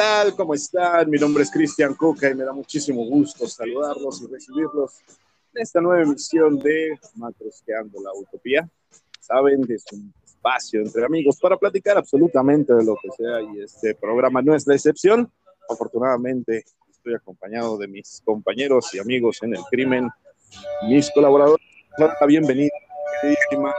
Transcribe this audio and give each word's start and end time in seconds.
Hola, 0.00 0.22
¿qué 0.24 0.30
tal? 0.30 0.36
¿Cómo 0.36 0.54
están? 0.54 1.10
Mi 1.10 1.18
nombre 1.18 1.42
es 1.42 1.50
Cristian 1.50 1.94
Coca 1.94 2.30
y 2.30 2.34
me 2.34 2.44
da 2.44 2.54
muchísimo 2.54 3.04
gusto 3.04 3.46
saludarlos 3.46 4.22
y 4.22 4.32
recibirlos 4.32 4.98
en 5.52 5.62
esta 5.62 5.78
nueva 5.82 6.02
emisión 6.02 6.58
de 6.58 6.98
Matrosqueando 7.16 8.00
la 8.02 8.10
Utopía. 8.14 8.66
Saben, 9.20 9.66
es 9.70 9.84
un 9.92 10.10
espacio 10.24 10.80
entre 10.80 11.04
amigos 11.04 11.38
para 11.38 11.58
platicar 11.58 11.98
absolutamente 11.98 12.72
de 12.72 12.82
lo 12.82 12.96
que 12.96 13.10
sea 13.10 13.42
y 13.42 13.60
este 13.60 13.94
programa 13.94 14.40
no 14.40 14.54
es 14.54 14.66
la 14.66 14.74
excepción. 14.74 15.30
Afortunadamente 15.68 16.64
estoy 16.90 17.14
acompañado 17.16 17.76
de 17.76 17.86
mis 17.86 18.22
compañeros 18.24 18.94
y 18.94 19.00
amigos 19.00 19.42
en 19.42 19.54
el 19.54 19.62
crimen, 19.70 20.08
mis 20.88 21.10
colaboradores. 21.10 21.66
Bienvenida, 22.26 22.72
queridísima 23.20 23.74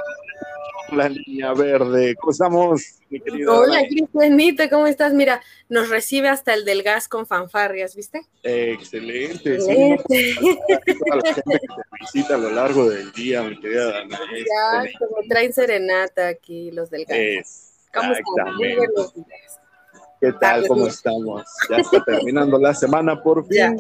la 0.92 1.10
línea 1.10 1.54
verde. 1.54 2.16
¿Cómo 2.16 2.32
estamos, 2.32 2.82
mi 3.10 3.20
querido? 3.20 3.60
Hola, 3.60 3.82
Cristianita, 3.88 4.70
¿cómo 4.70 4.88
estás? 4.88 5.14
Mira, 5.14 5.42
nos 5.70 5.90
recibe 5.90 6.30
hasta 6.30 6.54
el 6.54 6.66
del 6.66 6.84
gas 6.84 7.08
con 7.08 7.26
fanfarrias, 7.26 7.96
¿viste? 7.96 8.22
excelente. 8.44 9.56
excelente. 9.56 10.34
Sí, 10.34 10.98
toda 11.00 11.16
la 11.18 11.34
gente 11.34 11.60
que 11.60 11.68
te 11.68 11.84
visita 12.00 12.36
a 12.36 12.38
lo 12.38 12.52
largo 12.52 12.90
del 12.90 13.12
día, 13.12 13.44
mi 13.44 13.60
querida 13.60 13.92
Dana. 13.92 14.20
Ya, 14.36 14.92
como 15.00 15.16
traen 15.28 15.54
serenata 15.54 16.28
aquí 16.28 16.72
los 16.72 16.90
del 16.90 17.06
gas. 17.06 17.74
¿Cómo 17.94 18.14
están? 18.14 19.26
¿Qué 20.20 20.34
tal? 20.34 20.68
¿Cómo 20.68 20.88
estamos? 20.88 21.44
Ya 21.70 21.78
está 21.78 22.04
terminando 22.04 22.60
la 22.60 22.74
semana 22.74 23.22
por 23.22 23.48
fin. 23.48 23.78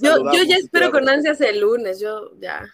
Yo, 0.00 0.32
yo 0.32 0.42
ya 0.44 0.56
espero 0.56 0.90
con 0.90 1.08
ansias 1.08 1.40
el 1.40 1.60
lunes, 1.60 1.98
yo 1.98 2.32
ya. 2.38 2.64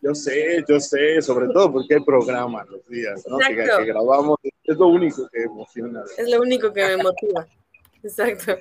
Yo 0.00 0.14
sé, 0.14 0.64
yo 0.68 0.80
sé, 0.80 1.20
sobre 1.20 1.48
todo 1.48 1.72
porque 1.72 1.94
hay 1.94 2.04
programa 2.04 2.64
los 2.64 2.86
días, 2.86 3.24
¿no? 3.26 3.38
Que, 3.38 3.54
grabamos, 3.84 4.38
es 4.42 4.76
lo 4.76 4.88
único 4.88 5.28
que 5.28 5.42
emociona. 5.42 6.02
Es 6.16 6.28
lo 6.28 6.40
único 6.40 6.72
que 6.72 6.84
me 6.86 6.96
motiva. 7.02 7.46
Exacto. 8.02 8.56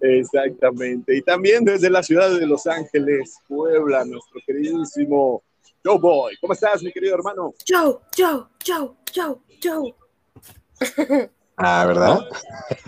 Exactamente. 0.00 1.16
Y 1.16 1.22
también 1.22 1.64
desde 1.64 1.90
la 1.90 2.02
ciudad 2.02 2.30
de 2.30 2.46
Los 2.46 2.66
Ángeles, 2.66 3.36
Puebla, 3.46 4.04
nuestro 4.04 4.40
queridísimo 4.46 5.42
Joe 5.84 5.98
Boy. 5.98 6.36
¿Cómo 6.40 6.52
estás, 6.52 6.82
mi 6.82 6.92
querido 6.92 7.14
hermano? 7.14 7.54
Joe, 7.68 7.98
Joe, 8.16 8.46
Joe, 8.66 8.92
Joe, 9.14 9.36
Joe. 9.62 9.94
Ah, 11.56 11.84
¿verdad? 11.86 12.20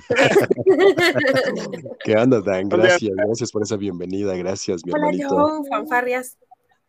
¿Qué 2.05 2.17
onda, 2.17 2.41
Dan? 2.41 2.71
Gracias, 2.71 3.11
gracias 3.15 3.53
por 3.53 3.63
esa 3.63 3.77
bienvenida. 3.77 4.35
Gracias, 4.35 4.83
mi 4.87 4.93
Hola, 4.93 5.09
hermanito. 5.09 5.29
Joe, 5.29 5.69
fanfarrias. 5.69 6.39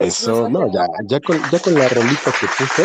Eso, 0.04 0.50
no, 0.50 0.72
ya, 0.72 0.86
ya, 1.06 1.20
con, 1.20 1.38
ya 1.52 1.60
con 1.60 1.74
la 1.76 1.88
rolita 1.90 2.32
que 2.40 2.48
puso, 2.48 2.84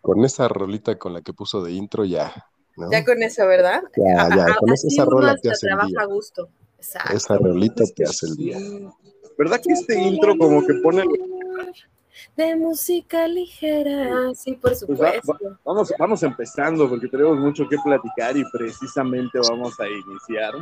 con 0.00 0.24
esa 0.24 0.48
rolita 0.48 0.96
con 0.98 1.12
la 1.14 1.22
que 1.22 1.32
puso 1.32 1.62
de 1.62 1.72
intro, 1.72 2.04
ya. 2.04 2.32
¿no? 2.76 2.90
Ya 2.90 3.04
con 3.04 3.22
eso, 3.22 3.46
¿verdad? 3.46 3.82
Ya, 3.96 4.28
ya, 4.34 4.54
con 4.56 4.72
esa, 4.72 4.86
esa 4.88 5.04
rola 5.04 5.36
te 5.36 5.50
hace 5.50 5.66
el 5.66 5.70
trabaja 5.70 5.88
día. 5.88 6.00
a 6.00 6.04
gusto. 6.06 6.48
Exacto. 6.76 7.12
Esa 7.16 7.36
rolita 7.38 7.84
te 7.94 8.04
hace 8.04 8.26
el 8.26 8.36
día. 8.36 8.58
¿Verdad 9.36 9.60
que 9.64 9.72
este 9.72 9.98
intro 10.00 10.36
como 10.38 10.64
que 10.66 10.74
pone... 10.74 11.04
De 12.36 12.56
música 12.56 13.28
ligera, 13.28 14.32
sí, 14.34 14.52
por 14.52 14.70
Pues 14.70 14.80
supuesto. 14.80 15.32
va- 15.32 15.50
va- 15.50 15.58
vamos, 15.64 15.92
vamos 15.98 16.22
empezando 16.24 16.88
porque 16.88 17.06
tenemos 17.08 17.38
mucho 17.38 17.68
que 17.68 17.76
platicar 17.82 18.36
y 18.36 18.44
precisamente 18.50 19.38
vamos 19.48 19.78
a 19.78 19.86
iniciar 19.88 20.54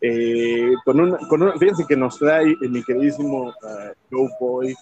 eh, 0.00 0.72
con 0.84 1.00
una, 1.00 1.18
con 1.28 1.42
una- 1.42 1.56
fíjense 1.58 1.84
que 1.86 1.96
nos 1.96 2.18
trae 2.18 2.50
eh, 2.50 2.68
mi 2.68 2.82
queridísimo 2.82 3.52
ah, 3.64 3.92
Joe 4.10 4.28
Boy 4.40 4.74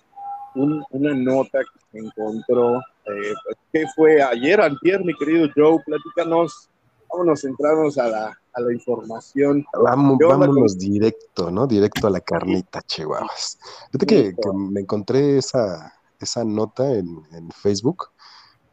un- 0.57 0.85
una 0.91 1.15
nota 1.15 1.59
que 1.91 1.99
encontró, 1.99 2.79
eh, 2.79 3.35
que 3.73 3.85
fue 3.95 4.23
ayer, 4.23 4.61
antier, 4.61 5.05
mi 5.05 5.15
querido 5.15 5.49
Joe, 5.55 5.83
platícanos, 5.85 6.69
vámonos, 7.11 7.41
centrarnos 7.41 7.99
a 7.99 8.09
la, 8.09 8.39
a 8.53 8.61
la 8.61 8.73
información. 8.73 9.65
Vamos, 9.73 10.17
¿Qué 10.19 10.25
onda 10.27 10.47
vámonos 10.47 10.79
directo, 10.79 11.51
¿no? 11.51 11.67
Directo 11.67 12.07
a 12.07 12.11
la 12.11 12.21
carnita, 12.21 12.83
chihuahuas. 12.83 13.59
Fíjate 13.93 14.07
que, 14.07 14.35
que 14.35 14.49
me 14.53 14.81
encontré 14.81 15.39
esa, 15.39 15.93
esa 16.21 16.45
nota 16.45 16.89
en, 16.93 17.21
en 17.33 17.51
Facebook 17.51 18.11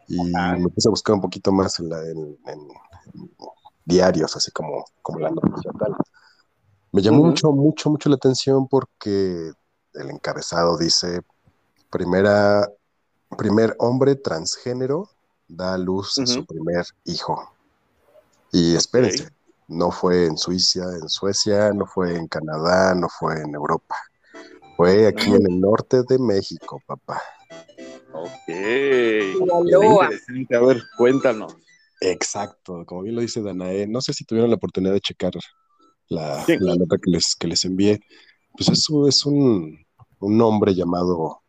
y 0.08 0.35
Ajá. 0.35 0.58
me 0.58 0.68
puse 0.69 0.88
a 0.88 0.91
buscar 0.91 1.16
un 1.16 1.22
poquito 1.22 1.52
más 1.52 1.79
en, 1.79 1.90
la- 1.90 2.03
en- 2.08 2.38
en 2.46 2.68
diarios, 3.85 4.35
así 4.35 4.52
como, 4.52 4.85
como 5.02 5.19
la 5.19 5.31
noticia 5.31 5.72
tal. 5.79 5.96
Me 6.91 7.02
llamó 7.02 7.24
mucho, 7.24 7.52
mucho, 7.52 7.90
mucho 7.90 8.09
la 8.09 8.16
atención 8.16 8.68
porque 8.68 9.52
el 9.94 10.09
encabezado 10.09 10.78
dice, 10.78 11.22
primera, 11.90 12.69
primer 13.38 13.75
hombre 13.79 14.16
transgénero 14.16 15.09
da 15.47 15.75
a 15.75 15.78
luz 15.78 16.19
a 16.19 16.25
su 16.25 16.46
primer 16.46 16.85
hijo. 17.06 17.53
Y 18.52 18.75
espérense, 18.75 19.29
no 19.68 19.91
fue 19.91 20.25
en 20.25 20.38
Suiza, 20.38 20.84
en 21.02 21.07
Suecia, 21.07 21.72
no 21.72 21.85
fue 21.85 22.18
en 22.18 22.28
Canadá, 22.28 22.94
no 22.94 23.08
fue 23.08 23.41
en 23.41 23.56
Europa. 23.56 23.96
Fue 24.75 25.08
aquí 25.08 25.34
en 25.34 25.50
el 25.50 25.62
norte 25.62 26.03
de 26.03 26.19
México, 26.19 26.81
papá. 26.85 27.22
Ok. 28.13 28.50
Interesante. 29.40 30.56
A 30.56 30.59
ver, 30.59 30.84
cuéntanos. 30.97 31.56
Exacto, 32.02 32.84
como 32.85 33.03
bien 33.03 33.16
lo 33.16 33.22
dice 33.22 33.41
Danae, 33.41 33.88
no 33.88 34.02
sé 34.02 34.12
si 34.12 34.25
tuvieron 34.25 34.50
la 34.50 34.56
oportunidad 34.56 34.94
de 34.94 35.02
checar 35.02 35.34
la, 36.11 36.44
Sí. 36.45 36.57
la 36.59 36.75
nota 36.75 36.97
que 36.97 37.09
les, 37.11 37.35
que 37.35 37.47
les 37.47 37.66
envié. 37.66 37.99
Pues 38.53 38.69
eso 38.69 39.07
es 39.07 39.25
un, 39.25 39.77
un 40.19 40.41
hombre 40.41 40.73
llamado, 40.75 41.41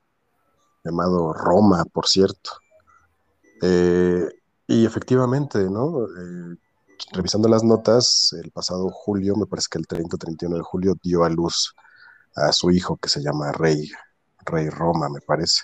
llamado 0.84 1.32
Roma, 1.32 1.84
por 1.92 2.06
cierto. 2.06 2.50
Eh, 3.62 4.28
y 4.66 4.84
efectivamente, 4.86 5.58
¿no? 5.70 6.04
Eh, 6.06 6.56
revisando 7.12 7.48
las 7.48 7.64
notas, 7.64 8.34
el 8.42 8.50
pasado 8.50 8.88
julio, 8.90 9.36
me 9.36 9.46
parece 9.46 9.68
que 9.70 9.78
el 9.78 9.86
30 9.86 10.16
o 10.16 10.18
31 10.18 10.56
de 10.56 10.62
julio, 10.62 10.94
dio 11.02 11.24
a 11.24 11.28
luz 11.28 11.74
a 12.36 12.52
su 12.52 12.70
hijo 12.70 12.96
que 12.96 13.08
se 13.08 13.20
llama 13.22 13.52
Rey, 13.52 13.90
Rey 14.46 14.68
Roma, 14.70 15.08
me 15.08 15.20
parece. 15.20 15.62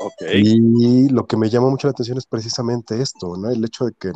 Ok. 0.00 0.22
Y 0.34 1.08
lo 1.08 1.26
que 1.26 1.36
me 1.36 1.48
llama 1.48 1.70
mucho 1.70 1.86
la 1.86 1.92
atención 1.92 2.18
es 2.18 2.26
precisamente 2.26 3.00
esto, 3.00 3.36
¿no? 3.36 3.50
El 3.50 3.64
hecho 3.64 3.86
de 3.86 3.92
que 3.92 4.12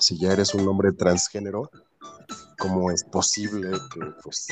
si 0.00 0.18
ya 0.18 0.32
eres 0.32 0.54
un 0.54 0.66
hombre 0.68 0.92
transgénero, 0.92 1.70
¿cómo 2.58 2.90
es 2.90 3.04
posible 3.04 3.70
que 3.92 4.00
pues, 4.22 4.46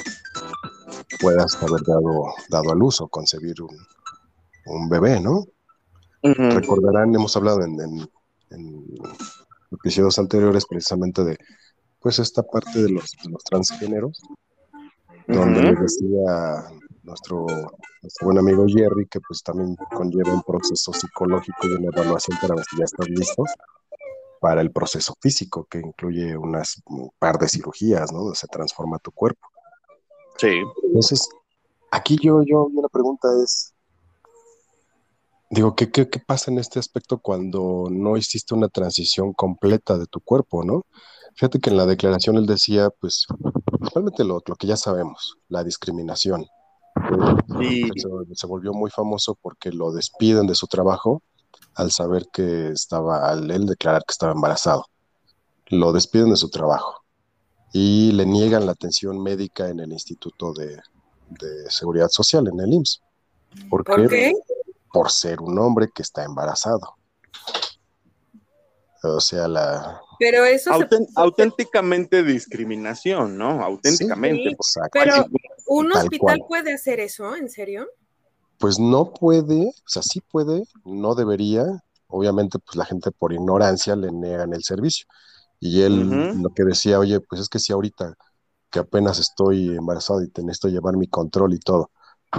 puedas 1.21 1.55
haber 1.62 1.83
dado, 1.83 2.25
dado 2.49 2.72
a 2.72 2.75
luz 2.75 3.00
o 3.00 3.09
concebir 3.09 3.60
un, 3.62 3.77
un 4.66 4.88
bebé, 4.88 5.21
¿no? 5.21 5.44
Recordarán, 6.22 7.15
hemos 7.15 7.37
hablado 7.37 7.62
en, 7.62 7.81
en- 7.81 8.11
en 8.50 8.84
episodios 9.71 10.19
anteriores 10.19 10.66
precisamente 10.66 11.25
de 11.25 11.37
pues 12.00 12.19
esta 12.19 12.43
parte 12.43 12.82
de 12.82 12.91
los, 12.91 13.11
de 13.22 13.31
los 13.31 13.43
transgéneros, 13.44 14.21
donde 15.28 15.61
Ujú. 15.61 15.71
les 15.71 15.81
decía 15.81 16.71
nuestro, 17.05 17.47
nuestro 18.03 18.27
buen 18.27 18.38
amigo 18.38 18.66
Jerry 18.69 19.06
que 19.06 19.21
pues 19.21 19.43
también 19.43 19.77
conlleva 19.94 20.34
un 20.34 20.43
proceso 20.43 20.93
psicológico 20.93 21.66
y 21.69 21.71
una 21.71 21.88
evaluación 21.88 22.37
para 22.41 22.55
ver 22.56 22.65
si 22.65 22.77
ya 22.78 22.84
están 22.84 23.06
listos 23.06 23.50
para 24.43 24.61
el 24.61 24.73
proceso 24.73 25.15
físico, 25.21 25.69
que 25.71 25.79
incluye 25.79 26.37
unas 26.37 26.83
un 26.87 27.13
par 27.21 27.39
de 27.39 27.49
cirugías, 27.49 28.11
¿no? 28.11 28.23
Donde 28.23 28.35
se 28.35 28.49
transforma 28.49 28.99
tu 28.99 29.13
cuerpo. 29.13 29.47
Sí. 30.37 30.61
Entonces, 30.83 31.29
aquí 31.93 32.19
yo, 32.21 32.43
yo, 32.43 32.69
la 32.75 32.89
pregunta 32.89 33.29
es, 33.45 33.73
digo, 35.49 35.77
¿qué, 35.77 35.93
qué, 35.93 36.11
qué 36.11 36.19
pasa 36.19 36.51
en 36.51 36.59
este 36.59 36.81
aspecto 36.81 37.19
cuando 37.19 37.87
no 37.89 38.17
hiciste 38.17 38.53
una 38.53 38.69
transición 38.69 39.33
completa 39.33 39.97
de 39.97 40.06
tu 40.06 40.19
cuerpo, 40.19 40.65
¿no? 40.65 40.87
Fíjate 41.37 41.61
que 41.61 41.71
en 41.71 41.77
la 41.77 41.87
declaración 41.87 42.37
él 42.37 42.47
decía, 42.47 42.91
pues, 42.91 43.27
principalmente 43.79 44.25
lo, 44.25 44.43
lo 44.45 44.56
que 44.56 44.67
ya 44.67 44.77
sabemos, 44.77 45.37
la 45.47 45.62
discriminación. 45.62 46.47
Sí. 47.61 47.88
Se, 47.95 48.09
se 48.35 48.47
volvió 48.49 48.73
muy 48.73 48.91
famoso 48.91 49.38
porque 49.41 49.71
lo 49.71 49.93
despiden 49.93 50.49
de 50.49 50.56
su 50.56 50.67
trabajo 50.67 51.23
al 51.75 51.90
saber 51.90 52.26
que 52.32 52.69
estaba, 52.69 53.28
al 53.31 53.50
él 53.50 53.66
declarar 53.66 54.02
que 54.06 54.12
estaba 54.12 54.32
embarazado. 54.32 54.87
Lo 55.69 55.93
despiden 55.93 56.31
de 56.31 56.37
su 56.37 56.50
trabajo 56.50 57.02
y 57.72 58.12
le 58.12 58.26
niegan 58.26 58.66
la 58.66 58.72
atención 58.72 59.22
médica 59.22 59.69
en 59.69 59.81
el 59.81 59.93
Instituto 59.93 60.52
de, 60.52 60.76
de 61.28 61.70
Seguridad 61.70 62.08
Social, 62.08 62.46
en 62.49 62.60
el 62.60 62.72
IMSS. 62.75 63.00
¿Por 63.70 63.84
qué? 63.84 63.93
¿Por 63.93 64.08
qué? 64.08 64.32
Por 64.93 65.10
ser 65.10 65.40
un 65.40 65.58
hombre 65.58 65.88
que 65.94 66.02
está 66.02 66.25
embarazado. 66.25 66.96
O 69.04 69.20
sea, 69.20 69.49
la... 69.49 70.00
Pero 70.19 70.44
eso 70.44 70.70
se- 70.78 71.06
auténticamente 71.16 72.22
discriminación, 72.22 73.37
¿no? 73.37 73.62
Auténticamente. 73.64 74.50
Sí. 74.60 74.81
Pero 74.93 75.26
un 75.66 75.88
Tal 75.90 76.02
hospital 76.04 76.19
cual. 76.38 76.44
puede 76.46 76.75
hacer 76.75 77.00
eso, 77.00 77.34
¿en 77.34 77.49
serio? 77.50 77.88
Pues 78.62 78.79
no 78.79 79.12
puede, 79.12 79.70
o 79.70 79.88
sea, 79.88 80.03
sí 80.03 80.20
puede, 80.20 80.62
no 80.85 81.17
debería. 81.17 81.82
Obviamente, 82.06 82.61
pues 82.61 82.76
la 82.76 82.85
gente 82.85 83.11
por 83.11 83.32
ignorancia 83.32 83.97
le 83.97 84.12
niegan 84.12 84.55
el 84.55 84.62
servicio. 84.62 85.05
Y 85.59 85.82
él 85.82 86.41
lo 86.41 86.49
que 86.50 86.62
decía, 86.62 87.00
oye, 87.00 87.19
pues 87.19 87.41
es 87.41 87.49
que 87.49 87.59
si 87.59 87.73
ahorita 87.73 88.14
que 88.70 88.79
apenas 88.79 89.19
estoy 89.19 89.76
embarazado 89.76 90.23
y 90.23 90.29
te 90.29 90.44
necesito 90.44 90.69
llevar 90.69 90.97
mi 90.97 91.09
control 91.09 91.55
y 91.55 91.59
todo, 91.59 91.91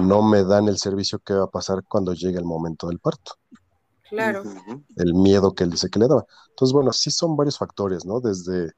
no 0.02 0.22
me 0.22 0.46
dan 0.46 0.70
el 0.70 0.78
servicio, 0.78 1.20
¿qué 1.20 1.34
va 1.34 1.44
a 1.44 1.52
pasar 1.52 1.84
cuando 1.90 2.14
llegue 2.14 2.38
el 2.38 2.46
momento 2.46 2.88
del 2.88 3.00
parto? 3.00 3.34
Claro. 4.10 4.44
El 4.96 5.16
miedo 5.16 5.54
que 5.54 5.66
él 5.66 5.72
dice 5.72 5.90
que 5.90 6.00
le 6.00 6.08
daba. 6.08 6.26
Entonces, 6.52 6.72
bueno, 6.72 6.94
sí 6.94 7.12
son 7.12 7.36
varios 7.36 7.58
factores, 7.58 8.06
¿no? 8.06 8.22
Desde, 8.22 8.72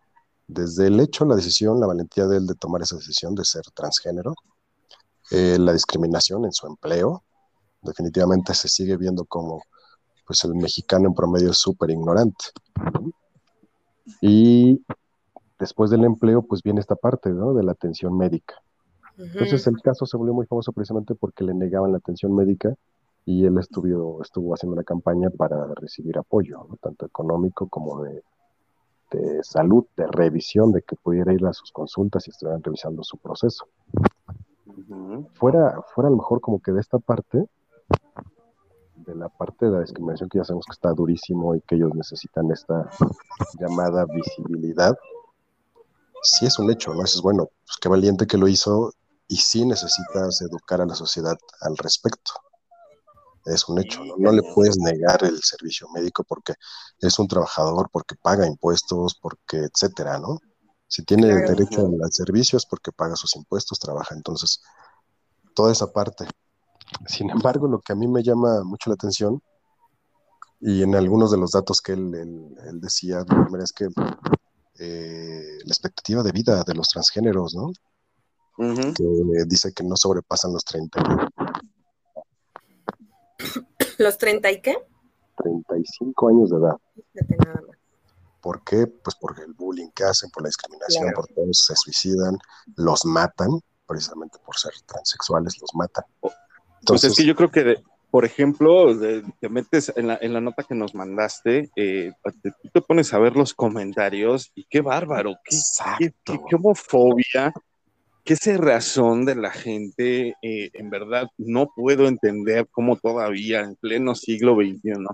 desde 0.47 0.88
el 0.88 1.00
hecho, 1.00 1.25
la 1.25 1.36
decisión, 1.36 1.80
la 1.80 1.86
valentía 1.86 2.25
de 2.25 2.38
él 2.38 2.47
de 2.47 2.56
tomar 2.56 2.81
esa 2.81 2.95
decisión 2.95 3.36
de 3.36 3.45
ser 3.45 3.65
transgénero, 3.75 4.33
eh, 5.30 5.57
la 5.59 5.74
discriminación 5.74 6.45
en 6.45 6.51
su 6.51 6.65
empleo, 6.65 7.21
definitivamente 7.85 8.53
se 8.53 8.67
sigue 8.67 8.97
viendo 8.97 9.25
como 9.25 9.61
pues 10.25 10.43
el 10.43 10.55
mexicano 10.55 11.07
en 11.07 11.13
promedio 11.13 11.51
es 11.51 11.57
súper 11.57 11.91
ignorante. 11.91 12.45
Y 14.21 14.83
después 15.59 15.91
del 15.91 16.03
empleo, 16.03 16.41
pues 16.41 16.63
viene 16.63 16.79
esta 16.79 16.95
parte, 16.95 17.29
¿no? 17.29 17.53
De 17.53 17.63
la 17.63 17.73
atención 17.73 18.17
médica. 18.17 18.55
Entonces 19.17 19.65
el 19.67 19.81
caso 19.81 20.05
se 20.05 20.17
volvió 20.17 20.33
muy 20.33 20.45
famoso 20.45 20.73
precisamente 20.73 21.15
porque 21.15 21.43
le 21.43 21.53
negaban 21.53 21.91
la 21.91 21.99
atención 21.99 22.35
médica 22.35 22.75
y 23.25 23.45
él 23.45 23.57
estuvo, 23.57 24.21
estuvo 24.21 24.53
haciendo 24.53 24.73
una 24.73 24.83
campaña 24.83 25.29
para 25.29 25.67
recibir 25.75 26.17
apoyo, 26.17 26.67
tanto 26.81 27.05
económico 27.05 27.67
como 27.69 28.03
de, 28.03 28.23
salud, 29.41 29.85
de 29.95 30.07
revisión, 30.07 30.73
de 30.73 30.81
que 30.81 30.97
pudiera 30.97 31.33
ir 31.33 31.45
a 31.45 31.53
sus 31.53 31.71
consultas 31.71 32.27
y 32.27 32.31
estuvieran 32.31 32.61
revisando 32.61 33.03
su 33.03 33.17
proceso. 33.17 33.65
fuera, 35.35 35.81
fuera 35.93 36.09
a 36.09 36.11
lo 36.11 36.17
mejor 36.17 36.41
como 36.41 36.59
que 36.59 36.73
de 36.73 36.81
esta 36.81 36.99
parte, 36.99 37.47
de 39.06 39.16
la 39.16 39.30
parte 39.30 39.66
de 39.66 39.72
la 39.72 39.81
discriminación 39.81 40.30
que 40.30 40.40
ya 40.40 40.44
sabemos 40.44 40.66
que 40.66 40.74
está 40.74 40.92
durísimo 40.92 41.56
y 41.56 41.62
que 41.62 41.75
ellos 41.75 41.94
necesitan 41.94 42.52
esta 42.52 42.90
llamada 43.60 44.06
visibilidad, 44.06 44.98
sí 46.22 46.46
es 46.46 46.57
un 46.60 46.72
hecho, 46.72 46.94
¿no? 46.94 47.04
Eso 47.04 47.19
es 47.19 47.22
bueno, 47.22 47.50
pues 47.66 47.78
qué 47.80 47.90
valiente 47.90 48.28
que 48.28 48.38
lo 48.38 48.48
hizo 48.48 48.94
y 49.28 49.38
sí 49.38 49.66
necesitas 49.66 50.42
educar 50.42 50.81
a 50.81 50.86
la 50.86 50.96
sociedad 50.96 51.38
al 51.62 51.78
respecto. 51.78 52.31
Es 53.46 53.69
un 53.69 53.80
hecho, 53.80 54.02
¿no? 54.18 54.31
le 54.31 54.42
puedes 54.56 54.78
negar 54.78 55.24
el 55.24 55.40
servicio 55.44 55.88
médico 55.94 56.24
porque 56.24 56.54
es 57.00 57.19
un 57.19 57.28
trabajador, 57.28 57.90
porque 57.92 58.16
paga 58.16 58.48
impuestos, 58.48 59.16
porque 59.22 59.57
etcétera, 59.57 60.18
¿no? 60.18 60.40
Si 60.88 61.04
tiene 61.04 61.28
derecho 61.28 61.88
al 62.04 62.12
servicio 62.12 62.57
es 62.57 62.66
porque 62.66 62.92
paga 62.92 63.16
sus 63.16 63.36
impuestos, 63.36 63.80
trabaja. 63.80 64.16
Entonces, 64.16 64.62
toda 65.54 65.72
esa 65.72 65.92
parte. 65.92 66.25
Sin 67.07 67.29
embargo, 67.29 67.67
lo 67.67 67.79
que 67.79 67.93
a 67.93 67.95
mí 67.95 68.07
me 68.07 68.23
llama 68.23 68.63
mucho 68.63 68.89
la 68.89 68.95
atención, 68.95 69.41
y 70.59 70.83
en 70.83 70.95
algunos 70.95 71.31
de 71.31 71.37
los 71.37 71.51
datos 71.51 71.81
que 71.81 71.93
él, 71.93 72.55
decía, 72.81 73.25
es 73.61 73.71
que 73.71 73.87
eh, 74.79 75.57
la 75.63 75.69
expectativa 75.69 76.23
de 76.23 76.31
vida 76.31 76.63
de 76.63 76.73
los 76.73 76.87
transgéneros, 76.87 77.55
¿no? 77.55 77.71
que 78.57 79.03
dice 79.47 79.73
que 79.73 79.83
no 79.83 79.97
sobrepasan 79.97 80.53
los 80.53 80.63
30 80.63 81.29
¿Los 83.97 84.17
30 84.17 84.51
y 84.51 84.61
qué? 84.61 84.77
35 85.37 86.29
años 86.29 86.49
de 86.49 86.57
edad. 86.57 86.77
¿Por 88.41 88.63
qué? 88.63 88.87
Pues 88.87 89.15
porque 89.19 89.41
el 89.41 89.53
bullying 89.53 89.89
que 89.89 90.03
hacen, 90.03 90.29
por 90.29 90.43
la 90.43 90.47
discriminación, 90.47 91.11
por 91.13 91.27
todos 91.27 91.65
se 91.65 91.75
suicidan, 91.75 92.37
los 92.75 93.05
matan, 93.05 93.49
precisamente 93.87 94.37
por 94.45 94.55
ser 94.55 94.71
transexuales, 94.85 95.59
los 95.59 95.73
matan. 95.73 96.05
Entonces, 96.85 97.11
es 97.11 97.17
que 97.17 97.25
yo 97.25 97.35
creo 97.35 97.49
que, 97.49 97.77
por 98.11 98.25
ejemplo, 98.25 98.95
te 99.39 99.49
metes 99.49 99.91
en 99.95 100.07
la, 100.07 100.19
en 100.21 100.33
la, 100.33 100.41
nota 100.41 100.63
que 100.63 100.75
nos 100.75 100.93
mandaste, 100.93 101.71
eh, 101.75 102.11
te, 102.43 102.51
te, 102.71 102.81
pones 102.81 103.11
a 103.13 103.19
ver 103.19 103.35
los 103.35 103.55
comentarios 103.55 104.51
y 104.53 104.65
qué 104.69 104.81
bárbaro, 104.81 105.33
qué, 105.43 105.57
qué, 106.23 106.39
qué 106.47 106.55
homofobia, 106.55 107.51
qué 108.23 108.35
razón 108.57 109.25
de 109.25 109.35
la 109.35 109.51
gente, 109.51 110.35
eh, 110.43 110.69
en 110.73 110.91
verdad, 110.91 111.27
no 111.37 111.71
puedo 111.75 112.07
entender 112.07 112.67
cómo 112.69 112.97
todavía 112.97 113.61
en 113.61 113.75
pleno 113.75 114.13
siglo 114.13 114.55
XXI 114.55 115.05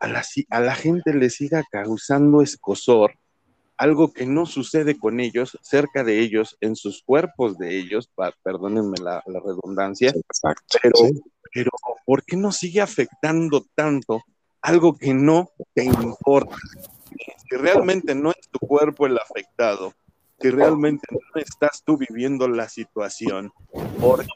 a 0.00 0.08
la, 0.08 0.24
a 0.48 0.60
la 0.60 0.74
gente 0.74 1.12
le 1.12 1.28
siga 1.28 1.62
causando 1.70 2.40
escosor 2.40 3.12
algo 3.80 4.12
que 4.12 4.26
no 4.26 4.44
sucede 4.44 4.98
con 4.98 5.20
ellos, 5.20 5.58
cerca 5.62 6.04
de 6.04 6.20
ellos, 6.20 6.58
en 6.60 6.76
sus 6.76 7.02
cuerpos 7.02 7.56
de 7.56 7.78
ellos, 7.78 8.10
perdónenme 8.42 8.98
la, 8.98 9.22
redundancia, 9.26 10.12
pero, 10.82 10.96
pero 11.50 11.70
¿por 12.04 12.22
qué 12.22 12.36
no 12.36 12.52
sigue 12.52 12.82
afectando 12.82 13.64
tanto 13.74 14.22
algo 14.60 14.98
que 14.98 15.14
no 15.14 15.48
te 15.72 15.84
importa? 15.84 16.56
Si 17.48 17.56
realmente 17.56 18.14
no 18.14 18.32
es 18.32 18.50
tu 18.50 18.58
cuerpo 18.58 19.06
el 19.06 19.16
afectado, 19.16 19.94
si 20.38 20.50
realmente 20.50 21.06
no 21.10 21.40
estás 21.40 21.82
tú 21.82 21.96
viviendo 21.96 22.48
la 22.48 22.68
situación, 22.68 23.50
por 23.98 24.26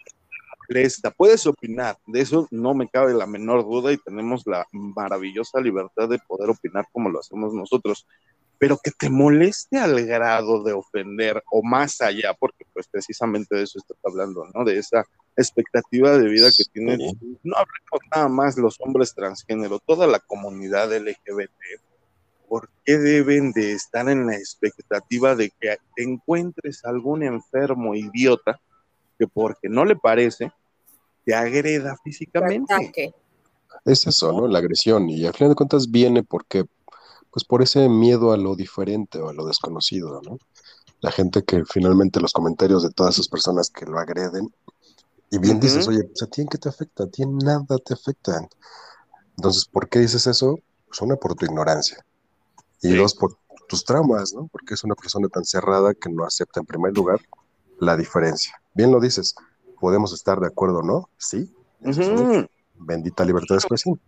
presta, 0.67 1.11
puedes 1.11 1.46
opinar, 1.46 1.99
de 2.06 2.23
eso 2.23 2.49
no 2.50 2.73
me 2.73 2.88
cabe 2.88 3.12
la 3.12 3.26
menor 3.26 3.64
duda 3.64 3.93
y 3.93 3.99
tenemos 3.99 4.46
la 4.46 4.67
maravillosa 4.73 5.61
libertad 5.61 6.08
de 6.08 6.19
poder 6.19 6.49
opinar 6.49 6.87
como 6.93 7.11
lo 7.11 7.20
hacemos 7.20 7.52
nosotros, 7.52 8.06
pero 8.59 8.79
que 8.83 8.91
te 8.91 9.11
moleste 9.11 9.79
al 9.79 10.05
grado 10.06 10.62
de 10.62 10.73
ofender 10.73 11.43
o 11.51 11.62
más 11.62 12.01
allá, 12.01 12.35
porque 12.35 12.65
pues 12.73 12.87
precisamente 12.89 13.56
de 13.56 13.62
eso 13.62 13.79
estás 13.79 13.99
hablando, 14.05 14.47
¿no? 14.55 14.65
De 14.65 14.79
esa 14.79 15.05
expectativa 15.37 16.17
de 16.17 16.29
vida 16.29 16.49
que 16.56 16.65
tienen, 16.73 16.99
no 17.43 17.56
hablemos 17.56 18.01
nada 18.15 18.29
más 18.29 18.56
los 18.56 18.81
hombres 18.81 19.15
transgénero, 19.15 19.79
toda 19.81 20.06
la 20.06 20.21
comunidad 20.21 20.97
LGBT, 20.97 21.51
¿por 22.49 22.71
qué 22.85 22.99
deben 22.99 23.53
de 23.53 23.73
estar 23.73 24.09
en 24.09 24.27
la 24.27 24.37
expectativa 24.37 25.35
de 25.35 25.51
que 25.61 25.77
encuentres 25.97 26.85
algún 26.85 27.23
enfermo 27.23 27.95
idiota 27.95 28.61
que 29.19 29.27
porque 29.27 29.69
no 29.69 29.85
le 29.85 29.97
parece, 29.97 30.53
te 31.25 31.35
agreda 31.35 31.97
físicamente? 32.05 33.12
Es 33.85 34.06
eso, 34.06 34.33
¿no? 34.33 34.49
La 34.49 34.59
agresión. 34.61 35.09
Y 35.11 35.27
al 35.27 35.35
final 35.35 35.51
de 35.51 35.56
cuentas 35.56 35.91
viene 35.91 36.23
porque, 36.23 36.65
pues 37.34 37.44
por 37.44 37.62
ese 37.62 37.88
miedo 37.88 38.31
a 38.31 38.36
lo 38.36 38.54
diferente 38.54 39.19
o 39.19 39.28
a 39.28 39.32
lo 39.32 39.44
desconocido, 39.44 40.22
¿no? 40.22 40.38
La 41.00 41.10
gente 41.10 41.42
que 41.42 41.64
finalmente 41.64 42.20
los 42.20 42.32
comentarios 42.32 42.84
de 42.84 42.90
todas 42.90 43.14
esas 43.14 43.26
personas 43.26 43.70
que 43.70 43.86
lo 43.86 43.98
agreden, 43.98 44.54
y 45.32 45.38
bien 45.38 45.58
dices, 45.58 45.88
oye, 45.88 46.04
pues 46.04 46.22
a 46.22 46.28
ti 46.28 46.42
en 46.42 46.48
qué 46.48 46.58
te 46.58 46.69
afecta, 46.69 47.02
a 47.02 47.06
ti 47.08 47.25
en 47.25 47.36
nada 47.38 47.76
te 47.84 47.92
afecta. 47.92 48.48
Entonces, 49.36 49.64
¿por 49.64 49.88
qué 49.88 49.98
dices 49.98 50.28
eso? 50.28 50.60
Pues 50.86 51.02
una 51.02 51.16
por 51.16 51.34
tu 51.34 51.44
ignorancia 51.44 52.06
y 52.81 52.94
dos, 52.94 53.17
por 53.17 53.36
tus 53.67 53.84
traumas, 53.84 54.32
¿no? 54.32 54.46
Porque 54.46 54.74
es 54.74 54.84
una 54.84 54.94
persona 54.94 55.26
tan 55.26 55.44
cerrada 55.44 55.93
que 55.93 56.08
no 56.10 56.24
acepta 56.24 56.60
en 56.60 56.67
primer 56.67 56.94
lugar 56.94 57.20
la 57.81 57.96
diferencia. 57.96 58.62
Bien 58.74 58.93
lo 58.93 59.00
dices, 59.00 59.34
podemos 59.81 60.12
estar 60.12 60.38
de 60.38 60.46
acuerdo, 60.46 60.82
¿no? 60.82 61.08
Sí. 61.19 61.53
Bendita 62.76 63.24
libertad 63.24 63.56
de 63.56 63.58
expresión. 63.58 64.00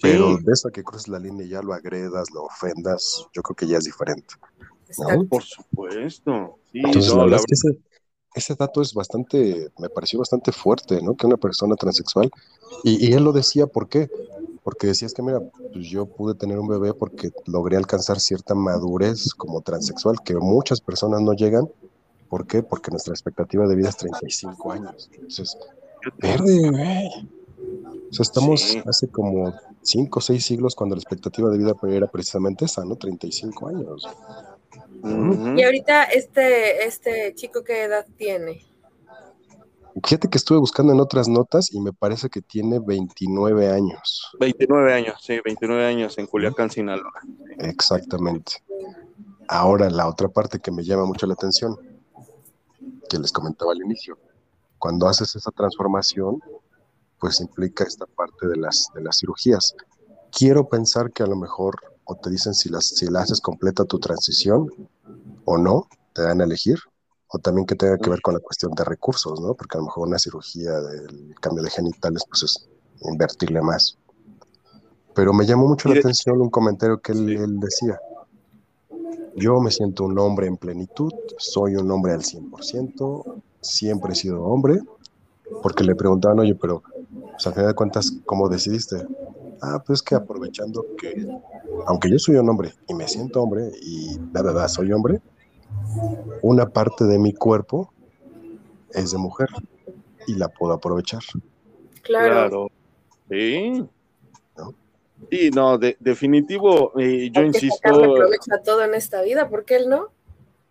Pero 0.00 0.36
de 0.38 0.52
eso 0.52 0.70
que 0.70 0.84
cruces 0.84 1.08
la 1.08 1.18
línea 1.18 1.46
y 1.46 1.50
ya 1.50 1.62
lo 1.62 1.72
agredas, 1.72 2.30
lo 2.30 2.44
ofendas, 2.44 3.26
yo 3.32 3.42
creo 3.42 3.56
que 3.56 3.66
ya 3.66 3.78
es 3.78 3.84
diferente. 3.84 4.34
Por 5.28 5.42
supuesto. 5.42 6.58
Entonces, 6.72 7.12
la 7.12 7.24
verdad 7.24 7.40
es 7.46 7.62
que 7.62 7.78
ese, 8.34 8.54
dato 8.54 8.80
es 8.80 8.94
bastante, 8.94 9.70
me 9.78 9.88
pareció 9.88 10.18
bastante 10.18 10.52
fuerte, 10.52 11.02
¿no? 11.02 11.16
Que 11.16 11.26
una 11.26 11.36
persona 11.36 11.74
transexual, 11.74 12.30
y, 12.84 13.08
y 13.08 13.12
él 13.12 13.24
lo 13.24 13.32
decía, 13.32 13.66
¿por 13.66 13.88
qué? 13.88 14.08
porque 14.68 14.88
decías 14.88 15.14
que, 15.14 15.22
mira, 15.22 15.40
pues 15.72 15.86
yo 15.88 16.04
pude 16.04 16.34
tener 16.34 16.58
un 16.58 16.68
bebé 16.68 16.92
porque 16.92 17.30
logré 17.46 17.78
alcanzar 17.78 18.20
cierta 18.20 18.54
madurez 18.54 19.32
como 19.32 19.62
transexual, 19.62 20.16
que 20.22 20.36
muchas 20.36 20.82
personas 20.82 21.22
no 21.22 21.32
llegan. 21.32 21.70
¿Por 22.28 22.46
qué? 22.46 22.62
Porque 22.62 22.90
nuestra 22.90 23.14
expectativa 23.14 23.66
de 23.66 23.74
vida 23.74 23.88
es 23.88 23.96
35 23.96 24.72
años. 24.72 25.08
Entonces, 25.14 25.56
verde, 26.18 26.68
güey. 26.68 27.08
O 28.10 28.12
sea, 28.12 28.24
estamos 28.24 28.76
hace 28.84 29.08
como 29.08 29.54
5 29.88 30.18
o 30.18 30.22
6 30.22 30.44
siglos 30.44 30.74
cuando 30.74 30.94
la 30.96 31.00
expectativa 31.00 31.48
de 31.48 31.58
vida 31.58 31.74
era 31.88 32.06
precisamente 32.06 32.66
esa, 32.66 32.84
¿no? 32.84 32.96
35 32.96 33.68
años. 33.68 34.06
Y 35.56 35.62
ahorita 35.62 36.04
este, 36.04 36.84
este 36.84 37.34
chico, 37.34 37.64
¿qué 37.64 37.84
edad 37.84 38.06
tiene? 38.16 38.66
Fíjate 40.04 40.28
que 40.28 40.38
estuve 40.38 40.58
buscando 40.58 40.92
en 40.92 41.00
otras 41.00 41.28
notas 41.28 41.72
y 41.72 41.80
me 41.80 41.92
parece 41.92 42.28
que 42.28 42.42
tiene 42.42 42.78
29 42.78 43.68
años. 43.70 44.30
29 44.38 44.92
años, 44.92 45.16
sí, 45.20 45.40
29 45.44 45.84
años 45.84 46.18
en 46.18 46.26
Culiacán, 46.26 46.70
Sinaloa. 46.70 47.20
Exactamente. 47.58 48.62
Ahora, 49.48 49.88
la 49.90 50.06
otra 50.06 50.28
parte 50.28 50.60
que 50.60 50.70
me 50.70 50.84
llama 50.84 51.06
mucho 51.06 51.26
la 51.26 51.32
atención, 51.32 51.76
que 53.08 53.18
les 53.18 53.32
comentaba 53.32 53.72
al 53.72 53.82
inicio, 53.82 54.18
cuando 54.78 55.08
haces 55.08 55.34
esa 55.34 55.50
transformación, 55.50 56.40
pues 57.20 57.40
implica 57.40 57.84
esta 57.84 58.06
parte 58.06 58.46
de 58.46 58.56
las, 58.56 58.88
de 58.94 59.02
las 59.02 59.18
cirugías. 59.18 59.74
Quiero 60.30 60.68
pensar 60.68 61.12
que 61.12 61.22
a 61.22 61.26
lo 61.26 61.36
mejor, 61.36 61.76
o 62.04 62.14
te 62.16 62.30
dicen 62.30 62.54
si, 62.54 62.68
las, 62.68 62.86
si 62.86 63.06
la 63.06 63.20
haces 63.20 63.40
completa 63.40 63.84
tu 63.84 63.98
transición 63.98 64.68
o 65.44 65.58
no, 65.58 65.88
te 66.12 66.22
dan 66.22 66.40
a 66.40 66.44
elegir, 66.44 66.78
o 67.28 67.38
también 67.38 67.66
que 67.66 67.74
tenga 67.74 67.98
que 67.98 68.10
ver 68.10 68.20
con 68.20 68.34
la 68.34 68.40
cuestión 68.40 68.72
de 68.72 68.84
recursos, 68.84 69.40
¿no? 69.40 69.54
Porque 69.54 69.76
a 69.76 69.80
lo 69.80 69.86
mejor 69.86 70.08
una 70.08 70.18
cirugía 70.18 70.72
del 70.80 71.34
cambio 71.40 71.62
de 71.62 71.70
genitales, 71.70 72.24
pues 72.28 72.42
es 72.42 72.68
invertirle 73.02 73.60
más. 73.60 73.98
Pero 75.14 75.32
me 75.32 75.44
llamó 75.44 75.68
mucho 75.68 75.88
la 75.88 75.98
atención 75.98 76.40
un 76.40 76.50
comentario 76.50 77.00
que 77.00 77.12
él, 77.12 77.58
decía. 77.60 77.98
Yo 79.36 79.60
me 79.60 79.70
siento 79.70 80.04
un 80.04 80.18
hombre 80.18 80.46
en 80.46 80.56
plenitud, 80.56 81.12
soy 81.38 81.76
un 81.76 81.90
hombre 81.90 82.12
al 82.12 82.22
100%, 82.22 83.42
siempre 83.60 84.12
he 84.12 84.16
sido 84.16 84.42
hombre, 84.42 84.80
porque 85.62 85.84
le 85.84 85.94
preguntaban, 85.94 86.40
oye, 86.40 86.54
pero 86.54 86.82
pues, 87.38 87.46
al 87.46 87.54
final 87.54 87.68
de 87.68 87.74
cuentas, 87.74 88.12
¿cómo 88.26 88.48
decidiste? 88.48 89.06
ah, 89.62 89.82
pues 89.84 90.02
que 90.02 90.14
aprovechando 90.14 90.84
que, 90.98 91.26
aunque 91.86 92.10
yo 92.10 92.18
soy 92.18 92.36
un 92.36 92.48
hombre 92.48 92.72
y 92.88 92.94
me 92.94 93.08
siento 93.08 93.42
hombre 93.42 93.70
y 93.80 94.18
la 94.32 94.42
verdad 94.42 94.68
soy 94.68 94.92
hombre, 94.92 95.20
una 96.42 96.68
parte 96.68 97.04
de 97.04 97.18
mi 97.18 97.32
cuerpo 97.32 97.92
es 98.92 99.12
de 99.12 99.18
mujer 99.18 99.48
y 100.26 100.34
la 100.34 100.48
puedo 100.48 100.72
aprovechar. 100.72 101.22
Claro. 102.02 102.70
Sí. 103.28 103.84
¿No? 104.56 104.74
Sí, 105.30 105.50
no, 105.50 105.78
de, 105.78 105.96
definitivo, 106.00 106.98
eh, 106.98 107.30
yo 107.32 107.42
insisto. 107.42 107.88
aprovecha 107.88 108.62
todo 108.64 108.82
en 108.82 108.94
esta 108.94 109.22
vida, 109.22 109.48
¿por 109.48 109.64
qué 109.64 109.76
él 109.76 109.88
no? 109.88 110.08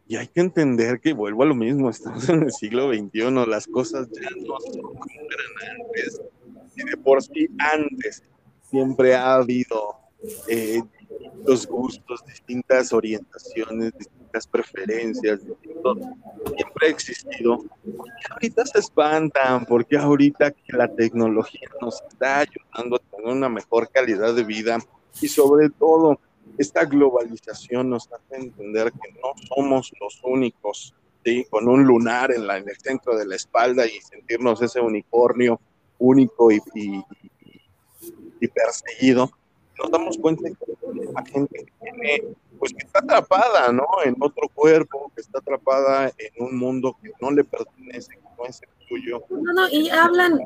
Y 0.09 0.15
hay 0.15 0.27
que 0.27 0.39
entender 0.39 1.01
que 1.01 1.11
vuelvo 1.13 1.43
a 1.43 1.45
lo 1.45 1.55
mismo, 1.55 1.89
estamos 1.89 2.27
en 2.29 2.43
el 2.43 2.51
siglo 2.51 2.93
XXI, 2.93 3.31
las 3.47 3.67
cosas 3.67 4.07
ya 4.09 4.29
no 4.37 4.59
son 4.59 4.81
como 4.81 5.05
eran 5.05 5.81
antes. 5.81 6.21
Y 6.77 6.83
de 6.83 6.97
por 6.97 7.21
sí 7.21 7.47
antes 7.57 8.23
siempre 8.69 9.15
ha 9.15 9.35
habido 9.35 9.97
eh, 10.47 10.81
los 11.45 11.65
gustos, 11.67 12.25
distintas 12.25 12.91
orientaciones, 12.91 13.93
distintas 13.97 14.47
preferencias, 14.47 15.39
siempre 15.41 16.87
ha 16.87 16.89
existido. 16.89 17.63
Y 17.85 18.31
ahorita 18.31 18.65
se 18.65 18.79
espantan 18.79 19.65
porque 19.65 19.97
ahorita 19.97 20.51
que 20.51 20.73
la 20.73 20.87
tecnología 20.87 21.69
nos 21.81 22.01
está 22.09 22.39
ayudando 22.39 22.97
a 22.97 23.15
tener 23.15 23.31
una 23.31 23.49
mejor 23.49 23.89
calidad 23.89 24.35
de 24.35 24.43
vida 24.43 24.79
y 25.21 25.27
sobre 25.27 25.69
todo 25.69 26.19
esta 26.57 26.85
globalización 26.85 27.89
nos 27.89 28.09
hace 28.11 28.35
entender 28.35 28.91
que 28.91 29.11
no 29.13 29.33
somos 29.47 29.91
los 29.99 30.19
únicos, 30.23 30.95
¿sí? 31.23 31.45
con 31.49 31.67
un 31.67 31.83
lunar 31.83 32.31
en, 32.31 32.47
la, 32.47 32.57
en 32.57 32.67
el 32.67 32.77
centro 32.77 33.15
de 33.15 33.25
la 33.25 33.35
espalda 33.35 33.85
y 33.85 33.99
sentirnos 34.01 34.61
ese 34.61 34.79
unicornio 34.79 35.59
único 35.99 36.51
y, 36.51 36.61
y, 36.73 38.47
perseguido, 38.47 39.29
nos 39.77 39.91
damos 39.91 40.17
cuenta 40.17 40.49
que 40.49 41.13
la 41.13 41.23
gente 41.25 41.65
que 41.65 41.71
tiene, 41.81 42.23
pues 42.59 42.73
que 42.73 42.85
está 42.85 42.99
atrapada, 42.99 43.71
¿no? 43.71 43.85
En 44.05 44.15
otro 44.19 44.49
cuerpo, 44.49 45.11
que 45.15 45.21
está 45.21 45.39
atrapada 45.39 46.11
en 46.17 46.43
un 46.43 46.57
mundo 46.57 46.95
que 47.01 47.11
no 47.21 47.31
le 47.31 47.43
pertenece, 47.43 48.15
que 48.15 48.29
no 48.37 48.45
es 48.45 48.61
el 48.61 48.87
suyo. 48.87 49.23
No, 49.29 49.53
no, 49.53 49.69
y 49.69 49.89
hablan, 49.89 50.39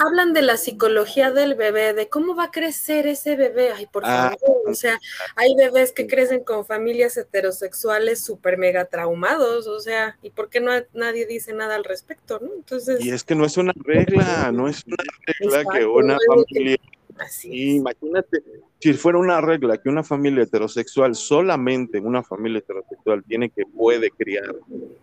hablan 0.00 0.32
de 0.32 0.42
la 0.42 0.56
psicología 0.56 1.30
del 1.30 1.54
bebé, 1.54 1.92
de 1.92 2.08
cómo 2.08 2.34
va 2.34 2.44
a 2.44 2.50
crecer 2.50 3.06
ese 3.06 3.36
bebé. 3.36 3.70
Ay, 3.72 3.86
por 3.86 4.02
ah, 4.06 4.34
favor, 4.40 4.70
o 4.70 4.74
sea, 4.74 4.98
hay 5.36 5.54
bebés 5.54 5.92
que 5.92 6.06
crecen 6.06 6.42
con 6.42 6.64
familias 6.64 7.16
heterosexuales 7.16 8.24
súper 8.24 8.56
mega 8.56 8.86
traumados, 8.86 9.66
o 9.66 9.78
sea, 9.78 10.16
¿y 10.22 10.30
por 10.30 10.48
qué 10.48 10.60
no 10.60 10.72
nadie 10.94 11.26
dice 11.26 11.52
nada 11.52 11.74
al 11.74 11.84
respecto, 11.84 12.38
no? 12.40 12.54
Entonces. 12.54 13.04
Y 13.04 13.10
es 13.10 13.22
que 13.24 13.34
no 13.34 13.44
es 13.44 13.56
una 13.58 13.72
regla, 13.76 14.50
no 14.52 14.68
es 14.68 14.84
una 14.86 14.96
regla 15.26 15.64
que 15.72 15.84
una 15.84 16.18
familia. 16.26 16.76
Así 17.18 17.76
imagínate, 17.76 18.42
si 18.78 18.94
fuera 18.94 19.18
una 19.18 19.42
regla 19.42 19.76
que 19.76 19.90
una 19.90 20.02
familia 20.02 20.44
heterosexual, 20.44 21.14
solamente 21.14 22.00
una 22.00 22.22
familia 22.22 22.60
heterosexual 22.60 23.22
tiene 23.24 23.50
que 23.50 23.66
puede 23.66 24.10
criar 24.10 24.54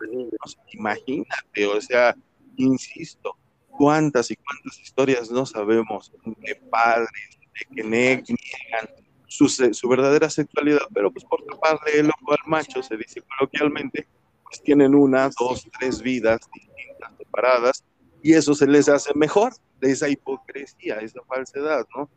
niños, 0.09 0.57
imagínate, 0.71 1.67
o 1.67 1.79
sea, 1.79 2.15
insisto, 2.55 3.35
cuántas 3.77 4.31
y 4.31 4.35
cuántas 4.35 4.79
historias 4.79 5.31
no 5.31 5.45
sabemos 5.45 6.11
de 6.25 6.55
padres 6.69 7.09
de 7.53 7.75
que 7.75 7.83
niegan 7.83 8.25
su, 9.27 9.47
su, 9.49 9.89
verdadera 9.89 10.29
sexualidad, 10.29 10.87
pero 10.93 11.11
pues 11.11 11.25
por 11.25 11.43
taparle 11.45 11.99
el 11.99 12.09
ojo 12.09 12.31
al 12.31 12.47
macho, 12.47 12.81
se 12.81 12.97
dice 12.97 13.21
coloquialmente, 13.21 14.07
pues 14.43 14.61
tienen 14.63 14.95
una, 14.95 15.29
dos, 15.37 15.67
tres 15.77 16.01
vidas 16.01 16.39
distintas, 16.53 17.17
separadas, 17.17 17.83
y 18.21 18.33
eso 18.33 18.53
se 18.53 18.67
les 18.67 18.89
hace 18.89 19.13
mejor 19.13 19.53
de 19.79 19.91
esa 19.91 20.09
hipocresía, 20.09 20.99
esa 20.99 21.21
falsedad, 21.27 21.85
¿no? 21.95 22.09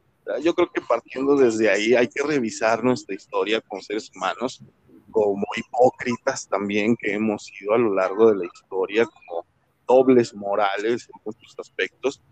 Yo 0.43 0.55
creo 0.55 0.71
que 0.73 0.81
partiendo 0.81 1.37
desde 1.37 1.69
ahí 1.69 1.95
hay 1.95 2.07
que 2.07 2.23
revisar 2.23 2.85
nuestra 2.85 3.15
historia 3.15 3.61
con 3.61 3.83
seres 3.83 4.11
humanos 4.15 4.63
como 5.11 5.45
hipócritas 5.57 6.49
también 6.49 6.97
que 6.97 7.15
hemos 7.15 7.47
sido 7.47 7.75
a 7.75 7.79
lo 7.79 7.95
largo 7.95 8.31
de 8.31 8.37
la 8.37 8.45
historia, 8.45 9.07
como 9.07 9.45
dobles 9.91 10.33
morales 10.35 11.09
en 11.13 11.21
muchos 11.25 11.55
aspectos. 11.59 12.23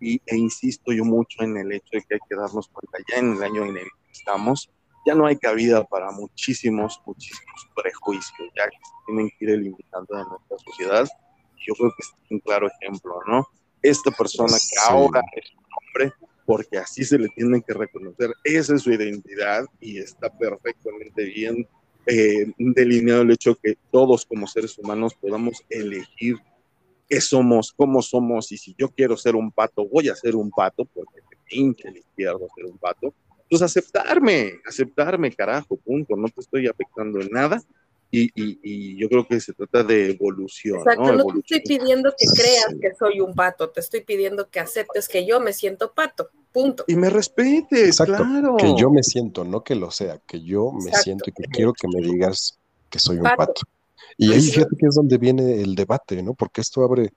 Y, 0.00 0.22
e 0.26 0.36
insisto 0.36 0.92
yo 0.92 1.04
mucho 1.04 1.42
en 1.42 1.56
el 1.56 1.72
hecho 1.72 1.90
de 1.92 2.02
que 2.02 2.14
hay 2.14 2.20
que 2.28 2.36
darnos 2.36 2.68
cuenta 2.68 2.98
ya 3.10 3.18
en 3.18 3.32
el 3.32 3.42
año 3.42 3.64
en 3.64 3.76
el 3.78 3.84
que 3.84 4.12
estamos, 4.12 4.70
ya 5.04 5.14
no 5.14 5.26
hay 5.26 5.36
cabida 5.36 5.82
para 5.84 6.12
muchísimos, 6.12 7.00
muchísimos 7.04 7.68
prejuicios, 7.74 8.48
ya 8.56 8.64
que 8.68 8.76
se 8.76 9.06
tienen 9.06 9.30
que 9.30 9.44
ir 9.44 9.50
eliminando 9.50 10.16
de 10.16 10.24
nuestra 10.24 10.58
sociedad. 10.58 11.08
Yo 11.66 11.74
creo 11.74 11.90
que 11.90 12.02
es 12.02 12.12
un 12.30 12.38
claro 12.38 12.68
ejemplo, 12.68 13.18
¿no? 13.26 13.44
Esta 13.82 14.12
persona 14.12 14.56
que 14.56 14.76
ahora 14.88 15.20
es 15.34 15.50
un 15.56 15.64
hombre, 15.78 16.12
porque 16.46 16.78
así 16.78 17.04
se 17.04 17.18
le 17.18 17.28
tienen 17.30 17.60
que 17.62 17.74
reconocer, 17.74 18.30
esa 18.44 18.74
es 18.76 18.82
su 18.82 18.92
identidad 18.92 19.64
y 19.80 19.98
está 19.98 20.30
perfectamente 20.30 21.24
bien 21.24 21.66
eh, 22.06 22.46
delineado 22.56 23.22
el 23.22 23.32
hecho 23.32 23.56
que 23.56 23.76
todos 23.90 24.24
como 24.24 24.46
seres 24.46 24.78
humanos 24.78 25.14
podamos 25.14 25.62
elegir 25.68 26.36
qué 27.08 27.20
somos, 27.20 27.72
cómo 27.72 28.02
somos, 28.02 28.52
y 28.52 28.58
si 28.58 28.74
yo 28.78 28.88
quiero 28.88 29.16
ser 29.16 29.34
un 29.34 29.50
pato, 29.50 29.86
voy 29.86 30.08
a 30.08 30.14
ser 30.14 30.36
un 30.36 30.50
pato, 30.50 30.84
porque 30.84 31.20
me 31.30 31.36
pinche 31.48 31.88
el 31.88 31.96
izquierdo 31.96 32.46
ser 32.54 32.66
un 32.66 32.78
pato, 32.78 33.14
pues 33.48 33.62
aceptarme, 33.62 34.60
aceptarme, 34.66 35.32
carajo, 35.32 35.76
punto, 35.76 36.16
no 36.16 36.28
te 36.28 36.40
estoy 36.40 36.66
afectando 36.66 37.20
en 37.20 37.28
nada, 37.30 37.62
y, 38.10 38.30
y, 38.34 38.96
yo 38.96 39.06
creo 39.08 39.26
que 39.26 39.38
se 39.38 39.52
trata 39.52 39.82
de 39.82 40.12
evolución. 40.12 40.78
Exacto, 40.78 41.12
no, 41.12 41.24
te 41.26 41.40
estoy 41.40 41.60
pidiendo 41.60 42.14
que 42.16 42.26
creas 42.26 42.74
que 42.80 42.94
soy 42.98 43.20
un 43.20 43.34
pato, 43.34 43.68
te 43.68 43.80
estoy 43.80 44.00
pidiendo 44.00 44.48
que 44.48 44.60
aceptes 44.60 45.08
que 45.08 45.26
yo 45.26 45.40
me 45.40 45.52
siento 45.52 45.92
pato, 45.92 46.30
punto. 46.50 46.84
Y 46.86 46.96
me 46.96 47.10
respetes, 47.10 47.98
claro. 47.98 48.56
Que 48.56 48.74
yo 48.78 48.90
me 48.90 49.02
siento, 49.02 49.44
no 49.44 49.62
que 49.62 49.74
lo 49.74 49.90
sea, 49.90 50.20
que 50.26 50.40
yo 50.40 50.72
me 50.72 50.92
siento 50.92 51.24
y 51.28 51.32
que 51.32 51.44
quiero 51.50 51.74
que 51.74 51.86
me 51.86 52.00
digas 52.00 52.58
que 52.88 52.98
soy 52.98 53.18
un 53.18 53.24
pato. 53.24 53.60
Y 54.16 54.32
ahí 54.32 54.40
fíjate 54.40 54.76
que 54.76 54.86
es 54.86 54.94
donde 54.94 55.18
viene 55.18 55.60
el 55.60 55.74
debate, 55.74 56.22
¿no? 56.22 56.34
Porque 56.34 56.60
esto 56.60 56.82
abre, 56.82 57.12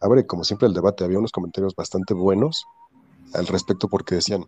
abre 0.00 0.26
como 0.26 0.44
siempre 0.44 0.68
el 0.68 0.74
debate. 0.74 1.04
Había 1.04 1.18
unos 1.18 1.32
comentarios 1.32 1.74
bastante 1.74 2.14
buenos 2.14 2.64
al 3.34 3.46
respecto 3.46 3.88
porque 3.88 4.16
decían, 4.16 4.46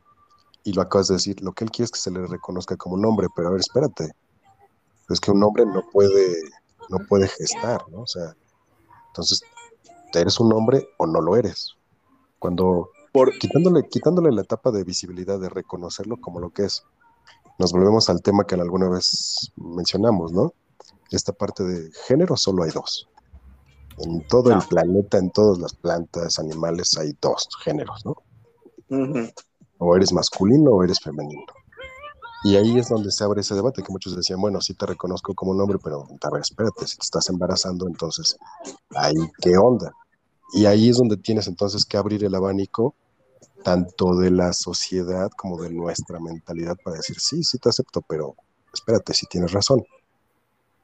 y 0.64 0.73
lo 0.73 0.83
acabas 0.83 1.09
de 1.09 1.14
decir, 1.14 1.43
lo 1.43 1.53
que 1.53 1.64
él 1.64 1.71
quiere 1.71 1.85
es 1.85 1.91
que 1.91 2.00
se 2.00 2.11
le 2.11 2.26
reconozca 2.26 2.76
como 2.76 2.97
un 2.97 3.05
hombre, 3.05 3.29
pero 3.35 3.49
a 3.49 3.50
ver, 3.53 3.61
espérate, 3.61 4.12
es 5.11 5.21
que 5.21 5.31
un 5.31 5.43
hombre 5.43 5.67
no 5.67 5.83
puede, 5.93 6.35
no 6.88 6.99
puede 7.09 7.29
gestar, 7.29 7.83
¿no? 7.91 8.00
O 8.03 8.07
sea, 8.07 8.35
entonces, 9.09 9.43
¿eres 10.14 10.41
un 10.41 10.53
hombre 10.53 10.88
o 10.97 11.07
no 11.07 11.21
lo 11.21 11.37
eres? 11.37 11.75
Cuando, 12.38 12.91
Por... 13.12 13.38
quitándole, 13.38 13.87
quitándole 13.88 14.33
la 14.33 14.43
etapa 14.43 14.71
de 14.71 14.85
visibilidad, 14.85 15.38
de 15.38 15.49
reconocerlo 15.49 16.17
como 16.17 16.41
lo 16.41 16.50
que 16.50 16.64
es, 16.64 16.83
nos 17.59 17.73
volvemos 17.73 18.09
al 18.11 18.23
tema 18.23 18.45
que 18.45 18.55
alguna 18.55 18.88
vez 18.88 19.53
mencionamos, 19.57 20.33
¿no? 20.33 20.53
Esta 21.16 21.33
parte 21.33 21.64
de 21.64 21.90
género 22.06 22.37
solo 22.37 22.64
hay 22.64 22.71
dos. 22.71 23.09
En 23.99 24.26
todo 24.26 24.52
el 24.52 24.61
planeta, 24.68 25.18
en 25.18 25.30
todas 25.30 25.59
las 25.59 25.75
plantas, 25.75 26.38
animales, 26.38 26.97
hay 26.99 27.16
dos 27.21 27.49
géneros, 27.62 28.04
¿no? 28.04 28.16
O 29.78 29.97
eres 29.97 30.12
masculino 30.12 30.73
o 30.73 30.83
eres 30.85 31.00
femenino. 31.00 31.44
Y 32.44 32.56
ahí 32.56 32.78
es 32.78 32.88
donde 32.88 33.11
se 33.11 33.25
abre 33.25 33.40
ese 33.40 33.54
debate, 33.54 33.83
que 33.83 33.92
muchos 33.92 34.14
decían, 34.14 34.40
bueno, 34.40 34.61
sí 34.61 34.75
te 34.75 34.85
reconozco 34.85 35.33
como 35.35 35.52
un 35.52 35.61
hombre, 35.61 35.78
pero 35.83 36.06
a 36.23 36.30
ver, 36.30 36.42
espérate, 36.42 36.87
si 36.87 36.99
te 36.99 37.04
estás 37.04 37.30
embarazando, 37.30 37.87
entonces, 37.87 38.37
ahí, 38.94 39.14
¿qué 39.40 39.56
onda? 39.56 39.92
Y 40.52 40.66
ahí 40.66 40.90
es 40.90 40.99
donde 40.99 41.16
tienes 41.16 41.47
entonces 41.47 41.87
que 41.87 41.97
abrir 41.97 42.23
el 42.23 42.35
abanico, 42.35 42.94
tanto 43.62 44.14
de 44.16 44.30
la 44.30 44.52
sociedad 44.52 45.30
como 45.38 45.62
de 45.62 45.71
nuestra 45.71 46.21
mentalidad, 46.21 46.76
para 46.85 46.99
decir, 46.99 47.18
sí, 47.18 47.42
sí 47.42 47.59
te 47.59 47.71
acepto, 47.71 48.02
pero 48.02 48.35
espérate, 48.75 49.14
si 49.14 49.26
tienes 49.26 49.52
razón 49.52 49.83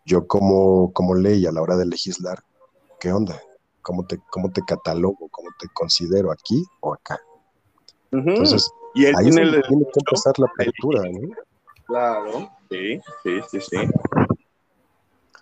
yo 0.05 0.27
como, 0.27 0.93
como 0.93 1.15
ley 1.15 1.47
a 1.47 1.53
la 1.53 1.63
hora 1.63 1.77
de 1.77 1.87
legislar, 1.87 2.39
¿qué 2.99 3.13
onda? 3.13 3.41
¿Cómo 3.83 4.05
te, 4.07 4.19
cómo 4.31 4.51
te 4.51 4.63
catalogo? 4.63 5.29
¿Cómo 5.31 5.49
te 5.59 5.69
considero 5.73 6.31
aquí 6.31 6.65
o 6.81 6.95
acá? 6.95 7.19
Entonces, 8.11 8.71
y 8.95 9.07
ahí 9.07 9.15
tiene, 9.23 9.51
que 9.51 9.75
empezar 9.75 10.39
la 10.39 10.47
apertura, 10.47 11.03
¿no? 11.11 11.29
Claro, 11.87 12.51
sí, 12.69 13.01
sí, 13.23 13.41
sí, 13.51 13.61
sí. 13.61 13.77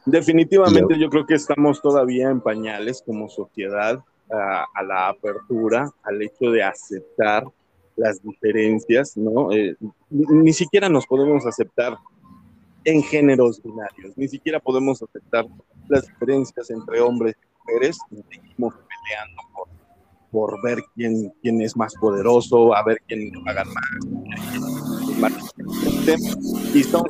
Definitivamente 0.04 0.98
yo 0.98 1.10
creo 1.10 1.26
que 1.26 1.34
estamos 1.34 1.82
todavía 1.82 2.30
en 2.30 2.40
pañales 2.40 3.02
como 3.04 3.28
sociedad 3.28 4.02
a, 4.30 4.82
la 4.82 5.08
apertura, 5.08 5.90
al 6.02 6.22
hecho 6.22 6.50
de 6.50 6.62
aceptar 6.62 7.44
las 7.96 8.22
diferencias, 8.22 9.16
¿no? 9.16 9.52
Eh, 9.52 9.76
ni 10.10 10.52
siquiera 10.52 10.88
nos 10.88 11.06
podemos 11.06 11.44
aceptar 11.46 11.98
en 12.84 13.02
géneros 13.02 13.62
binarios. 13.62 14.16
Ni 14.16 14.28
siquiera 14.28 14.60
podemos 14.60 15.02
aceptar 15.02 15.46
las 15.88 16.06
diferencias 16.06 16.70
entre 16.70 17.00
hombres 17.00 17.34
y 17.36 17.72
mujeres. 17.72 17.98
Seguimos 18.30 18.74
peleando 18.74 19.42
por, 19.54 19.68
por 20.30 20.62
ver 20.62 20.78
quién, 20.94 21.32
quién 21.42 21.60
es 21.62 21.76
más 21.76 21.94
poderoso, 21.94 22.74
a 22.74 22.82
ver 22.84 23.00
quién 23.06 23.32
paga 23.44 23.64
más. 23.64 23.74
más 25.18 25.54
y 26.74 26.82
son 26.82 27.04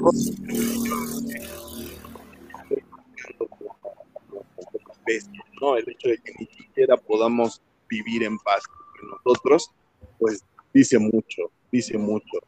¿no? 5.60 5.76
El 5.76 5.88
hecho 5.88 6.08
de 6.08 6.18
que 6.18 6.32
ni 6.38 6.46
siquiera 6.46 6.96
podamos 6.96 7.62
vivir 7.88 8.22
en 8.22 8.38
paz 8.38 8.62
con 8.66 9.10
nosotros, 9.10 9.70
pues 10.18 10.44
dice 10.72 10.98
mucho, 10.98 11.50
dice 11.72 11.96
mucho 11.98 12.38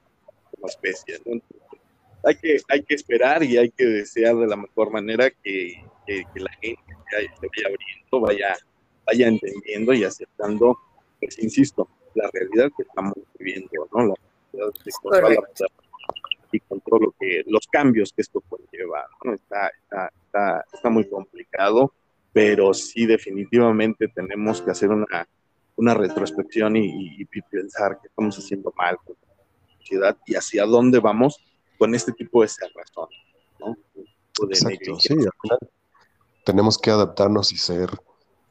como 0.51 0.69
especie. 0.69 1.19
Hay, 2.25 2.35
que, 2.37 2.57
hay 2.69 2.83
que 2.83 2.95
esperar 2.95 3.43
y 3.43 3.57
hay 3.57 3.71
que 3.71 3.85
desear 3.85 4.37
de 4.37 4.47
la 4.47 4.57
mejor 4.57 4.91
manera 4.91 5.31
que, 5.31 5.85
la 6.35 6.51
gente 6.61 6.83
se 7.09 7.47
vaya 7.47 7.69
abriendo, 7.69 8.21
vaya, 8.21 8.57
vaya 9.07 9.29
entendiendo 9.29 9.93
y 9.93 10.05
aceptando, 10.05 10.79
pues 11.21 11.39
insisto, 11.39 11.89
la 12.15 12.29
realidad 12.33 12.71
que 12.77 12.83
estamos 12.83 13.15
viviendo, 13.39 13.89
¿no? 13.93 14.15
La 14.53 15.21
realidad 15.21 15.45
y 16.53 16.59
con 16.59 16.81
todo 16.81 16.99
lo 16.99 17.15
que, 17.21 17.45
los 17.47 17.69
cambios 17.69 18.13
que 18.13 18.23
esto 18.23 18.41
puede 18.41 18.65
llevar, 18.73 19.07
¿no? 19.23 19.35
Está, 19.35 19.69
está, 19.69 20.13
está, 20.25 20.65
está 20.73 20.91
muy 20.91 21.09
complicado, 21.09 21.95
pero 22.33 22.75
sí 22.75 23.07
definitivamente 23.07 24.09
tenemos 24.09 24.61
que 24.61 24.73
hacer 24.73 24.89
una 24.89 25.29
una 25.81 25.95
retrospección 25.95 26.77
y, 26.77 27.25
pensar 27.51 27.99
qué 28.01 28.09
estamos 28.09 28.37
haciendo 28.37 28.73
mal 28.77 28.99
con 28.99 29.17
la 29.23 29.79
sociedad 29.79 30.17
y 30.27 30.35
hacia 30.35 30.67
dónde 30.67 31.01
vamos 31.01 31.41
con 31.81 31.95
este 31.95 32.13
tipo 32.13 32.43
de 32.43 32.49
cerrazón, 32.49 33.09
¿no? 33.59 33.75
Exacto, 34.47 35.01
sí, 35.01 35.15
al 35.15 35.33
final 35.43 35.59
tenemos 36.45 36.77
que 36.77 36.91
adaptarnos 36.91 37.53
y 37.53 37.57
ser 37.57 37.89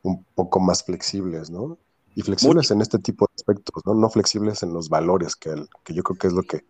un 0.01 0.23
poco 0.33 0.59
más 0.59 0.83
flexibles, 0.83 1.51
¿no? 1.51 1.77
Y 2.15 2.23
flexibles 2.23 2.71
en 2.71 2.81
este 2.81 2.97
tipo 2.97 3.27
de 3.27 3.33
aspectos, 3.35 3.83
¿no? 3.85 3.93
No 3.93 4.09
flexibles 4.09 4.63
en 4.63 4.73
los 4.73 4.89
valores, 4.89 5.35
que, 5.35 5.53
que 5.83 5.93
yo 5.93 6.01
creo 6.01 6.17
que 6.17 6.27
es 6.27 6.33
lo 6.33 6.41
que 6.41 6.65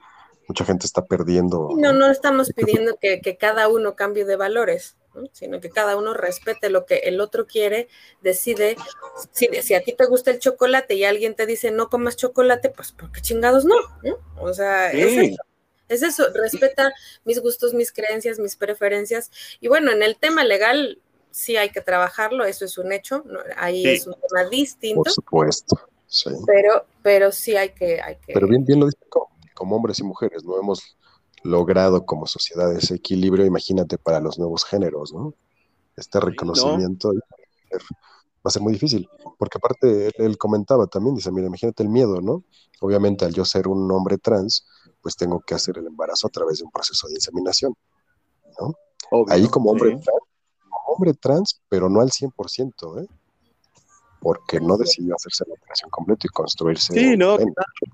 mucha 0.50 0.66
gente 0.66 0.86
está 0.86 1.06
perdiendo. 1.06 1.70
No, 1.78 1.94
no 1.94 2.12
estamos 2.12 2.52
pidiendo 2.54 2.98
que, 3.00 3.22
que 3.22 3.38
cada 3.38 3.70
uno 3.70 3.96
cambie 3.96 4.26
de 4.26 4.36
valores 4.36 4.98
sino 5.32 5.60
que 5.60 5.70
cada 5.70 5.98
uno 5.98 6.14
respete 6.14 6.70
lo 6.70 6.86
que 6.86 6.98
el 7.00 7.20
otro 7.20 7.48
quiere, 7.48 7.88
decide, 8.22 8.78
si, 9.32 9.48
si, 9.62 9.74
a 9.74 9.82
ti 9.82 9.94
te 9.94 10.06
gusta 10.06 10.32
el 10.32 10.40
chocolate 10.40 10.96
y 10.96 11.04
alguien 11.04 11.36
te 11.36 11.46
dice 11.46 11.72
no 11.72 11.90
comas 11.90 12.16
chocolate, 12.16 12.70
pues 12.70 12.92
porque 12.92 13.22
chingados 13.22 13.66
no, 13.66 13.76
O 14.40 14.54
sea, 14.54 14.92
es, 14.92 15.32
eso, 15.32 15.42
es 15.90 16.04
eso, 16.04 16.28
respeta 16.34 16.92
mis 17.26 17.42
gustos, 17.42 17.74
mis 17.74 17.92
creencias, 17.92 18.40
mis 18.40 18.56
preferencias, 18.56 19.32
y 19.60 19.68
bueno, 19.68 19.92
en 19.92 20.04
el 20.04 20.18
tema 20.18 20.44
legal 20.44 21.00
sí 21.32 21.58
hay 21.58 21.70
que 21.70 21.82
trabajarlo, 21.82 22.46
eso 22.46 22.66
es 22.66 22.78
un 22.78 22.92
hecho, 22.92 23.24
ahí 23.58 23.86
es 23.86 24.08
un 24.08 24.14
tema 24.14 24.50
distinto. 24.50 25.04
Por 25.04 25.12
supuesto, 25.12 25.80
sí. 26.08 26.30
Pero, 26.46 26.86
pero 27.02 27.32
sí 27.32 27.56
hay 27.56 27.70
que, 27.70 28.02
hay 28.02 28.16
que... 28.16 28.34
Pero 28.34 28.48
bien, 28.48 28.64
bien 28.66 28.80
lo 28.80 28.86
dice 28.86 28.98
como 29.54 29.76
hombres 29.76 30.00
y 30.00 30.04
mujeres, 30.04 30.44
no 30.44 30.58
hemos 30.58 30.96
logrado 31.44 32.06
como 32.06 32.28
sociedad 32.28 32.72
ese 32.76 32.96
equilibrio, 32.96 33.46
imagínate 33.46 33.98
para 33.98 34.20
los 34.20 34.40
nuevos 34.40 34.66
géneros, 34.66 35.14
¿no? 35.14 35.34
Este 35.96 36.20
reconocimiento 36.20 37.12
va 37.14 38.46
a 38.46 38.50
ser 38.50 38.62
muy 38.62 38.74
difícil, 38.74 39.10
porque 39.38 39.58
aparte 39.58 40.12
él, 40.18 40.38
comentaba 40.38 40.88
también, 40.88 41.16
dice, 41.16 41.32
mira, 41.32 41.48
imagínate 41.48 41.84
el 41.84 41.90
miedo, 41.90 42.22
¿no? 42.22 42.44
Obviamente 42.80 43.26
al 43.26 43.34
yo 43.34 43.44
ser 43.44 43.68
un 43.68 43.92
hombre 43.92 44.18
trans, 44.18 44.66
pues 45.02 45.16
tengo 45.16 45.40
que 45.40 45.56
hacer 45.56 45.78
el 45.78 45.88
embarazo 45.88 46.28
a 46.28 46.30
través 46.30 46.60
de 46.60 46.66
un 46.66 46.72
proceso 46.72 47.08
de 47.08 47.16
inseminación, 47.16 47.74
¿no? 48.60 48.74
Ahí 49.30 49.48
como 49.48 49.72
hombre, 49.72 49.92
trans, 49.92 50.06
como 50.70 50.94
hombre 50.94 51.14
trans, 51.14 51.62
pero 51.70 51.90
no 51.90 52.02
al 52.02 52.10
100%, 52.10 53.04
¿eh? 53.04 53.08
porque 54.20 54.60
no 54.60 54.78
decidió 54.78 55.16
hacerse 55.16 55.46
la 55.48 55.54
operación 55.54 55.90
completa 55.90 56.28
y 56.28 56.30
construirse. 56.30 56.94
Sí, 56.94 57.18
no, 57.18 57.38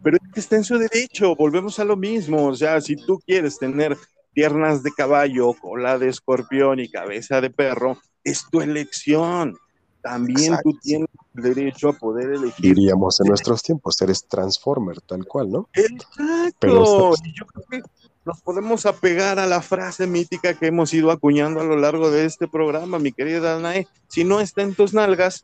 pero 0.03 0.17
es 0.17 0.33
que 0.33 0.39
está 0.39 0.55
en 0.55 0.63
su 0.63 0.77
derecho, 0.77 1.35
volvemos 1.35 1.79
a 1.79 1.85
lo 1.85 1.95
mismo, 1.95 2.47
o 2.47 2.55
sea, 2.55 2.81
si 2.81 2.95
tú 2.95 3.19
quieres 3.25 3.57
tener 3.57 3.95
piernas 4.33 4.83
de 4.83 4.91
caballo, 4.91 5.53
cola 5.53 5.97
de 5.97 6.09
escorpión 6.09 6.79
y 6.79 6.89
cabeza 6.89 7.41
de 7.41 7.49
perro, 7.49 7.99
es 8.23 8.45
tu 8.49 8.61
elección. 8.61 9.57
También 10.05 10.55
tú 10.63 10.77
tienes 10.83 11.09
derecho 11.33 11.89
a 11.89 11.93
poder 11.93 12.29
elegir. 12.29 12.75
Diríamos 12.75 13.19
en 13.21 13.27
nuestros 13.27 13.63
tiempos, 13.63 13.99
eres 14.03 14.27
transformer, 14.27 15.01
tal 15.01 15.25
cual, 15.25 15.49
¿no? 15.49 15.67
Exacto. 15.73 17.13
Y 17.23 17.33
yo 17.33 17.47
creo 17.47 17.65
que 17.71 17.81
nos 18.23 18.39
podemos 18.43 18.85
apegar 18.85 19.39
a 19.39 19.47
la 19.47 19.63
frase 19.63 20.05
mítica 20.05 20.53
que 20.53 20.67
hemos 20.67 20.93
ido 20.93 21.09
acuñando 21.09 21.59
a 21.59 21.63
lo 21.63 21.75
largo 21.75 22.11
de 22.11 22.25
este 22.25 22.47
programa, 22.47 22.99
mi 22.99 23.13
querida 23.13 23.39
Danae. 23.39 23.87
Si 24.07 24.23
no 24.23 24.41
está 24.41 24.61
en 24.61 24.75
tus 24.75 24.93
nalgas, 24.93 25.43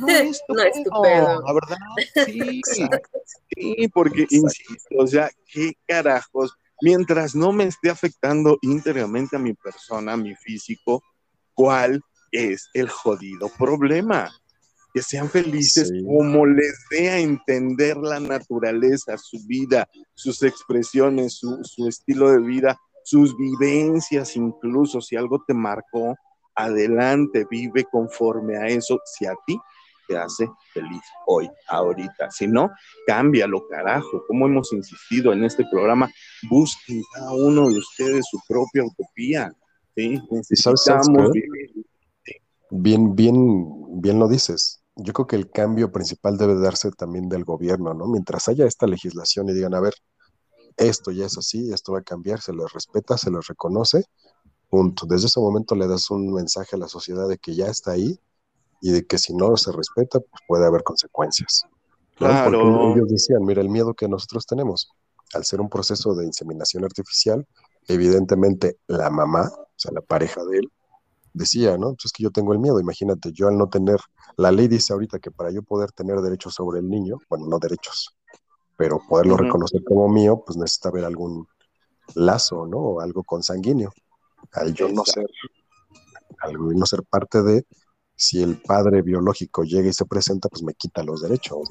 no 0.00 0.08
es 0.08 0.40
no 0.48 1.02
La 1.04 1.52
verdad, 1.52 1.76
sí, 2.24 2.62
sí, 3.54 3.88
porque 3.92 4.26
insisto, 4.30 4.94
o 4.96 5.06
sea, 5.06 5.28
qué 5.52 5.74
carajos, 5.86 6.54
mientras 6.80 7.34
no 7.34 7.52
me 7.52 7.64
esté 7.64 7.90
afectando 7.90 8.56
íntegramente 8.62 9.36
a 9.36 9.40
mi 9.40 9.52
persona, 9.52 10.14
a 10.14 10.16
mi 10.16 10.34
físico, 10.36 11.02
¿cuál 11.52 12.00
es 12.34 12.68
el 12.74 12.88
jodido 12.88 13.48
problema? 13.58 14.30
Que 14.92 15.02
sean 15.02 15.28
felices 15.28 15.92
como 16.06 16.46
les 16.46 16.84
dé 16.90 17.10
a 17.10 17.18
entender 17.18 17.96
la 17.96 18.20
naturaleza, 18.20 19.18
su 19.18 19.38
vida, 19.46 19.88
sus 20.14 20.42
expresiones, 20.42 21.34
su, 21.38 21.58
su 21.64 21.88
estilo 21.88 22.30
de 22.30 22.40
vida, 22.40 22.78
sus 23.04 23.36
vivencias, 23.36 24.36
incluso 24.36 25.00
si 25.00 25.16
algo 25.16 25.42
te 25.46 25.54
marcó, 25.54 26.14
adelante, 26.54 27.46
vive 27.50 27.84
conforme 27.90 28.56
a 28.56 28.66
eso, 28.66 29.00
si 29.04 29.26
a 29.26 29.34
ti 29.46 29.58
te 30.06 30.16
hace 30.16 30.48
feliz 30.72 31.02
hoy, 31.26 31.48
ahorita. 31.68 32.30
Si 32.30 32.46
no, 32.46 32.70
cámbialo, 33.06 33.66
carajo. 33.68 34.24
Como 34.26 34.46
hemos 34.46 34.72
insistido 34.72 35.32
en 35.32 35.44
este 35.44 35.64
programa, 35.70 36.10
busquen 36.48 37.02
cada 37.14 37.32
uno 37.32 37.68
de 37.70 37.78
ustedes 37.78 38.26
su 38.30 38.38
propia 38.46 38.84
utopía. 38.84 39.52
¿sí? 39.96 40.20
Necesitamos 40.30 41.32
vivir. 41.32 41.73
Bien, 42.76 43.14
bien, 43.14 44.00
bien 44.00 44.18
lo 44.18 44.26
dices. 44.26 44.82
Yo 44.96 45.12
creo 45.12 45.26
que 45.28 45.36
el 45.36 45.48
cambio 45.48 45.92
principal 45.92 46.36
debe 46.36 46.58
darse 46.58 46.90
también 46.90 47.28
del 47.28 47.44
gobierno, 47.44 47.94
¿no? 47.94 48.08
Mientras 48.08 48.48
haya 48.48 48.66
esta 48.66 48.88
legislación 48.88 49.48
y 49.48 49.52
digan, 49.52 49.74
a 49.74 49.80
ver, 49.80 49.94
esto 50.76 51.12
ya 51.12 51.26
es 51.26 51.38
así, 51.38 51.72
esto 51.72 51.92
va 51.92 52.00
a 52.00 52.02
cambiar, 52.02 52.40
se 52.40 52.52
les 52.52 52.72
respeta, 52.72 53.16
se 53.16 53.30
les 53.30 53.46
reconoce, 53.46 54.04
Punto. 54.68 55.06
Desde 55.06 55.28
ese 55.28 55.38
momento 55.38 55.76
le 55.76 55.86
das 55.86 56.10
un 56.10 56.32
mensaje 56.32 56.74
a 56.74 56.78
la 56.80 56.88
sociedad 56.88 57.28
de 57.28 57.38
que 57.38 57.54
ya 57.54 57.66
está 57.66 57.92
ahí 57.92 58.18
y 58.80 58.90
de 58.90 59.06
que 59.06 59.18
si 59.18 59.32
no 59.32 59.56
se 59.56 59.70
respeta, 59.70 60.18
pues 60.18 60.42
puede 60.48 60.66
haber 60.66 60.82
consecuencias. 60.82 61.62
Porque 62.18 62.58
ellos 62.58 63.08
decían, 63.08 63.44
mira, 63.44 63.62
el 63.62 63.68
miedo 63.68 63.94
que 63.94 64.08
nosotros 64.08 64.46
tenemos 64.46 64.90
al 65.32 65.44
ser 65.44 65.60
un 65.60 65.68
proceso 65.68 66.16
de 66.16 66.26
inseminación 66.26 66.84
artificial, 66.84 67.46
evidentemente 67.86 68.78
la 68.88 69.10
mamá, 69.10 69.48
o 69.54 69.68
sea, 69.76 69.92
la 69.92 70.00
pareja 70.00 70.44
de 70.44 70.58
él, 70.58 70.72
decía, 71.34 71.76
¿no? 71.76 71.88
Pues 71.90 72.06
es 72.06 72.12
que 72.12 72.22
yo 72.22 72.30
tengo 72.30 72.52
el 72.52 72.58
miedo, 72.58 72.80
imagínate, 72.80 73.32
yo 73.32 73.48
al 73.48 73.58
no 73.58 73.68
tener, 73.68 74.00
la 74.36 74.50
ley 74.52 74.68
dice 74.68 74.92
ahorita 74.92 75.18
que 75.18 75.30
para 75.30 75.50
yo 75.50 75.62
poder 75.62 75.92
tener 75.92 76.20
derechos 76.20 76.54
sobre 76.54 76.78
el 76.78 76.88
niño, 76.88 77.18
bueno, 77.28 77.46
no 77.46 77.58
derechos, 77.58 78.16
pero 78.76 79.00
poderlo 79.06 79.36
reconocer 79.36 79.82
como 79.84 80.08
mío, 80.08 80.42
pues 80.46 80.56
necesita 80.56 80.88
haber 80.88 81.04
algún 81.04 81.46
lazo, 82.14 82.66
¿no? 82.66 82.78
O 82.78 83.00
algo 83.00 83.22
consanguíneo. 83.24 83.92
Al 84.52 84.72
yo 84.72 84.88
no 84.88 85.04
ser, 85.04 85.26
al 86.40 86.54
no 86.54 86.86
ser 86.86 87.02
parte 87.02 87.42
de, 87.42 87.66
si 88.14 88.42
el 88.42 88.62
padre 88.62 89.02
biológico 89.02 89.64
llega 89.64 89.88
y 89.88 89.92
se 89.92 90.06
presenta, 90.06 90.48
pues 90.48 90.62
me 90.62 90.74
quita 90.74 91.02
los 91.02 91.22
derechos, 91.22 91.68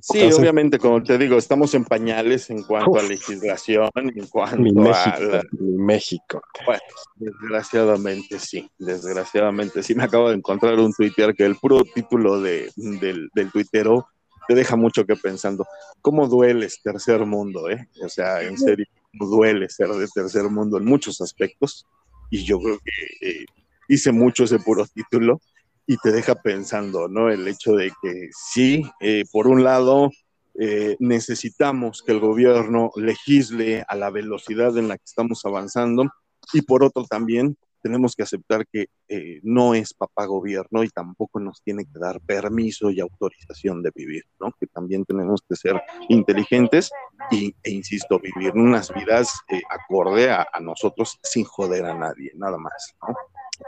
Sí, 0.00 0.22
obviamente, 0.32 0.78
como 0.78 1.02
te 1.02 1.18
digo, 1.18 1.36
estamos 1.36 1.74
en 1.74 1.84
pañales 1.84 2.50
en 2.50 2.62
cuanto 2.62 2.98
a 2.98 3.02
legislación, 3.02 3.90
en 3.94 4.26
cuanto 4.26 4.92
a 4.92 5.42
México. 5.60 6.42
Bueno, 6.64 6.82
desgraciadamente 7.16 8.38
sí, 8.38 8.70
desgraciadamente 8.78 9.82
sí. 9.82 9.94
Me 9.94 10.04
acabo 10.04 10.30
de 10.30 10.36
encontrar 10.36 10.78
un 10.78 10.92
Twitter 10.92 11.34
que 11.34 11.44
el 11.44 11.56
puro 11.56 11.82
título 11.84 12.40
de, 12.40 12.70
del, 12.76 13.30
del 13.34 13.50
tuitero 13.50 14.06
te 14.48 14.54
deja 14.54 14.76
mucho 14.76 15.04
que 15.06 15.16
pensando. 15.16 15.66
¿Cómo 16.00 16.26
dueles 16.28 16.80
tercer 16.82 17.24
mundo, 17.26 17.68
eh? 17.70 17.88
O 18.04 18.08
sea, 18.08 18.42
en 18.42 18.58
serio 18.58 18.86
duele 19.12 19.68
ser 19.68 19.88
de 19.88 20.08
tercer 20.08 20.44
mundo 20.44 20.78
en 20.78 20.84
muchos 20.84 21.20
aspectos 21.20 21.86
y 22.30 22.44
yo 22.44 22.60
creo 22.60 22.78
que 22.78 23.28
eh, 23.28 23.44
hice 23.88 24.12
mucho 24.12 24.44
ese 24.44 24.58
puro 24.58 24.86
título 24.86 25.40
y 25.90 25.96
te 25.96 26.12
deja 26.12 26.36
pensando, 26.36 27.08
¿no? 27.08 27.30
El 27.30 27.48
hecho 27.48 27.72
de 27.72 27.90
que 28.00 28.28
sí, 28.30 28.84
eh, 29.00 29.24
por 29.32 29.48
un 29.48 29.64
lado, 29.64 30.12
eh, 30.54 30.94
necesitamos 31.00 32.04
que 32.06 32.12
el 32.12 32.20
gobierno 32.20 32.92
legisle 32.94 33.84
a 33.88 33.96
la 33.96 34.10
velocidad 34.10 34.78
en 34.78 34.86
la 34.86 34.96
que 34.96 35.02
estamos 35.04 35.44
avanzando 35.44 36.04
y 36.52 36.62
por 36.62 36.84
otro 36.84 37.06
también 37.10 37.56
tenemos 37.82 38.14
que 38.14 38.22
aceptar 38.22 38.66
que 38.66 38.86
eh, 39.08 39.40
no 39.42 39.74
es 39.74 39.94
papá 39.94 40.26
gobierno 40.26 40.84
y 40.84 40.88
tampoco 40.88 41.40
nos 41.40 41.62
tiene 41.62 41.84
que 41.84 41.98
dar 41.98 42.20
permiso 42.20 42.90
y 42.90 43.00
autorización 43.00 43.82
de 43.82 43.90
vivir, 43.94 44.24
¿no? 44.38 44.52
Que 44.58 44.66
también 44.66 45.04
tenemos 45.04 45.40
que 45.48 45.56
ser 45.56 45.80
inteligentes 46.08 46.90
y, 47.30 47.54
e 47.62 47.70
insisto, 47.70 48.20
vivir 48.20 48.52
unas 48.54 48.92
vidas 48.92 49.30
eh, 49.48 49.60
acorde 49.70 50.30
a, 50.30 50.46
nosotros 50.60 51.18
sin 51.22 51.44
joder 51.44 51.86
a 51.86 51.94
nadie, 51.94 52.32
nada 52.34 52.58
más, 52.58 52.94
¿no? 53.06 53.14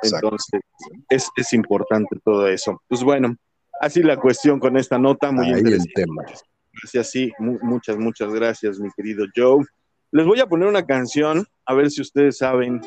Entonces, 0.03 0.61
es, 1.09 1.29
es, 1.37 1.53
importante 1.53 2.18
todo 2.25 2.48
eso. 2.48 2.81
Pues 2.88 3.03
bueno, 3.03 3.37
así 3.81 4.03
la 4.03 4.16
cuestión 4.16 4.59
con 4.59 4.77
esta 4.77 4.98
nota, 4.98 5.31
muy 5.31 5.46
Ahí 5.46 5.59
interesante. 5.59 5.92
el 6.01 6.07
tema. 6.07 6.25
Gracias, 6.72 7.11
sí, 7.11 7.31
muchas, 7.38 7.98
muchas 7.98 8.33
gracias, 8.33 8.79
mi 8.79 8.88
querido 8.96 9.27
Joe. 9.37 9.64
Les 10.11 10.27
voy 10.27 10.40
a 10.40 10.46
poner 10.46 10.68
una 10.68 10.85
canción, 10.85 11.46
a 11.66 11.75
ver 11.75 11.90
si 11.90 12.01
ustedes 12.01 12.38
saben 12.38 12.81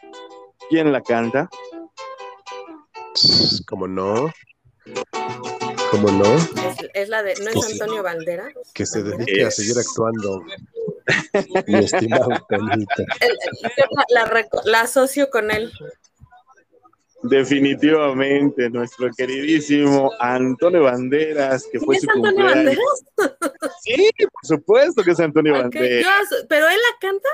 ¿Quién 0.69 0.91
la 0.91 1.01
canta? 1.01 1.49
Como 3.67 3.87
no. 3.87 4.31
¿Cómo 5.91 6.11
no? 6.11 6.25
Es, 6.93 7.09
la 7.09 7.23
de, 7.23 7.35
¿no 7.35 7.49
es 7.51 7.71
Antonio 7.71 8.03
Bandera? 8.03 8.51
Que 8.73 8.85
se 8.85 9.03
dedique 9.03 9.45
a 9.45 9.51
seguir 9.51 9.77
actuando, 9.77 10.43
mi 11.67 11.79
estimado 11.79 12.29
La, 14.09 14.47
la 14.65 14.81
asocio 14.81 15.29
con 15.29 15.51
él. 15.51 15.71
Definitivamente, 17.23 18.69
nuestro 18.69 19.09
queridísimo 19.15 20.11
Antonio 20.19 20.83
Banderas, 20.83 21.67
que 21.71 21.79
fue 21.79 21.97
su 21.99 22.09
Antonio 22.09 22.45
Banderas? 22.45 23.05
Sí, 23.81 24.09
por 24.17 24.45
supuesto 24.45 25.03
que 25.03 25.11
es 25.11 25.19
Antonio 25.19 25.53
Banderas. 25.53 26.27
¿Pero 26.49 26.67
él 26.67 26.77
la 26.77 26.97
canta? 26.99 27.29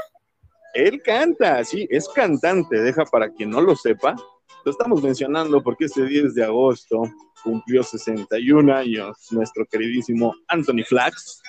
Él 0.73 1.01
canta, 1.01 1.63
sí, 1.63 1.87
es 1.89 2.07
cantante, 2.09 2.79
deja 2.79 3.05
para 3.05 3.29
quien 3.31 3.49
no 3.49 3.61
lo 3.61 3.75
sepa. 3.75 4.15
Lo 4.63 4.71
estamos 4.71 5.01
mencionando 5.01 5.61
porque 5.61 5.85
este 5.85 6.05
10 6.05 6.35
de 6.35 6.43
agosto 6.43 7.01
cumplió 7.43 7.83
61 7.83 8.73
años 8.73 9.17
nuestro 9.31 9.65
queridísimo 9.65 10.35
Anthony 10.47 10.83
Flax. 10.85 11.41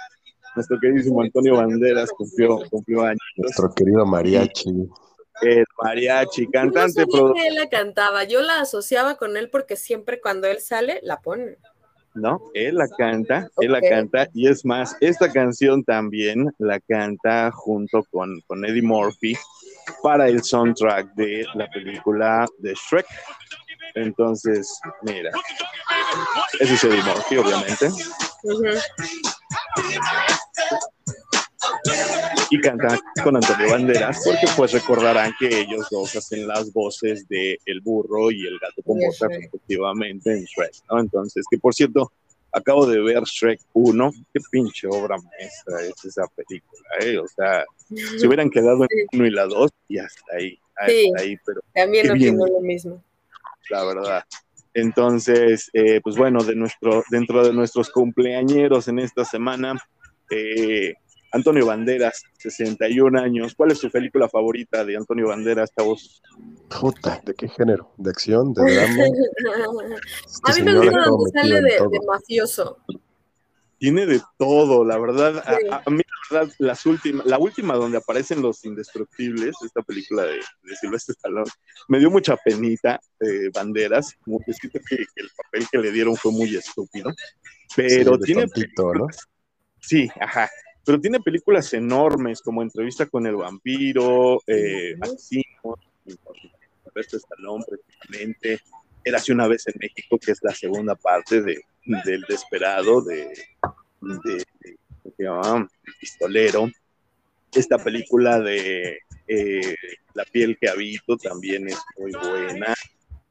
Nuestro 0.56 0.78
queridísimo 0.80 1.22
Antonio 1.22 1.56
Banderas 1.56 2.10
cumplió, 2.10 2.58
cumplió 2.70 3.02
años. 3.02 3.20
Nuestro 3.36 3.72
querido 3.74 4.04
mariachi 4.04 4.88
el 5.42 5.64
mariachi, 5.82 6.46
cantante. 6.48 7.04
No 7.06 7.34
que 7.34 7.48
él 7.48 7.54
la 7.54 7.68
cantaba, 7.68 8.24
yo 8.24 8.40
la 8.42 8.60
asociaba 8.60 9.16
con 9.16 9.36
él 9.36 9.50
porque 9.50 9.76
siempre 9.76 10.20
cuando 10.20 10.46
él 10.46 10.60
sale 10.60 11.00
la 11.02 11.20
pone. 11.20 11.58
No, 12.14 12.40
él 12.54 12.76
la 12.76 12.88
canta, 12.88 13.48
él 13.58 13.72
la 13.72 13.80
canta, 13.80 14.28
y 14.34 14.48
es 14.48 14.64
más, 14.64 14.96
esta 15.00 15.32
canción 15.32 15.82
también 15.82 16.52
la 16.58 16.78
canta 16.80 17.50
junto 17.52 18.04
con, 18.10 18.40
con 18.46 18.64
Eddie 18.64 18.82
Murphy 18.82 19.36
para 20.02 20.28
el 20.28 20.42
soundtrack 20.42 21.14
de 21.14 21.46
la 21.54 21.68
película 21.70 22.46
de 22.58 22.74
Shrek. 22.74 23.06
Entonces, 23.94 24.78
mira, 25.02 25.30
ese 26.60 26.74
es 26.74 26.84
Eddie 26.84 27.02
Murphy, 27.02 27.36
obviamente 27.38 27.88
y 32.52 32.60
canta 32.60 33.00
con 33.24 33.34
Antonio 33.34 33.70
Banderas, 33.70 34.20
porque 34.26 34.46
pues 34.54 34.72
recordarán 34.72 35.32
que 35.38 35.60
ellos 35.60 35.88
dos 35.90 36.14
hacen 36.14 36.46
las 36.46 36.70
voces 36.70 37.26
de 37.26 37.58
El 37.64 37.80
Burro 37.80 38.30
y 38.30 38.46
El 38.46 38.58
Gato 38.58 38.82
con 38.82 38.98
Botas 38.98 39.30
respectivamente 39.30 40.32
en 40.32 40.44
Shrek, 40.44 40.74
¿no? 40.90 41.00
Entonces, 41.00 41.46
que 41.50 41.56
por 41.56 41.74
cierto, 41.74 42.12
acabo 42.52 42.84
de 42.84 43.00
ver 43.00 43.22
Shrek 43.22 43.58
1, 43.72 44.12
qué 44.34 44.40
pinche 44.50 44.86
obra 44.86 45.16
maestra 45.16 45.80
es 45.80 46.04
esa 46.04 46.24
película, 46.36 46.82
¿eh? 47.00 47.16
O 47.16 47.26
sea, 47.26 47.64
se 48.18 48.26
hubieran 48.26 48.50
quedado 48.50 48.84
en 48.84 49.06
uno 49.14 49.26
y 49.26 49.30
la 49.30 49.46
dos 49.46 49.70
y 49.88 49.98
hasta 49.98 50.36
ahí, 50.36 50.58
hasta 50.76 51.22
ahí, 51.22 51.36
pero... 51.46 51.62
También 51.72 52.10
opino 52.10 52.46
lo 52.46 52.60
mismo. 52.60 53.02
La 53.70 53.82
verdad. 53.82 54.24
Entonces, 54.74 55.70
eh, 55.72 56.02
pues 56.02 56.16
bueno, 56.16 56.44
de 56.44 56.54
nuestro, 56.54 57.02
dentro 57.10 57.46
de 57.46 57.54
nuestros 57.54 57.88
cumpleañeros 57.88 58.88
en 58.88 58.98
esta 58.98 59.24
semana, 59.24 59.78
eh, 60.30 60.96
Antonio 61.32 61.64
Banderas, 61.66 62.22
61 62.38 63.18
años. 63.18 63.54
¿Cuál 63.54 63.72
es 63.72 63.78
su 63.78 63.90
película 63.90 64.28
favorita 64.28 64.84
de 64.84 64.96
Antonio 64.96 65.28
Banderas, 65.28 65.70
chavos? 65.74 66.22
Puta, 66.68 67.22
¿de 67.24 67.34
qué 67.34 67.48
género? 67.48 67.90
¿De 67.96 68.10
acción? 68.10 68.52
¿De 68.52 68.62
drama? 68.62 69.04
a 70.44 70.54
mí 70.54 70.62
me 70.62 70.74
gusta 70.74 71.04
donde 71.06 71.30
sale 71.32 71.62
de, 71.62 72.00
mafioso. 72.06 72.76
Tiene 73.78 74.06
de 74.06 74.20
todo, 74.38 74.84
la 74.84 74.98
verdad. 74.98 75.42
A, 75.70 75.90
mí, 75.90 76.02
la 76.30 76.38
verdad, 76.38 76.54
las 76.58 76.84
últimas, 76.84 77.24
la 77.26 77.38
última 77.38 77.74
donde 77.74 77.96
aparecen 77.96 78.42
los 78.42 78.64
indestructibles, 78.66 79.56
esta 79.64 79.80
película 79.82 80.24
de, 80.24 80.36
de 80.36 80.76
Silvestre 80.76 81.14
Stallone, 81.14 81.50
me 81.88 81.98
dio 81.98 82.10
mucha 82.10 82.36
penita 82.36 83.00
de 83.18 83.50
Banderas, 83.54 84.14
como 84.22 84.38
que 84.40 84.52
siento 84.52 84.80
que, 84.86 84.96
el 84.96 85.30
papel 85.36 85.66
que 85.72 85.78
le 85.78 85.90
dieron 85.92 86.14
fue 86.14 86.30
muy 86.30 86.54
estúpido. 86.54 87.10
Pero 87.74 88.18
tiene. 88.18 88.44
¿no? 88.76 89.06
Sí, 89.80 90.08
ajá 90.20 90.50
pero 90.84 91.00
tiene 91.00 91.20
películas 91.20 91.72
enormes 91.74 92.40
como 92.40 92.62
Entrevista 92.62 93.06
con 93.06 93.26
el 93.26 93.36
Vampiro, 93.36 94.42
eh, 94.46 94.96
Asesino, 95.00 95.78
Stallone 96.94 97.64
precisamente, 97.68 98.60
Érase 99.04 99.32
una 99.32 99.48
vez 99.48 99.66
en 99.66 99.74
México, 99.80 100.18
que 100.18 100.30
es 100.32 100.38
la 100.42 100.54
segunda 100.54 100.94
parte 100.94 101.42
de, 101.42 101.64
del 102.04 102.24
Desperado, 102.28 103.02
de, 103.02 103.26
de, 104.00 104.44
se 105.16 105.24
llama? 105.24 105.68
Pistolero. 105.98 106.70
Esta 107.52 107.78
película 107.78 108.38
de 108.38 109.00
eh, 109.26 109.74
La 110.14 110.24
piel 110.24 110.56
que 110.58 110.68
habito 110.68 111.16
también 111.16 111.68
es 111.68 111.78
muy 111.98 112.12
buena. 112.12 112.74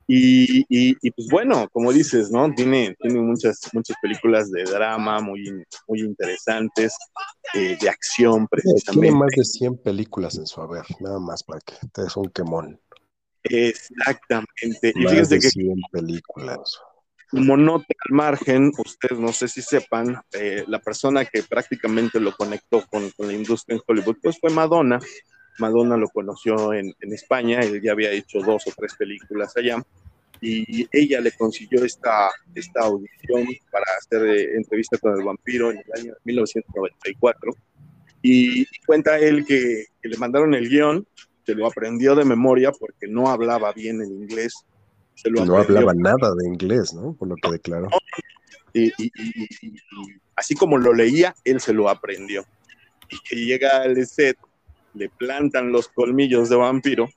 Y, 0.07 0.65
y, 0.69 1.11
pues 1.11 1.27
bueno, 1.29 1.69
como 1.71 1.93
dices, 1.93 2.31
¿no? 2.31 2.53
Tiene, 2.53 2.95
tiene 2.99 3.21
muchas, 3.21 3.61
muchas 3.71 3.95
películas 4.01 4.51
de 4.51 4.63
drama 4.63 5.21
muy, 5.21 5.43
muy 5.87 6.01
interesantes, 6.01 6.93
eh, 7.53 7.77
de 7.79 7.89
acción 7.89 8.47
precisamente. 8.47 9.07
Tiene 9.07 9.11
más 9.17 9.31
de 9.35 9.45
100 9.45 9.77
películas 9.77 10.37
en 10.37 10.47
su 10.47 10.61
haber, 10.61 10.83
nada 10.99 11.19
más 11.19 11.43
para 11.43 11.61
que 11.61 11.75
te 11.93 12.03
des 12.03 12.17
un 12.17 12.29
quemón. 12.29 12.79
Exactamente. 13.43 14.93
y 14.95 15.07
fíjense 15.07 15.39
que 15.39 15.49
100 15.49 15.75
películas. 15.91 16.79
Como 17.29 17.55
nota 17.55 17.85
al 18.09 18.15
margen, 18.15 18.71
ustedes 18.77 19.17
no 19.17 19.31
sé 19.31 19.47
si 19.47 19.61
sepan, 19.61 20.21
eh, 20.33 20.65
la 20.67 20.79
persona 20.79 21.23
que 21.23 21.43
prácticamente 21.43 22.19
lo 22.19 22.35
conectó 22.35 22.85
con, 22.87 23.09
con, 23.11 23.27
la 23.27 23.33
industria 23.33 23.77
en 23.77 23.81
Hollywood, 23.87 24.17
pues 24.21 24.37
fue 24.37 24.49
Madonna. 24.49 24.99
Madonna 25.59 25.97
lo 25.97 26.07
conoció 26.09 26.73
en, 26.73 26.93
en 26.99 27.13
España, 27.13 27.59
él 27.59 27.81
ya 27.81 27.91
había 27.91 28.11
hecho 28.11 28.39
dos 28.39 28.67
o 28.67 28.71
tres 28.75 28.95
películas 28.95 29.55
allá 29.57 29.83
y 30.41 30.87
ella 30.91 31.21
le 31.21 31.31
consiguió 31.33 31.85
esta, 31.85 32.29
esta 32.55 32.81
audición 32.81 33.45
para 33.71 33.85
hacer 33.99 34.27
eh, 34.27 34.57
entrevista 34.57 34.97
con 34.97 35.15
el 35.15 35.23
vampiro 35.23 35.69
en 35.69 35.77
el 35.77 36.01
año 36.01 36.13
1994. 36.23 37.53
Y 38.23 38.65
cuenta 38.85 39.19
él 39.19 39.45
que, 39.45 39.85
le 40.01 40.17
mandaron 40.17 40.55
el 40.55 40.67
guion, 40.67 41.07
se 41.45 41.53
lo 41.53 41.67
aprendió 41.67 42.15
de 42.15 42.25
memoria 42.25 42.71
porque 42.71 43.07
no 43.07 43.29
hablaba 43.29 43.71
bien 43.71 44.01
el 44.01 44.11
inglés. 44.11 44.53
no 45.25 45.57
hablaba 45.57 45.93
nada 45.93 46.33
de 46.35 46.47
inglés, 46.47 46.93
¿no? 46.93 47.13
Por 47.13 47.27
lo 47.27 47.35
que 47.35 47.51
declaró. 47.51 47.89
Y, 48.73 48.91
así 50.35 50.55
como 50.55 50.77
lo 50.79 50.93
leía, 50.93 51.35
él 51.43 51.59
se 51.61 51.73
lo 51.73 51.87
aprendió. 51.87 52.45
Y 53.09 53.19
que 53.19 53.35
llega 53.35 53.83
al 53.83 54.05
set, 54.07 54.37
le 54.93 55.09
plantan 55.09 55.71
los 55.71 55.87
colmillos 55.87 56.49
de 56.49 56.55
vampiro 56.55 57.09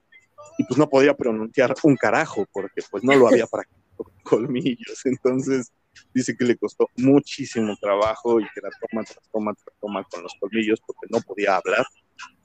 y 0.58 0.64
pues 0.64 0.78
no 0.78 0.88
podía 0.88 1.14
pronunciar 1.14 1.74
un 1.82 1.96
carajo 1.96 2.46
porque 2.52 2.82
pues 2.90 3.02
no 3.02 3.14
lo 3.14 3.28
había 3.28 3.46
practicado 3.50 3.84
con 3.96 4.12
colmillos. 4.22 5.04
Entonces 5.04 5.72
dice 6.12 6.37
que 6.37 6.44
le 6.44 6.56
costó 6.56 6.88
muchísimo 6.96 7.76
trabajo 7.80 8.40
y 8.40 8.44
que 8.54 8.60
la 8.60 8.70
toma 8.70 9.04
tras 9.04 9.30
toma 9.30 9.54
tras 9.54 9.76
toma 9.80 10.04
con 10.04 10.22
los 10.22 10.34
colmillos 10.38 10.80
porque 10.87 11.06
no 11.10 11.20
podía 11.20 11.56
hablar 11.56 11.87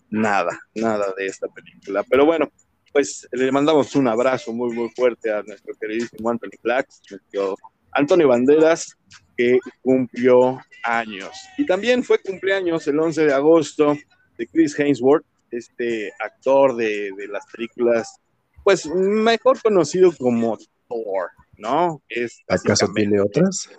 nada, 0.09 0.59
nada 0.75 1.13
de 1.17 1.27
esta 1.27 1.47
película. 1.47 2.03
Pero 2.09 2.25
bueno, 2.25 2.51
pues 2.91 3.27
le 3.31 3.51
mandamos 3.51 3.95
un 3.95 4.07
abrazo 4.07 4.53
muy, 4.53 4.75
muy 4.75 4.89
fuerte 4.89 5.31
a 5.31 5.43
nuestro 5.43 5.75
queridísimo 5.79 6.29
Anthony 6.29 6.57
Flax, 6.61 7.01
nuestro 7.09 7.55
Antonio 7.91 8.27
Banderas, 8.27 8.95
que 9.37 9.59
cumplió 9.81 10.59
años. 10.83 11.31
Y 11.57 11.65
también 11.65 12.03
fue 12.03 12.19
cumpleaños 12.19 12.87
el 12.87 12.99
11 12.99 13.25
de 13.25 13.33
agosto 13.33 13.95
de 14.39 14.47
Chris 14.47 14.79
Hainsworth, 14.79 15.25
este 15.51 16.11
actor 16.23 16.75
de, 16.75 17.11
las 17.29 17.45
películas, 17.51 18.15
pues 18.63 18.85
mejor 18.87 19.61
conocido 19.61 20.11
como 20.17 20.57
Thor, 20.87 21.29
¿no? 21.57 22.01
Es 22.07 22.39
¿Acaso 22.47 22.87
tiene 22.95 23.19
otras? 23.19 23.69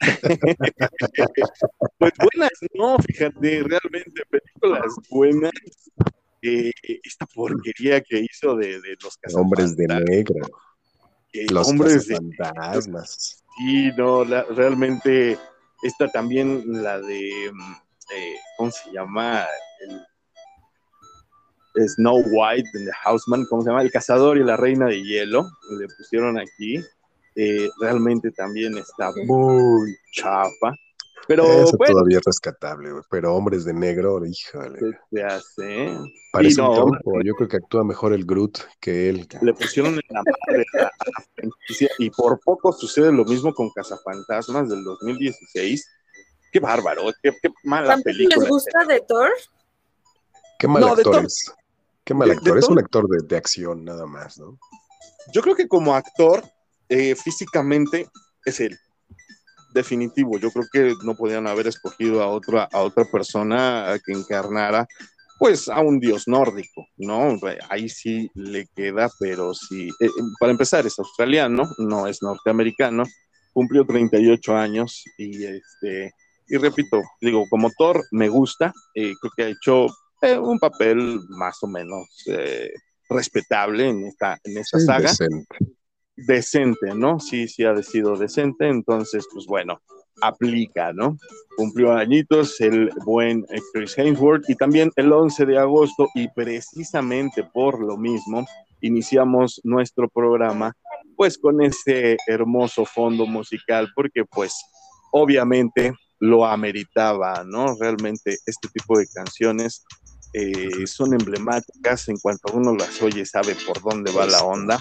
pues 1.98 2.12
buenas, 2.18 2.50
no, 2.74 2.96
fíjate, 2.98 3.62
realmente 3.62 4.22
películas 4.30 4.94
buenas. 5.10 5.52
Eh, 6.42 6.72
esta 7.04 7.26
porquería 7.26 8.00
que 8.00 8.20
hizo 8.20 8.56
de, 8.56 8.80
los 9.02 9.18
Hombres 9.34 9.76
de 9.76 9.86
negro. 9.86 10.34
los 11.50 11.68
hombres 11.68 12.06
de 12.06 12.16
fantasmas. 12.16 13.44
Sí, 13.58 13.90
no, 13.98 14.24
realmente 14.24 15.36
esta 15.82 16.08
también, 16.08 16.82
la 16.82 16.98
de, 16.98 17.50
mm, 17.52 17.72
eh, 18.16 18.36
¿cómo 18.56 18.70
se 18.70 18.90
llama? 18.90 19.46
El, 19.80 20.06
Snow 21.88 22.20
White, 22.32 22.68
The 22.72 22.92
Houseman, 23.04 23.46
¿cómo 23.48 23.62
se 23.62 23.70
llama? 23.70 23.82
El 23.82 23.92
Cazador 23.92 24.36
y 24.36 24.44
la 24.44 24.56
Reina 24.56 24.86
de 24.86 25.02
Hielo, 25.02 25.48
le 25.78 25.86
pusieron 25.96 26.38
aquí. 26.38 26.82
Eh, 27.36 27.68
realmente 27.80 28.32
también 28.32 28.76
está 28.76 29.12
muy 29.24 29.96
chapa. 30.12 30.74
Pero 31.30 31.44
Eso 31.44 31.76
todavía 31.76 32.18
es 32.18 32.24
rescatable, 32.24 32.90
pero 33.08 33.36
hombres 33.36 33.64
de 33.64 33.72
negro, 33.72 34.20
híjole. 34.26 34.98
¿Qué 35.12 35.22
hace? 35.22 35.96
Parece 36.32 36.60
un 36.60 36.74
tronco. 36.74 37.22
Yo 37.22 37.34
creo 37.34 37.48
que 37.48 37.58
actúa 37.58 37.84
mejor 37.84 38.12
el 38.12 38.24
Groot 38.24 38.58
que 38.80 39.08
él. 39.08 39.28
Le 39.40 39.54
pusieron 39.54 39.94
en 39.94 40.00
la 40.08 40.22
madre 40.24 40.64
a, 40.80 40.90
y 41.98 42.10
por 42.10 42.40
poco 42.40 42.72
sucede 42.72 43.12
lo 43.12 43.24
mismo 43.24 43.54
con 43.54 43.70
Cazafantasmas 43.70 44.70
del 44.70 44.82
2016. 44.82 45.88
Qué 46.52 46.58
bárbaro, 46.58 47.04
qué, 47.22 47.32
mala 47.62 47.96
película. 47.98 48.36
¿Les 48.36 48.48
gusta 48.48 48.84
de 48.86 49.00
Thor? 49.06 49.30
Qué 50.60 50.68
mal 50.68 50.84
actor 50.84 51.24
es. 51.24 51.52
Qué 52.04 52.14
mal 52.14 52.30
actor, 52.30 52.58
es 52.58 52.68
un 52.68 52.78
actor 52.78 53.08
de, 53.08 53.36
acción 53.36 53.84
nada 53.84 54.06
más, 54.06 54.38
¿no? 54.38 54.58
Yo 55.32 55.42
creo 55.42 55.56
que 55.56 55.66
como 55.66 55.94
actor, 55.94 56.44
eh, 56.88 57.14
físicamente, 57.14 58.08
es 58.44 58.60
él. 58.60 58.78
definitivo. 59.72 60.36
Yo 60.38 60.50
creo 60.50 60.66
que 60.72 60.94
no 61.04 61.14
podían 61.14 61.46
haber 61.46 61.68
escogido 61.68 62.22
a 62.22 62.28
otra, 62.28 62.68
a 62.72 62.80
otra 62.80 63.04
persona 63.04 63.98
que 64.04 64.12
encarnara 64.12 64.86
pues 65.38 65.70
a 65.70 65.80
un 65.80 65.98
dios 65.98 66.28
nórdico, 66.28 66.86
¿no? 66.98 67.38
Ahí 67.70 67.88
sí 67.88 68.30
le 68.34 68.66
queda, 68.76 69.08
pero 69.18 69.54
sí, 69.54 69.88
eh, 70.00 70.08
para 70.38 70.52
empezar 70.52 70.86
es 70.86 70.98
australiano, 70.98 71.62
no 71.78 72.06
es 72.06 72.20
norteamericano, 72.20 73.04
cumplió 73.54 73.86
38 73.86 74.54
años 74.54 75.02
y 75.16 75.44
este, 75.44 76.12
y 76.46 76.56
repito, 76.58 77.00
digo, 77.22 77.46
como 77.48 77.70
Thor 77.78 78.02
me 78.10 78.28
gusta, 78.28 78.74
eh, 78.94 79.14
creo 79.18 79.32
que 79.34 79.42
ha 79.44 79.48
hecho 79.48 79.86
eh, 80.20 80.38
un 80.38 80.58
papel 80.58 81.20
más 81.28 81.62
o 81.62 81.66
menos 81.66 82.08
respetable 83.08 83.88
en 83.88 84.06
esta, 84.06 84.38
en 84.44 84.58
esta 84.58 84.78
saga 84.78 85.12
decente, 86.26 86.94
¿no? 86.94 87.18
Sí, 87.18 87.48
sí 87.48 87.64
ha 87.64 87.82
sido 87.82 88.16
decente, 88.16 88.68
entonces, 88.68 89.26
pues 89.32 89.46
bueno, 89.46 89.80
aplica, 90.20 90.92
¿no? 90.92 91.16
Cumplió 91.56 91.92
añitos 91.92 92.60
el 92.60 92.90
buen 93.04 93.44
Chris 93.72 93.98
Hainsworth 93.98 94.48
y 94.48 94.54
también 94.54 94.90
el 94.96 95.12
11 95.12 95.46
de 95.46 95.58
agosto 95.58 96.08
y 96.14 96.28
precisamente 96.28 97.44
por 97.44 97.80
lo 97.80 97.96
mismo 97.96 98.46
iniciamos 98.80 99.60
nuestro 99.64 100.08
programa 100.08 100.74
pues 101.16 101.38
con 101.38 101.62
ese 101.62 102.16
hermoso 102.26 102.84
fondo 102.84 103.26
musical 103.26 103.88
porque 103.94 104.24
pues 104.24 104.54
obviamente 105.12 105.92
lo 106.18 106.44
ameritaba, 106.44 107.44
¿no? 107.46 107.74
Realmente 107.78 108.36
este 108.44 108.68
tipo 108.68 108.98
de 108.98 109.06
canciones 109.08 109.84
eh, 110.32 110.86
son 110.86 111.12
emblemáticas 111.14 112.08
en 112.08 112.16
cuanto 112.18 112.52
uno 112.52 112.74
las 112.74 113.00
oye 113.02 113.24
sabe 113.26 113.56
por 113.66 113.80
dónde 113.82 114.12
va 114.12 114.26
la 114.26 114.42
onda 114.42 114.80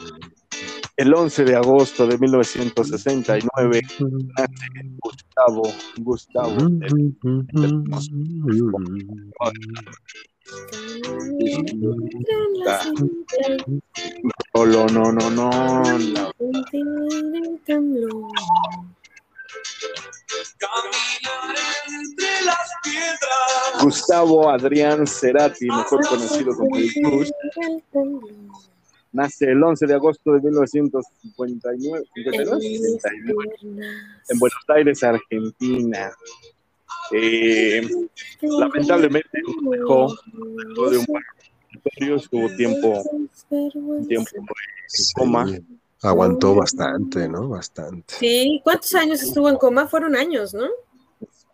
el 1.00 1.14
11 1.14 1.46
de 1.46 1.56
agosto 1.56 2.06
de 2.08 2.18
1969 2.18 3.82
nace 4.38 4.68
Gustavo, 5.00 5.64
Gustavo. 5.98 6.58
no, 14.54 14.88
no, 14.88 15.12
no, 15.12 15.30
no, 15.30 15.98
no. 15.98 16.32
Gustavo 23.82 24.50
Adrián 24.50 25.08
Cerati, 25.08 25.68
mejor 25.68 26.06
conocido 26.08 26.56
como 26.56 26.76
el 26.78 26.94
Cruz 26.94 27.32
Nace 29.12 29.46
el 29.46 29.64
11 29.64 29.88
de 29.88 29.94
agosto 29.96 30.34
de 30.34 30.42
1959 30.42 32.04
en 34.30 34.40
Buenos 34.40 34.64
Aires, 34.68 35.04
Argentina. 35.04 36.12
Eh, 37.12 37.82
lamentablemente 38.42 39.42
dejó 39.72 40.16
de 40.92 40.98
un 41.00 41.06
estuvo 42.16 42.56
tiempo, 42.56 43.04
tiempo 44.08 44.32
en 44.38 44.46
coma. 45.16 45.46
Aguantó 46.02 46.56
bastante, 46.56 47.28
¿no? 47.28 47.50
Bastante. 47.50 48.16
Sí, 48.20 48.62
¿cuántos 48.64 48.94
años 48.96 49.22
estuvo 49.22 49.50
en 49.50 49.58
coma? 49.58 49.88
Fueron 49.88 50.16
años, 50.16 50.54
¿no? 50.54 50.68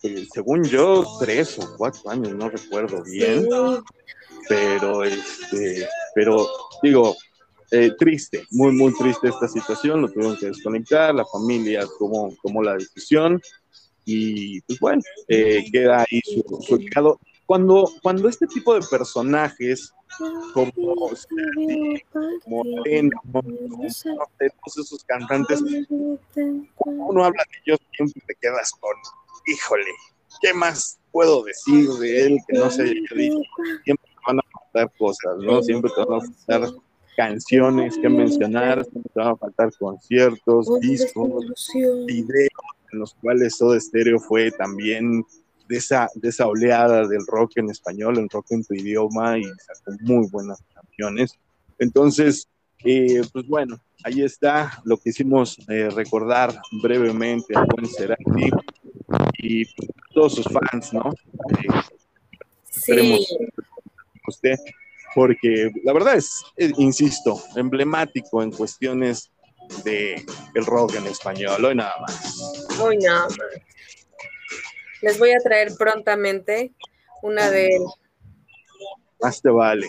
Eh, 0.04 0.28
según 0.32 0.64
yo, 0.64 1.04
tres 1.20 1.58
o 1.60 1.76
cuatro 1.78 2.10
años, 2.10 2.34
no 2.34 2.50
recuerdo 2.50 3.04
bien. 3.04 3.48
Pero 4.48 5.04
este, 5.04 5.88
pero 6.14 6.48
digo, 6.84 7.16
eh, 7.72 7.92
triste, 7.98 8.44
muy, 8.52 8.72
muy 8.74 8.94
triste 8.94 9.30
esta 9.30 9.48
situación, 9.48 10.04
lo 10.04 10.10
tuvieron 10.10 10.38
que 10.38 10.48
desconectar, 10.48 11.16
la 11.16 11.26
familia 11.26 11.84
tomó, 11.98 12.32
tomó 12.44 12.62
la 12.62 12.76
decisión 12.76 13.42
y 14.06 14.62
pues 14.62 14.80
bueno, 14.80 15.02
eh, 15.28 15.66
queda 15.72 16.02
ahí 16.02 16.22
su, 16.24 16.44
su 16.62 16.80
Cuando, 17.48 17.90
cuando 18.04 18.30
este 18.30 18.46
tipo 18.46 18.76
de 18.76 18.86
personajes, 18.88 19.92
como, 20.54 20.72
como, 20.74 21.12
todos 24.64 24.78
esos 24.78 25.04
cantantes, 25.06 25.62
uno 26.78 27.24
habla 27.24 27.44
de 27.52 27.58
ellos, 27.66 27.80
siempre 27.96 28.22
te 28.28 28.36
quedas 28.42 28.72
con, 28.74 28.94
híjole, 29.48 29.86
¿qué 30.42 30.54
más 30.54 31.00
puedo 31.12 31.44
decir 31.44 31.90
de 31.90 32.26
él 32.26 32.40
que 32.48 32.58
no 32.58 32.70
dicho? 32.70 33.16
Siempre 33.84 34.10
te 34.10 34.22
van 34.28 34.40
a 34.40 34.44
faltar 34.52 34.98
cosas, 34.98 35.38
¿no? 35.40 35.62
Siempre 35.62 35.92
te 35.96 36.06
van 36.06 36.22
a 36.22 36.26
faltar 36.26 36.70
canciones 37.16 37.98
que 37.98 38.10
mencionar, 38.10 38.86
te 38.86 39.02
van 39.16 39.30
a 39.30 39.36
faltar 39.36 39.72
conciertos, 39.80 40.68
discos, 40.82 41.46
videos 42.06 42.50
en 42.92 43.00
los 43.00 43.14
cuales 43.16 43.58
todo 43.58 43.76
estéreo 43.76 44.20
fue 44.20 44.52
también 44.52 45.26
de 45.68 45.78
esa, 45.78 46.08
de 46.16 46.30
esa 46.30 46.48
oleada 46.48 47.08
del 47.08 47.26
rock 47.28 47.54
en 47.58 47.70
español, 47.70 48.18
el 48.18 48.30
rock 48.30 48.48
en 48.52 48.64
tu 48.64 48.74
idioma 48.74 49.38
y 49.38 49.44
sacó 49.44 49.98
muy 50.02 50.28
buenas 50.30 50.64
canciones. 50.74 51.38
Entonces, 51.80 52.48
eh, 52.84 53.22
pues 53.34 53.48
bueno, 53.48 53.80
ahí 54.04 54.22
está 54.22 54.82
lo 54.86 54.98
que 54.98 55.10
hicimos 55.10 55.58
eh, 55.68 55.90
recordar 55.90 56.60
brevemente 56.84 57.56
a 57.58 57.66
Juan 57.66 57.88
Cerati 57.88 58.52
y 59.40 59.66
todos 60.14 60.36
sus 60.36 60.46
fans, 60.46 60.94
¿no? 60.94 61.12
Eh, 61.50 61.82
sí. 62.70 63.28
Usted 64.28 64.58
porque 65.16 65.72
la 65.84 65.94
verdad 65.94 66.16
es, 66.16 66.44
eh, 66.58 66.72
insisto, 66.78 67.42
emblemático 67.56 68.44
en 68.44 68.52
cuestiones 68.52 69.32
de 69.84 70.24
el 70.54 70.66
rock 70.66 70.96
en 70.96 71.08
español, 71.08 71.64
hoy 71.64 71.74
nada 71.74 71.96
más. 72.02 72.78
Hoy 72.80 72.98
nada 72.98 73.28
más. 73.30 73.38
Les 75.06 75.20
voy 75.20 75.30
a 75.34 75.38
traer 75.38 75.72
prontamente 75.78 76.74
una 77.22 77.52
de 77.52 77.68
él. 77.68 77.84
Más 79.22 79.40
te 79.40 79.52
vale. 79.52 79.88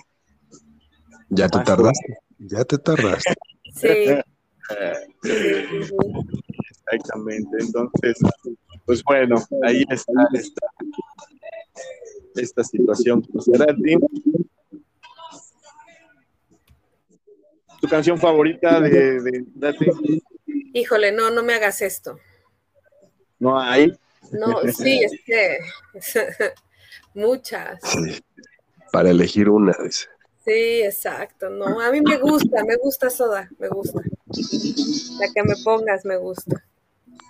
Ya 1.31 1.49
te 1.49 1.59
tardaste, 1.61 2.19
ya 2.37 2.63
te 2.67 2.77
tardaste. 2.77 3.33
Sí. 3.75 4.09
Exactamente, 6.69 7.57
entonces, 7.61 8.19
pues 8.85 9.03
bueno, 9.05 9.37
ahí 9.67 9.83
está 9.89 10.13
esta, 10.35 10.67
esta 12.35 12.63
situación. 12.63 13.23
¿Tu 17.81 17.89
canción 17.89 18.19
favorita 18.19 18.83
de, 18.83 19.21
de 19.55 19.75
Híjole, 20.75 21.11
no, 21.11 21.31
no 21.31 21.43
me 21.43 21.55
hagas 21.55 21.81
esto. 21.81 22.19
¿No 23.39 23.59
hay? 23.59 23.97
No, 24.33 24.61
sí, 24.73 25.03
es 25.03 25.13
que 25.25 25.59
muchas. 27.15 27.81
para 28.93 29.11
elegir 29.11 29.49
una, 29.49 29.75
dice. 29.83 30.07
Sí, 30.45 30.83
exacto. 30.83 31.51
No, 31.51 31.81
a 31.81 31.91
mí 31.91 32.01
me 32.01 32.19
gusta, 32.19 32.65
me 32.65 32.77
gusta 32.77 33.11
Soda, 33.11 33.51
me 33.59 33.69
gusta. 33.69 34.01
La 35.19 35.27
que 35.35 35.43
me 35.43 35.57
pongas 35.65 36.05
me 36.05 36.17
gusta. 36.17 36.65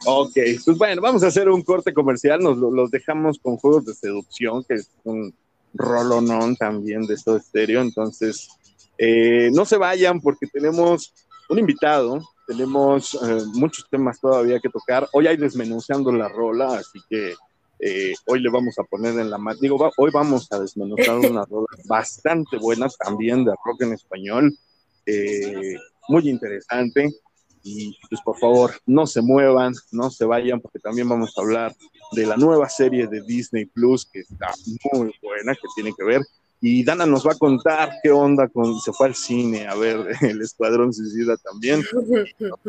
Ok, 0.04 0.36
pues 0.64 0.76
bueno, 0.76 1.00
vamos 1.00 1.22
a 1.22 1.28
hacer 1.28 1.48
un 1.48 1.62
corte 1.62 1.94
comercial. 1.94 2.40
Nos 2.40 2.58
los 2.58 2.90
dejamos 2.90 3.38
con 3.38 3.56
juegos 3.56 3.86
de 3.86 3.94
seducción, 3.94 4.62
que 4.64 4.74
es 4.74 4.90
un 5.04 5.34
rolonón 5.72 6.56
también 6.56 7.06
de 7.06 7.14
esto 7.14 7.36
estéreo. 7.36 7.80
Entonces, 7.80 8.48
eh, 8.98 9.50
no 9.52 9.64
se 9.64 9.78
vayan 9.78 10.20
porque 10.20 10.46
tenemos 10.46 11.14
un 11.48 11.58
invitado, 11.58 12.20
tenemos 12.46 13.14
eh, 13.14 13.42
muchos 13.54 13.86
temas 13.90 14.20
todavía 14.20 14.60
que 14.60 14.68
tocar. 14.68 15.08
Hoy 15.12 15.26
hay 15.26 15.36
desmenuzando 15.36 16.12
la 16.12 16.28
rola, 16.28 16.78
así 16.78 17.00
que 17.08 17.34
eh, 17.78 18.14
hoy 18.26 18.40
le 18.40 18.50
vamos 18.50 18.78
a 18.78 18.84
poner 18.84 19.18
en 19.18 19.30
la 19.30 19.38
mano. 19.38 19.58
Digo, 19.60 19.90
hoy 19.96 20.10
vamos 20.12 20.50
a 20.52 20.60
desmenuzar 20.60 21.18
una 21.30 21.44
rola 21.44 21.66
bastante 21.86 22.58
buena 22.58 22.88
también 23.04 23.44
de 23.44 23.52
rock 23.64 23.82
en 23.82 23.92
español, 23.92 24.56
muy 26.08 26.28
interesante. 26.28 27.10
Y 27.62 27.96
pues 28.08 28.20
por 28.20 28.38
favor, 28.38 28.70
no 28.86 29.08
se 29.08 29.22
muevan, 29.22 29.74
no 29.90 30.08
se 30.08 30.24
vayan, 30.24 30.60
porque 30.60 30.78
también 30.78 31.08
vamos 31.08 31.36
a 31.36 31.40
hablar 31.40 31.74
de 32.12 32.24
la 32.24 32.36
nueva 32.36 32.68
serie 32.68 33.08
de 33.08 33.22
Disney 33.22 33.64
Plus 33.64 34.06
que 34.06 34.20
está 34.20 34.52
muy 34.92 35.12
buena, 35.20 35.52
que 35.52 35.66
tiene 35.74 35.92
que 35.96 36.04
ver 36.04 36.22
y 36.60 36.84
Dana 36.84 37.06
nos 37.06 37.26
va 37.26 37.32
a 37.32 37.38
contar 37.38 37.92
qué 38.02 38.10
onda 38.10 38.48
con, 38.48 38.80
se 38.80 38.92
fue 38.92 39.08
al 39.08 39.14
cine 39.14 39.66
a 39.66 39.74
ver 39.74 40.06
el 40.22 40.40
Escuadrón 40.40 40.92
Suicida 40.92 41.36
también. 41.36 41.84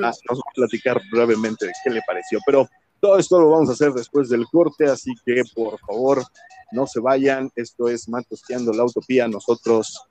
Ah, 0.03 0.11
nos 0.29 0.39
va 0.39 0.43
a 0.49 0.55
platicar 0.55 1.01
brevemente 1.11 1.65
de 1.65 1.73
qué 1.83 1.89
le 1.89 2.01
pareció. 2.05 2.39
Pero 2.45 2.67
todo 2.99 3.17
esto 3.17 3.39
lo 3.39 3.51
vamos 3.51 3.69
a 3.69 3.73
hacer 3.73 3.93
después 3.93 4.29
del 4.29 4.45
corte, 4.47 4.85
así 4.85 5.13
que 5.25 5.43
por 5.55 5.79
favor 5.79 6.23
no 6.71 6.85
se 6.87 6.99
vayan. 6.99 7.49
Esto 7.55 7.87
es 7.87 8.09
Matosteando 8.09 8.73
la 8.73 8.83
Utopía. 8.83 9.27
Nosotros 9.27 10.01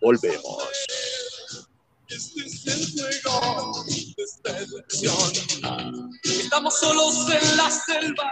volvemos. 0.00 0.68
Este 2.06 2.40
es 2.40 2.66
el 2.66 3.22
juego 3.22 3.84
de 3.84 4.54
Estamos 6.24 6.78
solos 6.78 7.26
en 7.30 7.56
la 7.56 7.70
selva 7.70 8.30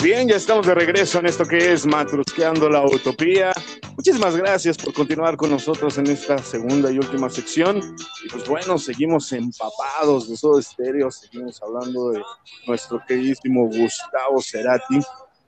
Pues 0.00 0.12
bien, 0.12 0.28
ya 0.28 0.36
estamos 0.36 0.66
de 0.66 0.74
regreso 0.74 1.18
en 1.18 1.26
esto 1.26 1.44
que 1.44 1.74
es 1.74 1.84
Matrusqueando 1.84 2.70
la 2.70 2.82
Utopía. 2.86 3.52
Muchísimas 3.98 4.34
gracias 4.34 4.78
por 4.78 4.94
continuar 4.94 5.36
con 5.36 5.50
nosotros 5.50 5.98
en 5.98 6.06
esta 6.06 6.38
segunda 6.38 6.90
y 6.90 6.96
última 6.96 7.28
sección. 7.28 7.82
Y 8.24 8.28
pues 8.30 8.48
bueno, 8.48 8.78
seguimos 8.78 9.30
empapados 9.30 10.30
de 10.30 10.38
todo 10.38 10.58
estéreo, 10.58 11.10
seguimos 11.10 11.60
hablando 11.62 12.12
de 12.12 12.22
nuestro 12.66 13.02
queridísimo 13.06 13.66
Gustavo 13.66 14.40
Cerati. 14.40 15.00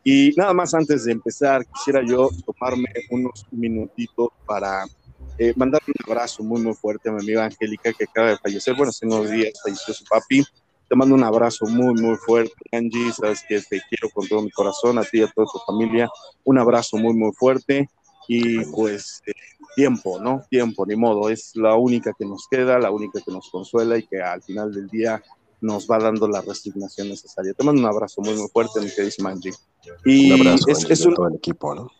Y 0.04 0.34
nada 0.36 0.52
más 0.52 0.74
antes 0.74 1.06
de 1.06 1.12
empezar, 1.12 1.64
quisiera 1.64 2.02
yo 2.06 2.28
tomarme 2.44 2.92
unos 3.08 3.46
minutitos 3.52 4.28
para 4.44 4.84
eh, 5.38 5.54
mandarle 5.56 5.94
un 5.98 6.12
abrazo 6.12 6.42
muy, 6.42 6.60
muy 6.60 6.74
fuerte 6.74 7.08
a 7.08 7.12
mi 7.12 7.22
amiga 7.22 7.46
Angélica 7.46 7.90
que 7.94 8.04
acaba 8.04 8.28
de 8.28 8.36
fallecer. 8.36 8.74
Bueno, 8.74 8.90
hace 8.90 9.06
unos 9.06 9.30
días 9.30 9.54
falleció 9.62 9.94
su 9.94 10.04
papi 10.04 10.44
te 10.92 10.96
mando 10.96 11.14
un 11.14 11.24
abrazo 11.24 11.64
muy, 11.64 11.94
muy 11.94 12.16
fuerte, 12.16 12.52
Angie. 12.70 13.14
Sabes 13.14 13.42
que 13.48 13.62
te 13.62 13.80
quiero 13.88 14.10
con 14.12 14.28
todo 14.28 14.42
mi 14.42 14.50
corazón, 14.50 14.98
a 14.98 15.02
ti 15.02 15.20
y 15.20 15.22
a 15.22 15.26
toda 15.26 15.46
tu 15.50 15.58
familia. 15.60 16.06
Un 16.44 16.58
abrazo 16.58 16.98
muy, 16.98 17.14
muy 17.14 17.32
fuerte. 17.32 17.88
Y 18.28 18.62
pues 18.66 19.22
eh, 19.24 19.32
tiempo, 19.74 20.20
¿no? 20.20 20.42
Tiempo, 20.50 20.84
ni 20.84 20.94
modo. 20.94 21.30
Es 21.30 21.52
la 21.54 21.76
única 21.76 22.12
que 22.12 22.26
nos 22.26 22.46
queda, 22.46 22.78
la 22.78 22.90
única 22.90 23.22
que 23.24 23.32
nos 23.32 23.48
consuela 23.48 23.96
y 23.96 24.02
que 24.06 24.20
al 24.20 24.42
final 24.42 24.70
del 24.70 24.86
día 24.88 25.22
nos 25.62 25.86
va 25.90 25.98
dando 25.98 26.28
la 26.28 26.42
resignación 26.42 27.08
necesaria. 27.08 27.54
Te 27.54 27.64
mando 27.64 27.80
un 27.80 27.88
abrazo 27.88 28.20
muy, 28.20 28.34
muy 28.34 28.48
fuerte, 28.52 28.78
mi 28.82 28.90
queridísima 28.90 29.30
Angie. 29.30 29.54
Y 30.04 30.30
un 30.30 30.46
abrazo 30.46 30.66
es, 30.68 30.90
es 30.90 31.06
un... 31.06 31.14
todo 31.14 31.28
el 31.28 31.36
equipo, 31.36 31.74
¿no? 31.74 31.90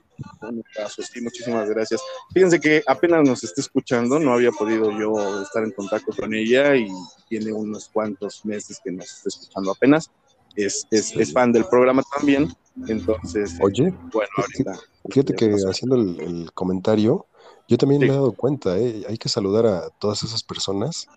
Un 0.42 0.62
abrazo, 0.76 1.02
sí, 1.02 1.20
muchísimas 1.20 1.68
gracias. 1.68 2.00
Fíjense 2.32 2.60
que 2.60 2.82
apenas 2.86 3.26
nos 3.26 3.44
está 3.44 3.60
escuchando, 3.60 4.18
no 4.18 4.32
había 4.32 4.50
podido 4.50 4.90
yo 4.98 5.42
estar 5.42 5.62
en 5.64 5.72
contacto 5.72 6.12
con 6.16 6.34
ella 6.34 6.76
y 6.76 6.88
tiene 7.28 7.52
unos 7.52 7.88
cuantos 7.88 8.44
meses 8.44 8.80
que 8.82 8.92
nos 8.92 9.06
está 9.06 9.28
escuchando 9.28 9.70
apenas. 9.72 10.10
Es, 10.54 10.86
es, 10.90 11.16
es 11.16 11.32
fan 11.32 11.50
del 11.50 11.64
programa 11.64 12.02
también, 12.14 12.54
entonces, 12.88 13.58
oye, 13.60 13.94
bueno, 14.12 14.30
ahorita. 14.36 14.78
Fíjate 15.10 15.34
que 15.34 15.54
haciendo 15.68 15.96
el, 15.96 16.50
comentario, 16.52 17.26
yo 17.68 17.76
también 17.76 18.00
me 18.00 18.08
he 18.08 18.12
dado 18.12 18.32
cuenta, 18.32 18.78
¿eh? 18.78 19.04
hay 19.08 19.18
que 19.18 19.28
saludar 19.28 19.66
a 19.66 19.90
todas 19.90 20.22
esas 20.22 20.42
personas 20.42 21.08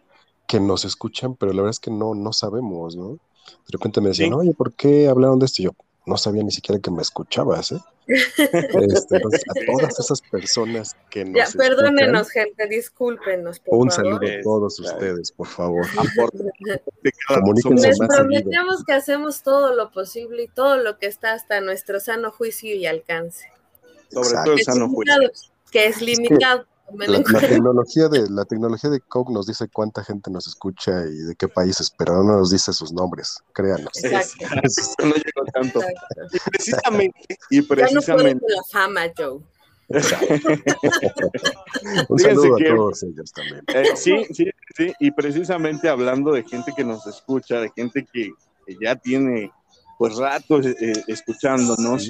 que 0.48 0.60
nos 0.60 0.86
escuchan, 0.86 1.36
pero 1.36 1.54
la 1.54 1.62
verdad 1.62 1.72
es 1.72 1.80
que 1.80 1.91
no, 1.91 2.13
no 2.13 2.34
sabemos, 2.34 2.96
¿no? 2.96 3.12
De 3.12 3.72
repente 3.72 4.02
me 4.02 4.10
decían, 4.10 4.34
oye, 4.34 4.54
¿por 4.54 4.74
qué 4.74 5.08
hablaron 5.08 5.39
de 5.39 5.46
esto? 5.46 5.62
Y 5.62 5.65
yo, 5.65 5.72
no 6.06 6.18
sabía 6.18 6.44
ni 6.44 6.52
siquiera 6.52 6.80
que 6.82 6.91
me 6.91 7.02
escuchabas, 7.02 7.72
¿eh? 7.72 7.80
Este, 8.08 9.18
a 9.18 9.20
todas 9.20 10.00
esas 10.00 10.22
personas 10.22 10.96
que 11.10 11.26
nos. 11.26 11.36
Ya, 11.36 11.58
perdónenos, 11.58 12.30
gente, 12.30 12.68
discúlpenos. 12.68 13.60
Por 13.60 13.80
un 13.80 13.91
saludo 13.91 14.20
a 14.28 14.44
todos 14.44 14.80
ustedes, 14.80 15.32
por 15.32 15.48
favor. 15.48 15.86
Comuníquense 17.28 17.88
Les 17.88 18.00
prometemos 18.00 18.84
que 18.84 18.94
hacemos 18.94 19.41
todo 19.41 19.74
lo 19.74 19.91
posible 19.91 20.44
y 20.44 20.48
todo 20.48 20.78
lo 20.78 21.00
que 21.00 21.08
está 21.08 21.34
hasta 21.34 21.62
nuestro 21.62 22.00
sano 22.00 22.32
juicio 22.32 22.76
y 22.76 22.86
alcance. 22.86 23.48
Sobre 24.12 24.30
todo 24.44 24.54
el 24.54 24.63
sano 24.63 24.89
juicio. 24.89 25.32
Que 25.72 25.88
es 25.88 26.02
limitado. 26.02 26.68
La, 26.93 27.24
tecnología 27.39 28.08
de 28.10 28.30
la 28.30 28.45
tecnología 28.45 28.91
de 28.91 29.00
Coke 29.00 29.34
nos 29.34 29.48
dice 29.48 29.67
cuánta 29.67 30.04
gente 30.04 30.30
nos 30.30 30.48
escucha 30.48 31.06
y 31.06 31.15
de 31.15 31.36
qué 31.36 31.48
países, 31.48 31.91
pero 31.98 32.24
no 32.24 32.38
nos 32.38 32.52
dice 32.52 32.74
sus 32.74 32.93
nombres, 32.93 33.43
créanos. 33.54 33.91
no 35.00 35.15
llegó 35.15 35.45
tanto. 35.52 35.82
Y 36.32 36.39
precisamente, 36.52 37.38
y 37.50 37.62
precisamente. 37.63 38.45
Ya 38.48 38.56
no 38.56 38.56
la 38.56 38.63
fama, 38.71 39.02
Joe. 39.17 39.41
Un 42.10 42.19
saludo 42.19 42.56
a 42.56 42.76
todos 42.76 43.04
ellos 43.04 43.32
también. 43.34 43.63
Eh, 43.67 43.95
sí, 43.95 44.26
sí, 44.32 44.50
sí, 44.76 44.93
y 45.00 45.12
precisamente 45.12 45.89
hablando 45.89 46.32
de 46.32 46.43
gente 46.43 46.71
que 46.76 46.84
nos 46.84 47.06
escucha, 47.08 47.60
de 47.60 47.71
gente 47.76 48.06
que, 48.12 48.32
que 48.65 48.78
ya 48.82 48.95
tiene 48.95 49.52
pues 49.98 50.18
rato 50.18 50.60
eh, 50.62 50.76
eh, 50.80 50.94
escuchándonos. 51.08 52.08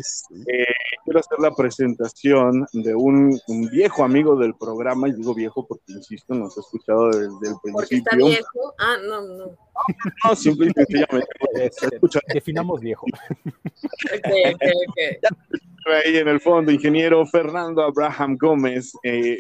Eh, 0.48 0.66
quiero 1.04 1.20
hacer 1.20 1.40
la 1.40 1.52
presentación 1.52 2.66
de 2.74 2.96
un, 2.96 3.40
viejo 3.72 4.04
amigo 4.04 4.36
del 4.36 4.56
programa, 4.56 5.08
y 5.08 5.14
digo 5.14 5.34
viejo 5.34 5.66
porque, 5.68 5.94
insisto, 5.94 6.34
nos 6.34 6.58
ha 6.58 6.62
escuchado 6.62 7.08
desde 7.10 7.26
el 7.26 7.56
principio. 7.62 7.74
¿Porque 7.74 7.96
está 7.98 8.16
viejo? 8.16 8.74
Ah, 8.80 8.98
no, 9.08 9.22
no. 9.22 9.58
No, 10.24 10.36
simple 10.36 10.68
y 10.68 10.72
sencillamente. 10.72 11.28
Definamos 12.34 12.80
viejo. 12.80 13.06
ok, 13.06 14.32
ok, 14.54 14.64
ok. 14.88 15.36
Ahí 16.04 16.18
en 16.18 16.28
el 16.28 16.40
fondo, 16.40 16.72
ingeniero 16.72 17.24
Fernando 17.28 17.84
Abraham 17.84 18.38
Gómez, 18.40 18.94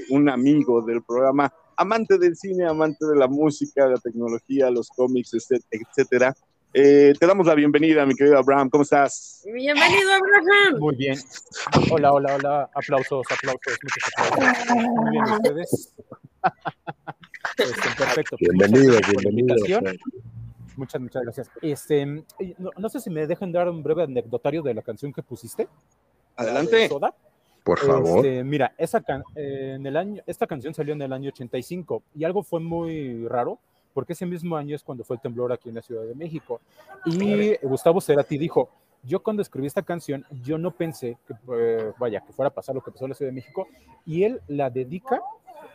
un 0.10 0.30
amigo 0.30 0.82
del 0.84 1.02
programa, 1.04 1.52
amante 1.78 2.20
del 2.20 2.36
cine, 2.36 2.68
amante 2.68 3.04
de 3.08 3.16
la 3.16 3.28
música, 3.28 3.88
la 3.88 3.98
tecnología, 3.98 4.70
los 4.70 4.90
cómics, 4.90 5.36
etcétera 5.72 6.36
eh, 6.78 7.14
te 7.18 7.26
damos 7.26 7.48
la 7.48 7.56
bienvenida, 7.56 8.06
mi 8.06 8.16
querido 8.16 8.38
Abraham. 8.38 8.70
¿Cómo 8.70 8.84
estás? 8.84 9.42
Bienvenido, 9.46 10.12
Abraham. 10.12 10.78
Muy 10.78 10.94
bien. 10.98 11.18
Hola, 11.90 12.12
hola, 12.12 12.36
hola. 12.36 12.70
Aplausos, 12.74 13.26
aplausos, 13.32 13.80
muchos 13.82 14.04
aplausos. 14.18 14.76
Muy 14.76 15.12
bien, 15.12 15.24
¿ustedes? 15.24 15.96
Este, 17.58 17.96
perfecto. 17.98 18.36
Bienvenido, 18.42 19.00
bienvenido. 19.10 19.56
Muchas, 20.76 21.00
muchas 21.00 21.24
gracias. 21.24 21.50
Este, 21.62 22.06
no, 22.06 22.90
sé 22.90 23.00
si 23.00 23.10
me 23.10 23.26
dejan 23.26 23.54
dar 23.54 23.70
un 23.70 23.82
breve 23.82 24.04
anecdotario 24.04 24.62
de 24.62 24.74
la 24.74 24.82
canción 24.82 25.14
que 25.14 25.24
pusiste. 25.24 25.70
Adelante. 26.36 26.90
Por 27.64 27.80
favor. 27.80 28.26
Este, 28.26 28.44
mira, 28.44 28.76
esa 28.78 29.02
eh, 29.36 29.76
en 29.78 29.86
el 29.86 29.96
año, 29.96 30.22
esta 30.28 30.46
canción 30.46 30.74
salió 30.74 30.94
en 30.94 31.02
el 31.04 31.14
año 31.14 31.30
85 31.30 32.04
y 32.16 32.26
algo 32.26 32.44
fue 32.44 32.60
muy 32.60 33.26
raro 33.30 33.60
porque 33.96 34.12
ese 34.12 34.26
mismo 34.26 34.58
año 34.58 34.76
es 34.76 34.84
cuando 34.84 35.06
fue 35.06 35.16
el 35.16 35.22
temblor 35.22 35.54
aquí 35.54 35.70
en 35.70 35.76
la 35.76 35.82
Ciudad 35.82 36.04
de 36.04 36.14
México. 36.14 36.60
Y 37.06 37.56
Gustavo 37.66 38.02
Cerati 38.02 38.38
dijo, 38.38 38.70
yo 39.04 39.24
cuando 39.24 39.42
escribí 39.42 39.68
esta 39.68 39.84
canción, 39.84 40.26
yo 40.44 40.58
no 40.58 40.72
pensé 40.72 41.18
que, 41.26 41.34
eh, 41.58 41.94
vaya, 41.98 42.20
que 42.20 42.34
fuera 42.34 42.50
a 42.50 42.54
pasar 42.54 42.76
lo 42.76 42.82
que 42.82 42.92
pasó 42.92 43.06
en 43.06 43.12
la 43.12 43.16
Ciudad 43.16 43.32
de 43.32 43.36
México, 43.36 43.70
y 44.06 44.26
él 44.26 44.42
la 44.50 44.70
dedica, 44.70 45.22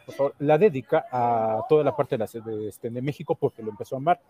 por 0.04 0.14
favor, 0.14 0.34
la 0.38 0.58
dedica 0.58 1.06
a 1.10 1.64
toda 1.66 1.82
la 1.82 1.96
parte 1.96 2.18
de, 2.18 2.18
la, 2.18 2.44
de, 2.44 2.68
este, 2.68 2.90
de 2.90 3.00
México 3.00 3.34
porque 3.34 3.62
lo 3.62 3.70
empezó 3.70 3.94
a 3.94 3.98
amar. 3.98 4.20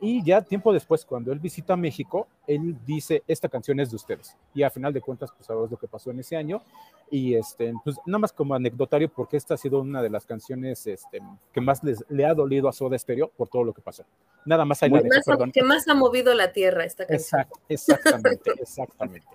Y 0.00 0.22
ya 0.22 0.42
tiempo 0.42 0.72
después, 0.72 1.04
cuando 1.04 1.32
él 1.32 1.40
visita 1.40 1.76
México, 1.76 2.28
él 2.46 2.76
dice, 2.86 3.22
esta 3.26 3.48
canción 3.48 3.80
es 3.80 3.90
de 3.90 3.96
ustedes. 3.96 4.36
Y 4.54 4.62
a 4.62 4.70
final 4.70 4.92
de 4.92 5.00
cuentas, 5.00 5.30
pues 5.32 5.46
sabes 5.46 5.70
lo 5.70 5.76
que 5.76 5.88
pasó 5.88 6.10
en 6.10 6.20
ese 6.20 6.36
año. 6.36 6.62
Y 7.10 7.34
este, 7.34 7.72
pues 7.82 7.96
nada 8.06 8.18
más 8.18 8.32
como 8.32 8.54
anecdotario, 8.54 9.08
porque 9.08 9.36
esta 9.36 9.54
ha 9.54 9.56
sido 9.56 9.80
una 9.80 10.02
de 10.02 10.10
las 10.10 10.24
canciones 10.24 10.86
este, 10.86 11.20
que 11.52 11.60
más 11.60 11.82
les, 11.82 12.04
le 12.08 12.26
ha 12.26 12.34
dolido 12.34 12.68
a 12.68 12.72
Soda 12.72 12.98
Stereo 12.98 13.28
por 13.36 13.48
todo 13.48 13.64
lo 13.64 13.72
que 13.72 13.82
pasó. 13.82 14.04
Nada 14.44 14.64
más 14.64 14.82
hay 14.82 14.90
más, 14.90 15.02
perdón. 15.26 15.50
Que 15.52 15.62
más 15.62 15.88
ha 15.88 15.94
movido 15.94 16.32
la 16.34 16.52
tierra 16.52 16.84
esta 16.84 17.06
canción. 17.06 17.46
exactamente, 17.68 18.50
exactamente. 18.60 19.26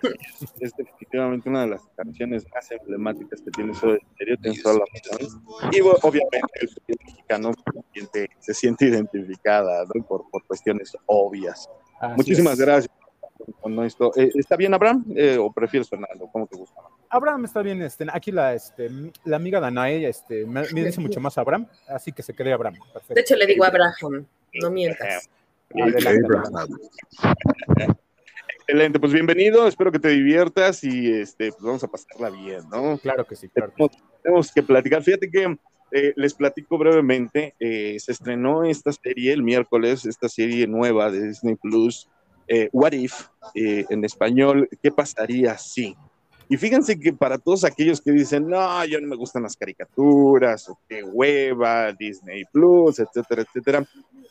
Es 0.60 0.72
definitivamente 0.76 1.48
una 1.48 1.62
de 1.62 1.66
las 1.68 1.82
canciones 1.96 2.46
más 2.54 2.70
emblemáticas 2.70 3.40
que 3.42 3.50
tiene 3.50 3.74
Soda 3.74 3.98
Stereo, 4.14 4.36
tiene 4.38 4.62
toda 4.62 4.74
la 4.76 4.84
razón. 4.92 5.44
Y 5.72 5.80
obviamente 5.80 6.60
el 6.88 6.96
mexicano 7.04 7.52
se 7.52 7.82
siente, 7.92 8.30
se 8.38 8.54
siente 8.54 8.86
identificada 8.86 9.84
¿no? 9.94 10.04
por, 10.04 10.28
por 10.30 10.44
cuestiones 10.54 10.96
obvias. 11.06 11.68
Muchísimas 12.16 12.58
gracias 12.58 12.90
con 13.60 13.84
esto. 13.84 14.12
Eh, 14.16 14.30
¿Está 14.34 14.56
bien, 14.56 14.72
Abraham? 14.72 15.04
Eh, 15.16 15.36
¿O 15.38 15.52
prefieres 15.52 15.88
Fernando? 15.88 16.28
¿Cómo 16.32 16.46
te 16.46 16.56
gusta? 16.56 16.80
Abraham 17.08 17.44
está 17.44 17.62
bien. 17.62 17.82
Este, 17.82 18.06
aquí 18.12 18.30
la, 18.30 18.54
este, 18.54 18.88
la 19.24 19.36
amiga 19.36 19.60
Danae 19.60 20.08
este, 20.08 20.46
me, 20.46 20.62
dice 20.62 21.00
mucho 21.00 21.20
más 21.20 21.36
Abraham, 21.38 21.66
así 21.88 22.12
que 22.12 22.22
se 22.22 22.34
cree 22.34 22.52
Abraham. 22.52 22.76
De 23.08 23.20
hecho, 23.20 23.34
le 23.36 23.46
digo 23.46 23.64
Abraham, 23.64 24.26
no 24.54 24.70
mientas. 24.70 25.28
Excelente, 28.58 28.98
pues 28.98 29.12
bienvenido, 29.12 29.66
espero 29.66 29.92
que 29.92 29.98
te 29.98 30.08
diviertas 30.08 30.84
y 30.84 31.12
este, 31.12 31.50
pues 31.50 31.62
vamos 31.62 31.84
a 31.84 31.88
pasarla 31.88 32.30
bien, 32.30 32.62
¿no? 32.70 32.96
Claro 32.98 33.26
que 33.26 33.36
sí, 33.36 33.48
claro. 33.48 33.72
Tenemos, 34.22 34.52
que 34.52 34.62
platicar. 34.62 35.02
Fíjate 35.02 35.30
que 35.30 35.58
eh, 35.96 36.12
les 36.16 36.34
platico 36.34 36.76
brevemente, 36.76 37.54
eh, 37.60 37.96
se 38.00 38.10
estrenó 38.10 38.64
esta 38.64 38.90
serie 38.90 39.32
el 39.32 39.44
miércoles, 39.44 40.04
esta 40.06 40.28
serie 40.28 40.66
nueva 40.66 41.08
de 41.08 41.28
Disney 41.28 41.54
Plus, 41.54 42.08
eh, 42.48 42.68
What 42.72 42.94
If, 42.94 43.28
en 43.54 44.04
español, 44.04 44.68
¿qué 44.82 44.90
pasaría 44.90 45.56
si? 45.56 45.96
Y 46.48 46.56
fíjense 46.56 46.98
que 46.98 47.12
para 47.12 47.38
todos 47.38 47.62
aquellos 47.62 48.00
que 48.00 48.10
dicen, 48.10 48.48
no, 48.48 48.84
yo 48.86 49.00
no 49.00 49.06
me 49.06 49.14
gustan 49.14 49.44
las 49.44 49.56
caricaturas, 49.56 50.68
o 50.68 50.76
qué 50.88 51.04
hueva, 51.04 51.92
Disney 51.92 52.42
Plus, 52.52 52.98
etcétera, 52.98 53.42
etcétera, 53.42 53.86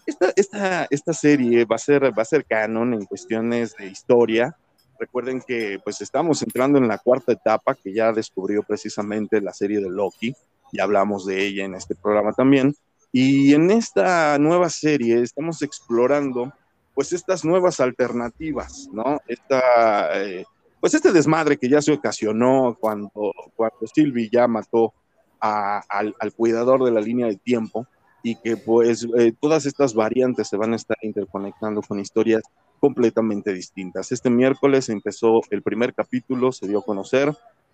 esta, 0.05 0.34
esta, 0.36 0.88
esta 0.89 1.14
serie 1.14 1.64
va 1.64 1.78
a, 1.78 1.80
ser, 1.80 2.03
va 2.03 2.24
a 2.24 2.26
ser 2.26 2.43
canon 2.43 2.93
en 2.93 3.05
cuestiones 3.05 3.74
de 3.78 3.88
historia. 3.88 4.53
Recuerden 4.99 5.41
que 5.41 5.80
pues 5.82 6.01
estamos 6.01 6.41
entrando 6.41 6.78
en 6.78 6.89
la 6.89 6.97
cuarta 6.97 7.32
etapa 7.32 7.74
que 7.74 7.93
ya 7.93 8.11
descubrió 8.11 8.64
precisamente 8.64 9.39
la 9.39 9.53
serie 9.53 9.80
de 9.80 9.89
Loki 9.89 10.36
ya 10.74 10.84
hablamos 10.84 11.26
de 11.26 11.46
ella 11.46 11.64
en 11.64 11.76
este 11.76 11.96
programa 11.96 12.34
también. 12.34 12.76
Y 13.12 13.54
en 13.54 13.70
esta 13.72 14.38
nueva 14.40 14.70
serie 14.70 15.22
estamos 15.22 15.62
explorando 15.62 16.52
pues 16.96 17.14
estas 17.14 17.46
nuevas 17.46 17.80
alternativas, 17.80 18.90
¿no? 18.92 19.20
Esta, 19.28 20.22
eh, 20.22 20.46
pues 20.80 20.94
este 20.94 21.12
desmadre 21.12 21.58
que 21.58 21.70
ya 21.70 21.82
se 21.82 21.94
ocasionó 21.94 22.76
cuando, 22.80 23.34
cuando 23.56 23.88
Sylvie 23.94 24.30
ya 24.32 24.48
mató 24.48 24.94
al, 25.40 26.34
cuidador 26.36 26.84
de 26.84 26.92
la 26.92 27.02
línea 27.02 27.28
de 27.28 27.36
tiempo 27.36 27.86
y 28.22 28.36
que 28.36 28.58
pues 28.58 29.08
eh, 29.18 29.34
todas 29.40 29.66
estas 29.66 29.94
variantes 29.94 30.48
se 30.48 30.58
van 30.58 30.74
a 30.74 30.78
estar 30.78 30.98
interconectando 31.02 31.82
con 31.82 32.00
historias 32.00 32.44
completamente 32.80 33.54
distintas. 33.54 34.12
Este 34.12 34.30
miércoles 34.30 34.90
empezó 34.90 35.42
el 35.50 35.62
primer 35.62 35.94
capítulo, 35.94 36.52
se 36.52 36.68
dio 36.68 36.80
a 36.80 36.86
conocer. 36.86 37.34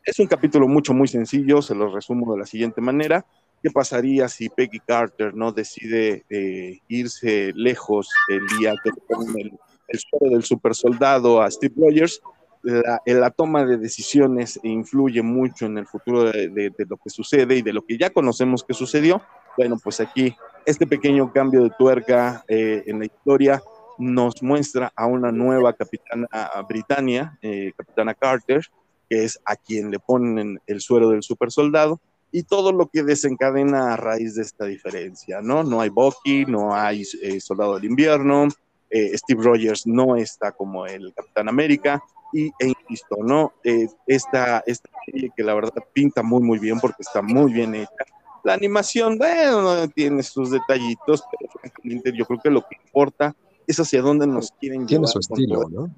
Es 0.09 0.17
un 0.17 0.25
capítulo 0.25 0.67
mucho, 0.67 0.91
muy 0.91 1.07
sencillo, 1.07 1.61
se 1.61 1.75
lo 1.75 1.93
resumo 1.93 2.33
de 2.33 2.39
la 2.39 2.45
siguiente 2.47 2.81
manera. 2.81 3.23
¿Qué 3.61 3.69
pasaría 3.69 4.27
si 4.27 4.49
Peggy 4.49 4.79
Carter 4.79 5.35
no 5.35 5.51
decide 5.51 6.25
eh, 6.31 6.79
irse 6.87 7.53
lejos 7.53 8.09
el 8.27 8.41
día 8.57 8.73
que 8.83 8.89
ponen 9.07 9.37
el, 9.37 9.59
el 9.87 9.99
suelo 9.99 10.33
del 10.33 10.43
super 10.43 10.73
soldado 10.73 11.43
a 11.43 11.51
Steve 11.51 11.75
Rogers? 11.77 12.23
La, 12.63 12.99
la, 13.05 13.29
toma 13.29 13.63
de 13.65 13.77
decisiones 13.77 14.59
influye 14.63 15.21
mucho 15.21 15.67
en 15.67 15.77
el 15.77 15.85
futuro 15.85 16.23
de, 16.23 16.47
de, 16.47 16.71
de, 16.75 16.85
lo 16.89 16.97
que 16.97 17.11
sucede 17.11 17.57
y 17.57 17.61
de 17.61 17.73
lo 17.73 17.83
que 17.83 17.95
ya 17.95 18.09
conocemos 18.09 18.63
que 18.63 18.73
sucedió. 18.73 19.21
Bueno, 19.57 19.77
pues 19.77 19.99
aquí 19.99 20.35
este 20.65 20.87
pequeño 20.87 21.31
cambio 21.31 21.61
de 21.61 21.69
tuerca 21.77 22.43
eh, 22.47 22.81
en 22.87 22.97
la 22.97 23.05
historia 23.05 23.61
nos 23.99 24.41
muestra 24.41 24.91
a 24.95 25.05
una 25.05 25.31
nueva 25.31 25.73
capitana 25.73 26.27
Britannia, 26.67 27.37
eh, 27.43 27.73
capitana 27.77 28.15
Carter, 28.15 28.65
que 29.09 29.23
es 29.23 29.39
a 29.45 29.55
quien 29.55 29.91
le 29.91 29.99
ponen 29.99 30.59
el 30.67 30.81
suero 30.81 31.09
del 31.09 31.23
super 31.23 31.51
soldado 31.51 31.99
y 32.31 32.43
todo 32.43 32.71
lo 32.71 32.87
que 32.87 33.03
desencadena 33.03 33.93
a 33.93 33.97
raíz 33.97 34.35
de 34.35 34.43
esta 34.43 34.65
diferencia, 34.65 35.41
¿no? 35.41 35.63
No 35.63 35.81
hay 35.81 35.89
Bucky, 35.89 36.45
no 36.45 36.75
hay 36.75 37.03
eh, 37.23 37.41
Soldado 37.41 37.75
del 37.75 37.85
Invierno, 37.85 38.47
eh, 38.89 39.17
Steve 39.17 39.43
Rogers 39.43 39.87
no 39.87 40.15
está 40.15 40.51
como 40.51 40.85
el 40.85 41.11
Capitán 41.13 41.49
América, 41.49 42.03
y, 42.31 42.51
e 42.59 42.67
insisto, 42.67 43.17
¿no? 43.23 43.53
Eh, 43.63 43.87
esta, 44.05 44.63
esta 44.67 44.89
serie 45.05 45.31
que 45.35 45.43
la 45.43 45.55
verdad 45.55 45.73
pinta 45.93 46.21
muy, 46.21 46.41
muy 46.41 46.59
bien 46.59 46.79
porque 46.79 47.01
está 47.01 47.21
muy 47.21 47.51
bien 47.51 47.73
hecha. 47.73 48.05
La 48.43 48.53
animación, 48.53 49.17
bueno, 49.17 49.87
tiene 49.89 50.23
sus 50.23 50.51
detallitos, 50.51 51.23
pero 51.31 51.51
francamente 51.51 52.13
yo 52.15 52.25
creo 52.25 52.39
que 52.41 52.49
lo 52.49 52.61
que 52.61 52.77
importa 52.85 53.35
es 53.65 53.79
hacia 53.79 54.01
dónde 54.01 54.27
nos 54.27 54.51
quieren 54.51 54.85
tiene 54.85 55.05
llevar. 55.05 55.11
Tiene 55.11 55.25
su 55.25 55.33
estilo, 55.33 55.69
¿no? 55.69 55.95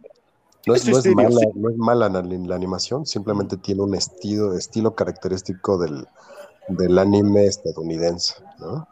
No 0.68 0.76
es, 0.76 0.88
no, 0.88 0.98
es 1.00 1.06
mala, 1.16 1.30
no 1.56 1.70
es, 1.70 1.78
mala, 1.78 2.10
la, 2.10 2.22
la, 2.22 2.56
animación, 2.56 3.06
simplemente 3.06 3.58
tiene 3.58 3.82
un 3.82 3.96
estilo, 3.96 4.54
estilo 4.54 4.94
característico 4.94 5.80
del, 5.80 6.06
del 6.68 7.00
anime 7.00 7.46
estadounidense, 7.46 8.36
¿no? 8.60 8.88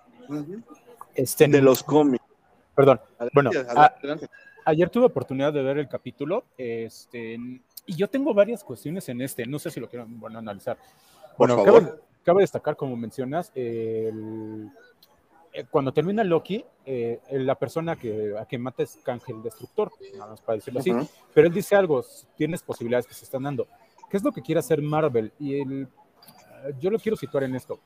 Este, 1.13 1.47
de 1.47 1.61
los 1.61 1.83
cómics. 1.83 2.23
Perdón. 2.75 2.99
Adelante, 3.19 3.31
bueno, 3.33 3.49
adelante. 3.51 4.25
A, 4.65 4.69
ayer 4.69 4.89
tuve 4.89 5.05
oportunidad 5.05 5.53
de 5.53 5.61
ver 5.61 5.77
el 5.77 5.87
capítulo, 5.87 6.45
este, 6.57 7.37
y 7.85 7.95
yo 7.95 8.07
tengo 8.07 8.33
varias 8.33 8.63
cuestiones 8.63 9.07
en 9.09 9.21
este, 9.21 9.45
no 9.45 9.59
sé 9.59 9.69
si 9.69 9.79
lo 9.79 9.89
quiero 9.89 10.05
bueno, 10.07 10.39
analizar. 10.39 10.77
Por 11.37 11.49
bueno, 11.49 11.63
favor. 11.63 11.85
Cabe, 11.85 11.99
cabe, 12.23 12.41
destacar, 12.41 12.75
como 12.75 12.95
mencionas, 12.95 13.51
el, 13.53 14.71
cuando 15.69 15.91
termina 15.91 16.23
Loki, 16.23 16.63
eh, 16.85 17.19
la 17.31 17.55
persona 17.55 17.95
que, 17.95 18.35
a 18.37 18.45
quien 18.45 18.61
mata 18.61 18.83
es 18.83 18.99
Cángel 19.03 19.37
el 19.37 19.43
Destructor, 19.43 19.91
nada 20.13 20.31
más 20.31 20.41
para 20.41 20.57
decirlo 20.57 20.79
así. 20.79 20.91
Uh 20.91 20.99
-huh. 20.99 21.09
Pero 21.33 21.47
él 21.47 21.53
dice 21.53 21.75
algo, 21.75 22.03
tienes 22.35 22.61
posibilidades 22.63 23.07
que 23.07 23.13
se 23.13 23.25
están 23.25 23.43
dando. 23.43 23.67
¿Qué 24.09 24.17
es 24.17 24.23
lo 24.23 24.31
que 24.31 24.41
quiere 24.41 24.59
hacer 24.59 24.81
Marvel? 24.81 25.31
Y 25.39 25.59
el, 25.59 25.87
yo 26.79 26.89
lo 26.89 26.99
quiero 26.99 27.15
situar 27.15 27.43
en 27.43 27.55
esto. 27.55 27.79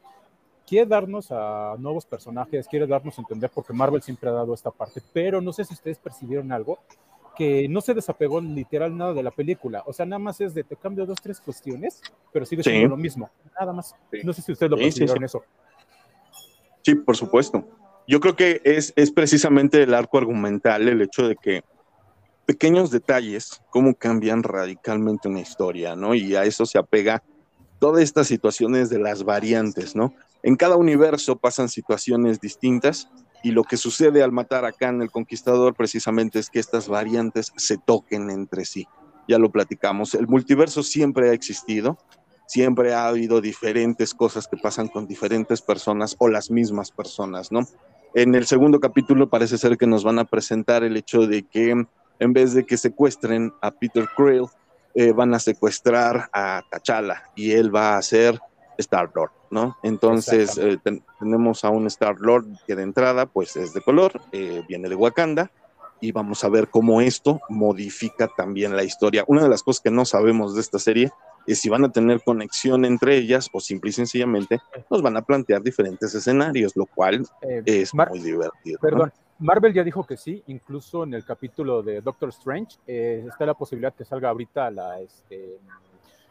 Quiere 0.66 0.88
darnos 0.88 1.32
a 1.32 1.76
nuevos 1.78 2.06
personajes, 2.06 2.68
quiere 2.68 2.88
darnos 2.88 3.18
a 3.18 3.22
entender, 3.22 3.52
porque 3.54 3.74
Marvel 3.74 4.02
siempre 4.02 4.30
ha 4.30 4.34
dado 4.34 4.54
esta 4.54 4.72
parte, 4.72 5.02
pero 5.12 5.42
no 5.42 5.52
sé 5.52 5.66
si 5.66 5.74
ustedes 5.74 6.00
percibieron 6.00 6.52
algo, 6.54 6.80
que 7.36 7.68
no 7.68 7.82
se 7.82 7.94
desapegó 7.94 8.40
literal 8.40 8.96
nada 8.96 9.14
de 9.14 9.24
la 9.24 9.32
película. 9.32 9.84
O 9.86 9.94
sea, 9.94 10.06
nada 10.06 10.20
más 10.20 10.40
es 10.40 10.54
de 10.54 10.64
te 10.64 10.76
cambio 10.76 11.06
dos, 11.06 11.20
tres 11.22 11.42
cuestiones, 11.42 12.02
pero 12.32 12.46
sigue 12.46 12.64
siendo 12.64 12.88
sí. 12.88 12.90
lo 12.90 12.98
mismo. 12.98 13.30
Nada 13.60 13.74
más. 13.74 13.96
Sí. 14.12 14.20
No 14.24 14.34
sé 14.34 14.42
si 14.42 14.52
ustedes 14.52 14.70
lo 14.70 14.78
sí, 14.78 14.84
percibieron 14.84 15.24
eso. 15.24 15.44
Sí, 16.84 16.96
por 16.96 17.18
supuesto. 17.18 17.68
Yo 18.08 18.20
creo 18.20 18.36
que 18.36 18.62
es, 18.64 18.94
es 18.96 19.12
precisamente 19.12 19.82
el 19.82 19.94
arco 19.94 20.18
argumental, 20.18 20.88
el 20.88 21.02
hecho 21.02 21.28
de 21.28 21.36
que 21.36 21.64
pequeños 22.46 22.92
detalles, 22.92 23.62
cómo 23.70 23.96
cambian 23.96 24.44
radicalmente 24.44 25.30
una 25.30 25.40
historia, 25.40 25.96
¿no? 25.96 26.14
Y 26.14 26.36
a 26.36 26.44
eso 26.44 26.66
se 26.66 26.78
apega 26.78 27.24
todas 27.80 28.04
estas 28.04 28.28
situaciones 28.28 28.90
de 28.90 29.00
las 29.00 29.24
variantes, 29.24 29.96
¿no? 29.96 30.14
En 30.42 30.58
cada 30.58 30.76
universo 30.76 31.38
pasan 31.38 31.70
situaciones 31.70 32.42
distintas 32.42 33.10
y 33.44 33.52
lo 33.52 33.64
que 33.64 33.78
sucede 33.78 34.24
al 34.24 34.32
matar 34.32 34.66
a 34.66 34.74
Khan 34.74 35.02
el 35.02 35.12
Conquistador 35.12 35.74
precisamente 35.74 36.40
es 36.40 36.50
que 36.50 36.60
estas 36.60 36.88
variantes 36.88 37.52
se 37.56 37.78
toquen 37.78 38.30
entre 38.30 38.66
sí. 38.66 38.88
Ya 39.28 39.38
lo 39.38 39.52
platicamos, 39.52 40.16
el 40.16 40.28
multiverso 40.28 40.84
siempre 40.84 41.30
ha 41.30 41.34
existido, 41.34 41.98
siempre 42.54 42.94
ha 42.94 43.08
habido 43.08 43.42
diferentes 43.42 44.14
cosas 44.14 44.48
que 44.48 44.58
pasan 44.58 44.88
con 44.88 45.08
diferentes 45.08 45.60
personas 45.64 46.16
o 46.20 46.28
las 46.28 46.52
mismas 46.52 46.92
personas, 46.92 47.52
¿no? 47.52 47.62
En 48.14 48.36
el 48.36 48.46
segundo 48.46 48.80
capítulo 48.80 49.28
parece 49.28 49.58
ser 49.58 49.76
que 49.76 49.88
nos 49.88 50.04
van 50.04 50.20
a 50.20 50.26
presentar 50.26 50.84
el 50.84 50.96
hecho 50.96 51.26
de 51.26 51.42
que 51.42 51.72
en 52.20 52.34
vez 52.34 52.54
de 52.54 52.64
que 52.64 52.78
secuestren 52.78 53.52
a 53.60 53.72
Peter 53.72 54.08
Krill, 54.16 54.46
eh, 54.94 55.14
van 55.14 55.34
a 55.34 55.40
secuestrar 55.40 56.30
a 56.32 56.62
T'Challa 56.70 57.24
y 57.36 57.54
él 57.54 57.76
va 57.76 57.98
a 57.98 58.02
ser 58.04 58.40
Star-Lord, 58.78 59.32
¿no? 59.50 59.76
Entonces 59.82 60.56
eh, 60.60 60.78
ten 60.84 61.04
tenemos 61.20 61.66
a 61.66 61.72
un 61.72 61.88
Star-Lord 61.88 62.46
que 62.68 62.76
de 62.76 62.84
entrada 62.84 63.26
pues 63.26 63.56
es 63.56 63.74
de 63.74 63.82
color, 63.82 64.22
eh, 64.32 64.62
viene 64.68 64.90
de 64.90 64.96
Wakanda 64.96 65.50
y 66.00 66.12
vamos 66.12 66.44
a 66.44 66.50
ver 66.50 66.68
cómo 66.68 67.02
esto 67.02 67.42
modifica 67.50 68.28
también 68.28 68.76
la 68.76 68.84
historia. 68.84 69.24
Una 69.26 69.42
de 69.42 69.50
las 69.50 69.64
cosas 69.64 69.82
que 69.82 69.90
no 69.90 70.06
sabemos 70.06 70.54
de 70.54 70.62
esta 70.62 70.78
serie 70.78 71.12
es 71.48 71.60
si 71.60 71.70
van 71.70 71.86
a 71.86 71.92
tener 71.92 72.22
conexión 72.24 72.86
entre 72.86 73.18
ellas 73.18 73.50
o 73.54 73.60
simple 73.60 73.90
y 73.90 73.94
sencillamente 73.94 74.60
nos 74.90 75.02
van 75.02 75.18
a 75.18 75.22
plantear 75.22 75.62
diferentes 75.62 76.14
escenarios, 76.14 76.74
lo 76.76 76.86
cual 76.86 77.26
eh, 77.42 77.64
es 77.66 77.94
muy 77.94 78.20
divertido. 78.20 78.80
Perdón, 78.82 79.12
¿no? 79.16 79.24
Marvel 79.40 79.74
ya 79.74 79.84
dijo 79.84 80.06
que 80.06 80.16
sí, 80.16 80.44
incluso 80.48 81.04
en 81.04 81.14
el 81.14 81.26
capítulo 81.26 81.82
de 81.82 82.02
Doctor 82.02 82.30
Strange 82.30 82.78
eh, 82.88 83.26
está 83.28 83.46
la 83.46 83.56
posibilidad 83.56 83.94
que 83.94 84.06
salga 84.06 84.30
ahorita 84.30 84.72
la, 84.72 85.02
este, 85.02 85.60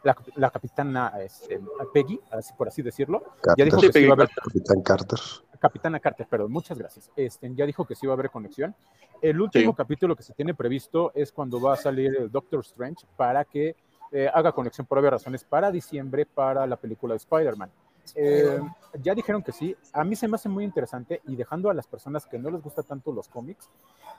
la, 0.02 0.16
la 0.36 0.50
capitana 0.50 1.12
este, 1.20 1.60
Peggy, 1.92 2.18
así 2.30 2.54
por 2.56 2.68
así 2.68 2.80
decirlo. 2.80 3.22
Carter, 3.42 3.54
ya 3.56 3.64
dijo 3.64 3.80
sí, 3.80 3.86
que 3.88 3.92
sí 3.92 3.98
iba 4.00 4.12
a 4.12 4.14
haber, 4.14 4.28
Capitán 4.30 4.82
Carter. 4.82 5.18
Capitana 5.58 6.00
Carter, 6.00 6.26
perdón, 6.26 6.52
muchas 6.52 6.78
gracias. 6.78 7.10
Este, 7.14 7.52
ya 7.54 7.66
dijo 7.66 7.84
que 7.84 7.94
sí 7.94 8.06
va 8.06 8.14
a 8.14 8.16
haber 8.16 8.30
conexión. 8.30 8.74
El 9.20 9.40
último 9.40 9.72
sí. 9.72 9.76
capítulo 9.76 10.16
que 10.16 10.22
se 10.22 10.32
tiene 10.32 10.54
previsto 10.54 11.12
es 11.14 11.30
cuando 11.30 11.60
va 11.60 11.74
a 11.74 11.76
salir 11.76 12.16
el 12.16 12.30
Doctor 12.30 12.60
Strange 12.60 13.06
para 13.16 13.44
que 13.44 13.76
eh, 14.12 14.30
haga 14.32 14.52
conexión 14.52 14.86
por 14.86 14.98
obvias 14.98 15.14
razones 15.14 15.42
para 15.42 15.70
diciembre 15.70 16.26
para 16.26 16.66
la 16.66 16.76
película 16.76 17.14
de 17.14 17.16
Spider-Man. 17.16 17.70
Eh, 18.14 18.60
ya 19.00 19.14
dijeron 19.14 19.42
que 19.42 19.52
sí. 19.52 19.74
A 19.92 20.04
mí 20.04 20.16
se 20.16 20.28
me 20.28 20.34
hace 20.34 20.50
muy 20.50 20.64
interesante 20.64 21.22
y 21.26 21.34
dejando 21.34 21.70
a 21.70 21.74
las 21.74 21.86
personas 21.86 22.26
que 22.26 22.38
no 22.38 22.50
les 22.50 22.60
gusta 22.60 22.82
tanto 22.82 23.10
los 23.10 23.28
cómics, 23.28 23.70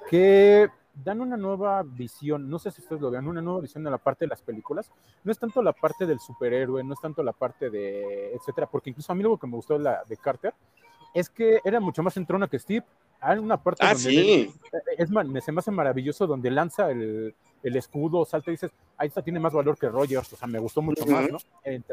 que 0.09 0.67
dan 0.95 1.21
una 1.21 1.37
nueva 1.37 1.83
visión, 1.83 2.49
no 2.49 2.57
sé 2.59 2.71
si 2.71 2.81
ustedes 2.81 3.01
lo 3.01 3.11
vean, 3.11 3.27
una 3.27 3.41
nueva 3.41 3.61
visión 3.61 3.83
de 3.83 3.91
la 3.91 3.99
parte 3.99 4.25
de 4.25 4.29
las 4.29 4.41
películas. 4.41 4.91
No 5.23 5.31
es 5.31 5.37
tanto 5.37 5.61
la 5.61 5.73
parte 5.73 6.07
del 6.07 6.19
superhéroe, 6.19 6.83
no 6.83 6.93
es 6.93 6.99
tanto 6.99 7.21
la 7.21 7.33
parte 7.33 7.69
de 7.69 8.33
etcétera, 8.33 8.67
porque 8.67 8.89
incluso 8.89 9.11
a 9.11 9.15
mí 9.15 9.21
lo 9.21 9.37
que 9.37 9.47
me 9.47 9.55
gustó 9.55 9.77
de, 9.77 9.83
la, 9.83 10.03
de 10.07 10.17
Carter 10.17 10.55
es 11.13 11.29
que 11.29 11.59
era 11.63 11.79
mucho 11.79 12.01
más 12.01 12.17
entrona 12.17 12.47
que 12.47 12.57
Steve. 12.57 12.85
Hay 13.19 13.37
una 13.37 13.61
parte 13.61 13.85
ah, 13.85 13.93
donde 13.93 14.09
sí. 14.09 14.53
es, 14.97 15.09
es, 15.09 15.45
se 15.45 15.51
me 15.51 15.59
hace 15.59 15.71
maravilloso 15.71 16.25
donde 16.25 16.49
lanza 16.49 16.89
el, 16.89 17.35
el 17.63 17.75
escudo, 17.77 18.25
salta 18.25 18.51
y 18.51 18.55
dices, 18.55 18.71
ahí 18.97 19.07
está, 19.07 19.21
tiene 19.21 19.39
más 19.39 19.53
valor 19.53 19.77
que 19.77 19.89
Rogers, 19.89 20.33
o 20.33 20.35
sea, 20.35 20.47
me 20.47 20.59
gustó 20.59 20.81
mucho 20.81 21.03
uh 21.03 21.07
-huh. 21.07 21.11
más, 21.11 21.31
¿no? 21.31 21.37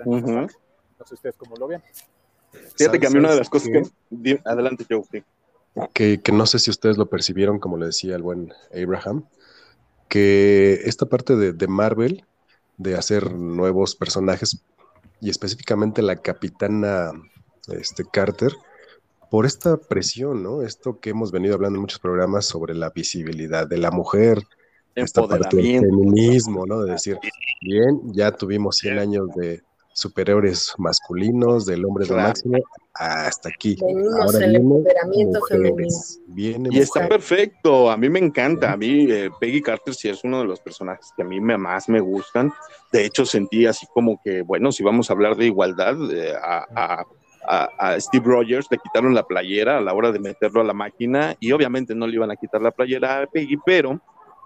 Uh 0.04 0.16
-huh. 0.18 0.56
No 0.98 1.06
sé 1.06 1.14
ustedes 1.14 1.36
cómo 1.36 1.56
lo 1.56 1.66
vean. 1.68 1.82
Fíjate 2.76 2.98
que 2.98 3.06
a 3.06 3.10
mí 3.10 3.18
una 3.18 3.30
de 3.30 3.38
las 3.38 3.48
cosas 3.48 3.68
que... 3.68 4.40
Adelante, 4.44 4.84
Joe. 4.88 5.02
Sí. 5.10 5.22
Que, 5.94 6.20
que, 6.20 6.32
no 6.32 6.46
sé 6.46 6.58
si 6.58 6.70
ustedes 6.70 6.98
lo 6.98 7.06
percibieron, 7.06 7.60
como 7.60 7.76
le 7.76 7.86
decía 7.86 8.16
el 8.16 8.22
buen 8.22 8.52
Abraham, 8.74 9.24
que 10.08 10.80
esta 10.84 11.06
parte 11.06 11.36
de, 11.36 11.52
de 11.52 11.68
Marvel, 11.68 12.24
de 12.76 12.96
hacer 12.96 13.32
nuevos 13.34 13.94
personajes, 13.94 14.62
y 15.20 15.30
específicamente 15.30 16.02
la 16.02 16.16
capitana 16.16 17.12
este, 17.68 18.04
Carter, 18.04 18.52
por 19.30 19.46
esta 19.46 19.76
presión, 19.76 20.42
¿no? 20.42 20.62
Esto 20.62 20.98
que 20.98 21.10
hemos 21.10 21.30
venido 21.30 21.54
hablando 21.54 21.76
en 21.76 21.82
muchos 21.82 22.00
programas 22.00 22.46
sobre 22.46 22.74
la 22.74 22.90
visibilidad 22.90 23.66
de 23.68 23.78
la 23.78 23.92
mujer, 23.92 24.42
esta 24.95 25.26
parte 25.26 25.57
del 25.57 25.80
feminismo, 25.80 26.66
¿no? 26.66 26.82
De 26.82 26.93
decir, 26.93 27.18
bien, 27.61 28.01
ya 28.12 28.32
tuvimos 28.32 28.76
100 28.78 28.99
años 28.99 29.28
de 29.36 29.62
superhéroes 29.93 30.74
masculinos, 30.78 31.66
del 31.66 31.84
hombre 31.84 32.07
claro. 32.07 32.22
de 32.22 32.28
máximo, 32.28 32.59
hasta 32.95 33.49
aquí. 33.49 33.76
Venimos 33.80 34.20
Ahora 34.20 34.47
el 34.47 34.57
empoderamiento 34.57 35.41
femenino. 35.47 35.99
Viene 36.28 36.68
y 36.72 36.78
está 36.78 37.09
perfecto, 37.09 37.91
a 37.91 37.97
mí 37.97 38.09
me 38.09 38.18
encanta, 38.18 38.72
a 38.72 38.76
mí 38.76 39.11
eh, 39.11 39.30
Peggy 39.41 39.61
Carter 39.61 39.95
sí 39.95 40.09
es 40.09 40.24
uno 40.24 40.41
de 40.41 40.47
los 40.47 40.61
personajes 40.61 41.11
que 41.16 41.22
a 41.22 41.26
mí 41.26 41.41
me, 41.41 41.59
más 41.59 41.88
me 41.88 42.01
gustan, 42.01 42.53
de 42.93 43.05
hecho 43.05 43.24
sentí 43.24 43.66
así 43.66 43.86
como 43.93 44.20
que, 44.22 44.43
bueno, 44.43 44.72
si 44.72 44.82
vamos 44.82 45.11
a 45.11 45.12
hablar 45.12 45.36
de 45.36 45.47
igualdad, 45.47 45.97
eh, 46.12 46.34
a, 46.41 46.66
a 46.74 47.07
a, 47.49 47.70
a, 47.78 48.01
Steve 48.01 48.24
Rogers 48.26 48.66
le 48.70 48.78
quitaron 48.78 49.14
la 49.14 49.22
playera 49.22 49.78
a 49.78 49.80
la 49.80 49.95
hora 49.95 50.12
de 50.12 50.18
meterlo 50.18 50.61
a 50.61 50.64
la 50.64 50.74
máquina 50.74 51.34
y 51.41 51.53
obviamente 51.53 51.95
no 51.95 52.07
le 52.07 52.14
iban 52.14 52.30
a 52.30 52.36
quitar 52.36 52.61
la 52.61 52.70
playera 52.70 53.22
a 53.22 53.26
Peggy, 53.26 53.57
pero 53.64 54.01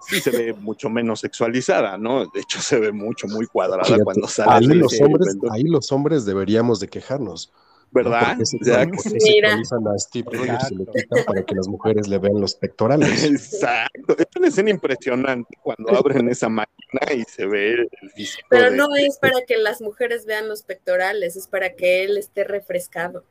sí 0.07 0.19
se 0.19 0.31
ve 0.31 0.53
mucho 0.53 0.89
menos 0.89 1.19
sexualizada, 1.19 1.97
¿no? 1.97 2.25
De 2.27 2.41
hecho 2.41 2.61
se 2.61 2.79
ve 2.79 2.91
mucho, 2.91 3.27
muy 3.27 3.47
cuadrada 3.47 3.83
Fíjate, 3.83 4.03
cuando 4.03 4.27
sale. 4.27 4.51
Ahí 4.51 4.77
los, 4.77 5.01
hombres, 5.01 5.37
ahí 5.51 5.63
los 5.63 5.91
hombres 5.91 6.25
deberíamos 6.25 6.79
de 6.79 6.87
quejarnos, 6.87 7.51
¿verdad? 7.91 8.37
Ya, 8.61 8.85
se 8.97 9.19
sincronizan 9.19 9.87
a 9.87 9.97
Steve 9.97 10.27
Rogers 10.31 10.71
y 10.71 10.75
le 10.75 10.85
quitan 10.85 11.25
para 11.25 11.43
que 11.43 11.55
las 11.55 11.67
mujeres 11.67 12.07
le 12.07 12.17
vean 12.17 12.39
los 12.39 12.55
pectorales. 12.55 13.23
Exacto. 13.23 14.15
Es 14.17 14.27
una 14.35 14.47
escena 14.47 14.69
impresionante 14.69 15.57
cuando 15.61 15.95
abren 15.95 16.29
esa 16.29 16.49
máquina 16.49 17.13
y 17.15 17.23
se 17.23 17.45
ve 17.45 17.73
el 17.73 18.09
físico. 18.11 18.47
Pero 18.49 18.71
no 18.71 18.95
es 18.95 19.17
para 19.17 19.41
que 19.45 19.57
las 19.57 19.81
mujeres 19.81 20.25
vean 20.25 20.47
los 20.47 20.63
pectorales, 20.63 21.35
es 21.35 21.47
para 21.47 21.75
que 21.75 22.03
él 22.03 22.17
esté 22.17 22.43
refrescado. 22.43 23.23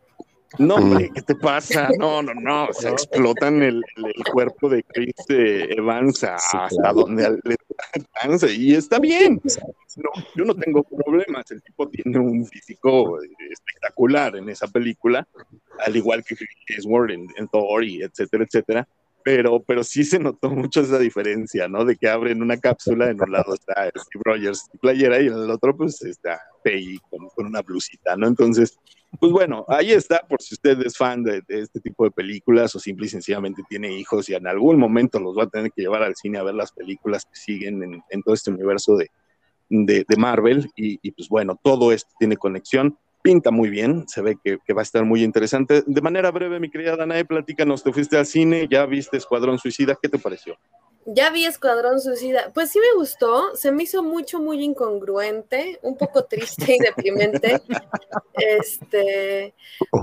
No, 0.58 0.76
hombre, 0.76 1.10
¿qué 1.12 1.22
te 1.22 1.34
pasa? 1.34 1.88
No, 1.98 2.22
no, 2.22 2.32
no. 2.34 2.72
Se 2.72 2.88
explotan 2.88 3.62
el, 3.62 3.82
el, 3.96 4.24
cuerpo 4.32 4.68
de 4.68 4.82
Chris 4.84 5.14
Evans 5.28 6.22
hasta 6.22 6.92
donde 6.92 7.40
le 7.44 7.56
alcanza 7.92 8.48
y 8.48 8.74
está 8.74 8.98
bien. 8.98 9.40
No, 9.96 10.10
yo 10.36 10.44
no 10.44 10.54
tengo 10.54 10.82
problemas. 10.84 11.50
El 11.50 11.62
tipo 11.62 11.88
tiene 11.88 12.18
un 12.18 12.46
físico 12.46 13.18
espectacular 13.50 14.36
en 14.36 14.48
esa 14.48 14.68
película, 14.68 15.26
al 15.84 15.96
igual 15.96 16.24
que 16.24 16.36
Chris 16.36 16.84
en, 16.86 17.26
en 17.36 17.48
Thor 17.48 17.82
y 17.84 18.02
etcétera, 18.02 18.44
etcétera 18.44 18.88
pero, 19.24 19.60
pero 19.62 19.82
sí 19.82 20.04
se 20.04 20.18
notó 20.18 20.50
mucho 20.50 20.82
esa 20.82 20.98
diferencia, 20.98 21.66
¿no? 21.66 21.84
De 21.84 21.96
que 21.96 22.08
abren 22.08 22.42
una 22.42 22.58
cápsula, 22.58 23.10
en 23.10 23.20
un 23.22 23.32
lado 23.32 23.54
está 23.54 23.88
Steve 23.88 24.22
Rogers 24.22 24.68
playera 24.82 25.20
y 25.20 25.28
en 25.28 25.32
el 25.32 25.50
otro 25.50 25.74
pues 25.74 26.02
está 26.02 26.38
Peggy 26.62 26.98
con, 27.10 27.30
con, 27.30 27.46
una 27.46 27.62
blusita, 27.62 28.16
¿no? 28.16 28.26
Entonces, 28.26 28.78
pues 29.18 29.32
bueno, 29.32 29.64
ahí 29.68 29.92
está, 29.92 30.20
por 30.28 30.42
si 30.42 30.54
usted 30.54 30.78
es 30.82 30.98
fan 30.98 31.22
de, 31.22 31.42
este 31.48 31.80
tipo 31.80 32.04
de 32.04 32.10
películas 32.10 32.76
o 32.76 32.78
simple 32.78 33.06
y 33.06 33.08
sencillamente 33.08 33.62
tiene 33.66 33.96
hijos 33.96 34.28
y 34.28 34.34
en 34.34 34.46
algún 34.46 34.78
momento 34.78 35.18
los 35.18 35.36
va 35.38 35.44
a 35.44 35.48
tener 35.48 35.72
que 35.72 35.82
llevar 35.82 36.02
al 36.02 36.16
cine 36.16 36.36
a 36.36 36.42
ver 36.42 36.54
las 36.54 36.72
películas 36.72 37.24
que 37.24 37.36
siguen 37.36 37.82
en, 37.82 38.02
en 38.10 38.22
todo 38.22 38.34
este 38.34 38.50
universo 38.50 38.94
de, 38.94 39.10
de, 39.70 40.04
de 40.06 40.16
Marvel 40.18 40.70
y, 40.76 40.98
y, 41.00 41.12
pues 41.12 41.30
bueno, 41.30 41.58
todo 41.62 41.92
esto 41.92 42.10
tiene 42.18 42.36
conexión 42.36 42.98
pinta 43.24 43.50
muy 43.50 43.70
bien, 43.70 44.06
se 44.06 44.20
ve 44.20 44.36
que, 44.44 44.74
va 44.74 44.82
a 44.82 44.82
estar 44.82 45.02
muy 45.06 45.24
interesante. 45.24 45.82
De 45.86 46.02
manera 46.02 46.30
breve, 46.30 46.60
mi 46.60 46.68
querida 46.68 46.94
Danae, 46.94 47.24
platícanos, 47.24 47.82
te 47.82 47.90
fuiste 47.90 48.18
al 48.18 48.26
cine, 48.26 48.68
ya 48.70 48.84
viste 48.84 49.16
Escuadrón 49.16 49.58
Suicida, 49.58 49.96
¿qué 50.00 50.10
te 50.10 50.18
pareció? 50.18 50.58
Ya 51.06 51.30
vi 51.30 51.44
Escuadrón 51.44 52.00
Suicida. 52.00 52.50
Pues 52.54 52.70
sí 52.70 52.78
me 52.78 52.94
gustó, 52.96 53.54
se 53.56 53.70
me 53.70 53.82
hizo 53.82 54.02
mucho, 54.02 54.40
muy 54.40 54.62
incongruente, 54.64 55.78
un 55.82 55.96
poco 55.96 56.24
triste 56.24 56.76
y 56.76 56.78
deprimente. 56.78 57.60
este, 58.34 59.54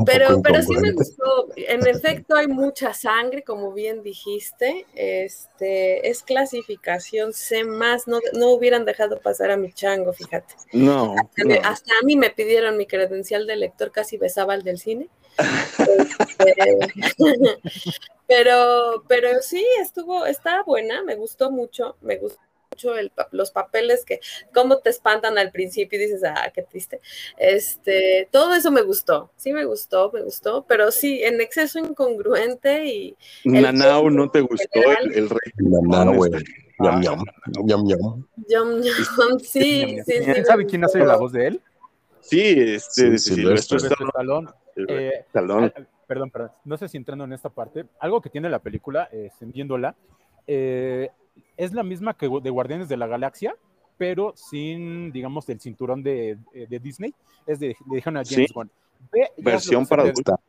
pero, 0.05 0.41
pero 0.41 0.61
sí 0.61 0.75
me 0.77 0.91
gustó. 0.91 1.47
En 1.55 1.87
efecto, 1.87 2.35
hay 2.35 2.47
mucha 2.47 2.93
sangre, 2.93 3.43
como 3.43 3.73
bien 3.73 4.03
dijiste. 4.03 4.85
Este, 4.93 6.07
es 6.09 6.21
clasificación 6.21 7.33
C 7.33 7.63
más, 7.63 8.07
no, 8.07 8.19
no 8.33 8.51
hubieran 8.51 8.85
dejado 8.85 9.19
pasar 9.19 9.51
a 9.51 9.57
mi 9.57 9.73
chango, 9.73 10.13
fíjate. 10.13 10.53
No. 10.71 11.15
Hasta, 11.63 11.93
a 12.01 12.05
mí 12.05 12.15
me 12.15 12.29
pidieron 12.29 12.77
mi 12.77 12.85
credencial 12.85 13.47
de 13.47 13.55
lector, 13.55 13.91
casi 13.91 14.17
besaba 14.17 14.53
al 14.53 14.63
del 14.63 14.77
cine. 14.77 15.09
pero, 18.27 19.03
pero 19.07 19.41
sí, 19.41 19.65
estuvo, 19.81 20.25
estaba 20.25 20.63
buena, 20.63 21.03
me 21.03 21.15
gustó 21.15 21.51
mucho, 21.51 21.95
me 22.01 22.17
gustó 22.17 22.41
mucho 22.71 22.95
el, 22.95 23.11
los 23.31 23.51
papeles 23.51 24.05
que, 24.05 24.19
cómo 24.53 24.77
te 24.77 24.89
espantan 24.89 25.37
al 25.37 25.51
principio 25.51 25.99
y 25.99 26.03
dices, 26.03 26.23
ah, 26.23 26.51
qué 26.53 26.63
triste. 26.63 27.01
Este, 27.37 28.27
todo 28.31 28.53
eso 28.53 28.71
me 28.71 28.81
gustó, 28.81 29.31
sí 29.35 29.53
me 29.53 29.65
gustó, 29.65 30.11
me 30.13 30.21
gustó, 30.21 30.65
pero 30.67 30.91
sí, 30.91 31.23
en 31.23 31.41
exceso 31.41 31.79
incongruente 31.79 32.85
y. 32.85 33.17
Nanao, 33.43 34.09
¿no 34.09 34.29
te 34.29 34.41
gustó 34.41 34.79
el, 35.01 35.13
el 35.13 35.29
rey? 35.29 35.51
Nanao, 35.57 36.15
güey. 36.15 36.31
Yum, 36.81 37.01
yum, 37.01 37.23
yum, 37.67 37.87
yum. 37.87 38.25
Yum, 38.47 38.81
yum, 38.81 39.39
sí, 39.39 39.97
sí, 40.05 40.23
sí. 40.23 40.45
¿Sabe 40.45 40.65
quién 40.65 40.83
hace 40.83 40.99
la 40.99 41.15
voz 41.15 41.31
de 41.31 41.47
él? 41.47 41.61
Sí, 42.21 42.41
este, 42.41 43.17
sí, 43.17 43.35
Silvestre 43.35 43.77
Stallone. 43.77 44.49
Eh, 44.75 45.25
perdón, 45.31 45.71
perdón, 46.07 46.51
no 46.65 46.77
sé 46.77 46.87
si 46.87 46.97
entrando 46.97 47.25
en 47.25 47.33
esta 47.33 47.49
parte, 47.49 47.85
algo 47.99 48.21
que 48.21 48.29
tiene 48.29 48.49
la 48.49 48.59
película, 48.59 49.09
eh, 49.11 49.31
viéndola, 49.41 49.95
eh, 50.47 51.09
es 51.57 51.73
la 51.73 51.83
misma 51.83 52.13
que 52.15 52.27
de 52.41 52.49
Guardianes 52.49 52.89
de 52.89 52.97
la 52.97 53.07
Galaxia, 53.07 53.55
pero 53.97 54.33
sin, 54.35 55.11
digamos, 55.11 55.47
el 55.49 55.59
cinturón 55.59 56.03
de, 56.03 56.37
eh, 56.53 56.67
de 56.69 56.79
Disney, 56.79 57.13
es 57.45 57.59
de, 57.59 57.75
de 57.85 58.01
James 58.01 58.27
¿Sí? 58.27 58.45
Bond. 58.53 58.69
Versión 59.37 59.85
para 59.85 60.03
adulta. 60.03 60.39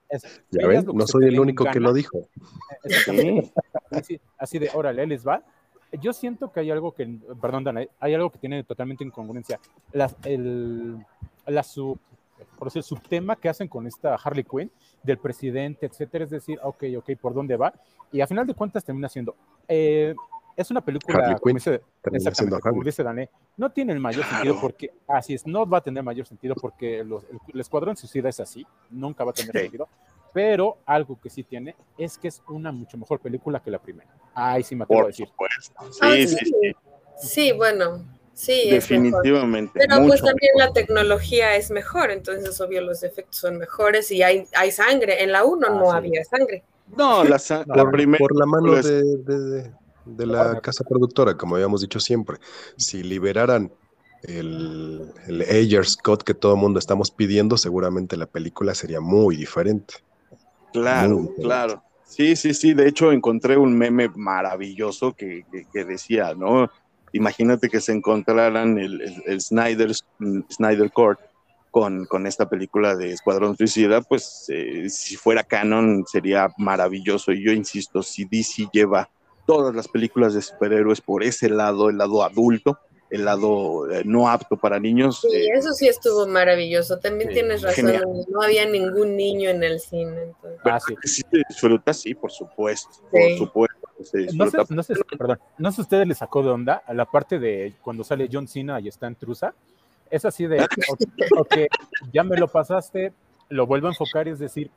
Ya 0.50 0.66
ven, 0.66 0.84
no 0.92 1.06
soy 1.06 1.26
el 1.26 1.40
único 1.40 1.64
que 1.64 1.80
lo 1.80 1.92
dijo. 1.92 2.28
Así, 3.90 4.18
así, 4.38 4.58
de, 4.58 4.70
órale, 4.72 5.06
les 5.06 5.26
va. 5.26 5.42
Yo 6.00 6.14
siento 6.14 6.50
que 6.50 6.60
hay 6.60 6.70
algo 6.70 6.92
que, 6.92 7.06
perdón, 7.40 7.64
Dana, 7.64 7.84
hay 8.00 8.14
algo 8.14 8.30
que 8.30 8.38
tiene 8.38 8.64
totalmente 8.64 9.04
incongruencia. 9.04 9.60
La, 9.92 10.10
el, 10.24 10.96
la 11.46 11.62
sub, 11.62 11.98
por 12.58 12.68
decir, 12.68 12.82
subtema 12.82 13.36
que 13.36 13.48
hacen 13.48 13.68
con 13.68 13.86
esta 13.86 14.14
Harley 14.14 14.44
Quinn, 14.44 14.70
del 15.02 15.18
presidente, 15.18 15.86
etcétera, 15.86 16.24
es 16.24 16.30
decir, 16.30 16.58
ok, 16.62 16.84
ok, 16.98 17.10
¿por 17.20 17.34
dónde 17.34 17.56
va? 17.56 17.72
Y 18.10 18.20
a 18.20 18.26
final 18.26 18.46
de 18.46 18.54
cuentas 18.54 18.84
termina 18.84 19.08
siendo, 19.08 19.34
eh, 19.68 20.14
es 20.56 20.70
una 20.70 20.80
película, 20.82 21.38
como 21.40 21.54
dice, 21.54 21.82
como 22.62 22.84
dice 22.84 23.02
Dané, 23.02 23.30
no 23.56 23.70
tiene 23.70 23.92
el 23.92 24.00
mayor 24.00 24.24
sentido 24.24 24.60
porque, 24.60 24.92
así 25.08 25.34
es, 25.34 25.46
no 25.46 25.66
va 25.66 25.78
a 25.78 25.80
tener 25.80 26.02
mayor 26.02 26.26
sentido 26.26 26.54
porque 26.54 27.02
los, 27.04 27.24
el, 27.24 27.38
el, 27.52 27.60
Escuadrón 27.60 27.96
Suicida 27.96 28.28
es 28.28 28.38
así, 28.38 28.66
nunca 28.90 29.24
va 29.24 29.30
a 29.30 29.34
tener 29.34 29.52
sí. 29.52 29.58
sentido, 29.62 29.88
pero 30.32 30.78
algo 30.86 31.18
que 31.20 31.30
sí 31.30 31.42
tiene 31.42 31.74
es 31.96 32.18
que 32.18 32.28
es 32.28 32.42
una 32.48 32.72
mucho 32.72 32.96
mejor 32.98 33.20
película 33.20 33.60
que 33.60 33.70
la 33.70 33.78
primera. 33.78 34.10
Ay, 34.34 34.62
sí 34.62 34.74
me 34.74 34.84
atrevo 34.84 35.04
a 35.04 35.06
decir. 35.06 35.28
Sí, 35.60 35.72
ah, 36.00 36.12
sí, 36.14 36.28
sí, 36.28 36.44
sí. 36.44 36.76
Sí, 37.16 37.52
bueno, 37.52 38.04
Sí, 38.34 38.70
definitivamente. 38.70 39.72
Pero 39.74 40.06
pues 40.06 40.20
también 40.20 40.52
mejor. 40.56 40.68
la 40.68 40.72
tecnología 40.72 41.56
es 41.56 41.70
mejor, 41.70 42.10
entonces 42.10 42.58
obvio 42.60 42.80
los 42.80 43.02
efectos 43.02 43.36
son 43.36 43.58
mejores 43.58 44.10
y 44.10 44.22
hay, 44.22 44.46
hay 44.54 44.70
sangre. 44.70 45.22
En 45.22 45.32
la 45.32 45.44
1 45.44 45.66
ah, 45.66 45.70
no 45.70 45.90
sí. 45.90 45.96
había 45.96 46.24
sangre. 46.24 46.64
No, 46.96 47.24
la, 47.24 47.40
no, 47.66 47.74
la 47.74 47.90
primera. 47.90 48.18
Por 48.18 48.36
la 48.36 48.46
mano 48.46 48.74
de, 48.74 49.02
de, 49.18 49.70
de, 50.04 50.26
la 50.26 50.60
casa 50.60 50.84
productora, 50.84 51.36
como 51.36 51.56
habíamos 51.56 51.82
dicho 51.82 52.00
siempre. 52.00 52.38
Si 52.76 53.02
liberaran 53.02 53.72
el, 54.22 55.12
el 55.26 55.42
Ayer 55.42 55.86
Scott 55.86 56.22
que 56.22 56.34
todo 56.34 56.54
el 56.54 56.60
mundo 56.60 56.78
estamos 56.78 57.10
pidiendo, 57.10 57.56
seguramente 57.56 58.16
la 58.16 58.26
película 58.26 58.74
sería 58.74 59.00
muy 59.00 59.36
diferente. 59.36 59.94
Claro, 60.72 61.08
muy 61.08 61.20
diferente. 61.22 61.42
claro. 61.42 61.82
Sí, 62.04 62.36
sí, 62.36 62.52
sí. 62.52 62.74
De 62.74 62.88
hecho, 62.88 63.10
encontré 63.10 63.56
un 63.56 63.76
meme 63.76 64.10
maravilloso 64.14 65.14
que, 65.14 65.46
que, 65.50 65.66
que 65.72 65.84
decía, 65.84 66.34
¿no? 66.34 66.70
Imagínate 67.12 67.68
que 67.68 67.80
se 67.80 67.92
encontraran 67.92 68.78
el, 68.78 69.00
el, 69.00 69.22
el 69.26 69.40
Snyder, 69.40 69.92
Snyder 69.94 70.90
Court 70.92 71.20
con, 71.70 72.04
con, 72.04 72.26
esta 72.26 72.48
película 72.48 72.94
de 72.96 73.12
Escuadrón 73.12 73.56
Suicida, 73.56 74.02
pues 74.02 74.46
eh, 74.48 74.90
si 74.90 75.16
fuera 75.16 75.42
canon 75.42 76.04
sería 76.06 76.52
maravilloso. 76.58 77.32
Y 77.32 77.42
yo 77.42 77.52
insisto, 77.52 78.02
si 78.02 78.24
DC 78.24 78.68
lleva 78.72 79.08
todas 79.46 79.74
las 79.74 79.88
películas 79.88 80.34
de 80.34 80.42
superhéroes 80.42 81.00
por 81.00 81.22
ese 81.22 81.48
lado, 81.48 81.88
el 81.88 81.98
lado 81.98 82.22
adulto, 82.22 82.78
el 83.12 83.26
lado 83.26 83.90
eh, 83.90 84.02
no 84.04 84.28
apto 84.28 84.56
para 84.56 84.80
niños. 84.80 85.20
Sí, 85.20 85.36
eh, 85.36 85.50
eso 85.54 85.72
sí 85.72 85.86
estuvo 85.86 86.26
maravilloso. 86.26 86.98
También 86.98 87.30
eh, 87.30 87.34
tienes 87.34 87.62
razón, 87.62 87.86
genial. 87.86 88.04
no 88.28 88.42
había 88.42 88.66
ningún 88.66 89.16
niño 89.16 89.50
en 89.50 89.62
el 89.62 89.80
cine. 89.80 90.22
Entonces. 90.22 90.60
Ah, 90.64 90.80
sí. 90.80 90.94
sí 91.04 91.22
se 91.30 91.42
disfruta, 91.48 91.92
sí, 91.92 92.14
por 92.14 92.32
supuesto, 92.32 92.90
sí. 92.92 93.02
por 93.10 93.38
supuesto. 93.38 93.81
No 94.34 94.50
sé, 94.50 94.58
no, 94.70 94.82
sé, 94.82 94.94
perdón, 95.18 95.38
no 95.58 95.70
sé 95.70 95.76
si 95.76 95.82
ustedes 95.82 96.06
les 96.06 96.18
sacó 96.18 96.42
de 96.42 96.50
onda 96.50 96.82
a 96.86 96.94
la 96.94 97.04
parte 97.06 97.38
de 97.38 97.74
cuando 97.82 98.04
sale 98.04 98.28
John 98.30 98.48
Cena 98.48 98.80
y 98.80 98.88
está 98.88 99.06
en 99.06 99.14
Trusa. 99.14 99.54
Es 100.10 100.24
así 100.24 100.46
de, 100.46 100.62
okay, 100.62 101.28
okay, 101.38 101.66
ya 102.12 102.22
me 102.22 102.36
lo 102.36 102.48
pasaste, 102.48 103.12
lo 103.48 103.66
vuelvo 103.66 103.86
a 103.86 103.90
enfocar 103.90 104.28
y 104.28 104.32
es 104.32 104.38
decir, 104.38 104.70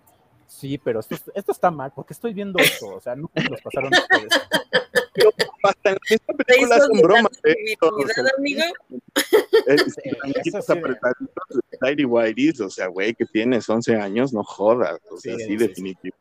sí, 0.48 0.78
pero 0.78 1.00
esto, 1.00 1.16
esto 1.34 1.52
está 1.52 1.72
mal, 1.72 1.92
porque 1.96 2.14
estoy 2.14 2.34
viendo 2.34 2.60
esto, 2.60 2.88
o 2.96 3.02
sea, 3.02 3.16
no 3.16 3.30
nos 3.50 3.62
pasaron 3.62 3.92
ustedes. 3.94 4.30
Pero 5.14 5.32
hasta 5.64 5.98
esta 6.10 6.34
película 6.34 6.80
son 6.80 7.02
bromas, 7.02 7.32
¿eh? 7.46 7.56
amigo? 8.38 8.76
O 12.62 12.70
sea, 12.70 12.88
güey, 12.88 13.14
que 13.14 13.26
tienes 13.26 13.70
11 13.70 13.96
años, 13.96 14.34
no 14.34 14.44
jodas, 14.44 15.00
o 15.10 15.18
sea, 15.18 15.38
sí, 15.38 15.46
sí 15.46 15.58
definitivo. 15.58 16.16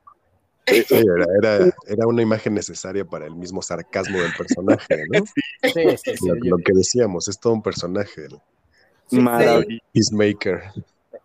Sí, 0.66 0.84
era, 0.90 1.26
era, 1.42 1.74
era, 1.86 2.06
una 2.06 2.22
imagen 2.22 2.54
necesaria 2.54 3.04
para 3.04 3.26
el 3.26 3.34
mismo 3.34 3.60
sarcasmo 3.62 4.18
del 4.18 4.32
personaje, 4.36 5.04
¿no? 5.12 5.24
Sí, 5.62 6.14
sí, 6.16 6.26
lo, 6.26 6.34
lo, 6.34 6.56
que 6.58 6.72
decíamos, 6.72 7.28
es 7.28 7.38
todo 7.38 7.52
un 7.54 7.62
personaje. 7.62 8.28
Sí, 9.08 9.20
Maravilloso. 9.20 9.84
Peacemaker. 9.92 10.62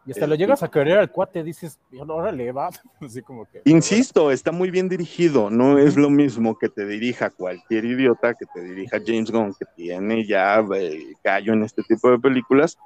Y 0.09 0.11
hasta 0.11 0.25
lo 0.25 0.33
llegas 0.33 0.63
a 0.63 0.71
querer 0.71 0.97
al 0.97 1.11
cuate, 1.11 1.43
dices, 1.43 1.77
órale, 1.95 2.51
va. 2.51 2.69
Así 2.99 3.21
como 3.21 3.45
que. 3.45 3.61
Insisto, 3.65 4.31
está 4.31 4.51
muy 4.51 4.71
bien 4.71 4.89
dirigido. 4.89 5.51
No 5.51 5.77
es 5.77 5.97
lo 5.97 6.09
mismo 6.09 6.57
que 6.57 6.67
te 6.67 6.85
dirija 6.85 7.29
cualquier 7.29 7.85
idiota, 7.85 8.33
que 8.33 8.47
te 8.51 8.63
dirija 8.63 8.97
James 9.05 9.29
Gunn, 9.29 9.53
que 9.53 9.65
tiene 9.75 10.25
ya 10.25 10.65
eh, 10.75 11.13
callo 11.23 11.53
en 11.53 11.63
este 11.63 11.83
tipo 11.83 12.09
de 12.09 12.17
películas. 12.17 12.77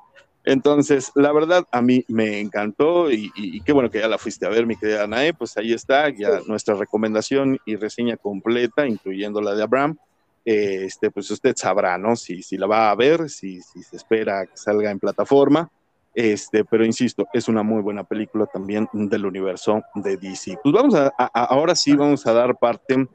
Entonces, 0.45 1.11
la 1.15 1.31
verdad, 1.31 1.65
a 1.71 1.81
mí 1.81 2.03
me 2.07 2.39
encantó 2.39 3.09
y, 3.09 3.31
y, 3.35 3.57
y, 3.57 3.61
qué 3.61 3.71
bueno 3.71 3.89
que 3.89 3.99
ya 3.99 4.07
la 4.07 4.17
fuiste 4.17 4.45
a 4.45 4.49
ver, 4.49 4.65
mi 4.65 4.75
querida 4.75 5.03
Anae. 5.03 5.33
Pues 5.33 5.55
ahí 5.57 5.71
está, 5.71 6.09
ya 6.09 6.41
nuestra 6.47 6.75
recomendación 6.75 7.59
y 7.65 7.77
reseña 7.77 8.17
completa, 8.17 8.85
incluyendo 8.85 9.41
la 9.41 9.55
de 9.55 9.63
Abraham. 9.63 9.97
Eh, 10.45 10.83
este, 10.85 11.09
pues 11.09 11.31
usted 11.31 11.55
sabrá, 11.55 11.97
¿no? 11.97 12.17
Si, 12.17 12.43
si 12.43 12.57
la 12.57 12.67
va 12.67 12.91
a 12.91 12.95
ver, 12.95 13.29
si, 13.29 13.61
si 13.61 13.81
se 13.81 13.95
espera 13.95 14.45
que 14.45 14.57
salga 14.57 14.91
en 14.91 14.99
plataforma 14.99 15.69
Este, 16.13 16.65
pero 16.65 16.85
insisto, 16.85 17.25
es 17.31 17.47
una 17.47 17.63
muy 17.63 17.81
buena 17.81 18.03
película 18.03 18.45
también 18.45 18.89
del 18.91 19.25
universo 19.25 19.81
de 19.95 20.17
DC. 20.17 20.57
Pues 20.61 20.73
vamos 20.73 20.95
a, 20.95 21.07
ahora 21.33 21.75
sí 21.75 21.95
vamos 21.95 22.27
a 22.27 22.33
dar 22.33 22.57
parte 22.57 23.07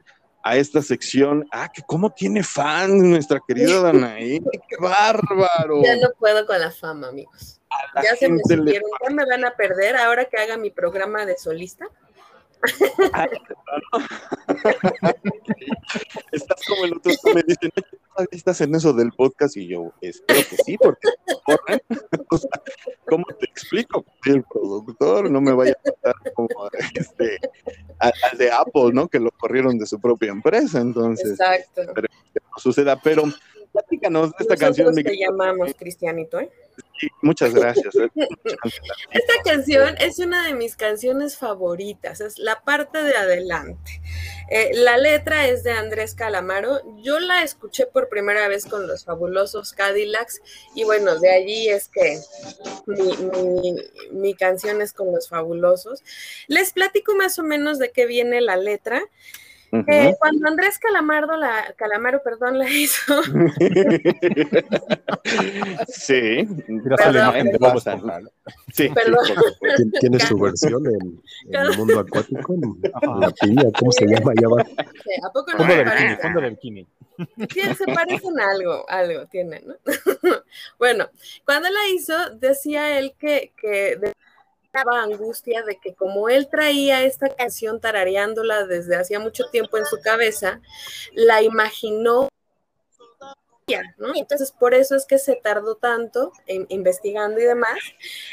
a 0.43 0.55
esta 0.55 0.81
sección. 0.81 1.47
Ah, 1.51 1.69
que 1.71 1.81
cómo 1.81 2.11
tiene 2.11 2.43
fan 2.43 3.09
nuestra 3.09 3.39
querida 3.45 3.81
Danaí, 3.81 4.39
qué 4.39 4.75
bárbaro. 4.79 5.81
Ya 5.83 5.95
no 5.97 6.09
puedo 6.17 6.45
con 6.45 6.59
la 6.59 6.71
fama, 6.71 7.09
amigos. 7.09 7.59
Ya 8.03 8.15
se 8.15 8.29
me 8.29 8.39
subieron, 8.43 8.89
ya 9.03 9.09
me 9.13 9.25
van 9.25 9.45
a 9.45 9.51
perder 9.51 9.95
ahora 9.95 10.25
que 10.25 10.37
haga 10.37 10.57
mi 10.57 10.71
programa 10.71 11.25
de 11.25 11.37
solista. 11.37 11.87
estás 16.31 16.61
como 16.67 16.85
el 16.85 16.93
otro 16.93 17.11
me 17.33 17.41
dicen, 17.43 17.71
estás 18.31 18.61
en 18.61 18.73
eso 18.75 18.93
del 18.93 19.11
podcast 19.11 19.57
y 19.57 19.67
yo 19.67 19.91
espero 20.01 20.39
que 20.49 20.55
sí, 20.57 20.77
porque 20.77 21.09
¿cómo 23.05 23.25
te 23.39 23.45
explico? 23.45 24.05
El 24.25 24.43
productor 24.43 25.31
no 25.31 25.41
me 25.41 25.53
vaya 25.53 25.73
a 25.73 25.89
contar 25.89 26.15
como 26.33 26.49
este, 26.93 27.39
al, 27.99 28.13
de 28.37 28.51
Apple, 28.51 28.91
¿no? 28.93 29.07
Que 29.07 29.19
lo 29.19 29.31
corrieron 29.31 29.77
de 29.77 29.85
su 29.85 29.99
propia 29.99 30.31
empresa, 30.31 30.79
entonces. 30.79 31.31
Exacto. 31.31 31.81
Pero, 31.95 32.07
que 32.33 32.39
no 32.39 32.57
suceda, 32.57 32.99
pero 33.01 33.23
platícanos 33.79 34.31
de 34.31 34.35
esta 34.39 34.57
canción. 34.57 34.93
Te 34.93 35.17
llamamos 35.17 35.73
Cristianito, 35.77 36.39
¿eh? 36.39 36.49
muchas 37.21 37.53
gracias. 37.53 37.95
¿eh? 37.95 38.09
Esta 39.11 39.33
canción 39.43 39.95
es 39.99 40.19
una 40.19 40.45
de 40.45 40.53
mis 40.53 40.75
canciones 40.75 41.37
favoritas, 41.37 42.19
es 42.19 42.37
la 42.37 42.61
parte 42.61 43.01
de 43.01 43.15
adelante. 43.15 44.01
Eh, 44.49 44.71
la 44.73 44.97
letra 44.97 45.47
es 45.47 45.63
de 45.63 45.71
Andrés 45.71 46.15
Calamaro. 46.15 46.81
Yo 47.01 47.19
la 47.19 47.43
escuché 47.43 47.85
por 47.85 48.09
primera 48.09 48.47
vez 48.47 48.65
con 48.65 48.87
los 48.87 49.05
fabulosos 49.05 49.73
Cadillacs 49.73 50.41
y 50.75 50.83
bueno, 50.83 51.19
de 51.19 51.31
allí 51.31 51.69
es 51.69 51.87
que 51.87 52.19
mi 54.11 54.33
canción 54.33 54.81
es 54.81 54.91
con 54.93 55.11
los 55.11 55.29
fabulosos. 55.29 56.03
Les 56.47 56.73
platico 56.73 57.15
más 57.15 57.39
o 57.39 57.43
menos 57.43 57.79
de 57.79 57.91
qué 57.91 58.05
viene 58.05 58.41
la 58.41 58.57
letra. 58.57 59.01
Eh, 59.71 60.15
cuando 60.19 60.47
Andrés 60.47 60.79
Calamardo 60.79 61.37
la, 61.37 61.75
Calamaro, 61.77 62.23
perdón, 62.23 62.57
la 62.57 62.67
hizo. 62.69 63.21
sí, 65.87 66.47
sí, 68.73 68.89
Tiene 69.99 70.19
su 70.19 70.39
versión 70.39 70.87
en, 70.87 71.21
el 71.53 71.77
mundo 71.77 71.99
acuático, 71.99 72.51
en, 72.53 72.79
la 73.19 73.29
piña, 73.29 73.65
¿cómo 73.77 73.91
se 73.91 74.07
llama 74.07 74.31
allá 74.31 74.47
abajo? 74.47 74.71
¿A 75.23 75.31
poco 75.31 75.51
no 75.51 75.59
fondo 75.59 75.75
del 75.75 76.17
fondo 76.17 76.41
del 76.41 76.49
bikini. 76.51 76.87
Sí, 77.53 77.61
se 77.75 77.85
parecen 77.93 78.39
algo, 78.39 78.89
algo 78.89 79.27
tienen, 79.27 79.67
¿no? 79.67 79.75
bueno, 80.79 81.09
cuando 81.45 81.69
la 81.69 81.87
hizo, 81.93 82.31
decía 82.35 82.97
él 82.97 83.13
que, 83.19 83.53
que 83.57 83.99
angustia 84.73 85.63
de 85.63 85.79
que 85.79 85.95
como 85.95 86.29
él 86.29 86.47
traía 86.49 87.03
esta 87.03 87.29
canción 87.29 87.79
tarareándola 87.79 88.65
desde 88.65 88.95
hacía 88.95 89.19
mucho 89.19 89.45
tiempo 89.51 89.77
en 89.77 89.85
su 89.85 89.99
cabeza, 90.01 90.61
la 91.13 91.41
imaginó 91.41 92.29
¿no? 93.97 94.13
Entonces, 94.15 94.51
por 94.51 94.73
eso 94.73 94.95
es 94.95 95.05
que 95.05 95.19
se 95.19 95.35
tardó 95.35 95.75
tanto 95.75 96.31
en, 96.47 96.65
investigando 96.69 97.39
y 97.39 97.43
demás. 97.43 97.77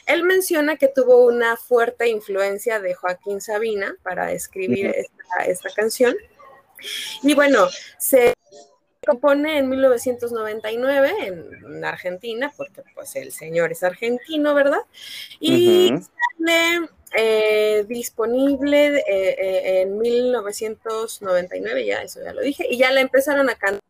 Él 0.06 0.24
menciona 0.24 0.76
que 0.76 0.88
tuvo 0.88 1.26
una 1.26 1.56
fuerte 1.56 2.08
influencia 2.08 2.80
de 2.80 2.94
Joaquín 2.94 3.42
Sabina 3.42 3.94
para 4.02 4.32
escribir 4.32 4.86
esta, 4.86 5.44
esta, 5.46 5.70
canción. 5.70 6.16
Y 7.22 7.34
bueno, 7.34 7.68
se 7.98 8.32
compone 9.06 9.58
en 9.58 9.68
1999 9.68 11.12
en, 11.26 11.84
Argentina, 11.84 12.52
porque 12.56 12.82
pues 12.94 13.14
el 13.16 13.32
señor 13.32 13.72
es 13.72 13.82
argentino, 13.82 14.54
¿verdad? 14.54 14.80
Y 15.38 15.92
disponible 17.88 18.98
eh, 18.98 19.02
eh, 19.08 19.80
en 19.82 19.98
1999, 19.98 21.86
ya 21.86 22.02
eso 22.02 22.22
ya 22.22 22.32
lo 22.32 22.42
dije, 22.42 22.66
y 22.68 22.78
ya 22.78 22.90
la 22.92 23.00
empezaron 23.00 23.48
a 23.48 23.54
cantar 23.54 23.82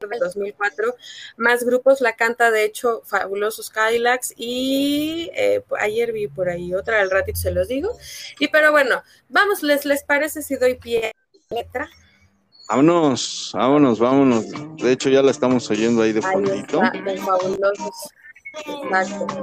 en 0.00 0.18
2004. 0.18 0.94
Más 1.36 1.64
grupos 1.64 2.00
la 2.00 2.14
canta, 2.14 2.50
de 2.50 2.64
hecho, 2.64 3.02
Fabulosos 3.04 3.70
Cadillacs 3.70 4.34
y 4.36 5.30
ayer 5.80 6.12
vi 6.12 6.28
por 6.28 6.48
ahí 6.48 6.74
otra, 6.74 7.00
al 7.00 7.10
ratito 7.10 7.38
se 7.38 7.50
los 7.50 7.68
digo. 7.68 7.96
Y 8.38 8.48
pero 8.48 8.72
bueno, 8.72 9.02
vamos, 9.28 9.62
¿les, 9.62 9.84
les 9.84 10.04
parece 10.04 10.42
si 10.42 10.56
doy 10.56 10.74
pie 10.74 11.08
a 11.08 11.54
la 11.54 11.62
letra? 11.62 11.88
Vámonos, 12.68 13.52
vámonos, 13.54 14.00
vámonos. 14.00 14.46
De 14.76 14.90
hecho, 14.92 15.08
ya 15.08 15.22
la 15.22 15.30
estamos 15.30 15.70
oyendo 15.70 16.02
ahí 16.02 16.12
de 16.12 16.20
fondito. 16.20 16.82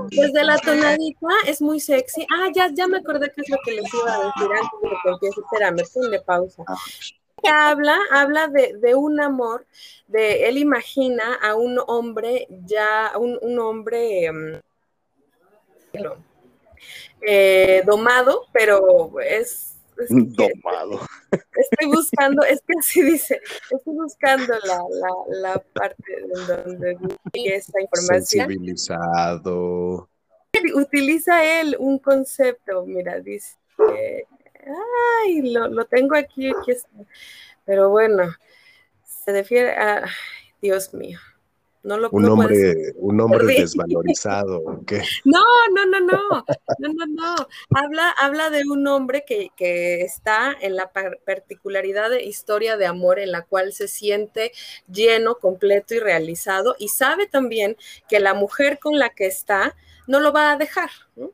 Desde 0.10 0.44
la 0.44 0.58
tonadita 0.58 1.28
es 1.48 1.62
muy 1.62 1.80
sexy. 1.80 2.26
Ah, 2.34 2.50
ya, 2.54 2.70
ya 2.74 2.88
me 2.88 2.98
acordé 2.98 3.32
que 3.32 3.42
es 3.42 3.50
lo 3.50 3.58
que 3.64 3.72
les 3.74 3.94
iba 3.94 4.16
a 4.16 4.26
decir 4.26 4.50
antes 4.52 4.82
de 4.82 4.90
que 4.90 5.10
empiece. 5.10 5.42
Espérame, 5.42 5.84
ponle 5.94 6.22
pausa. 6.22 6.64
Ah. 6.68 6.76
Habla, 7.46 7.98
habla 8.12 8.48
de, 8.48 8.78
de, 8.78 8.96
un 8.96 9.20
amor, 9.20 9.66
de 10.08 10.48
él 10.48 10.58
imagina 10.58 11.36
a 11.42 11.56
un 11.56 11.78
hombre 11.88 12.48
ya, 12.66 13.12
un, 13.20 13.38
un 13.42 13.60
hombre 13.60 14.26
em, 14.26 14.62
eh, 17.22 17.84
domado, 17.86 18.46
pero 18.54 19.20
es 19.20 19.73
Domado. 20.10 21.00
Estoy 21.32 21.88
buscando, 21.88 22.44
es 22.44 22.62
que 22.62 22.78
así 22.80 23.02
dice, 23.02 23.42
estoy 23.72 23.96
buscando 23.96 24.54
la, 24.66 24.84
la, 25.42 25.60
parte 25.60 26.04
donde 26.46 26.98
dice 27.32 27.56
esta 27.56 27.82
información. 27.82 28.48
Sensibilizado. 28.48 30.10
Utiliza 30.76 31.62
él 31.62 31.76
un 31.80 31.98
concepto, 32.00 32.86
mira, 32.86 33.20
dice, 33.20 33.58
ay, 35.26 35.52
lo, 35.52 35.68
lo 35.68 35.86
tengo 35.86 36.16
aquí, 36.16 36.50
aquí 36.50 36.72
está. 36.72 36.90
Pero 37.66 37.90
bueno, 37.90 38.36
se 39.04 39.32
refiere 39.32 39.72
a, 39.72 40.06
Dios 40.62 40.94
mío 40.94 41.20
un 41.84 42.26
hombre, 42.26 42.94
un 42.96 43.20
hombre 43.20 43.46
desvalorizado. 43.46 44.82
No, 45.26 45.44
no, 45.76 45.86
no, 45.86 46.00
no, 46.00 46.46
no, 46.80 46.94
no, 46.94 47.06
no. 47.08 47.36
Habla, 47.70 48.10
habla 48.12 48.50
de 48.50 48.64
un 48.70 48.88
hombre 48.88 49.24
que, 49.26 49.50
que 49.56 50.02
está 50.02 50.56
en 50.62 50.76
la 50.76 50.92
particularidad 50.92 52.10
de 52.10 52.24
historia 52.24 52.78
de 52.78 52.86
amor 52.86 53.20
en 53.20 53.32
la 53.32 53.44
cual 53.44 53.74
se 53.74 53.88
siente 53.88 54.52
lleno, 54.92 55.36
completo 55.36 55.94
y 55.94 56.00
realizado 56.00 56.76
y 56.80 56.90
sabe 56.90 57.28
también 57.28 57.78
que 58.08 58.20
la 58.20 58.34
mujer 58.34 58.80
con 58.80 58.98
la 58.98 59.10
que 59.10 59.26
está 59.26 59.76
no 60.08 60.20
lo 60.20 60.34
va 60.34 60.52
a 60.52 60.58
dejar, 60.58 60.90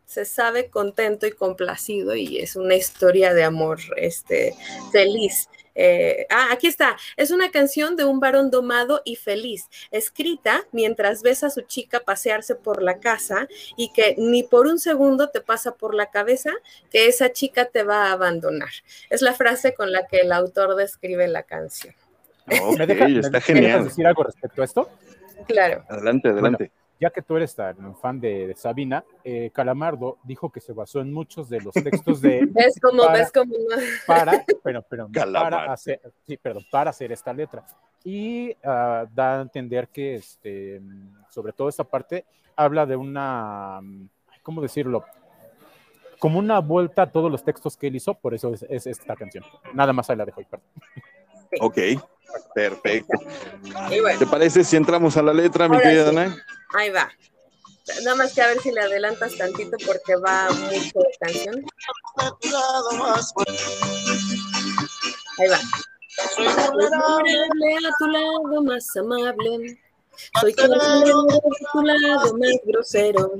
se 0.06 0.26
sabe 0.26 0.70
contento 0.70 1.26
y 1.26 1.32
complacido 1.32 2.16
y 2.16 2.38
es 2.38 2.56
una 2.56 2.76
historia 2.76 3.34
de 3.34 3.43
amor 3.43 3.80
este, 3.97 4.56
feliz. 4.91 5.50
Eh, 5.76 6.26
ah, 6.30 6.49
aquí 6.51 6.67
está. 6.67 6.97
Es 7.17 7.32
una 7.32 7.51
canción 7.51 7.95
de 7.95 8.05
un 8.05 8.20
varón 8.20 8.51
domado 8.51 9.01
y 9.05 9.15
feliz, 9.15 9.70
escrita 9.91 10.65
mientras 10.72 11.22
ves 11.22 11.43
a 11.43 11.49
su 11.49 11.61
chica 11.61 12.01
pasearse 12.01 12.55
por 12.55 12.82
la 12.82 12.99
casa 12.99 13.47
y 13.78 13.91
que 13.91 14.15
ni 14.17 14.43
por 14.43 14.67
un 14.67 14.80
segundo 14.80 15.30
te 15.30 15.41
pasa 15.41 15.76
por 15.76 15.95
la 15.95 16.07
cabeza 16.07 16.51
que 16.91 17.07
esa 17.07 17.32
chica 17.32 17.65
te 17.65 17.84
va 17.84 18.07
a 18.07 18.11
abandonar. 18.11 18.70
Es 19.09 19.22
la 19.22 19.34
frase 19.34 19.74
con 19.74 19.91
la 19.91 20.07
que 20.07 20.20
el 20.20 20.32
autor 20.32 20.76
describe 20.76 21.28
la 21.28 21.43
canción. 21.43 21.93
¿Me 22.78 22.88
deja, 22.88 23.07
está 23.07 23.41
genial. 23.41 23.84
decir 23.84 24.07
algo 24.07 24.24
respecto 24.24 24.61
a 24.61 24.65
esto? 24.65 24.89
Claro. 25.47 25.86
Adelante, 25.88 26.30
adelante 26.30 26.72
ya 27.00 27.10
que 27.10 27.22
tú 27.22 27.38
eres 27.38 27.56
tan 27.56 27.95
fan 27.95 28.20
de, 28.20 28.54
Sabina, 28.58 29.06
eh, 29.24 29.50
Calamardo 29.54 30.18
dijo 30.24 30.52
que 30.52 30.60
se 30.60 30.74
basó 30.74 31.00
en 31.00 31.14
muchos 31.14 31.50
de 31.50 31.62
los 31.62 31.74
textos 31.74 32.22
de... 32.22 32.39
Es 32.56 32.80
como, 32.80 33.04
para, 33.04 33.30
como... 33.32 33.56
Para, 34.06 34.45
pero, 34.64 34.82
pero, 34.82 35.10
para 35.12 35.72
hacer, 35.72 36.02
sí, 36.28 36.36
perdón, 36.36 36.66
para 36.70 36.89
hacer 36.89 37.12
esta 37.12 37.32
letra. 37.32 37.66
Y 38.04 38.56
ah, 38.64 39.06
da 39.14 39.39
a 39.39 39.41
entender 39.41 39.88
que, 39.88 40.16
este, 40.16 40.82
sobre 41.30 41.54
todo 41.54 41.70
esta 41.70 41.84
parte, 41.84 42.26
habla 42.56 42.86
de 42.86 42.97
una, 42.97 43.80
¿cómo 44.43 44.62
decirlo? 44.62 45.06
Como 46.20 46.38
una 46.38 46.60
vuelta 46.60 47.04
a 47.04 47.12
todos 47.12 47.32
los 47.32 47.43
textos 47.43 47.78
que 47.78 47.88
él 47.88 47.95
hizo, 47.95 48.14
por 48.14 48.34
eso 48.34 48.54
es, 48.54 48.88
esta 48.88 49.16
canción. 49.16 49.45
Nada 49.74 49.93
más 49.93 50.10
ahí 50.10 50.18
la 50.18 50.26
dejo. 50.26 50.41
Perdón. 50.50 50.68
Ok, 51.62 51.78
perfecto. 52.54 53.20
¿Te 54.18 54.26
parece 54.26 54.64
si 54.64 54.76
entramos 54.76 55.18
a 55.18 55.22
la 55.22 55.34
letra, 55.34 55.68
mi 55.68 55.80
querida 55.80 56.06
Dana? 56.06 56.46
Ahí 56.74 56.90
va. 56.90 57.10
Nada 58.04 58.16
más 58.16 58.34
que 58.34 58.42
a 58.42 58.48
ver 58.48 58.60
si 58.62 58.72
le 58.72 58.82
adelantas 58.82 59.36
tantito 59.36 59.78
porque 59.86 60.16
va 60.16 60.50
mucho 60.52 61.00
de 61.00 61.18
canción. 61.20 61.66
Ahí 65.38 65.48
va. 65.50 65.60
Soy 66.36 66.48
vulnerable 66.48 67.78
a 67.88 67.92
tu 67.98 68.08
lado 68.08 68.64
más 68.64 68.98
amable. 68.98 69.80
Soy 70.42 70.54
consolado 70.54 71.24
de 71.24 71.40
tu 71.72 71.82
lado 71.82 72.38
más 72.38 72.52
grosero. 72.66 73.32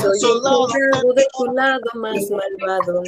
Soy 0.00 0.20
soldado 0.20 0.66
de 1.14 1.26
tu 1.36 1.46
lado 1.52 1.90
más 1.94 2.30
malvado. 2.30 3.02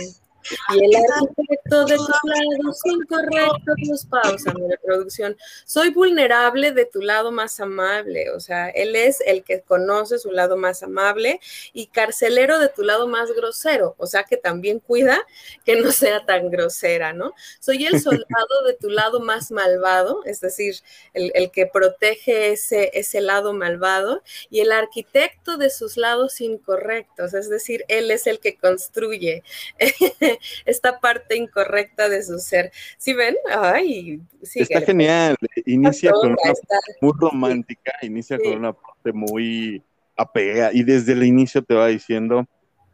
Y 0.74 0.84
el 0.84 0.90
arquitecto 0.96 1.84
de 1.84 1.96
tus 1.96 2.08
lados 2.24 2.80
incorrectos, 2.84 4.06
pausa 4.06 4.52
mi 4.54 4.68
reproducción. 4.68 5.36
Soy 5.64 5.90
vulnerable 5.90 6.72
de 6.72 6.84
tu 6.84 7.00
lado 7.00 7.32
más 7.32 7.60
amable, 7.60 8.30
o 8.30 8.40
sea, 8.40 8.68
él 8.70 8.96
es 8.96 9.20
el 9.26 9.44
que 9.44 9.62
conoce 9.62 10.18
su 10.18 10.30
lado 10.30 10.56
más 10.56 10.82
amable 10.82 11.40
y 11.72 11.86
carcelero 11.86 12.58
de 12.58 12.68
tu 12.68 12.82
lado 12.82 13.08
más 13.08 13.30
grosero, 13.32 13.94
o 13.98 14.06
sea, 14.06 14.24
que 14.24 14.36
también 14.36 14.80
cuida 14.80 15.20
que 15.64 15.80
no 15.80 15.92
sea 15.92 16.24
tan 16.24 16.50
grosera, 16.50 17.12
¿no? 17.12 17.34
Soy 17.60 17.86
el 17.86 18.00
soldado 18.00 18.64
de 18.66 18.74
tu 18.74 18.90
lado 18.90 19.20
más 19.20 19.50
malvado, 19.50 20.24
es 20.24 20.40
decir, 20.40 20.76
el, 21.14 21.32
el 21.34 21.50
que 21.50 21.66
protege 21.66 22.52
ese, 22.52 22.90
ese 22.94 23.20
lado 23.20 23.52
malvado 23.52 24.22
y 24.50 24.60
el 24.60 24.72
arquitecto 24.72 25.56
de 25.56 25.70
sus 25.70 25.96
lados 25.96 26.40
incorrectos, 26.40 27.34
es 27.34 27.48
decir, 27.48 27.84
él 27.88 28.10
es 28.10 28.26
el 28.26 28.40
que 28.40 28.56
construye 28.56 29.42
esta 30.64 31.00
parte 31.00 31.36
incorrecta 31.36 32.08
de 32.08 32.22
su 32.22 32.38
ser. 32.38 32.72
¿Sí 32.96 33.12
ven? 33.12 33.36
Ay, 33.50 34.20
Está 34.42 34.80
genial. 34.82 35.36
Inicia 35.66 36.12
con 36.12 36.30
una 36.30 36.36
parte 36.36 36.92
muy 37.00 37.12
romántica, 37.18 37.92
inicia 38.02 38.38
con 38.38 38.54
una 38.54 38.72
parte 38.72 39.12
muy 39.12 39.82
apega 40.16 40.70
y 40.72 40.82
desde 40.82 41.12
el 41.12 41.22
inicio 41.24 41.62
te 41.62 41.74
va 41.74 41.88
diciendo, 41.88 42.46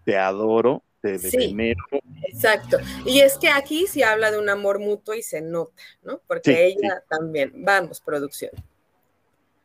te 0.05 0.17
adoro, 0.17 0.83
te 1.01 1.19
venero. 1.19 1.85
Exacto. 2.23 2.79
Y 3.07 3.21
es 3.21 3.39
que 3.39 3.49
aquí 3.49 3.87
sí 3.87 4.03
habla 4.03 4.31
de 4.31 4.39
un 4.39 4.49
amor 4.49 4.79
mutuo 4.79 5.15
y 5.15 5.23
se 5.23 5.41
nota, 5.41 5.83
¿no? 6.03 6.21
Porque 6.27 6.67
ella 6.67 7.03
también. 7.09 7.53
Vamos, 7.65 8.01
producción 8.01 8.53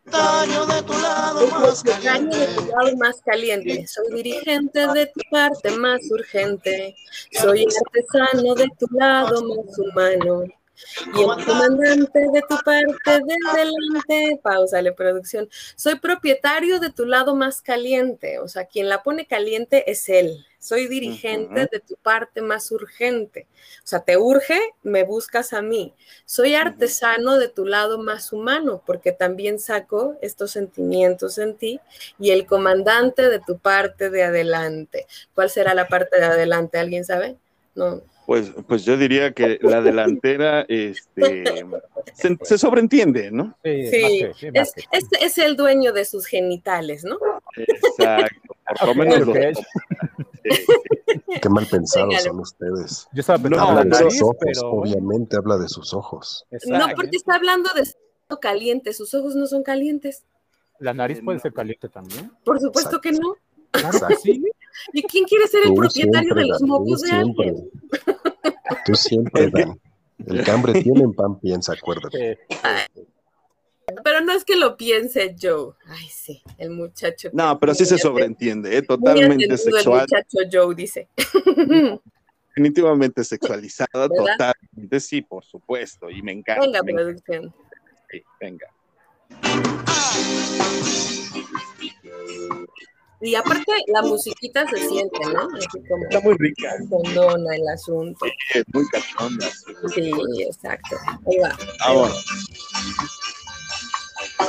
de 0.05 0.83
tu 0.83 0.93
lado 0.93 1.47
más 1.47 1.83
caliente. 1.83 2.37
de 2.37 2.47
tu 2.47 2.65
lado 2.65 2.97
más 2.97 3.21
caliente. 3.21 3.87
Soy 3.87 4.23
dirigente 4.23 4.87
de 4.87 5.05
tu 5.07 5.21
parte 5.29 5.71
más 5.71 5.99
urgente. 6.09 6.95
Soy 7.31 7.65
artesano 7.65 8.55
de 8.55 8.67
tu 8.77 8.87
lado 8.91 9.41
más 9.43 9.79
humano. 9.79 10.43
Y 11.13 11.21
el 11.21 11.45
comandante 11.45 12.19
de 12.19 12.41
tu 12.47 12.55
parte 12.63 13.11
de 13.11 13.35
delante, 13.53 14.39
pausa 14.41 14.81
la 14.81 14.93
producción. 14.93 15.49
Soy 15.75 15.99
propietario 15.99 16.79
de 16.79 16.89
tu 16.89 17.05
lado 17.05 17.35
más 17.35 17.61
caliente, 17.61 18.39
o 18.39 18.47
sea, 18.47 18.65
quien 18.65 18.87
la 18.87 19.03
pone 19.03 19.27
caliente 19.27 19.91
es 19.91 20.07
él. 20.07 20.45
Soy 20.59 20.87
dirigente 20.87 21.67
de 21.71 21.79
tu 21.79 21.95
parte 21.95 22.41
más 22.41 22.69
urgente. 22.71 23.47
O 23.83 23.87
sea, 23.87 24.01
te 24.01 24.17
urge, 24.17 24.59
me 24.83 25.03
buscas 25.03 25.53
a 25.53 25.61
mí. 25.61 25.93
Soy 26.25 26.53
artesano 26.55 27.37
de 27.37 27.47
tu 27.47 27.65
lado 27.65 27.97
más 27.97 28.33
humano, 28.33 28.83
porque 28.85 29.13
también 29.13 29.57
saco 29.59 30.17
estos 30.21 30.51
sentimientos 30.51 31.37
en 31.37 31.55
ti. 31.55 31.79
Y 32.19 32.31
el 32.31 32.45
comandante 32.45 33.29
de 33.29 33.39
tu 33.39 33.57
parte 33.57 34.09
de 34.09 34.23
adelante. 34.23 35.07
¿Cuál 35.33 35.49
será 35.49 35.73
la 35.73 35.87
parte 35.87 36.19
de 36.19 36.25
adelante? 36.25 36.77
¿Alguien 36.77 37.05
sabe? 37.05 37.37
No. 37.73 38.01
Pues, 38.29 38.51
pues 38.67 38.85
yo 38.85 38.95
diría 38.95 39.31
que 39.31 39.57
la 39.61 39.81
delantera 39.81 40.61
este, 40.67 41.65
se, 42.43 42.57
sobreentiende, 42.59 43.31
¿no? 43.31 43.57
Sí, 43.63 44.23
es, 44.53 45.37
el 45.39 45.55
dueño 45.55 45.93
de 45.93 46.05
sus 46.05 46.27
genitales, 46.27 47.03
¿no? 47.03 47.17
Exacto, 47.57 48.55
por 48.79 48.89
lo 48.89 48.93
menos 48.93 49.27
Qué 51.41 51.49
mal 51.49 51.65
pensados 51.65 52.23
son 52.23 52.39
ustedes. 52.39 53.07
Yo 53.13 53.21
estaba 53.21 53.39
pensando 53.39 53.79
habla 53.79 53.83
de 53.83 54.09
sus 54.09 54.21
ojos, 54.21 54.63
obviamente 54.63 55.37
habla 55.37 55.57
de 55.57 55.67
sus 55.67 55.93
ojos. 55.93 56.45
No, 56.67 56.87
porque 56.95 57.17
está 57.17 57.35
hablando 57.35 57.69
de 57.73 57.83
caliente, 58.37 58.93
sus 58.93 59.13
ojos 59.13 59.35
no 59.35 59.47
son 59.47 59.63
calientes. 59.63 60.23
¿La 60.79 60.93
nariz 60.93 61.21
puede 61.23 61.39
ser 61.39 61.53
caliente 61.53 61.89
también? 61.89 62.31
Por 62.43 62.59
supuesto 62.59 62.99
que 62.99 63.11
no. 63.11 63.35
Claro 63.71 63.99
sí. 64.21 64.43
¿Y 64.93 65.03
quién 65.03 65.25
quiere 65.25 65.47
ser 65.47 65.65
el 65.65 65.73
propietario 65.73 66.33
de 66.35 66.45
los 66.45 66.61
mocos 66.61 67.01
de 67.01 67.11
alguien? 67.11 67.69
Tú 68.85 68.95
siempre, 68.95 69.49
Dan. 69.49 69.79
El 70.25 70.43
cambre 70.45 70.81
tiene 70.81 71.01
en 71.01 71.13
pan 71.13 71.39
piensa, 71.39 71.73
acuérdate. 71.73 72.39
Pero 74.03 74.21
no 74.21 74.33
es 74.33 74.45
que 74.45 74.55
lo 74.55 74.77
piense 74.77 75.35
Joe. 75.39 75.73
Ay, 75.85 76.07
sí, 76.09 76.41
el 76.57 76.71
muchacho. 76.71 77.29
No, 77.33 77.59
pero 77.59 77.73
sí 77.73 77.85
se 77.85 77.97
sobreentiende, 77.97 78.77
¿eh? 78.77 78.81
totalmente 78.81 79.57
sexual. 79.57 80.05
El 80.09 80.17
muchacho 80.17 80.37
Joe 80.51 80.75
dice. 80.75 81.07
Definitivamente 82.49 83.23
sexualizado, 83.23 84.09
totalmente, 84.09 84.99
sí, 84.99 85.21
por 85.21 85.45
supuesto, 85.45 86.09
y 86.09 86.21
me 86.21 86.33
encanta. 86.33 86.65
Venga, 86.65 86.81
producción. 86.83 87.53
Sí, 88.09 88.23
venga. 88.39 88.67
Y 93.21 93.35
aparte, 93.35 93.71
la 93.87 94.01
musiquita 94.01 94.65
se 94.69 94.77
siente, 94.77 95.19
¿no? 95.33 95.47
Así 95.55 95.67
como 95.89 96.03
Está 96.03 96.21
muy 96.21 96.35
rica. 96.37 96.73
Condona 96.89 97.55
el 97.55 97.67
asunto. 97.67 98.25
Sí, 98.25 98.59
es 98.59 98.63
muy 98.73 98.87
cachonda. 98.87 99.49
Sí, 99.93 100.11
exacto. 100.41 100.95
Ahí 101.27 101.37
va. 101.39 101.57
Ahora. 101.81 102.13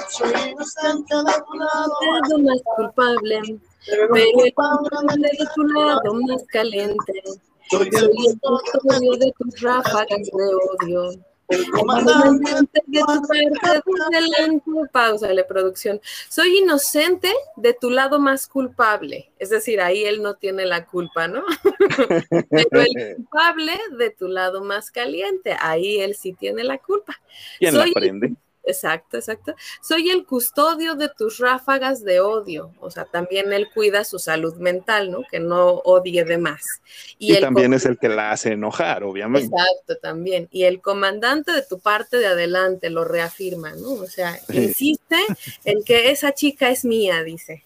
Soy 0.08 0.30
inocente 0.50 1.14
de 1.14 1.32
tu 1.46 1.54
lado 1.58 2.38
más 2.38 2.62
culpable, 2.76 3.40
pero 3.86 4.14
el 4.14 4.54
culpable 4.54 5.28
de 5.28 5.46
tu 5.54 5.62
lado 5.64 6.14
más 6.14 6.44
caliente. 6.52 7.22
Soy 7.70 7.88
el 7.88 8.40
custodio 8.40 9.12
de 9.16 9.32
tus 9.38 9.60
ráfagas 9.60 10.08
de 10.08 10.86
odio. 10.86 11.12
El 11.48 11.68
comandante 11.68 12.52
de 12.86 13.00
tu 13.00 13.06
parte 13.06 13.80
delante, 14.12 14.70
pausa 14.92 15.34
la 15.34 15.44
producción. 15.44 16.00
Soy 16.28 16.58
inocente 16.58 17.32
de 17.56 17.74
tu 17.74 17.90
lado 17.90 18.20
más 18.20 18.46
culpable, 18.46 19.32
es 19.36 19.50
decir, 19.50 19.80
ahí 19.80 20.04
él 20.04 20.22
no 20.22 20.34
tiene 20.34 20.64
la 20.64 20.86
culpa, 20.86 21.26
¿no? 21.26 21.42
Pero 22.50 22.82
el 22.82 23.16
culpable 23.16 23.72
de 23.98 24.10
tu 24.10 24.28
lado 24.28 24.62
más 24.62 24.92
caliente, 24.92 25.56
ahí 25.58 25.98
él 25.98 26.14
sí 26.14 26.34
tiene 26.34 26.62
la 26.62 26.78
culpa. 26.78 27.20
¿Quién 27.58 27.72
Soy, 27.72 27.90
la 27.90 27.98
aprende? 27.98 28.36
Exacto, 28.64 29.16
exacto. 29.16 29.54
Soy 29.80 30.10
el 30.10 30.26
custodio 30.26 30.94
de 30.94 31.08
tus 31.08 31.38
ráfagas 31.38 32.04
de 32.04 32.20
odio. 32.20 32.72
O 32.80 32.90
sea, 32.90 33.04
también 33.04 33.52
él 33.52 33.68
cuida 33.72 34.04
su 34.04 34.18
salud 34.18 34.56
mental, 34.56 35.10
¿no? 35.10 35.22
Que 35.30 35.40
no 35.40 35.80
odie 35.84 36.24
de 36.24 36.38
más. 36.38 36.82
Y, 37.18 37.38
también 37.40 37.72
es 37.72 37.86
el 37.86 37.98
que 37.98 38.08
la 38.08 38.30
hace 38.30 38.52
enojar, 38.52 39.02
obviamente. 39.02 39.54
Exacto, 39.54 39.96
también. 39.96 40.48
Y 40.50 40.64
el 40.64 40.80
comandante 40.80 41.52
de 41.52 41.62
tu 41.62 41.80
parte 41.80 42.18
de 42.18 42.26
adelante 42.26 42.90
lo 42.90 43.04
reafirma, 43.04 43.72
¿no? 43.72 43.92
O 43.92 44.06
sea, 44.06 44.38
insiste 44.52 45.16
en 45.64 45.82
que 45.82 46.10
esa 46.10 46.32
chica 46.32 46.70
es 46.70 46.84
mía, 46.84 47.22
dice. 47.22 47.64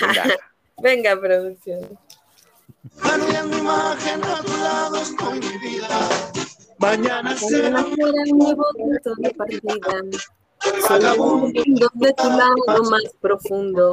Venga, 0.00 0.36
Venga 0.82 1.20
producción. 1.20 1.98
imagen 3.02 4.24
a 4.24 4.42
tu 4.42 4.56
lado 4.58 4.96
estoy 4.96 5.40
mi 5.40 5.58
vida. 5.58 6.45
Mañana 6.78 7.36
será 7.36 7.84
un 7.84 8.38
nuevo 8.38 8.64
punto 8.74 9.14
de 9.18 9.30
partida. 9.30 10.02
Segundo 10.88 11.90
de 11.94 12.12
tu 12.12 12.28
lado 12.28 12.90
más 12.90 13.02
profundo. 13.20 13.92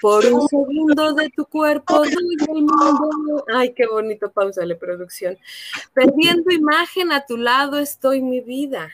Por 0.00 0.26
un 0.26 0.48
segundo 0.48 1.14
de 1.14 1.30
tu 1.30 1.44
cuerpo 1.46 1.98
doy 1.98 2.36
el 2.48 2.62
mundo. 2.62 3.44
Ay, 3.54 3.72
qué 3.74 3.86
bonito, 3.86 4.30
pausa 4.30 4.66
la 4.66 4.76
producción. 4.76 5.38
Perdiendo 5.94 6.50
imagen 6.50 7.12
a 7.12 7.24
tu 7.24 7.36
lado 7.36 7.78
estoy 7.78 8.20
mi 8.20 8.40
vida. 8.40 8.90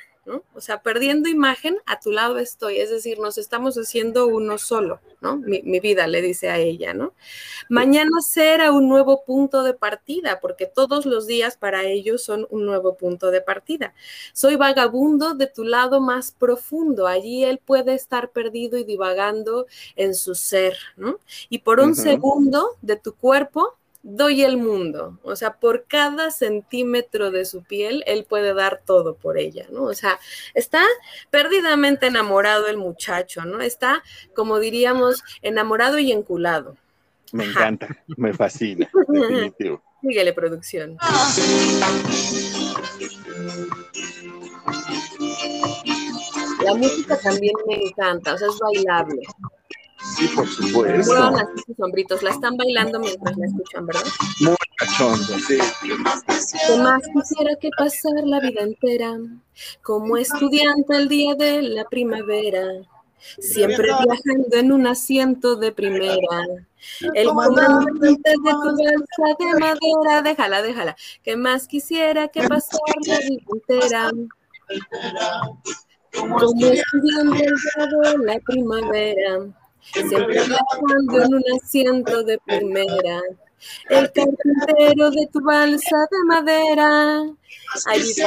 O 0.54 0.60
sea, 0.60 0.82
perdiendo 0.82 1.28
imagen, 1.28 1.78
a 1.86 2.00
tu 2.00 2.10
lado 2.10 2.38
estoy, 2.38 2.78
es 2.78 2.90
decir, 2.90 3.20
nos 3.20 3.38
estamos 3.38 3.76
haciendo 3.76 4.26
uno 4.26 4.58
solo, 4.58 5.00
¿no? 5.20 5.36
Mi, 5.36 5.78
vida, 5.80 6.08
le 6.08 6.20
dice 6.20 6.50
a 6.50 6.58
ella, 6.58 6.94
¿no? 6.94 7.14
Mañana 7.68 8.20
será 8.26 8.72
un 8.72 8.88
nuevo 8.88 9.24
punto 9.24 9.62
de 9.62 9.74
partida, 9.74 10.40
porque 10.40 10.66
todos 10.66 11.06
los 11.06 11.28
días 11.28 11.56
para 11.56 11.84
ellos 11.84 12.24
son 12.24 12.46
un 12.50 12.66
nuevo 12.66 12.96
punto 12.96 13.30
de 13.30 13.40
partida. 13.40 13.94
Soy 14.32 14.56
vagabundo 14.56 15.34
de 15.34 15.46
tu 15.46 15.62
lado 15.62 16.00
más 16.00 16.32
profundo, 16.32 17.06
allí 17.06 17.44
él 17.44 17.60
puede 17.64 17.94
estar 17.94 18.30
perdido 18.30 18.78
y 18.78 18.84
divagando 18.84 19.66
en 19.94 20.14
su 20.14 20.34
ser, 20.34 20.76
¿no? 20.96 21.20
Y 21.48 21.58
por 21.58 21.78
un 21.78 21.94
segundo 21.94 22.70
de 22.82 22.96
tu 22.96 23.14
cuerpo, 23.14 23.76
doy 24.08 24.44
el 24.44 24.56
mundo. 24.56 25.18
O 25.24 25.34
sea, 25.34 25.54
por 25.54 25.86
cada 25.86 26.30
centímetro 26.30 27.32
de 27.32 27.44
su 27.44 27.64
piel, 27.64 28.04
él 28.06 28.24
puede 28.24 28.54
dar 28.54 28.80
todo 28.84 29.16
por 29.16 29.36
ella, 29.36 29.66
¿no? 29.70 29.82
O 29.82 29.94
sea, 29.94 30.20
está 30.54 30.84
perdidamente 31.30 32.06
enamorado 32.06 32.68
el 32.68 32.76
muchacho, 32.76 33.44
¿no? 33.44 33.60
Está, 33.60 34.04
como 34.34 34.60
diríamos, 34.60 35.24
enamorado 35.42 35.98
y 35.98 36.12
enculado. 36.12 36.76
Me 37.32 37.46
encanta, 37.46 37.88
me 38.16 38.32
fascina, 38.32 38.88
definitivo. 39.08 39.82
Síguele, 40.00 40.32
producción. 40.32 40.96
La 46.62 46.74
música 46.74 47.18
también 47.18 47.54
me 47.66 47.74
encanta, 47.74 48.34
o 48.34 48.38
sea, 48.38 48.46
es 48.46 48.58
bailable. 48.60 49.22
Sí, 50.14 50.28
por 50.28 50.46
supuesto. 50.46 51.30
las 51.30 51.46
sombritos, 51.76 52.22
la 52.22 52.30
están 52.30 52.56
bailando 52.56 53.00
mientras 53.00 53.36
la 53.36 53.46
escuchan, 53.46 53.86
¿verdad? 53.86 54.02
Muy 54.40 54.56
cachondo, 54.76 55.38
sí. 55.38 55.58
¿Qué 55.82 56.76
más 56.78 57.02
quisiera 57.12 57.56
que 57.60 57.70
pasar 57.76 58.12
la 58.24 58.40
vida 58.40 58.62
entera 58.62 59.18
como 59.82 60.16
estudiante 60.16 60.96
el 60.96 61.08
día 61.08 61.34
de 61.34 61.62
la 61.62 61.84
primavera? 61.84 62.62
siempre 63.38 63.84
viajando 63.84 64.56
en 64.56 64.72
un 64.72 64.86
asiento 64.86 65.56
de 65.56 65.72
primera. 65.72 66.16
El 67.14 67.28
comandante 67.28 68.08
de 68.08 68.14
tu 68.14 68.42
balsa 68.42 69.36
de 69.38 69.60
madera, 69.60 70.22
déjala, 70.22 70.62
déjala, 70.62 70.96
que 71.22 71.36
más 71.36 71.66
quisiera 71.66 72.28
que 72.28 72.42
pasara 72.42 72.82
la 73.06 73.18
vida 73.18 73.42
entera. 73.52 74.10
Como 76.16 76.38
estudiando 76.38 77.34
el 77.34 78.26
la 78.26 78.38
primavera, 78.40 79.38
siempre 79.92 80.34
viajando 80.34 81.22
en 81.22 81.34
un 81.34 81.44
asiento 81.62 82.22
de 82.22 82.38
primera. 82.38 83.20
El 83.88 84.12
carpintero 84.12 85.10
de 85.10 85.28
tu 85.32 85.40
balsa 85.40 85.96
de 86.10 86.24
madera. 86.26 87.22
Ahí 87.86 88.00
dice 88.00 88.24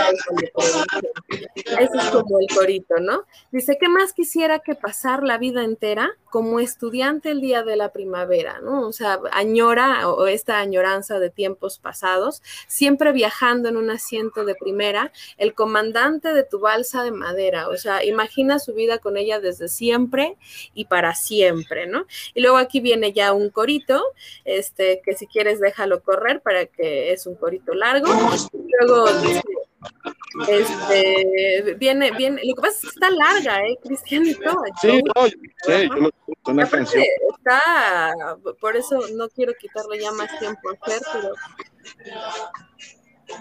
Ese 1.28 1.98
es 1.98 2.10
como 2.12 2.40
el 2.40 2.48
corito, 2.54 2.96
¿no? 3.00 3.24
Dice, 3.52 3.78
¿qué 3.80 3.88
más 3.90 4.14
quisiera 4.14 4.60
que 4.60 4.76
pasar 4.76 5.24
la 5.24 5.38
vida 5.38 5.64
entera 5.64 6.12
como 6.30 6.60
estudiante 6.60 7.32
el 7.32 7.42
día 7.42 7.64
de 7.64 7.76
la 7.76 7.92
primavera, 7.92 8.60
¿no? 8.62 8.88
O 8.88 8.94
sea, 8.94 9.20
añora 9.32 10.08
o 10.10 10.28
esta 10.28 10.60
añoranza 10.60 11.20
de 11.20 11.30
tiempos 11.30 11.80
pasados, 11.80 12.42
siempre 12.68 13.12
viajando 13.12 13.70
en 13.70 13.78
un 13.78 13.90
asiento 13.90 14.46
de 14.46 14.56
primera, 14.56 15.12
el 15.38 15.54
comandante 15.54 16.34
de 16.34 16.44
tu 16.44 16.60
balsa 16.60 17.04
de 17.04 17.12
madera, 17.12 17.70
o 17.70 17.78
sea, 17.78 18.04
imagina 18.04 18.60
su 18.60 18.74
vida 18.74 19.00
con 19.00 19.18
ella 19.18 19.40
desde 19.40 19.68
siempre 19.68 20.38
y 20.74 20.86
para 20.86 21.16
siempre, 21.16 21.88
¿no? 21.88 22.06
Y 22.34 22.42
luego 22.42 22.58
aquí 22.58 22.80
viene 22.80 23.14
ya 23.14 23.34
un 23.34 23.50
corito, 23.50 24.04
este, 24.46 25.02
que 25.04 25.16
si 25.16 25.28
quieres 25.28 25.60
déjalo 25.60 26.02
correr 26.02 26.42
para 26.42 26.66
que 26.66 27.12
es 27.12 27.26
un 27.26 27.36
corito 27.36 27.74
largo. 27.74 28.08
Luego 28.80 29.06
este, 30.48 31.76
viene, 31.76 32.12
viene, 32.12 32.42
lo 32.46 32.56
que 32.56 32.62
pasa 32.62 32.76
es 32.76 32.82
que 32.82 32.88
está 32.88 33.10
larga, 33.10 33.68
¿eh, 33.68 33.78
Cristianito? 33.84 34.52
Sí, 34.82 35.02
no, 35.04 35.26
sí, 35.26 35.90
una 36.46 36.68
canción. 36.68 37.04
Está, 37.36 38.14
por 38.60 38.76
eso 38.76 39.00
no 39.16 39.30
quiero 39.30 39.54
quitarle 39.60 40.00
ya 40.00 40.12
más 40.12 40.38
tiempo 40.40 40.70
a 40.70 40.74
hacer, 40.74 41.02
pero 41.14 41.34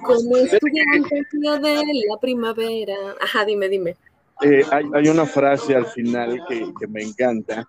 como 0.05 0.36
estudiante 0.36 1.26
de 1.32 2.05
la 2.09 2.18
primavera. 2.20 2.95
Ajá, 3.20 3.45
dime, 3.45 3.68
dime. 3.68 3.97
Eh, 4.43 4.64
hay, 4.70 4.84
hay, 4.95 5.09
una 5.09 5.26
frase 5.26 5.74
al 5.74 5.86
final 5.86 6.41
que, 6.49 6.72
que 6.78 6.86
me 6.86 7.03
encanta, 7.03 7.66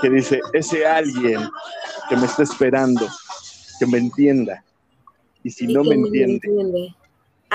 que 0.00 0.10
dice, 0.10 0.40
ese 0.52 0.86
alguien 0.86 1.40
que 2.08 2.16
me 2.16 2.26
está 2.26 2.44
esperando, 2.44 3.08
que 3.80 3.86
me 3.86 3.98
entienda. 3.98 4.64
Y 5.42 5.50
si 5.50 5.66
no 5.66 5.82
me 5.82 5.96
entiende, 5.96 6.94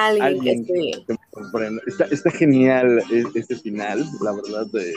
alguien, 0.06 0.66
que, 0.66 1.04
me 1.08 1.18
comprenda. 1.32 1.82
Está, 1.86 2.06
está, 2.06 2.32
genial 2.32 3.00
e, 3.12 3.24
este 3.36 3.56
final, 3.56 4.06
la 4.22 4.34
verdad. 4.34 4.68
De, 4.72 4.94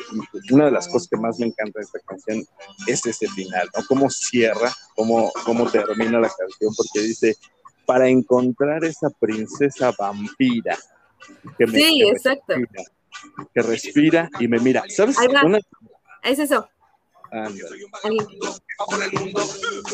una 0.51 0.67
de 0.67 0.71
las 0.71 0.89
cosas 0.89 1.09
que 1.09 1.17
más 1.17 1.39
me 1.39 1.47
encanta 1.47 1.79
de 1.79 1.85
esta 1.85 1.99
canción 2.01 2.45
es 2.87 3.05
ese 3.07 3.29
final, 3.29 3.69
¿no? 3.77 3.85
Cómo 3.89 4.11
cierra, 4.11 4.73
cómo, 4.95 5.33
cómo 5.45 5.71
termina 5.71 6.21
la 6.21 6.29
canción, 6.29 6.75
porque 6.77 7.07
dice, 7.07 7.37
para 7.87 8.09
encontrar 8.09 8.85
esa 8.85 9.11
princesa 9.11 9.93
vampira. 9.99 10.79
Que 11.59 11.67
me, 11.67 11.79
sí, 11.79 12.03
exacto. 12.03 12.55
Respira, 12.55 12.85
que 13.55 13.63
respira 13.63 14.31
y 14.41 14.49
me 14.49 14.59
mira. 14.59 14.85
¿Sabes? 14.89 15.17
Una... 15.45 15.61
Es 16.23 16.39
eso. 16.39 16.69
Por 17.33 19.03
el 19.03 19.13
mundo, 19.13 19.41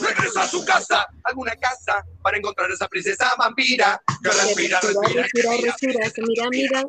regresa 0.03 0.43
a 0.43 0.49
su 0.49 0.65
casa, 0.65 1.07
alguna 1.23 1.55
casa, 1.55 2.05
para 2.21 2.37
encontrar 2.37 2.69
esa 2.73 2.89
princesa 2.89 3.33
vampira 3.39 4.03
que 4.23 4.29
respira, 4.29 4.81
respira, 4.81 5.53
respira, 5.63 6.11
mira, 6.27 6.49
mira. 6.51 6.85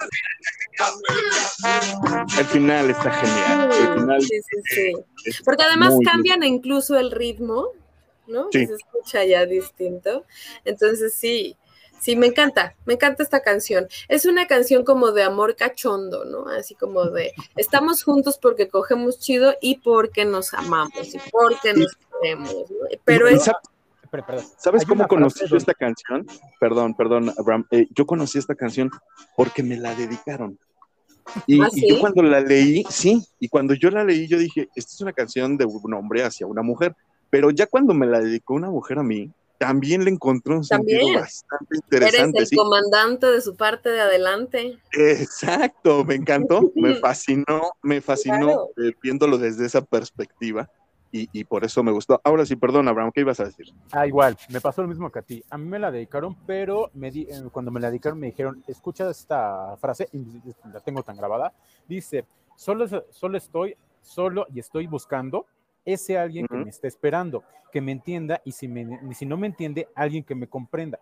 El 2.40 2.46
final 2.46 2.90
está 2.90 3.12
genial. 3.12 3.72
El 3.72 4.00
final 4.00 4.22
sí, 4.22 4.42
sí, 4.42 4.94
sí. 5.24 5.44
Porque 5.46 5.64
además 5.64 5.94
cambian 6.04 6.42
incluso 6.42 6.98
el 6.98 7.12
ritmo, 7.12 7.68
¿no? 8.26 8.48
Se 8.52 8.64
escucha 8.64 9.24
ya 9.26 9.46
distinto. 9.46 10.26
Entonces 10.66 11.14
sí, 11.14 11.58
Sí, 12.00 12.16
me 12.16 12.28
encanta, 12.28 12.76
me 12.86 12.94
encanta 12.94 13.24
esta 13.24 13.42
canción. 13.42 13.88
Es 14.08 14.26
una 14.26 14.48
canción 14.48 14.84
como 14.84 15.12
de 15.12 15.24
amor 15.24 15.56
cachondo, 15.56 16.26
¿no? 16.26 16.48
Así 16.48 16.76
como 16.76 17.06
de 17.06 17.34
estamos 17.56 18.04
juntos 18.04 18.38
porque 18.42 18.70
cogemos 18.70 19.20
chido 19.20 19.56
y 19.62 19.80
porque 19.80 20.26
nos 20.26 20.54
amamos 20.54 21.14
y 21.14 21.20
porque 21.32 21.74
nos 21.74 21.98
queremos. 22.22 22.54
¿no? 22.54 22.88
Pero 23.04 23.28
es... 23.28 23.50
¿Sabes 24.58 24.86
cómo 24.86 25.08
conocí 25.08 25.46
yo 25.48 25.56
esta 25.56 25.74
canción? 25.74 26.26
Perdón, 26.60 26.96
perdón, 26.96 27.32
Abraham. 27.38 27.68
Eh, 27.72 27.88
yo 27.92 28.06
conocí 28.06 28.40
esta 28.40 28.56
canción 28.56 28.90
porque 29.36 29.62
me 29.62 29.78
la 29.78 29.94
dedicaron. 29.94 30.58
Y, 31.46 31.62
¿Ah, 31.62 31.70
y, 31.72 31.90
yo 31.90 32.00
cuando 32.00 32.24
la 32.24 32.40
leí, 32.40 32.84
sí, 32.90 33.24
y 33.40 33.50
cuando 33.50 33.76
yo 33.76 33.92
la 33.92 34.04
leí, 34.04 34.28
yo 34.28 34.40
dije, 34.40 34.68
esta 34.76 34.94
es 34.94 35.02
una 35.02 35.14
canción 35.14 35.58
de 35.58 35.66
un 35.66 35.94
hombre 35.94 36.24
hacia 36.24 36.48
una 36.48 36.64
mujer. 36.64 36.96
Pero 37.30 37.52
ya 37.52 37.68
cuando 37.68 37.94
me 37.94 38.08
la 38.08 38.20
dedicó 38.20 38.56
una 38.56 38.72
mujer 38.72 38.98
a 38.98 39.04
mí, 39.04 39.32
también 39.60 40.06
le 40.06 40.12
encontró 40.12 40.56
un 40.56 40.64
sentido 40.64 41.14
bastante 41.14 41.76
interesante. 41.76 42.40
Eres 42.40 42.52
el 42.54 42.58
comandante 42.58 43.28
de 43.28 43.42
su 43.42 43.56
parte 43.56 43.90
de 43.90 44.00
adelante. 44.00 44.80
Exacto, 44.94 46.06
me 46.06 46.16
encantó, 46.16 46.72
me 46.76 46.96
fascinó, 47.02 47.74
me 47.84 48.00
fascinó 48.00 48.70
eh, 48.78 48.94
viéndolo 49.04 49.38
desde 49.38 49.66
esa 49.66 49.82
perspectiva. 49.82 50.68
Y, 51.12 51.44
por 51.46 51.66
eso 51.66 51.82
me 51.82 51.92
gustó. 51.92 52.22
Ahora 52.24 52.46
sí, 52.46 52.56
perdón, 52.56 52.88
Abraham, 52.88 53.12
¿qué 53.12 53.22
ibas 53.22 53.40
a 53.40 53.46
decir? 53.46 53.66
Ah, 53.92 54.06
igual, 54.06 54.38
me 54.50 54.62
pasó 54.62 54.84
lo 54.84 54.88
mismo 54.88 55.12
que 55.12 55.18
a 55.18 55.24
ti. 55.24 55.44
A 55.50 55.58
mí 55.58 55.66
me 55.66 55.80
la 55.80 55.90
dedicaron, 55.90 56.38
pero 56.46 56.92
me 56.94 57.08
eh, 57.08 57.26
cuando 57.52 57.72
me 57.72 57.80
la 57.80 57.90
dedicaron 57.90 58.20
me 58.20 58.28
dijeron, 58.28 58.64
escucha 58.68 59.10
esta 59.10 59.76
frase, 59.78 60.08
y 60.14 60.24
la 60.72 60.80
tengo 60.82 61.02
tan 61.02 61.18
grabada, 61.18 61.52
dice, 61.88 62.26
solo, 62.56 62.86
solo 63.10 63.38
estoy, 63.40 63.76
solo 64.04 64.46
y 64.54 64.60
estoy 64.60 64.86
buscando 64.86 65.48
ese 65.94 66.18
alguien 66.18 66.48
que 66.48 66.56
me 66.56 66.70
esté 66.70 66.88
esperando, 66.88 67.44
que 67.72 67.82
me 67.82 67.92
entienda 67.92 68.42
y 68.44 68.52
si, 68.52 68.68
me, 68.68 69.14
si 69.14 69.26
no 69.26 69.38
me 69.38 69.48
entiende, 69.48 69.88
alguien 69.96 70.24
que 70.24 70.36
me 70.36 70.48
comprenda. 70.48 71.00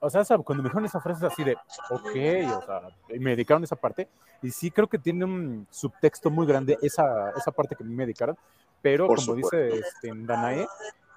O 0.00 0.08
sea, 0.08 0.24
cuando 0.38 0.62
me 0.62 0.68
dijeron 0.68 0.86
esa 0.86 1.00
frase 1.00 1.26
así 1.26 1.44
de, 1.44 1.56
ok, 1.90 2.56
o 2.56 2.66
sea, 2.66 2.80
me 3.18 3.30
dedicaron 3.30 3.62
esa 3.64 3.76
parte, 3.76 4.08
y 4.42 4.50
sí 4.50 4.70
creo 4.70 4.88
que 4.88 4.98
tiene 4.98 5.26
un 5.26 5.66
subtexto 5.70 6.30
muy 6.30 6.46
grande 6.46 6.78
esa, 6.80 7.30
esa 7.36 7.52
parte 7.52 7.76
que 7.76 7.84
me 7.84 8.04
dedicaron, 8.04 8.36
pero 8.80 9.06
como 9.06 9.34
dice 9.34 9.68
este, 9.68 10.10
Danae, 10.14 10.66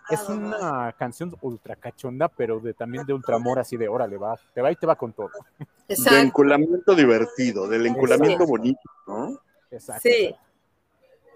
es 0.10 0.28
una 0.28 0.94
canción 0.98 1.34
ultra 1.42 1.78
cachonda, 1.78 2.28
pero 2.28 2.60
de, 2.60 2.74
también 2.74 3.06
de 3.06 3.14
ultra 3.14 3.38
amor, 3.38 3.58
así 3.60 3.78
de, 3.78 3.88
órale, 3.88 4.18
va, 4.18 4.38
te 4.54 4.62
va 4.62 4.70
y 4.70 4.76
te 4.76 4.86
va 4.86 4.98
con 4.98 5.14
todo. 5.14 5.30
Exacto. 5.88 6.16
De 6.16 6.22
enculamiento 6.22 6.94
divertido, 6.94 7.68
del 7.70 7.86
enculamiento 7.86 8.46
bonito, 8.46 8.82
¿no? 9.08 9.40
Exacto. 9.72 10.02
Sí. 10.04 10.36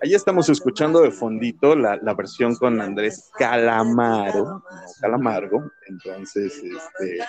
Ahí 0.02 0.14
estamos 0.14 0.48
escuchando 0.50 1.02
de 1.02 1.12
fondito 1.12 1.76
la, 1.76 1.98
la 1.98 2.14
versión 2.14 2.56
con 2.56 2.80
Andrés 2.80 3.32
Calamaro, 3.38 4.64
Calamargo, 5.02 5.72
entonces, 5.88 6.62
este, 6.64 7.20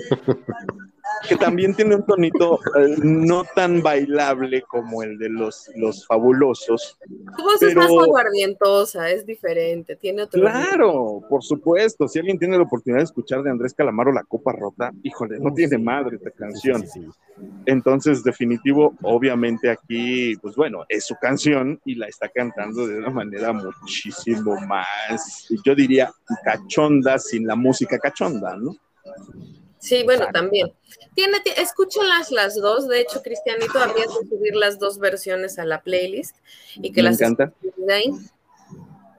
que 1.28 1.36
también 1.36 1.74
tiene 1.74 1.96
un 1.96 2.04
tonito 2.04 2.58
eh, 2.78 2.96
no 3.02 3.44
tan 3.54 3.82
bailable 3.82 4.62
como 4.62 5.02
el 5.02 5.18
de 5.18 5.28
los, 5.28 5.70
los 5.76 6.06
fabulosos. 6.06 6.98
Tu 7.36 7.42
voz 7.42 7.62
es 7.62 7.74
más 7.74 7.90
aguardientosa, 7.90 9.10
es 9.10 9.26
diferente, 9.26 9.96
tiene 9.96 10.22
otro. 10.22 10.40
Claro, 10.40 11.22
por 11.28 11.42
supuesto. 11.42 12.08
Si 12.08 12.18
alguien 12.18 12.38
tiene 12.38 12.56
la 12.56 12.64
oportunidad 12.64 13.00
de 13.00 13.04
escuchar 13.04 13.42
de 13.42 13.50
Andrés 13.50 13.74
Calamaro 13.74 14.12
La 14.12 14.24
Copa 14.24 14.52
Rota, 14.52 14.92
híjole, 15.02 15.38
no 15.38 15.52
tiene 15.52 15.78
madre 15.78 16.16
esta 16.16 16.30
canción. 16.30 16.84
Entonces, 17.66 18.24
definitivo, 18.24 18.94
obviamente 19.02 19.70
aquí, 19.70 20.36
pues 20.36 20.56
bueno, 20.56 20.84
es 20.88 21.06
su 21.06 21.14
canción 21.20 21.80
y 21.84 21.94
la 21.94 22.06
está 22.06 22.28
cantando 22.28 22.86
de 22.86 22.98
una 22.98 23.10
manera 23.10 23.52
muchísimo 23.52 24.58
más, 24.62 25.48
yo 25.64 25.74
diría, 25.74 26.10
cachonda 26.44 27.18
sin 27.18 27.46
la 27.46 27.54
música 27.54 27.98
cachonda, 27.98 28.56
¿no? 28.56 28.74
Sí, 29.78 30.02
bueno, 30.04 30.26
también. 30.32 30.72
Tiene, 31.14 31.38
escúchenlas 31.56 32.30
las 32.30 32.56
dos. 32.56 32.88
De 32.88 33.00
hecho, 33.00 33.22
Cristianito, 33.22 33.78
habría 33.78 34.04
que 34.04 34.28
subir 34.28 34.56
las 34.56 34.78
dos 34.78 34.98
versiones 34.98 35.58
a 35.58 35.64
la 35.64 35.82
playlist 35.82 36.36
y 36.76 36.92
que 36.92 37.02
Me 37.02 37.10
las 37.10 37.20
encanta. 37.20 37.52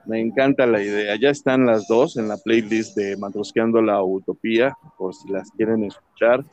Me 0.06 0.20
encanta 0.20 0.66
la 0.66 0.82
idea. 0.82 1.16
Ya 1.20 1.30
están 1.30 1.66
las 1.66 1.88
dos 1.88 2.18
en 2.18 2.28
la 2.28 2.38
playlist 2.38 2.98
de 2.98 3.16
Matrosqueando 3.18 3.82
la 3.82 4.02
Utopía, 4.04 4.76
por 4.98 5.14
si 5.14 5.30
las 5.30 5.52
quieren 5.52 5.84
escuchar 5.84 6.44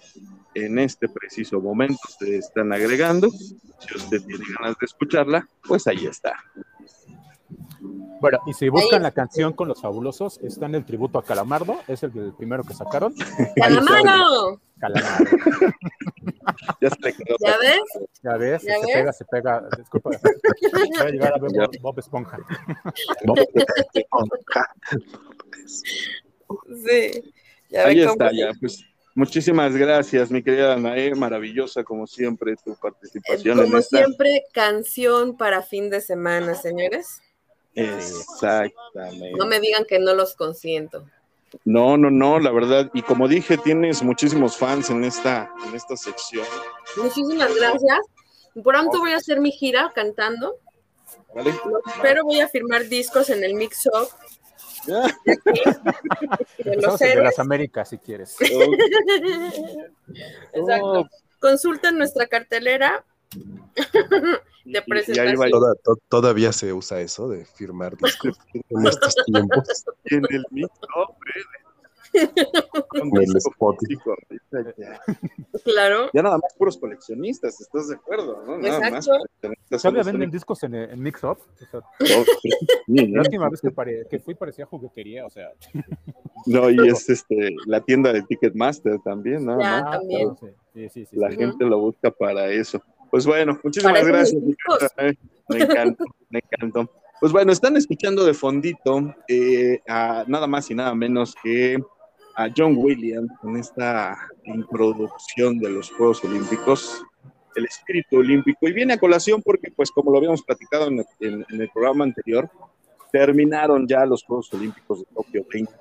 en 0.54 0.78
este 0.78 1.08
preciso 1.08 1.60
momento. 1.60 1.98
Se 2.18 2.36
están 2.36 2.72
agregando. 2.72 3.30
Si 3.30 3.96
usted 3.96 4.22
tiene 4.26 4.44
ganas 4.58 4.76
de 4.78 4.86
escucharla, 4.86 5.48
pues 5.66 5.86
ahí 5.86 6.06
está. 6.06 6.34
Bueno, 8.20 8.38
y 8.46 8.54
si 8.54 8.68
buscan 8.68 9.02
la 9.02 9.10
canción 9.10 9.52
con 9.52 9.68
los 9.68 9.80
fabulosos, 9.80 10.38
está 10.42 10.66
en 10.66 10.74
el 10.74 10.84
tributo 10.84 11.18
a 11.18 11.24
Calamardo, 11.24 11.78
es 11.86 12.02
el, 12.02 12.16
el 12.16 12.32
primero 12.32 12.64
que 12.64 12.74
sacaron. 12.74 13.14
¡Calamardo! 13.56 14.60
Calamardo. 14.78 15.24
ya, 16.80 16.90
se 16.90 17.12
quedó. 17.12 17.36
¿Ya 17.40 17.58
ves? 17.58 17.80
Ya 18.22 18.36
ves, 18.36 18.62
¿Ya 18.62 18.74
se 18.74 18.86
ves? 18.86 18.94
pega, 18.94 19.12
se 19.12 19.24
pega. 19.24 19.68
Disculpa. 19.76 20.10
Voy 20.10 20.90
a 20.98 21.10
llegar 21.10 21.34
a 21.34 21.38
ver 21.38 21.50
Bob, 21.52 21.70
Bob 21.80 21.98
Esponja. 21.98 22.38
Bob 23.24 23.38
Esponja. 23.94 24.74
Sí. 25.66 27.32
Ya 27.68 27.86
Ahí 27.86 28.00
está, 28.00 28.30
ya, 28.32 28.52
pues 28.60 28.84
Muchísimas 29.16 29.74
gracias, 29.74 30.30
mi 30.30 30.42
querida 30.42 30.74
Anae, 30.74 31.14
maravillosa 31.14 31.82
como 31.82 32.06
siempre 32.06 32.54
tu 32.62 32.76
participación. 32.76 33.56
Como 33.56 33.80
siempre, 33.80 34.44
canción 34.52 35.38
para 35.38 35.62
fin 35.62 35.88
de 35.88 36.02
semana, 36.02 36.54
señores. 36.54 37.22
Exactamente. 37.76 39.38
No 39.38 39.46
me 39.46 39.60
digan 39.60 39.84
que 39.84 39.98
no 39.98 40.14
los 40.14 40.34
consiento. 40.34 41.06
No, 41.64 41.96
no, 41.96 42.10
no, 42.10 42.40
la 42.40 42.50
verdad. 42.50 42.90
Y 42.92 43.02
como 43.02 43.28
dije, 43.28 43.56
tienes 43.58 44.02
muchísimos 44.02 44.56
fans 44.56 44.90
en 44.90 45.04
esta, 45.04 45.50
en 45.66 45.74
esta 45.74 45.96
sección. 45.96 46.46
Muchísimas 46.96 47.54
gracias. 47.54 47.98
Pronto 48.64 48.98
voy 48.98 49.12
a 49.12 49.18
hacer 49.18 49.40
mi 49.40 49.52
gira 49.52 49.92
cantando. 49.94 50.56
¿Vale? 51.34 51.54
Pero 52.02 52.24
voy 52.24 52.40
a 52.40 52.48
firmar 52.48 52.88
discos 52.88 53.30
en 53.30 53.44
el 53.44 53.54
Mix 53.54 53.86
Up 53.86 54.08
de, 54.86 56.76
los 56.76 56.98
de 56.98 57.16
las 57.16 57.38
Américas, 57.38 57.90
si 57.90 57.98
quieres. 57.98 58.36
Exacto. 60.52 61.08
Consulta 61.38 61.92
nuestra 61.92 62.26
cartelera 62.26 63.04
de 64.66 64.82
presentación. 64.82 65.80
todavía 66.08 66.52
se 66.52 66.72
usa 66.72 67.00
eso 67.00 67.28
de 67.28 67.44
firmar 67.44 67.96
discos 67.96 68.38
en 68.54 68.86
estos 68.86 69.14
tiempos. 69.26 69.84
en 70.04 70.24
el 70.30 70.44
mismo, 70.50 70.70
Claro. 75.64 76.10
Ya 76.12 76.22
nada 76.22 76.38
más 76.38 76.54
puros 76.54 76.78
coleccionistas, 76.78 77.60
¿estás 77.60 77.88
de 77.88 77.96
acuerdo? 77.96 78.42
¿no? 78.46 78.58
Nada 78.58 78.88
Exacto. 78.88 79.48
más. 79.70 79.82
¿Todavía 79.82 80.02
venden 80.02 80.30
discos 80.30 80.62
en, 80.62 80.74
en 80.74 81.02
Mix 81.02 81.22
Up? 81.24 81.38
la 82.86 83.20
última 83.20 83.48
vez 83.48 83.60
que, 83.60 84.06
que, 84.08 84.18
fui 84.18 84.34
parecía 84.34 84.66
juguetería, 84.66 85.26
o 85.26 85.30
sea. 85.30 85.50
No, 86.46 86.70
y 86.70 86.76
es 86.88 87.08
este 87.08 87.54
la 87.66 87.80
tienda 87.80 88.12
de 88.12 88.22
Ticketmaster 88.22 88.98
también, 89.00 89.44
¿no? 89.44 89.60
Ya, 89.60 89.84
también. 89.84 90.36
Sí, 90.72 90.88
sí, 90.88 91.06
sí, 91.06 91.16
la 91.16 91.30
gente 91.30 91.64
lo 91.64 91.78
busca 91.80 92.10
para 92.10 92.48
eso. 92.48 92.80
Pues 93.10 93.26
bueno, 93.26 93.58
muchísimas 93.62 94.04
gracias. 94.04 94.42
Me 95.48 95.62
encantó, 95.62 96.04
me 96.28 96.40
encantó. 96.40 96.90
Pues 97.20 97.32
bueno, 97.32 97.52
están 97.52 97.76
escuchando 97.76 98.24
de 98.24 98.34
fondito 98.34 99.14
eh, 99.26 99.80
a 99.88 100.24
nada 100.26 100.46
más 100.46 100.70
y 100.70 100.74
nada 100.74 100.94
menos 100.94 101.34
que 101.42 101.78
a 102.36 102.50
John 102.54 102.74
Williams 102.76 103.32
en 103.42 103.56
esta 103.56 104.16
introducción 104.44 105.58
de 105.58 105.70
los 105.70 105.90
Juegos 105.90 106.22
Olímpicos, 106.24 107.02
el 107.54 107.64
espíritu 107.64 108.18
olímpico, 108.18 108.68
y 108.68 108.72
viene 108.72 108.92
a 108.92 108.98
colación 108.98 109.40
porque, 109.42 109.70
pues 109.74 109.90
como 109.90 110.10
lo 110.10 110.18
habíamos 110.18 110.42
platicado 110.42 110.88
en 110.88 111.06
el, 111.20 111.70
programa 111.72 112.04
anterior, 112.04 112.50
terminaron 113.10 113.88
ya 113.88 114.04
los 114.04 114.22
Juegos 114.22 114.52
Olímpicos 114.52 115.00
de 115.00 115.06
Tokio 115.14 115.42
2020. 115.44 115.72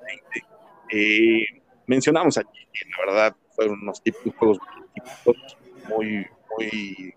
Eh, 0.92 1.46
mencionamos 1.88 2.38
aquí 2.38 2.60
que 2.72 2.90
la 2.90 3.06
verdad 3.06 3.36
fueron 3.54 3.82
unos 3.82 4.02
típicos 4.02 4.34
Juegos 4.38 4.60
Olímpicos 5.26 5.58
muy, 5.90 6.26
muy 6.58 7.14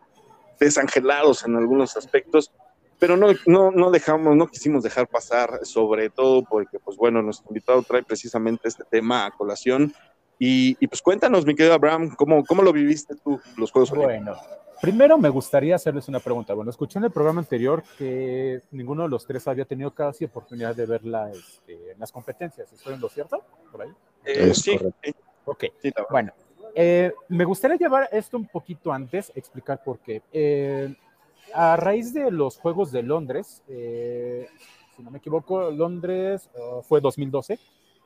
desangelados 0.59 1.45
en 1.45 1.57
algunos 1.57 1.97
aspectos, 1.97 2.53
pero 2.99 3.17
no, 3.17 3.29
no, 3.47 3.71
no 3.71 3.91
dejamos, 3.91 4.37
no 4.37 4.49
quisimos 4.49 4.83
dejar 4.83 5.07
pasar, 5.07 5.61
sobre 5.65 6.11
todo 6.11 6.43
porque, 6.43 6.79
pues 6.81 6.97
bueno, 6.97 7.23
nuestro 7.23 7.49
invitado 7.49 7.83
trae 7.83 8.03
precisamente 8.03 8.69
este 8.69 8.85
tema 8.85 9.27
a 9.27 9.31
colación. 9.31 9.93
Y, 10.41 10.75
pues 10.87 11.03
cuéntanos, 11.03 11.45
mi 11.45 11.55
querido 11.55 11.75
Abraham, 11.75 12.15
¿cómo, 12.17 12.45
cómo 12.45 12.63
lo 12.63 12.73
viviste 12.73 13.17
tú, 13.17 13.41
los 13.57 13.73
Juegos 13.73 13.91
Bueno, 13.91 14.37
primero 14.81 15.19
me 15.19 15.29
gustaría 15.29 15.75
hacerles 15.75 16.07
una 16.09 16.21
pregunta. 16.21 16.55
Bueno, 16.55 16.71
escuché 16.71 16.99
en 16.99 17.07
el 17.07 17.11
programa 17.11 17.41
anterior 17.41 17.83
que 17.97 18.63
ninguno 18.71 19.03
de 19.03 19.09
los 19.09 19.27
tres 19.27 19.49
había 19.49 19.65
tenido 19.65 19.93
casi 19.93 20.27
oportunidad 20.27 20.77
de 20.77 20.87
ver 20.87 21.03
este, 21.33 21.97
las 21.99 22.13
competencias. 22.13 22.73
¿Estoy 22.73 22.95
en 22.95 23.01
lo 23.01 23.09
cierto? 23.09 23.45
¿Por 23.73 23.83
ahí? 23.83 23.91
Eh, 24.25 24.55
sí. 24.55 24.79
Ok, 25.45 25.65
bueno. 26.11 26.33
Eh, 26.81 27.13
me 27.29 27.45
gustaría 27.45 27.77
llevar 27.77 28.09
esto 28.13 28.37
un 28.37 28.47
poquito 28.47 28.93
antes, 28.93 29.33
explicar 29.35 29.83
por 29.83 29.99
qué. 29.99 30.23
Eh, 30.33 30.95
a 31.53 31.75
raíz 31.77 32.15
de 32.15 32.31
los 32.31 32.57
Juegos 32.57 32.93
de 32.93 33.03
Londres, 33.03 33.65
eh, 33.67 34.47
si 34.95 35.03
no 35.03 35.11
me 35.11 35.19
equivoco, 35.19 35.73
Londres 35.73 36.49
uh, 36.55 36.81
fue 36.83 37.01
2012. 37.01 37.59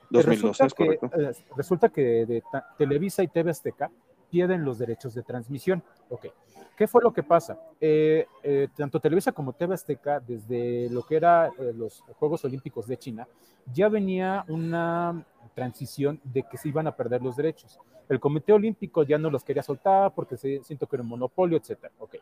2012, 0.08 0.64
resulta, 0.64 0.74
que, 0.74 0.84
eh, 0.84 1.32
resulta 1.54 1.88
que 1.90 2.02
de 2.24 2.42
Televisa 2.78 3.22
y 3.22 3.28
TV 3.28 3.50
Azteca 3.50 3.90
pierden 4.32 4.64
los 4.64 4.78
derechos 4.78 5.12
de 5.14 5.22
transmisión. 5.22 5.82
Ok. 6.08 6.28
¿Qué 6.74 6.88
fue 6.88 7.02
lo 7.02 7.12
que 7.12 7.22
pasa? 7.22 7.58
Eh, 7.78 8.26
tanto 8.74 8.98
Televisa 8.98 9.30
como 9.30 9.52
TV 9.52 9.74
Azteca, 9.74 10.18
desde 10.20 10.88
lo 10.88 11.02
que 11.02 11.16
era 11.16 11.50
los 11.74 12.00
Juegos 12.18 12.44
Olímpicos 12.46 12.86
de 12.86 12.96
China, 12.96 13.28
ya 13.72 13.90
venía 13.90 14.44
una 14.48 15.22
transición 15.54 16.18
de 16.24 16.44
que 16.44 16.56
se 16.56 16.70
iban 16.70 16.86
a 16.86 16.96
perder 16.96 17.20
los 17.20 17.36
derechos. 17.36 17.78
El 18.08 18.18
Comité 18.18 18.54
Olímpico 18.54 19.02
ya 19.02 19.18
no 19.18 19.30
los 19.30 19.44
quería 19.44 19.62
soltar 19.62 20.14
porque 20.14 20.38
se, 20.38 20.64
siento 20.64 20.86
que 20.86 20.96
era 20.96 21.02
un 21.02 21.10
monopolio, 21.10 21.58
etcétera. 21.58 21.92
Ok 21.98 22.16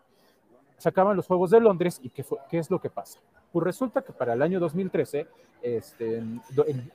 se 0.81 0.89
acaban 0.89 1.15
los 1.15 1.27
Juegos 1.27 1.51
de 1.51 1.61
Londres 1.61 2.01
y 2.03 2.09
¿qué, 2.09 2.25
qué 2.49 2.59
es 2.59 2.71
lo 2.71 2.81
que 2.81 2.89
pasa? 2.89 3.21
Pues 3.53 3.65
resulta 3.65 4.01
que 4.01 4.15
para 4.15 4.33
el 4.33 4.41
año 4.41 4.59
2013, 4.59 5.27
este, 5.61 6.25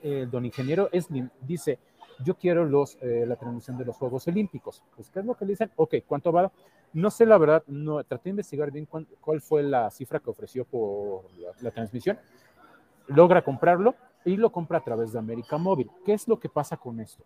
el, 0.02 0.32
don 0.32 0.44
ingeniero 0.44 0.90
Slim 0.92 1.30
dice, 1.42 1.78
yo 2.24 2.36
quiero 2.36 2.66
los, 2.66 2.98
eh, 3.02 3.26
la 3.28 3.36
transmisión 3.36 3.78
de 3.78 3.86
los 3.86 3.96
Juegos 3.96 4.28
Olímpicos. 4.28 4.84
Pues, 4.96 5.10
¿qué 5.10 5.20
es 5.20 5.26
lo 5.26 5.36
que 5.36 5.46
le 5.46 5.52
dicen? 5.52 5.72
Ok, 5.76 5.96
¿cuánto 6.08 6.32
va? 6.32 6.52
No 6.94 7.12
sé 7.12 7.26
la 7.26 7.38
verdad, 7.38 7.64
no, 7.68 8.04
traté 8.04 8.26
de 8.26 8.30
investigar 8.32 8.72
bien 8.72 8.88
cuál, 9.20 9.42
fue 9.42 9.64
la 9.64 9.92
cifra 9.92 10.20
que 10.20 10.30
ofreció 10.30 10.64
por 10.64 11.26
la, 11.62 11.72
transmisión. 11.72 12.18
Logra 13.08 13.44
comprarlo 13.44 13.96
y 14.24 14.38
lo 14.38 14.52
compra 14.52 14.78
a 14.78 14.84
través 14.84 15.12
de 15.12 15.20
América 15.20 15.58
Móvil. 15.58 15.92
¿Qué 16.06 16.14
es 16.14 16.28
lo 16.28 16.40
que 16.40 16.48
pasa 16.48 16.78
con 16.78 17.00
esto? 17.00 17.24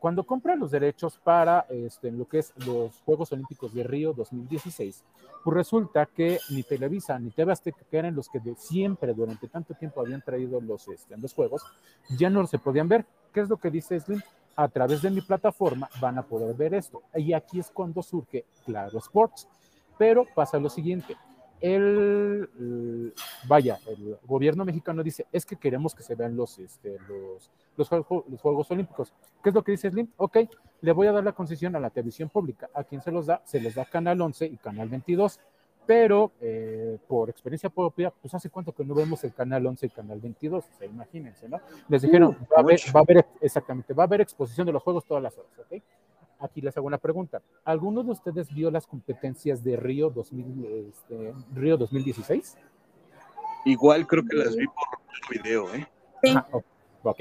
Cuando 0.00 0.24
compra 0.24 0.56
los 0.56 0.70
derechos 0.70 1.18
para 1.22 1.66
este, 1.68 2.10
lo 2.10 2.26
que 2.26 2.38
es 2.38 2.54
los 2.66 3.02
Juegos 3.04 3.32
Olímpicos 3.32 3.74
de 3.74 3.82
Río 3.82 4.14
2016, 4.14 5.04
pues 5.44 5.54
resulta 5.54 6.06
que 6.06 6.38
ni 6.48 6.62
Televisa 6.62 7.18
ni 7.18 7.30
TV 7.30 7.52
que 7.90 7.98
eran 7.98 8.16
los 8.16 8.30
que 8.30 8.40
de 8.40 8.54
siempre 8.56 9.12
durante 9.12 9.46
tanto 9.48 9.74
tiempo 9.74 10.00
habían 10.00 10.22
traído 10.22 10.58
los, 10.58 10.88
este, 10.88 11.18
los 11.18 11.34
juegos, 11.34 11.62
ya 12.16 12.30
no 12.30 12.46
se 12.46 12.58
podían 12.58 12.88
ver. 12.88 13.04
¿Qué 13.34 13.40
es 13.40 13.48
lo 13.50 13.58
que 13.58 13.70
dice 13.70 14.00
Slim? 14.00 14.22
A 14.56 14.68
través 14.68 15.02
de 15.02 15.10
mi 15.10 15.20
plataforma 15.20 15.90
van 16.00 16.16
a 16.16 16.22
poder 16.22 16.56
ver 16.56 16.72
esto. 16.72 17.02
Y 17.14 17.34
aquí 17.34 17.60
es 17.60 17.70
cuando 17.70 18.02
surge 18.02 18.46
Claro 18.64 18.98
Sports. 18.98 19.46
Pero 19.98 20.24
pasa 20.34 20.58
lo 20.58 20.70
siguiente, 20.70 21.14
el, 21.60 23.12
vaya, 23.46 23.78
el 23.86 24.16
gobierno 24.26 24.64
mexicano 24.64 25.02
dice, 25.02 25.26
es 25.32 25.44
que 25.44 25.56
queremos 25.56 25.94
que 25.94 26.02
se 26.02 26.14
vean 26.14 26.36
los, 26.36 26.58
este, 26.58 26.98
los, 27.08 27.50
los, 27.76 27.88
juegos, 27.88 28.24
los 28.28 28.40
Juegos 28.40 28.70
Olímpicos. 28.70 29.12
¿Qué 29.42 29.50
es 29.50 29.54
lo 29.54 29.62
que 29.62 29.72
dice 29.72 29.90
Slim? 29.90 30.08
Ok, 30.16 30.38
le 30.80 30.92
voy 30.92 31.06
a 31.06 31.12
dar 31.12 31.24
la 31.24 31.32
concesión 31.32 31.76
a 31.76 31.80
la 31.80 31.90
televisión 31.90 32.28
pública. 32.28 32.68
¿A 32.74 32.84
quién 32.84 33.02
se 33.02 33.10
los 33.10 33.26
da? 33.26 33.42
Se 33.44 33.60
les 33.60 33.74
da 33.74 33.84
Canal 33.84 34.20
11 34.20 34.46
y 34.46 34.56
Canal 34.56 34.88
22. 34.88 35.40
Pero 35.86 36.32
eh, 36.40 36.98
por 37.08 37.30
experiencia 37.30 37.68
propia, 37.68 38.10
pues 38.10 38.32
hace 38.32 38.48
cuánto 38.48 38.72
que 38.72 38.84
no 38.84 38.94
vemos 38.94 39.24
el 39.24 39.32
Canal 39.32 39.66
11 39.66 39.86
y 39.86 39.90
Canal 39.90 40.20
22, 40.20 40.64
o 40.64 40.78
sea, 40.78 40.86
imagínense, 40.86 41.48
¿no? 41.48 41.58
Les 41.88 42.02
dijeron, 42.02 42.36
va, 42.42 42.58
a 42.58 42.60
haber, 42.60 42.78
va 42.94 43.00
a 43.00 43.02
haber, 43.02 43.26
exactamente, 43.40 43.92
va 43.92 44.04
a 44.04 44.06
haber 44.06 44.20
exposición 44.20 44.66
de 44.66 44.72
los 44.72 44.82
juegos 44.82 45.04
todas 45.04 45.22
las 45.22 45.36
horas, 45.36 45.50
¿ok? 45.58 45.82
Aquí 46.40 46.60
les 46.60 46.76
hago 46.76 46.86
una 46.86 46.98
pregunta. 46.98 47.42
¿Alguno 47.64 48.02
de 48.02 48.12
ustedes 48.12 48.52
vio 48.52 48.70
las 48.70 48.86
competencias 48.86 49.62
de 49.62 49.76
Río, 49.76 50.10
2000, 50.10 50.88
este, 50.88 51.34
Río 51.54 51.76
2016? 51.76 52.56
Igual 53.64 54.06
creo 54.06 54.24
que 54.24 54.36
las 54.36 54.56
vi 54.56 54.66
por 54.66 55.30
video, 55.30 55.72
¿eh? 55.74 55.86
Sí. 56.22 56.34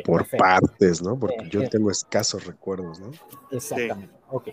por 0.04 0.26
partes, 0.38 1.02
¿no? 1.02 1.18
Porque 1.18 1.50
yo 1.50 1.62
eh, 1.62 1.70
tengo 1.70 1.92
escasos 1.92 2.46
recuerdos, 2.46 3.00
¿no? 3.00 3.12
Exactamente. 3.52 4.14
Ok. 4.30 4.50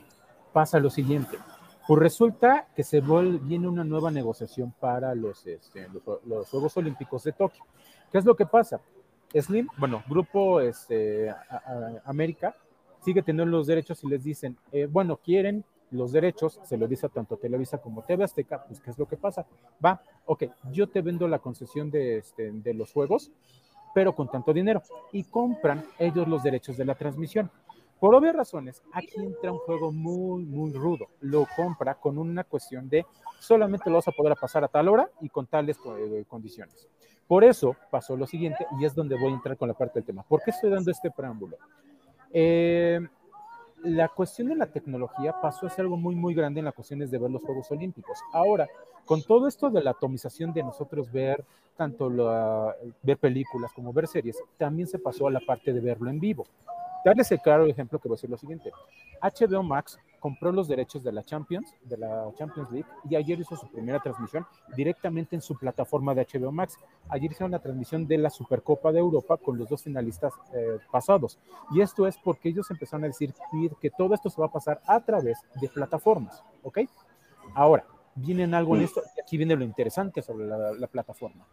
Pasa 0.53 0.79
lo 0.79 0.91
siguiente. 0.91 1.39
Pues 1.87 2.01
resulta 2.01 2.69
que 2.75 2.83
se 2.83 3.01
viene 3.01 3.69
una 3.69 3.85
nueva 3.85 4.11
negociación 4.11 4.75
para 4.81 5.15
los, 5.15 5.47
este, 5.47 5.89
los, 6.25 6.49
Juegos 6.49 6.77
Olímpicos 6.77 7.23
de 7.25 7.33
Tokio. 7.33 7.65
¿Qué 8.11 8.19
es 8.19 8.25
lo 8.25 8.35
que 8.35 8.47
pasa? 8.47 8.81
Slim, 9.33 9.69
bueno, 9.77 10.03
Grupo 10.09 10.61
este, 10.61 11.33
América 12.05 12.55
sigue 13.07 13.23
teniendo 13.23 13.57
los 13.57 13.69
derechos 13.69 14.03
y 14.03 14.09
les 14.09 14.25
dicen, 14.25 14.57
eh, 14.73 14.89
bueno, 14.91 15.19
quieren 15.19 15.65
los 15.93 16.11
derechos, 16.11 16.59
se 16.65 16.77
lo 16.77 16.89
dice 16.89 17.07
a 17.07 17.09
tanto 17.09 17.37
Televisa 17.37 17.79
como 17.79 18.03
TV 18.03 18.25
Azteca, 18.25 18.65
pues 18.67 18.81
¿qué 18.81 18.91
es 18.91 18.99
lo 18.99 19.07
que 19.07 19.17
pasa? 19.17 19.47
Va, 19.83 20.03
ok, 20.25 20.43
yo 20.73 20.89
te 20.89 21.03
vendo 21.03 21.29
la 21.29 21.39
concesión 21.39 21.89
de, 21.89 22.19
este, 22.19 22.51
de 22.51 22.75
los 22.75 22.93
juegos, 22.93 23.31
pero 23.95 24.13
con 24.13 24.29
tanto 24.29 24.53
dinero, 24.53 24.83
y 25.13 25.23
compran 25.23 25.85
ellos 26.01 26.27
los 26.27 26.43
derechos 26.43 26.77
de 26.77 26.85
la 26.85 26.97
transmisión. 26.97 27.49
Por 28.01 28.13
obvias 28.13 28.35
razones, 28.35 28.83
aquí 28.93 29.23
entra 29.23 29.53
un 29.53 29.59
juego 29.59 29.93
muy, 29.93 30.45
muy 30.45 30.73
rudo. 30.73 31.07
Lo 31.21 31.47
compra 31.55 31.95
con 31.95 32.19
una 32.19 32.43
cuestión 32.43 32.89
de 32.89 33.07
solamente 33.39 33.89
lo 33.89 33.97
vas 33.97 34.09
a 34.09 34.13
poder 34.13 34.37
pasar 34.39 34.65
a 34.65 34.69
tal 34.69 34.89
hora 34.89 35.09
y 35.21 35.29
con 35.29 35.47
tales 35.47 35.79
eh, 35.97 36.25
condiciones. 36.27 36.89
Por 37.29 37.45
eso 37.45 37.77
pasó 37.89 38.17
lo 38.17 38.27
siguiente, 38.27 38.67
y 38.81 38.85
es 38.85 38.97
donde 38.97 39.17
voy 39.17 39.31
a 39.31 39.37
entrar 39.37 39.57
con 39.57 39.69
la 39.69 39.75
parte 39.75 40.01
del 40.01 40.07
tema. 40.07 40.25
¿Por 40.25 40.43
qué 40.43 40.51
estoy 40.51 40.71
dando 40.71 40.91
este 40.91 41.13
preámbulo? 41.13 41.57
Eh, 42.33 43.01
la 43.83 44.09
cuestión 44.09 44.49
de 44.49 44.57
la 44.57 44.67
tecnología 44.67 45.41
pasó 45.41 45.67
a 45.67 45.71
ser 45.71 45.83
algo 45.83 45.97
muy, 45.97 46.15
muy 46.15 46.35
grande 46.35 46.61
en 46.61 46.65
las 46.65 46.75
cuestiones 46.75 47.11
de 47.11 47.19
ver 47.19 47.31
los 47.31 47.43
Juegos 47.43 47.71
Olímpicos. 47.71 48.19
Ahora, 48.33 48.67
con 49.05 49.23
todo 49.23 49.47
esto 49.47 49.71
de 49.71 49.83
la 49.83 49.93
atomización 49.93 50.53
de 50.53 50.63
nosotros 50.63 51.11
ver 51.13 51.45
tanto 51.77 52.11
la, 52.11 52.75
ver 53.03 53.19
películas 53.19 53.73
como 53.73 53.93
ver 53.93 54.09
series, 54.09 54.43
también 54.57 54.89
se 54.89 54.99
pasó 54.99 55.29
a 55.29 55.31
la 55.31 55.41
parte 55.41 55.73
de 55.73 55.81
verlo 55.81 56.11
en 56.11 56.19
vivo. 56.19 56.47
darles 57.05 57.31
el 57.31 57.41
claro 57.41 57.67
ejemplo 57.67 57.99
que 57.99 58.09
voy 58.09 58.15
a 58.15 58.17
decir 58.17 58.31
lo 58.31 58.39
siguiente. 58.39 58.73
HBO 59.23 59.63
Max 59.63 59.99
compró 60.27 60.51
los 60.51 60.67
derechos 60.67 61.05
de 61.05 61.13
la 61.13 61.23
Champions, 61.23 61.73
de 61.85 61.99
la 61.99 62.29
Champions 62.37 62.69
League, 62.73 62.89
y 63.09 63.15
ayer 63.15 63.39
hizo 63.39 63.55
su 63.55 63.69
primera 63.69 64.01
transmisión 64.01 64.45
directamente 64.75 65.37
en 65.37 65.41
su 65.41 65.57
plataforma 65.57 66.17
de 66.17 66.27
HBO 66.27 66.51
Max. 66.51 66.77
Ayer 67.09 67.31
hicieron 67.31 67.53
la 67.53 67.61
transmisión 67.61 68.09
de 68.09 68.19
la 68.19 68.29
Supercopa 68.29 68.91
de 68.91 68.99
Europa 68.99 69.37
con 69.37 69.57
los 69.57 69.69
dos 69.69 69.85
finalistas 69.85 70.33
eh, 70.53 70.79
pasados. 70.91 71.39
Y 71.71 71.81
esto 71.81 72.09
es 72.09 72.19
porque 72.19 72.49
ellos 72.49 72.69
empezaron 72.73 73.05
a 73.05 73.07
decir 73.07 73.33
que 73.81 73.89
todo 73.89 74.15
esto 74.15 74.29
se 74.29 74.41
va 74.41 74.49
a 74.49 74.51
pasar 74.51 74.81
a 74.85 74.99
través 74.99 75.39
de 75.61 75.69
plataformas, 75.69 76.43
¿ok? 76.65 76.81
Ahora, 77.55 77.87
viene 78.17 78.53
algo 78.57 78.75
en 78.75 78.83
esto, 78.83 79.03
y 79.17 79.21
aquí 79.21 79.37
viene 79.37 79.55
lo 79.55 79.63
interesante 79.63 80.23
sobre 80.23 80.47
la, 80.49 80.89
plataforma. 80.89 81.47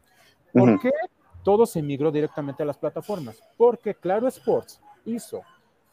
¿Por 0.51 0.79
qué 0.79 0.89
todo 1.43 1.67
se 1.67 1.83
migró 1.83 2.11
directamente 2.11 2.63
a 2.63 2.65
las 2.65 2.79
plataformas? 2.79 3.39
Porque 3.55 3.93
Claro 3.93 4.27
Sports 4.27 4.81
hizo 5.05 5.43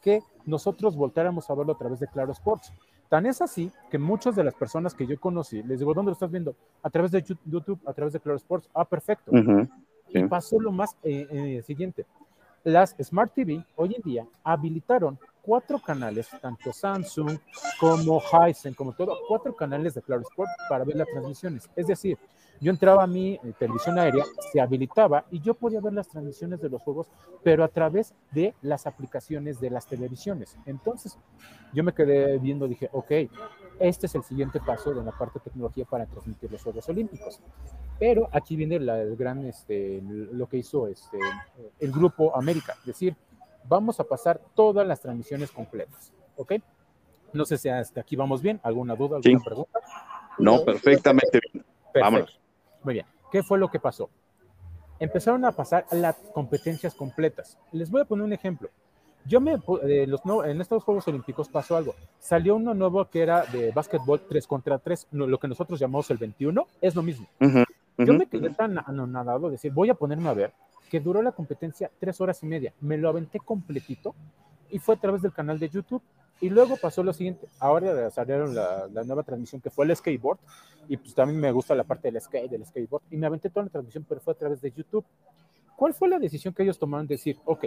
que 0.01 0.23
nosotros 0.45 0.95
voltáramos 0.95 1.49
a 1.49 1.55
verlo 1.55 1.73
a 1.73 1.77
través 1.77 1.99
de 1.99 2.07
Claro 2.07 2.31
Sports. 2.31 2.73
Tan 3.09 3.25
es 3.25 3.41
así 3.41 3.71
que 3.89 3.97
muchas 3.97 4.35
de 4.35 4.43
las 4.43 4.53
personas 4.53 4.93
que 4.93 5.05
yo 5.05 5.19
conocí, 5.19 5.61
les 5.63 5.79
digo, 5.79 5.93
¿dónde 5.93 6.09
lo 6.09 6.13
estás 6.13 6.31
viendo? 6.31 6.55
A 6.81 6.89
través 6.89 7.11
de 7.11 7.23
YouTube, 7.45 7.79
a 7.85 7.93
través 7.93 8.13
de 8.13 8.19
Claro 8.19 8.37
Sports. 8.37 8.69
Ah, 8.73 8.85
perfecto. 8.85 9.31
Y 10.09 10.23
pasó 10.25 10.59
lo 10.59 10.71
más 10.71 10.95
eh, 11.03 11.27
eh, 11.29 11.63
siguiente. 11.63 12.05
Las 12.63 12.95
Smart 13.01 13.33
TV 13.33 13.65
hoy 13.75 13.95
en 13.95 14.01
día 14.01 14.27
habilitaron 14.43 15.17
cuatro 15.41 15.79
canales, 15.79 16.29
tanto 16.41 16.71
Samsung 16.71 17.37
como 17.79 18.21
Hisense, 18.21 18.75
como 18.75 18.93
todo, 18.93 19.17
cuatro 19.27 19.55
canales 19.55 19.95
de 19.95 20.01
Claro 20.01 20.21
Sport 20.21 20.49
para 20.69 20.83
ver 20.83 20.95
las 20.95 21.07
transmisiones. 21.07 21.69
Es 21.75 21.87
decir, 21.87 22.17
yo 22.61 22.69
entraba 22.69 23.03
a 23.03 23.07
mi 23.07 23.33
eh, 23.33 23.53
televisión 23.57 23.97
aérea, 23.97 24.23
se 24.51 24.61
habilitaba 24.61 25.25
y 25.31 25.41
yo 25.41 25.55
podía 25.55 25.81
ver 25.81 25.93
las 25.93 26.07
transmisiones 26.07 26.61
de 26.61 26.69
los 26.69 26.79
juegos, 26.83 27.07
pero 27.43 27.63
a 27.63 27.67
través 27.67 28.13
de 28.31 28.53
las 28.61 28.85
aplicaciones 28.85 29.59
de 29.59 29.71
las 29.71 29.87
televisiones. 29.87 30.55
Entonces, 30.67 31.17
yo 31.73 31.83
me 31.83 31.91
quedé 31.91 32.37
viendo, 32.37 32.67
dije, 32.67 32.87
ok, 32.93 33.11
este 33.79 34.05
es 34.05 34.13
el 34.13 34.23
siguiente 34.23 34.59
paso 34.59 34.93
de 34.93 35.03
la 35.03 35.11
parte 35.11 35.39
de 35.39 35.45
tecnología 35.45 35.85
para 35.85 36.05
transmitir 36.05 36.51
los 36.51 36.61
Juegos 36.61 36.87
Olímpicos. 36.87 37.39
Pero 37.97 38.29
aquí 38.31 38.55
viene 38.55 38.75
el 38.75 39.15
gran, 39.15 39.43
este, 39.45 39.99
lo 40.03 40.47
que 40.47 40.57
hizo 40.57 40.87
este, 40.87 41.17
el 41.79 41.91
Grupo 41.91 42.35
América, 42.35 42.75
es 42.81 42.85
decir, 42.85 43.15
vamos 43.67 43.99
a 43.99 44.03
pasar 44.03 44.39
todas 44.53 44.87
las 44.87 45.01
transmisiones 45.01 45.51
completas, 45.51 46.13
¿ok? 46.35 46.53
No 47.33 47.43
sé 47.45 47.57
si 47.57 47.69
hasta 47.69 48.01
aquí 48.01 48.15
vamos 48.15 48.43
bien, 48.43 48.59
¿alguna 48.61 48.95
duda, 48.95 49.17
alguna 49.17 49.43
pregunta? 49.43 49.79
No, 50.37 50.63
perfectamente 50.63 51.39
bien. 51.51 51.65
Vámonos. 51.93 52.40
Muy 52.83 52.95
bien. 52.95 53.05
¿Qué 53.31 53.43
fue 53.43 53.57
lo 53.57 53.69
que 53.69 53.79
pasó? 53.79 54.09
Empezaron 54.99 55.45
a 55.45 55.51
pasar 55.51 55.85
las 55.91 56.15
competencias 56.33 56.93
completas. 56.93 57.57
Les 57.71 57.89
voy 57.89 58.01
a 58.01 58.05
poner 58.05 58.25
un 58.25 58.33
ejemplo. 58.33 58.69
Yo 59.25 59.39
me, 59.39 59.59
eh, 59.83 60.07
los, 60.07 60.21
en 60.45 60.61
estos 60.61 60.83
Juegos 60.83 61.07
Olímpicos 61.07 61.47
pasó 61.47 61.75
algo. 61.77 61.95
Salió 62.19 62.55
uno 62.55 62.73
nuevo 62.73 63.05
que 63.05 63.21
era 63.21 63.43
de 63.45 63.71
básquetbol 63.71 64.21
3 64.27 64.47
contra 64.47 64.79
3, 64.79 65.07
lo 65.11 65.37
que 65.39 65.47
nosotros 65.47 65.79
llamamos 65.79 66.09
el 66.09 66.17
21, 66.17 66.67
es 66.81 66.95
lo 66.95 67.03
mismo. 67.03 67.27
Yo 67.97 68.13
me 68.13 68.25
quedé 68.25 68.49
tan 68.49 68.79
anonadado 68.79 69.47
de 69.47 69.51
decir, 69.51 69.71
voy 69.71 69.89
a 69.89 69.93
ponerme 69.93 70.29
a 70.29 70.33
ver, 70.33 70.53
que 70.89 70.99
duró 70.99 71.21
la 71.21 71.31
competencia 71.31 71.91
tres 71.99 72.19
horas 72.19 72.41
y 72.43 72.47
media. 72.47 72.73
Me 72.81 72.97
lo 72.97 73.09
aventé 73.09 73.39
completito 73.39 74.15
y 74.69 74.79
fue 74.79 74.95
a 74.95 74.99
través 74.99 75.21
del 75.21 75.33
canal 75.33 75.59
de 75.59 75.69
YouTube. 75.69 76.01
Y 76.41 76.49
luego 76.49 76.75
pasó 76.75 77.03
lo 77.03 77.13
siguiente, 77.13 77.47
ahora 77.59 78.09
salieron 78.09 78.55
la, 78.55 78.87
la, 78.91 79.03
nueva 79.03 79.21
transmisión 79.21 79.61
que 79.61 79.69
fue 79.69 79.85
el 79.85 79.95
skateboard, 79.95 80.39
y 80.87 80.97
pues 80.97 81.13
también 81.13 81.39
me 81.39 81.51
gusta 81.51 81.75
la 81.75 81.83
parte 81.83 82.11
del 82.11 82.19
skate, 82.19 82.49
del 82.49 82.65
skateboard, 82.65 83.03
y 83.11 83.17
me 83.17 83.27
aventé 83.27 83.49
toda 83.51 83.65
la 83.65 83.69
transmisión, 83.69 84.05
pero 84.09 84.19
fue 84.19 84.33
a 84.33 84.37
través 84.37 84.59
de 84.59 84.71
YouTube. 84.71 85.05
¿Cuál 85.75 85.93
fue 85.93 86.09
la 86.09 86.17
decisión 86.17 86.53
que 86.53 86.63
ellos 86.63 86.79
tomaron? 86.79 87.05
Decir, 87.05 87.37
ok, 87.45 87.65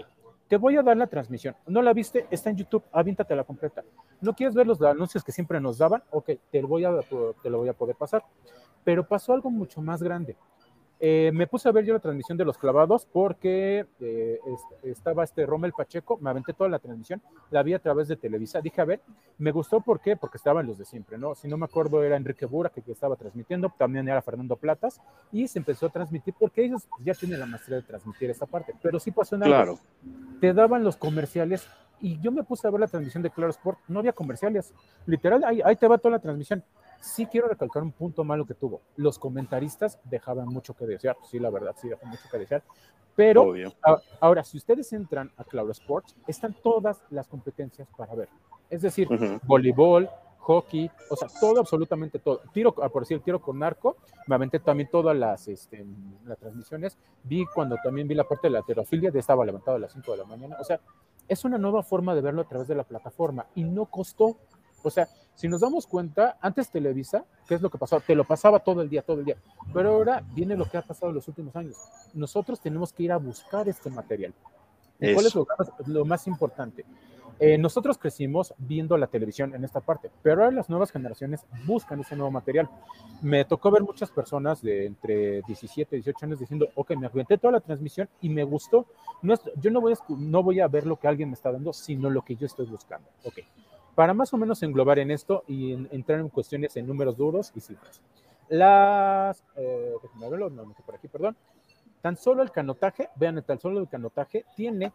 te 0.49 0.57
voy 0.57 0.77
a 0.77 0.83
dar 0.83 0.97
la 0.97 1.07
transmisión, 1.07 1.55
no 1.67 1.83
la 1.83 1.93
viste, 1.93 2.27
está 2.31 2.51
en 2.51 2.57
YouTube, 2.57 2.83
avíntate 2.93 3.35
la 3.35 3.45
completa. 3.45 3.83
¿No 4.21 4.35
quieres 4.35 4.55
ver 4.55 4.67
los 4.67 4.83
anuncios 4.83 5.25
que 5.25 5.33
siempre 5.33 5.61
nos 5.61 5.79
daban? 5.79 6.03
Ok, 6.11 6.31
te 6.51 6.61
voy 6.63 6.85
a, 6.85 6.93
te 7.43 7.51
lo 7.51 7.59
voy 7.59 7.69
a 7.69 7.73
poder 7.73 7.97
pasar. 7.97 8.25
Pero 8.85 9.07
pasó 9.07 9.33
algo 9.33 9.51
mucho 9.51 9.81
más 9.81 10.03
grande. 10.03 10.37
Eh, 11.07 11.33
me 11.35 11.47
puse 11.47 11.69
a 11.69 11.73
ver 11.73 11.85
yo 11.85 11.93
la 11.93 12.01
transmisión 12.01 12.39
de 12.39 12.47
los 12.47 12.57
clavados 12.57 13.05
porque 13.05 13.85
eh, 14.01 14.41
estaba 14.85 15.23
este 15.23 15.45
Rommel 15.45 15.75
Pacheco, 15.75 16.17
me 16.17 16.31
aventé 16.31 16.55
toda 16.55 16.71
la 16.71 16.79
transmisión, 16.79 17.21
la 17.51 17.63
vi 17.63 17.75
a 17.75 17.79
través 17.79 18.09
de 18.09 18.17
Televisa. 18.17 18.63
Dije, 18.63 18.81
a 18.81 18.87
ver, 18.87 19.03
me 19.37 19.53
gustó 19.53 19.83
¿por 19.83 20.01
qué? 20.01 20.17
porque 20.17 20.39
estaban 20.39 20.67
los 20.67 20.79
de 20.79 20.87
siempre, 20.87 21.19
¿no? 21.19 21.35
Si 21.35 21.47
no 21.47 21.59
me 21.59 21.67
acuerdo, 21.67 22.03
era 22.03 22.17
Enrique 22.17 22.47
Bura 22.47 22.71
que, 22.71 22.83
estaba 22.91 23.17
transmitiendo, 23.17 23.71
también 23.77 24.09
era 24.09 24.23
Fernando 24.23 24.57
Platas, 24.57 24.99
y 25.31 25.47
se 25.47 25.59
empezó 25.59 25.85
a 25.85 25.91
transmitir 25.91 26.33
porque 26.41 26.65
ellos 26.65 26.89
ya 27.01 27.13
tienen 27.13 27.39
la 27.39 27.45
maestría 27.45 27.77
de 27.77 27.83
transmitir 27.83 28.31
esta 28.31 28.47
parte. 28.47 28.75
Pero 28.81 28.99
sí 28.99 29.11
pasó 29.11 29.35
algo. 29.35 29.47
Claro. 29.47 29.79
Te 30.41 30.55
daban 30.55 30.85
los 30.85 30.97
comerciales 30.97 31.69
y 32.01 32.19
yo 32.23 32.33
me 32.33 32.45
puse 32.45 32.67
a 32.67 32.71
ver 32.71 32.81
la 32.81 32.87
transmisión 32.87 33.23
de 33.23 33.29
Claro 33.29 33.51
Sport, 33.51 33.79
no 33.89 33.99
había 33.99 34.15
comerciales. 34.15 34.73
Literal, 35.05 35.45
ahí, 35.45 35.61
ahí 35.67 35.77
te 35.77 35.87
va 35.87 35.99
toda 35.99 36.13
la 36.13 36.19
transmisión 36.19 36.65
sí 37.05 37.27
quiero 37.27 37.49
recalcar 37.49 37.83
un 37.83 37.93
punto 37.93 38.25
malo 38.25 38.47
que 38.47 38.55
tuvo. 38.55 38.81
Los 38.97 39.19
comentaristas 39.19 39.99
dejaban 40.05 40.49
mucho 40.49 40.75
que 40.75 40.87
desear. 40.87 41.17
Sí, 41.23 41.39
la 41.39 41.51
verdad, 41.51 41.75
sí 41.77 41.89
dejaban 41.89 42.11
mucho 42.11 42.29
que 42.31 42.39
desear. 42.39 42.63
Pero 43.15 43.53
ahora, 44.21 44.43
si 44.43 44.57
ustedes 44.57 44.93
entran 44.93 45.31
a 45.37 45.45
Claro 45.45 45.71
Sports, 45.71 46.17
están 46.27 46.55
todas 46.63 47.03
las 47.11 47.29
competencias 47.29 47.87
para 47.97 48.15
ver. 48.15 48.29
Es 48.71 48.83
decir, 48.83 49.07
voleibol, 49.45 50.09
hockey, 50.39 50.91
o 51.11 51.17
sea, 51.17 51.29
todo, 51.41 51.61
absolutamente 51.61 52.19
todo. 52.19 52.41
Tiro, 52.53 52.75
ah, 52.83 52.89
por 52.89 53.03
decir, 53.03 53.21
tiro 53.21 53.41
con 53.41 53.59
narco, 53.59 53.97
me 54.27 54.35
aventé 54.35 54.59
también 54.59 54.89
todas 54.91 55.17
las, 55.17 55.47
este, 55.47 55.87
las 56.25 56.39
transmisiones. 56.39 56.99
Vi 57.23 57.47
cuando 57.55 57.77
también 57.85 58.09
vi 58.09 58.15
la 58.15 58.25
parte 58.25 58.49
de 58.49 58.53
la 58.53 58.63
terofilia, 58.63 59.11
de 59.11 59.21
estaba 59.21 59.45
levantado 59.45 59.77
a 59.77 59.81
las 59.81 59.93
5 59.93 60.11
de 60.11 60.19
la 60.19 60.25
mañana. 60.25 60.57
O 60.59 60.65
sea, 60.65 60.81
es 61.29 61.45
una 61.45 61.59
nueva 61.59 61.83
forma 61.83 62.15
de 62.15 62.21
verlo 62.21 62.43
a 62.43 62.49
través 62.49 62.67
de 62.67 62.75
la 62.75 62.85
plataforma 62.85 63.47
y 63.55 63.65
no 63.65 63.87
costó 63.87 64.37
o 64.85 64.91
sea, 64.91 65.09
si 65.35 65.49
nos 65.49 65.63
damos 65.63 65.87
cuenta, 65.87 66.37
antes 66.41 66.71
Televisa, 66.71 67.25
¿qué 67.49 67.55
es 67.55 67.63
lo 67.63 67.71
que 67.71 67.79
pasaba? 67.79 68.03
Te 68.03 68.15
lo 68.15 68.25
pasaba 68.25 68.61
todo 68.61 68.83
el 68.83 68.89
día, 68.89 69.03
todo 69.03 69.19
el 69.19 69.25
día. 69.25 69.37
Pero 69.73 69.95
ahora 69.95 70.23
viene 70.35 70.57
lo 70.57 70.67
que 70.67 70.77
ha 70.77 70.83
pasado 70.83 71.09
en 71.09 71.17
los 71.17 71.27
últimos 71.27 71.57
años. 71.57 71.77
Nosotros 72.13 72.61
tenemos 72.61 72.93
que 72.93 73.05
ir 73.05 73.13
a 73.13 73.17
buscar 73.17 73.69
este 73.69 73.91
material. 73.91 74.35
¿Cuál 74.99 75.27
es 75.27 75.35
lo, 75.87 76.05
más 76.05 76.27
importante? 76.27 76.85
Eh, 77.41 77.59
nosotros 77.59 77.99
crecimos 77.99 78.55
viendo 78.59 78.97
la 78.97 79.09
televisión 79.09 79.55
en 79.57 79.65
esta 79.65 79.81
parte, 79.81 80.09
pero 80.23 80.45
ahora 80.45 80.55
las 80.55 80.71
nuevas 80.71 80.93
generaciones 80.93 81.45
buscan 81.67 82.01
ese 82.01 82.15
nuevo 82.15 82.31
material. 82.31 82.69
Me 83.23 83.45
tocó 83.45 83.73
ver 83.73 83.83
muchas 83.83 84.11
personas 84.11 84.63
de 84.63 84.87
entre 84.87 85.43
17 85.43 85.97
y 85.97 85.99
18 85.99 86.27
años 86.27 86.39
diciendo, 86.39 86.69
ok, 86.77 86.93
me 86.97 87.07
aventé 87.07 87.37
toda 87.39 87.53
la 87.53 87.61
transmisión 87.61 88.09
y 88.21 88.29
me 88.29 88.45
gustó. 88.45 88.87
No, 89.23 89.35
yo 89.61 89.71
no 89.73 89.81
voy, 89.81 89.95
a, 89.95 89.97
no 90.11 90.43
voy 90.45 90.61
a 90.61 90.69
ver 90.69 90.87
lo 90.87 90.97
que 90.97 91.09
alguien 91.09 91.31
me 91.31 91.35
está 91.35 91.51
dando, 91.51 91.73
sino 91.73 92.09
lo 92.09 92.23
que 92.23 92.37
yo 92.37 92.47
estoy 92.47 92.67
buscando. 92.67 93.09
Ok, 93.25 93.41
para 93.95 94.15
más 94.15 94.33
o 94.33 94.37
menos 94.37 94.63
englobar 94.63 94.99
en 94.99 95.11
esto 95.11 95.45
y 95.47 95.73
entrar 95.73 96.21
en 96.21 96.29
cuestiones 96.29 96.77
en 96.77 96.87
números 96.87 97.17
duros 97.17 97.53
y 97.55 97.61
cifras. 97.61 98.01
Las, 98.49 99.43
eh, 99.57 99.95
verlo, 100.19 100.51
no, 100.51 100.65
por 100.85 100.97
aquí, 100.97 101.09
perdón. 101.09 101.37
Tan 102.03 102.17
solo 102.17 102.43
el 102.43 102.51
canotaje, 102.51 103.09
vean, 103.17 103.43
tan 103.43 103.59
solo 103.59 103.81
el 103.81 103.89
canotaje 103.89 104.45
tiene 104.57 104.93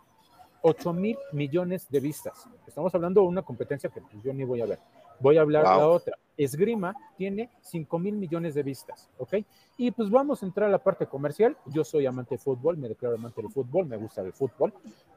8 0.62 0.94
mil 0.94 1.18
millones 1.32 1.88
de 1.90 2.00
vistas. 2.00 2.48
Estamos 2.68 2.94
hablando 2.94 3.22
de 3.22 3.28
una 3.28 3.42
competencia 3.42 3.90
que 3.90 4.02
yo 4.24 4.34
ni 4.34 4.44
voy 4.44 4.62
a 4.62 4.66
ver. 4.66 4.80
Voy 5.20 5.38
a 5.38 5.42
hablar 5.42 5.64
de 5.64 5.70
la 5.70 5.88
otra. 5.88 6.18
Esgrima 6.38 6.96
tiene 7.18 7.50
5 7.62 8.00
mil 8.00 8.16
millones 8.16 8.54
de 8.56 8.64
vistas, 8.64 9.10
¿ok? 9.18 9.36
Y 9.78 9.92
pues 9.92 10.10
vamos 10.10 10.42
a 10.42 10.46
entrar 10.46 10.70
a 10.70 10.72
la 10.72 10.82
parte 10.82 11.06
comercial. 11.06 11.58
Yo 11.66 11.84
soy 11.84 12.06
amante 12.06 12.36
de 12.36 12.40
fútbol, 12.40 12.78
me 12.78 12.88
declaro 12.88 13.16
amante 13.16 13.42
del 13.42 13.52
fútbol, 13.52 13.88
me 13.88 13.98
gusta 13.98 14.22
el 14.22 14.32
fútbol. 14.32 14.74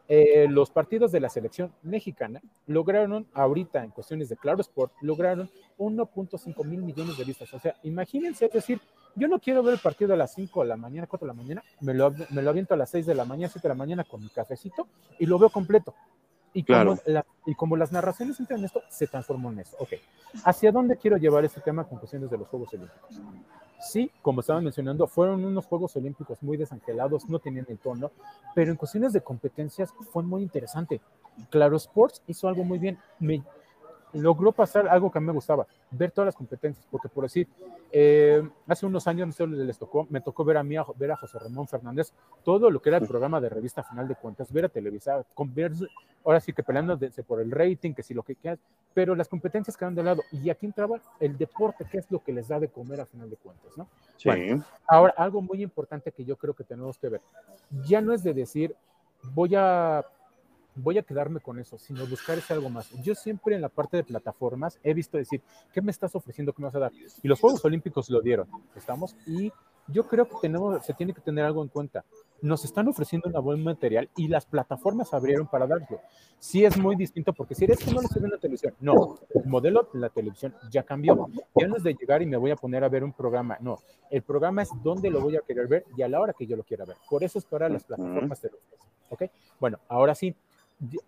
Eh, 0.09 0.49
los 0.49 0.71
partidos 0.71 1.13
de 1.13 1.21
la 1.21 1.29
selección 1.29 1.73
mexicana 1.83 2.43
lograron, 2.67 3.29
ahorita 3.35 3.85
en 3.85 3.91
cuestiones 3.91 4.29
de 4.29 4.37
Claro 4.37 4.61
Sport, 4.63 4.93
lograron 5.01 5.49
1.5 5.79 6.65
mil 6.65 6.83
millones 6.83 7.17
de 7.17 7.25
vistas. 7.25 7.55
O 7.55 7.61
sea, 7.61 7.77
imagínense, 7.85 8.47
es 8.47 8.53
decir, 8.53 8.81
yo 9.15 9.29
no 9.29 9.39
quiero 9.39 9.63
ver 9.63 9.75
el 9.75 9.81
partido 9.81 10.15
a 10.15 10.17
las 10.17 10.35
5 10.35 10.63
de 10.63 10.69
la 10.69 10.77
mañana, 10.77 11.07
4 11.07 11.27
de 11.27 11.35
la 11.35 11.41
mañana, 11.41 11.63
me 11.81 11.95
lo, 11.95 12.13
me 12.31 12.43
lo 12.43 12.51
aviento 12.51 12.75
a 12.75 12.77
las 12.77 12.91
6 12.91 13.07
de 13.07 13.15
la 13.15 13.25
mañana, 13.25 13.49
7 13.49 13.69
de 13.69 13.75
la 13.75 13.79
mañana 13.79 14.05
con 14.05 14.21
mi 14.21 14.29
cafecito 14.29 14.89
y 15.19 15.27
lo 15.27 15.39
veo 15.39 15.51
completo. 15.51 15.95
Y, 16.55 16.65
como 16.65 16.99
y 17.47 17.55
como 17.55 17.77
las 17.77 17.93
narraciones 17.93 18.39
entran 18.39 18.59
en 18.61 18.67
esto, 18.67 18.83
se 18.89 19.07
transformó 19.07 19.51
en 19.51 19.61
eso. 19.61 19.77
Ok, 19.79 19.95
¿hacia 20.45 20.71
dónde 20.71 20.97
quiero 20.97 21.17
llevar 21.17 21.45
este 21.45 21.61
tema 21.61 21.85
con 21.85 21.99
cuestiones 21.99 22.31
de 22.31 22.39
los 22.39 22.49
Juegos 22.49 22.73
Olímpicos? 22.75 23.21
Sí, 23.81 24.11
como 24.23 24.41
estaban 24.41 24.63
mencionando, 24.63 25.07
fueron 25.07 25.45
unos 25.45 25.67
Juegos 25.67 25.97
Olímpicos 25.97 26.43
muy 26.43 26.57
desangelados, 26.57 27.29
no 27.29 27.39
tenían 27.39 27.67
el 27.69 27.79
tono, 27.79 28.13
pero 28.55 28.71
en 28.71 28.77
cuestiones 28.77 29.13
de 29.13 29.23
competencias 29.23 29.93
fue 30.13 30.23
muy 30.23 30.43
interesante. 30.43 31.01
Claro 31.51 31.77
Sports 31.77 32.23
hizo 32.27 32.47
algo 32.47 32.63
muy 32.63 32.79
bien. 32.79 32.99
Me, 33.19 33.43
logró 34.13 34.53
pasar 34.53 34.89
algo 34.89 35.11
que 35.11 35.19
a 35.19 35.21
mí 35.21 35.27
me 35.27 35.33
gustaba, 35.33 35.67
ver 35.91 36.11
todas 36.11 36.27
las 36.27 36.37
competencias, 36.37 36.87
porque 36.91 37.09
por 37.09 37.25
decir, 37.25 37.49
eh, 37.91 38.43
hace 38.67 38.87
unos 38.87 39.07
años, 39.07 39.27
no 39.27 39.33
sé 39.33 39.47
les 39.47 39.79
tocó, 39.79 40.07
me 40.11 40.21
tocó 40.21 40.45
ver 40.45 40.57
a 40.57 40.63
mí, 40.63 40.77
ver 40.97 41.13
a 41.13 41.17
José 41.17 41.39
Ramón 41.39 41.69
Fernández, 41.69 42.13
todo 42.45 42.71
lo 42.71 42.81
que 42.81 42.91
era 42.91 42.99
el 42.99 43.07
programa 43.07 43.41
de 43.41 43.49
revista 43.49 43.83
final 43.83 44.09
de 44.09 44.15
cuentas, 44.15 44.53
ver 44.53 44.67
a 44.67 44.69
televisar, 44.69 45.25
ver, 45.47 45.73
ahora 46.25 46.41
sí 46.41 46.53
que 46.53 46.63
peleándose 46.63 47.23
por 47.23 47.41
el 47.41 47.51
rating, 47.51 47.95
que 47.95 48.03
si 48.03 48.15
lo 48.15 48.23
que 48.23 48.37
quieras, 48.37 48.59
pero 48.95 49.15
las 49.15 49.29
competencias 49.29 49.77
quedan 49.77 49.95
de 49.95 50.03
lado, 50.03 50.23
y 50.31 50.51
aquí 50.51 50.67
entraba 50.67 51.01
el 51.21 51.37
deporte, 51.37 51.85
que 51.91 51.99
es 51.99 52.11
lo 52.11 52.23
que 52.23 52.33
les 52.33 52.49
da 52.49 52.61
de 52.61 52.69
comer 52.69 53.01
a 53.01 53.07
final 53.07 53.29
de 53.31 53.37
cuentas, 53.37 53.77
¿no? 53.77 53.89
Sí. 54.17 54.29
ahora, 54.87 55.15
algo 55.17 55.43
muy 55.43 55.63
importante 55.63 56.13
que 56.13 56.25
yo 56.25 56.37
creo 56.37 56.55
que 56.55 56.65
tenemos 56.65 56.99
que 56.99 57.09
ver, 57.09 57.21
ya 57.85 58.01
no 58.01 58.13
es 58.13 58.23
de 58.23 58.35
decir, 58.35 58.77
voy 59.35 59.55
a 59.57 60.05
voy 60.75 60.99
a 60.99 61.03
quedarme 61.03 61.41
con 61.41 61.59
eso, 61.59 61.79
sino 61.79 62.07
buscar 62.07 62.39
ese 62.39 62.53
algo 62.53 62.71
más. 62.71 62.91
Yo 63.03 63.15
siempre 63.15 63.55
en 63.55 63.61
la 63.61 63.69
parte 63.69 63.97
de 63.97 64.05
plataformas 64.05 64.79
he 64.83 64.95
visto 64.95 65.19
decir, 65.19 65.43
¿qué 65.73 65.83
me 65.83 65.91
estás 65.91 66.15
ofreciendo? 66.15 66.53
¿Qué 66.53 66.63
me 66.63 66.67
vas 66.67 66.75
a 66.75 66.81
dar? 66.81 66.93
Y 67.23 67.29
los 67.29 67.41
Juegos 67.41 67.65
Olímpicos 67.65 68.11
lo 68.11 68.21
dieron, 68.21 68.49
¿estamos? 68.75 69.17
Y 69.27 69.53
yo 69.89 70.07
creo 70.07 70.29
que 70.29 70.37
tenemos, 70.41 70.85
se 70.85 70.95
tiene 70.95 71.13
que 71.13 71.21
tener 71.21 71.45
algo 71.45 71.63
en 71.63 71.69
cuenta. 71.69 72.05
Nos 72.41 72.65
están 72.65 72.89
ofreciendo 72.89 73.29
un 73.29 73.45
buen 73.45 73.63
material 73.63 74.09
y 74.17 74.29
las 74.29 74.47
plataformas 74.47 75.13
abrieron 75.13 75.47
para 75.47 75.67
darlo. 75.67 76.01
Sí 76.39 76.65
es 76.65 76.77
muy 76.77 76.97
distinto 76.97 77.33
porque 77.33 77.55
si 77.55 77.65
eres 77.65 77.79
que 77.79 77.93
no 77.93 78.01
lo 78.01 78.03
estoy 78.03 78.21
viendo 78.21 78.37
en 78.37 78.41
televisión, 78.41 78.75
no, 78.81 79.19
el 79.35 79.45
modelo 79.47 79.89
de 79.93 80.01
la 80.01 80.09
televisión 80.09 80.55
ya 80.71 80.83
cambió. 80.83 81.29
Ya 81.55 81.69
no 81.69 81.77
es 81.77 81.83
de 81.83 81.95
llegar 81.95 82.23
y 82.23 82.27
me 82.27 82.37
voy 82.37 82.51
a 82.51 82.57
poner 82.57 82.83
a 82.83 82.89
ver 82.89 83.05
un 83.05 83.13
programa, 83.13 83.59
no, 83.61 83.79
el 84.11 84.23
programa 84.23 84.63
es 84.63 84.71
donde 84.83 85.11
lo 85.11 85.21
voy 85.21 85.37
a 85.37 85.41
querer 85.41 85.69
ver 85.69 85.85
y 85.97 86.03
a 86.03 86.09
la 86.09 86.21
hora 86.21 86.33
que 86.33 86.47
yo 86.47 86.57
lo 86.57 86.65
quiera 86.65 86.85
ver. 86.85 86.97
Por 87.09 87.23
eso 87.23 87.39
es 87.39 87.45
para 87.45 87.69
las 87.69 87.85
plataformas 87.85 88.41
televisión. 88.41 88.81
¿Ok? 89.09 89.25
Bueno, 89.61 89.79
ahora 89.89 90.15
sí, 90.15 90.35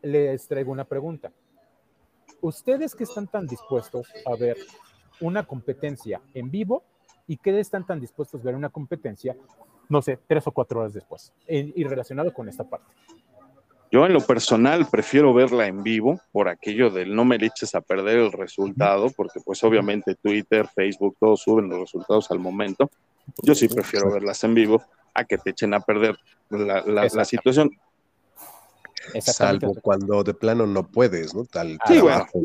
les 0.02 0.46
traigo 0.46 0.72
una 0.72 0.84
pregunta. 0.84 1.32
¿Ustedes 2.40 2.94
que 2.94 3.04
están 3.04 3.26
tan 3.26 3.46
dispuestos 3.46 4.08
a 4.26 4.36
ver 4.36 4.56
una 5.20 5.44
competencia 5.46 6.20
en 6.34 6.50
vivo 6.50 6.82
y 7.26 7.36
qué 7.36 7.58
están 7.58 7.86
tan 7.86 8.00
dispuestos 8.00 8.40
a 8.40 8.44
ver 8.44 8.54
una 8.54 8.68
competencia, 8.68 9.36
no 9.88 10.02
sé, 10.02 10.18
tres 10.26 10.46
o 10.46 10.52
cuatro 10.52 10.80
horas 10.80 10.92
después, 10.92 11.32
y 11.48 11.84
relacionado 11.84 12.32
con 12.32 12.48
esta 12.48 12.64
parte? 12.64 12.92
Yo 13.90 14.04
en 14.04 14.12
lo 14.12 14.20
personal 14.20 14.86
prefiero 14.90 15.32
verla 15.32 15.68
en 15.68 15.84
vivo 15.84 16.20
por 16.32 16.48
aquello 16.48 16.90
del 16.90 17.14
no 17.14 17.24
me 17.24 17.38
le 17.38 17.46
eches 17.46 17.76
a 17.76 17.80
perder 17.80 18.18
el 18.18 18.32
resultado, 18.32 19.08
porque 19.16 19.38
pues 19.38 19.62
obviamente 19.62 20.16
Twitter, 20.16 20.66
Facebook, 20.66 21.16
todos 21.20 21.42
suben 21.42 21.68
los 21.68 21.78
resultados 21.78 22.28
al 22.32 22.40
momento. 22.40 22.90
Yo 23.42 23.54
sí 23.54 23.68
prefiero 23.68 24.10
verlas 24.10 24.42
en 24.42 24.54
vivo 24.54 24.82
a 25.14 25.24
que 25.24 25.38
te 25.38 25.50
echen 25.50 25.74
a 25.74 25.80
perder 25.80 26.18
la, 26.50 26.82
la 26.84 27.24
situación. 27.24 27.70
Salvo 29.20 29.74
cuando 29.82 30.22
de 30.24 30.34
plano 30.34 30.66
no 30.66 30.86
puedes, 30.86 31.34
¿no? 31.34 31.44
Tal, 31.44 31.78
sí, 31.86 32.00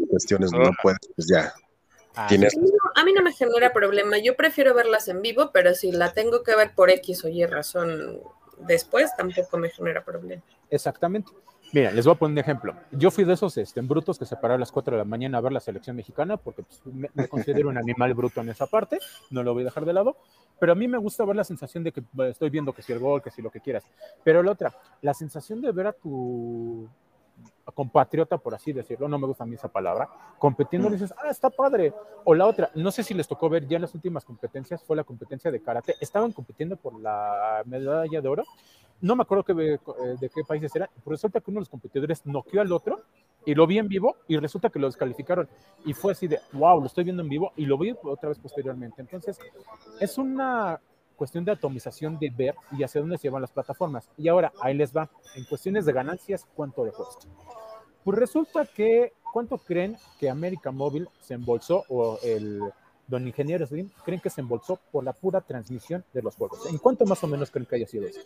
cuestiones 0.10 0.52
no 0.52 0.72
puedes, 0.82 1.00
pues 1.16 1.28
ya. 1.32 1.54
Ah, 2.16 2.28
a 2.28 3.04
mí 3.06 3.14
no 3.14 3.22
me 3.22 3.32
genera 3.32 3.72
problema. 3.72 4.18
Yo 4.18 4.36
prefiero 4.36 4.74
verlas 4.74 5.08
en 5.08 5.22
vivo, 5.22 5.52
pero 5.54 5.74
si 5.74 5.92
la 5.92 6.14
tengo 6.14 6.44
que 6.44 6.56
ver 6.56 6.74
por 6.76 6.90
X 6.90 7.24
o 7.24 7.30
Y 7.30 7.46
razón 7.46 8.20
después, 8.58 9.16
tampoco 9.16 9.58
me 9.58 9.70
genera 9.70 10.04
problema. 10.04 10.42
Exactamente. 10.70 11.32
Mira, 11.72 11.92
les 11.92 12.04
voy 12.06 12.16
a 12.16 12.18
poner 12.18 12.34
un 12.34 12.38
ejemplo. 12.40 12.76
Yo 12.92 13.12
fui 13.12 13.24
de 13.24 13.34
esos 13.34 13.56
este, 13.58 13.82
brutos 13.82 14.18
que 14.18 14.26
se 14.26 14.36
pararon 14.36 14.56
a 14.56 14.60
las 14.62 14.72
4 14.72 14.96
de 14.96 14.98
la 14.98 15.06
mañana 15.06 15.38
a 15.38 15.42
ver 15.42 15.52
la 15.52 15.60
selección 15.60 15.96
mexicana, 15.96 16.38
porque 16.38 16.64
pues, 16.64 16.82
me, 17.14 17.28
considero 17.28 17.70
un 17.70 17.78
animal 17.78 18.14
bruto 18.16 18.42
en 18.42 18.50
esa 18.50 18.66
parte, 18.66 18.98
no 19.30 19.44
lo 19.44 19.54
voy 19.54 19.62
a 19.62 19.66
dejar 19.66 19.86
de 19.86 19.94
lado, 19.94 20.18
pero 20.60 20.72
a 20.72 20.76
mí 20.76 20.88
me 20.88 20.98
gusta 20.98 21.26
ver 21.26 21.36
la 21.36 21.44
sensación 21.44 21.84
de 21.84 21.92
que 21.92 22.04
estoy 22.30 22.50
viendo 22.50 22.74
que 22.74 22.82
si 22.82 22.92
el 22.92 23.00
gol, 23.00 23.22
que 23.22 23.32
si 23.32 23.42
lo 23.42 23.50
que 23.50 23.60
quieras. 23.60 23.84
Pero 24.24 24.44
la 24.44 24.52
otra, 24.52 24.76
la 25.02 25.14
sensación 25.14 25.62
de 25.62 25.72
ver 25.72 25.88
a 25.88 25.94
tu 25.94 26.88
compatriota, 27.74 28.38
por 28.38 28.54
así 28.54 28.74
decirlo, 28.74 29.08
no 29.08 29.18
me 29.18 29.28
gusta 29.28 29.44
a 29.44 29.48
mí 29.48 29.56
esa 29.56 29.70
palabra, 29.70 30.10
compitiendo, 30.38 30.90
mm. 30.90 30.92
dices, 30.92 31.14
ah, 31.18 31.30
está 31.30 31.50
padre. 31.50 31.94
O 32.26 32.34
la 32.36 32.46
otra, 32.46 32.70
no 32.76 32.92
sé 32.92 33.04
si 33.04 33.14
les 33.14 33.28
tocó 33.28 33.50
ver 33.50 33.68
ya 33.68 33.78
en 33.78 33.84
las 33.84 33.96
últimas 33.96 34.26
competencias, 34.26 34.84
fue 34.84 34.98
la 34.98 35.04
competencia 35.04 35.52
de 35.52 35.62
karate, 35.62 35.96
estaban 36.02 36.34
compitiendo 36.34 36.76
por 36.76 37.00
la 37.00 37.64
medalla 37.66 38.22
de 38.22 38.28
oro 38.28 38.44
no 39.02 39.16
me 39.16 39.22
acuerdo 39.22 39.44
que, 39.44 39.54
eh, 39.54 39.80
de 40.20 40.30
qué 40.30 40.44
países 40.44 40.76
era, 40.76 40.90
pero 41.04 41.12
resulta 41.12 41.40
que 41.40 41.52
uno 41.52 41.60
de 41.60 41.62
los 41.62 41.70
competidores 41.70 42.26
noqueó 42.26 42.62
al 42.62 42.72
otro 42.72 43.02
y 43.46 43.56
lo 43.56 43.66
vi 43.68 43.80
en 43.80 43.88
vivo 43.88 44.18
y 44.28 44.38
resulta 44.38 44.70
que 44.70 44.80
lo 44.80 44.88
descalificaron. 44.88 45.48
Y 45.86 45.94
fue 45.94 46.12
así 46.12 46.28
de, 46.28 46.40
wow, 46.54 46.80
lo 46.80 46.88
estoy 46.88 47.04
viendo 47.04 47.24
en 47.24 47.30
vivo 47.30 47.52
y 47.56 47.66
lo 47.66 47.78
vi 47.78 47.96
otra 48.04 48.30
vez 48.30 48.40
posteriormente. 48.40 49.02
Entonces, 49.02 49.40
es 50.00 50.18
una 50.18 50.80
cuestión 51.16 51.44
de 51.44 51.52
atomización 51.52 52.18
de 52.18 52.30
ver 52.30 52.56
y 52.72 52.84
hacia 52.84 53.02
dónde 53.02 53.18
se 53.18 53.24
llevan 53.24 53.42
las 53.42 53.52
plataformas. 53.52 54.08
Y 54.18 54.28
ahora, 54.30 54.54
ahí 54.62 54.74
les 54.74 54.96
va, 54.96 55.10
en 55.36 55.44
cuestiones 55.46 55.86
de 55.86 55.94
ganancias, 55.94 56.48
¿cuánto 56.56 56.86
de 56.86 56.92
cuesta? 56.92 57.28
Pues 58.04 58.18
resulta 58.18 58.66
que, 58.66 59.14
¿cuánto 59.34 59.58
creen 59.58 59.98
que 60.20 60.30
América 60.30 60.72
Móvil 60.72 61.10
se 61.20 61.34
embolsó 61.34 61.84
o 61.90 62.18
el 62.24 62.62
don 63.08 63.28
ingeniero 63.28 63.66
Slim 63.66 63.90
creen 64.06 64.22
que 64.22 64.30
se 64.30 64.42
embolsó 64.42 64.80
por 64.92 65.04
la 65.04 65.14
pura 65.14 65.42
transmisión 65.42 66.06
de 66.14 66.22
los 66.22 66.36
juegos? 66.36 66.66
¿En 66.68 66.78
cuánto 66.78 67.06
más 67.06 67.24
o 67.24 67.28
menos 67.28 67.52
creen 67.52 67.66
que 67.66 67.76
haya 67.76 67.88
sido 67.88 68.08
eso? 68.08 68.22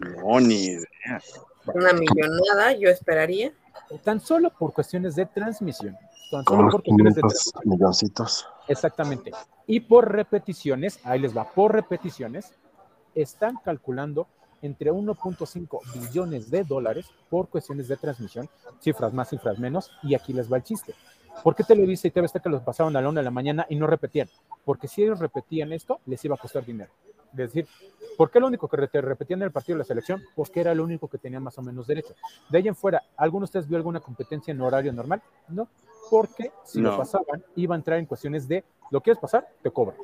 No, 0.00 0.40
ni 0.40 0.64
idea. 0.64 1.22
Una 1.74 1.92
millonada, 1.92 2.72
yo 2.72 2.88
esperaría. 2.88 3.52
Tan 4.04 4.20
solo 4.20 4.50
por 4.50 4.72
cuestiones 4.72 5.14
de 5.16 5.26
transmisión. 5.26 5.96
Tan 6.30 6.44
solo 6.44 6.70
por 6.70 6.82
cuestiones 6.82 7.14
de 7.14 7.22
milloncitos. 7.64 8.46
Exactamente. 8.66 9.32
Y 9.66 9.80
por 9.80 10.12
repeticiones, 10.12 11.00
ahí 11.04 11.18
les 11.18 11.36
va, 11.36 11.44
por 11.52 11.72
repeticiones, 11.72 12.52
están 13.14 13.56
calculando 13.64 14.26
entre 14.62 14.92
1.5 14.92 15.80
billones 15.94 16.50
de 16.50 16.64
dólares 16.64 17.10
por 17.30 17.48
cuestiones 17.48 17.88
de 17.88 17.96
transmisión, 17.96 18.48
cifras 18.80 19.12
más, 19.12 19.28
cifras 19.28 19.58
menos, 19.58 19.90
y 20.02 20.14
aquí 20.14 20.32
les 20.32 20.52
va 20.52 20.56
el 20.56 20.64
chiste. 20.64 20.94
¿Por 21.42 21.54
qué 21.54 21.62
Televisa 21.62 22.08
y 22.08 22.10
TV 22.10 22.28
que 22.42 22.48
los 22.48 22.62
pasaron 22.62 22.96
a 22.96 23.00
la 23.00 23.08
una 23.08 23.20
de 23.20 23.24
la 23.24 23.30
mañana 23.30 23.66
y 23.68 23.76
no 23.76 23.86
repetían? 23.86 24.28
Porque 24.64 24.88
si 24.88 25.02
ellos 25.04 25.20
repetían 25.20 25.72
esto, 25.72 26.00
les 26.06 26.24
iba 26.24 26.34
a 26.34 26.38
costar 26.38 26.64
dinero 26.64 26.90
decir, 27.32 27.66
¿por 28.16 28.30
qué 28.30 28.40
lo 28.40 28.46
único 28.46 28.68
que 28.68 28.88
te 28.88 29.00
repetían 29.00 29.40
en 29.40 29.46
el 29.46 29.52
partido 29.52 29.76
de 29.76 29.80
la 29.80 29.84
selección? 29.84 30.22
Porque 30.34 30.60
era 30.60 30.74
lo 30.74 30.84
único 30.84 31.08
que 31.08 31.18
tenía 31.18 31.40
más 31.40 31.56
o 31.58 31.62
menos 31.62 31.86
derecho. 31.86 32.14
De 32.48 32.58
ahí 32.58 32.68
en 32.68 32.76
fuera, 32.76 33.02
¿alguno 33.16 33.42
de 33.42 33.44
ustedes 33.44 33.68
vio 33.68 33.76
alguna 33.76 34.00
competencia 34.00 34.52
en 34.52 34.60
horario 34.60 34.92
normal? 34.92 35.22
No, 35.48 35.68
porque 36.10 36.52
si 36.64 36.80
lo 36.80 36.96
pasaban, 36.96 37.44
iba 37.56 37.74
a 37.74 37.78
entrar 37.78 37.98
en 37.98 38.06
cuestiones 38.06 38.48
de, 38.48 38.64
¿lo 38.90 39.00
quieres 39.00 39.20
pasar? 39.20 39.46
Te 39.62 39.70
cobran. 39.70 39.96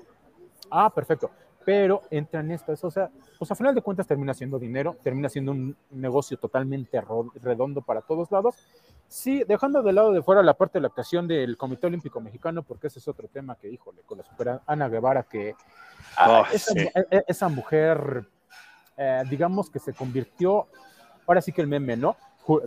Ah, 0.70 0.90
perfecto. 0.94 1.30
Pero 1.64 2.02
entra 2.10 2.40
en 2.40 2.50
esto, 2.50 2.74
o 2.80 2.90
sea, 2.90 3.10
pues 3.38 3.50
a 3.50 3.54
final 3.54 3.74
de 3.74 3.80
cuentas 3.80 4.06
termina 4.06 4.34
siendo 4.34 4.58
dinero, 4.58 4.96
termina 5.02 5.28
siendo 5.28 5.52
un 5.52 5.76
negocio 5.90 6.36
totalmente 6.36 7.00
redondo 7.42 7.80
para 7.80 8.02
todos 8.02 8.30
lados 8.30 8.54
Sí, 9.14 9.44
dejando 9.46 9.82
de 9.82 9.92
lado 9.92 10.12
de 10.12 10.22
fuera 10.22 10.42
la 10.42 10.54
parte 10.54 10.78
de 10.78 10.82
la 10.82 10.88
actuación 10.88 11.28
del 11.28 11.56
Comité 11.56 11.86
Olímpico 11.86 12.20
Mexicano, 12.20 12.62
porque 12.62 12.88
ese 12.88 12.98
es 12.98 13.06
otro 13.06 13.28
tema 13.28 13.56
que, 13.56 13.68
híjole, 13.68 14.02
con 14.04 14.18
la 14.18 14.24
super 14.24 14.60
Ana 14.66 14.88
Guevara, 14.88 15.22
que 15.22 15.54
ah, 16.16 16.44
e, 16.52 16.92
e, 17.10 17.24
esa, 17.28 17.48
mujer, 17.48 18.24
eh, 18.96 19.22
digamos 19.30 19.70
que 19.70 19.78
se 19.78 19.92
convirtió, 19.92 20.66
ahora 21.26 21.40
sí 21.40 21.52
que 21.52 21.60
el 21.60 21.68
meme, 21.68 21.96
¿no? 21.96 22.16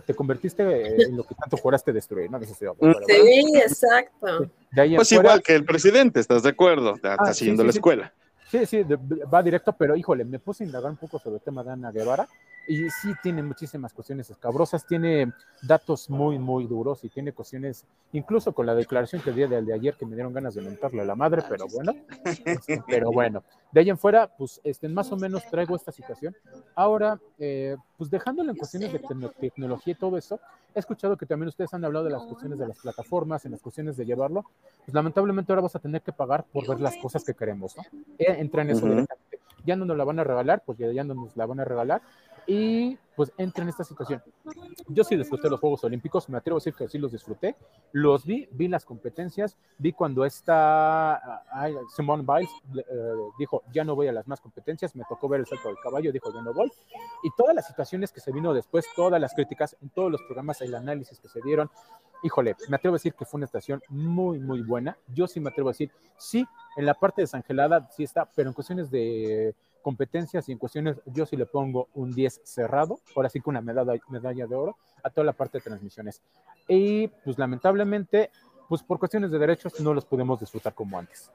Te 0.06 0.14
convertiste 0.14 1.02
en 1.02 1.18
lo 1.18 1.24
que 1.24 1.34
tanto 1.34 1.56
juraste 1.56 1.92
destruir, 1.92 2.30
¿no? 2.30 2.40
Sí, 2.42 3.56
exacto. 3.56 4.50
pues 4.96 5.12
igual 5.12 5.42
que 5.42 5.54
el 5.54 5.64
presidente, 5.64 6.18
¿estás 6.18 6.42
de 6.42 6.48
acuerdo? 6.48 6.94
Está, 6.94 7.12
ah, 7.12 7.24
haciendo 7.28 7.62
la 7.62 7.70
escuela. 7.70 8.12
Sí, 8.50 8.64
sí, 8.64 8.82
va 8.82 9.42
directo, 9.42 9.72
pero 9.72 9.94
híjole, 9.94 10.24
me 10.24 10.38
puse 10.38 10.64
a 10.64 10.66
indagar 10.66 10.90
un 10.90 10.96
poco 10.96 11.18
sobre 11.18 11.36
el 11.36 11.42
tema 11.42 11.62
de 11.62 11.72
Ana 11.72 11.92
Guevara 11.92 12.26
y 12.68 12.90
sí 12.90 13.14
tiene 13.22 13.42
muchísimas 13.42 13.94
cuestiones 13.94 14.28
escabrosas, 14.28 14.86
tiene 14.86 15.32
datos 15.62 16.10
muy, 16.10 16.38
muy 16.38 16.66
duros 16.66 17.02
y 17.02 17.08
tiene 17.08 17.32
cuestiones, 17.32 17.86
incluso 18.12 18.52
con 18.52 18.66
la 18.66 18.74
declaración 18.74 19.22
que 19.22 19.32
dio 19.32 19.48
de, 19.48 19.72
ayer 19.72 19.94
que 19.94 20.04
me 20.04 20.14
dieron 20.14 20.34
ganas 20.34 20.54
de 20.54 20.60
mentarle 20.60 21.00
a 21.00 21.06
la 21.06 21.14
madre, 21.14 21.42
pero 21.48 21.66
bueno, 21.72 21.94
este, 22.44 22.82
pero 22.86 23.10
bueno, 23.10 23.42
de 23.72 23.80
ahí 23.80 23.88
en 23.88 23.96
fuera, 23.96 24.28
pues 24.36 24.60
este, 24.62 24.86
más 24.86 25.10
o 25.10 25.16
menos 25.16 25.44
traigo 25.50 25.76
esta 25.76 25.92
situación. 25.92 26.36
Ahora, 26.74 27.18
eh, 27.38 27.76
pues 27.96 28.10
dejándolo 28.10 28.50
en 28.50 28.56
cuestiones 28.58 28.92
de 28.92 28.98
tecnología 29.40 29.92
y 29.92 29.96
todo 29.96 30.18
eso, 30.18 30.38
he 30.74 30.78
escuchado 30.78 31.16
que 31.16 31.24
también 31.24 31.48
ustedes 31.48 31.72
han 31.72 31.84
hablado 31.86 32.04
de 32.04 32.10
las 32.10 32.24
cuestiones 32.26 32.58
de 32.58 32.68
las 32.68 32.78
plataformas, 32.78 33.46
en 33.46 33.52
las 33.52 33.62
cuestiones 33.62 33.96
de 33.96 34.04
llevarlo, 34.04 34.44
pues 34.84 34.94
lamentablemente 34.94 35.50
ahora 35.52 35.62
vas 35.62 35.76
a 35.76 35.78
tener 35.78 36.02
que 36.02 36.12
pagar 36.12 36.44
por 36.52 36.68
ver 36.68 36.80
las 36.80 36.96
cosas 36.98 37.24
que 37.24 37.32
queremos, 37.32 37.74
¿no? 37.78 37.82
Eh, 38.18 38.36
entra 38.38 38.60
en 38.60 38.70
eso 38.70 38.84
directamente. 38.84 39.38
Ya 39.64 39.74
no 39.74 39.84
nos 39.84 39.96
la 39.96 40.04
van 40.04 40.18
a 40.18 40.24
regalar, 40.24 40.62
pues 40.64 40.78
ya 40.78 41.04
no 41.04 41.14
nos 41.14 41.36
la 41.36 41.44
van 41.44 41.60
a 41.60 41.64
regalar, 41.64 42.00
y 42.48 42.98
pues 43.14 43.30
entra 43.36 43.62
en 43.62 43.68
esta 43.68 43.84
situación. 43.84 44.22
Yo 44.88 45.04
sí 45.04 45.16
disfruté 45.16 45.50
los 45.50 45.60
Juegos 45.60 45.84
Olímpicos, 45.84 46.28
me 46.30 46.38
atrevo 46.38 46.56
a 46.56 46.60
decir 46.60 46.72
que 46.72 46.88
sí 46.88 46.96
los 46.96 47.12
disfruté, 47.12 47.56
los 47.92 48.24
vi, 48.24 48.48
vi 48.52 48.68
las 48.68 48.86
competencias, 48.86 49.58
vi 49.76 49.92
cuando 49.92 50.24
esta 50.24 51.44
Simone 51.94 52.24
Biles 52.26 52.50
eh, 52.74 52.84
dijo, 53.38 53.64
ya 53.70 53.84
no 53.84 53.94
voy 53.94 54.08
a 54.08 54.12
las 54.12 54.26
más 54.26 54.40
competencias, 54.40 54.96
me 54.96 55.04
tocó 55.06 55.28
ver 55.28 55.40
el 55.40 55.46
salto 55.46 55.68
del 55.68 55.76
caballo, 55.82 56.10
dijo, 56.10 56.32
ya 56.32 56.40
no 56.40 56.54
voy, 56.54 56.72
y 57.22 57.28
todas 57.36 57.54
las 57.54 57.66
situaciones 57.66 58.12
que 58.12 58.20
se 58.20 58.32
vino 58.32 58.54
después, 58.54 58.86
todas 58.96 59.20
las 59.20 59.34
críticas, 59.34 59.76
en 59.82 59.90
todos 59.90 60.10
los 60.10 60.22
programas, 60.22 60.62
el 60.62 60.74
análisis 60.74 61.20
que 61.20 61.28
se 61.28 61.42
dieron, 61.42 61.70
híjole, 62.22 62.56
me 62.68 62.76
atrevo 62.76 62.94
a 62.94 62.98
decir 62.98 63.12
que 63.12 63.26
fue 63.26 63.38
una 63.38 63.44
estación 63.44 63.82
muy, 63.88 64.38
muy 64.38 64.62
buena, 64.62 64.96
yo 65.08 65.26
sí 65.26 65.38
me 65.38 65.50
atrevo 65.50 65.68
a 65.68 65.72
decir, 65.72 65.90
sí, 66.16 66.46
en 66.78 66.86
la 66.86 66.94
parte 66.94 67.20
desangelada 67.20 67.90
sí 67.90 68.04
está, 68.04 68.24
pero 68.34 68.48
en 68.48 68.54
cuestiones 68.54 68.90
de 68.90 69.54
competencias 69.88 70.46
y 70.46 70.52
en 70.52 70.58
cuestiones, 70.58 71.00
yo 71.06 71.24
sí 71.24 71.34
le 71.34 71.46
pongo 71.46 71.88
un 71.94 72.12
10 72.12 72.42
cerrado, 72.44 73.00
ahora 73.16 73.30
sí 73.30 73.40
que 73.40 73.48
una 73.48 73.62
medalla, 73.62 73.94
medalla 74.10 74.46
de 74.46 74.54
oro 74.54 74.76
a 75.02 75.08
toda 75.08 75.24
la 75.24 75.32
parte 75.32 75.56
de 75.56 75.62
transmisiones. 75.64 76.20
Y 76.68 77.08
pues 77.24 77.38
lamentablemente, 77.38 78.28
pues 78.68 78.82
por 78.82 78.98
cuestiones 78.98 79.30
de 79.30 79.38
derechos 79.38 79.80
no 79.80 79.94
los 79.94 80.04
podemos 80.04 80.38
disfrutar 80.40 80.74
como 80.74 80.98
antes. 80.98 81.32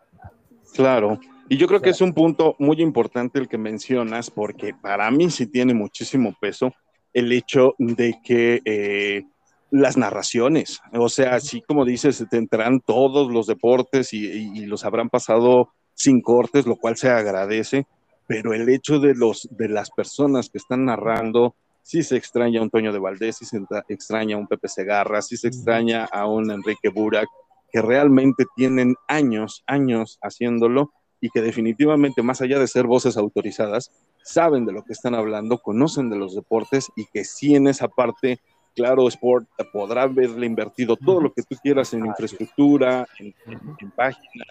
Claro, 0.75 1.19
y 1.49 1.57
yo 1.57 1.65
creo 1.65 1.81
que 1.81 1.89
es 1.89 1.99
un 1.99 2.13
punto 2.13 2.55
muy 2.59 2.79
importante 2.79 3.39
el 3.39 3.47
que 3.47 3.57
mencionas, 3.57 4.29
porque 4.29 4.75
para 4.79 5.09
mí 5.09 5.31
sí 5.31 5.47
tiene 5.47 5.73
muchísimo 5.73 6.35
peso 6.39 6.71
el 7.11 7.31
hecho 7.31 7.73
de 7.79 8.19
que 8.23 8.61
eh, 8.65 9.23
las 9.71 9.97
narraciones, 9.97 10.79
o 10.93 11.09
sea, 11.09 11.33
así 11.37 11.63
como 11.63 11.85
dices, 11.85 12.23
tendrán 12.29 12.81
todos 12.81 13.31
los 13.31 13.47
deportes 13.47 14.13
y 14.13 14.67
los 14.67 14.85
habrán 14.85 15.09
pasado 15.09 15.69
sin 15.95 16.21
cortes, 16.21 16.67
lo 16.67 16.75
cual 16.75 16.97
se 16.97 17.09
agradece, 17.09 17.87
pero 18.33 18.55
el 18.55 18.67
hecho 18.67 18.99
de, 18.99 19.13
los, 19.13 19.47
de 19.51 19.69
las 19.69 19.91
personas 19.91 20.49
que 20.49 20.57
están 20.57 20.85
narrando 20.85 21.53
sí 21.83 22.01
se 22.01 22.17
extraña 22.17 22.59
a 22.59 22.63
un 22.63 22.71
Toño 22.71 22.91
de 22.91 22.97
Valdés, 22.97 23.37
sí 23.37 23.45
se 23.45 23.61
extraña 23.89 24.35
a 24.35 24.39
un 24.39 24.47
Pepe 24.47 24.69
Segarra, 24.69 25.21
sí 25.21 25.37
se 25.37 25.49
extraña 25.49 26.05
a 26.05 26.25
un 26.25 26.49
Enrique 26.49 26.89
Burak, 26.89 27.27
que 27.71 27.79
realmente 27.83 28.45
tienen 28.55 28.95
años, 29.07 29.63
años 29.67 30.17
haciéndolo 30.23 30.91
y 31.21 31.29
que 31.29 31.43
definitivamente, 31.43 32.23
más 32.23 32.41
allá 32.41 32.57
de 32.57 32.67
ser 32.67 32.87
voces 32.87 33.17
autorizadas, 33.17 33.91
saben 34.23 34.65
de 34.65 34.73
lo 34.73 34.83
que 34.83 34.93
están 34.93 35.13
hablando, 35.13 35.59
conocen 35.59 36.09
de 36.09 36.17
los 36.17 36.33
deportes 36.33 36.91
y 36.95 37.05
que 37.05 37.25
sí 37.25 37.53
en 37.53 37.67
esa 37.67 37.87
parte, 37.87 38.39
claro, 38.75 39.07
Sport 39.09 39.47
podrá 39.71 40.03
haberle 40.03 40.47
invertido 40.47 40.95
todo 40.95 41.21
lo 41.21 41.31
que 41.31 41.43
tú 41.43 41.55
quieras 41.61 41.93
en 41.93 42.07
infraestructura, 42.07 43.05
en, 43.19 43.91
páginas, 43.91 44.47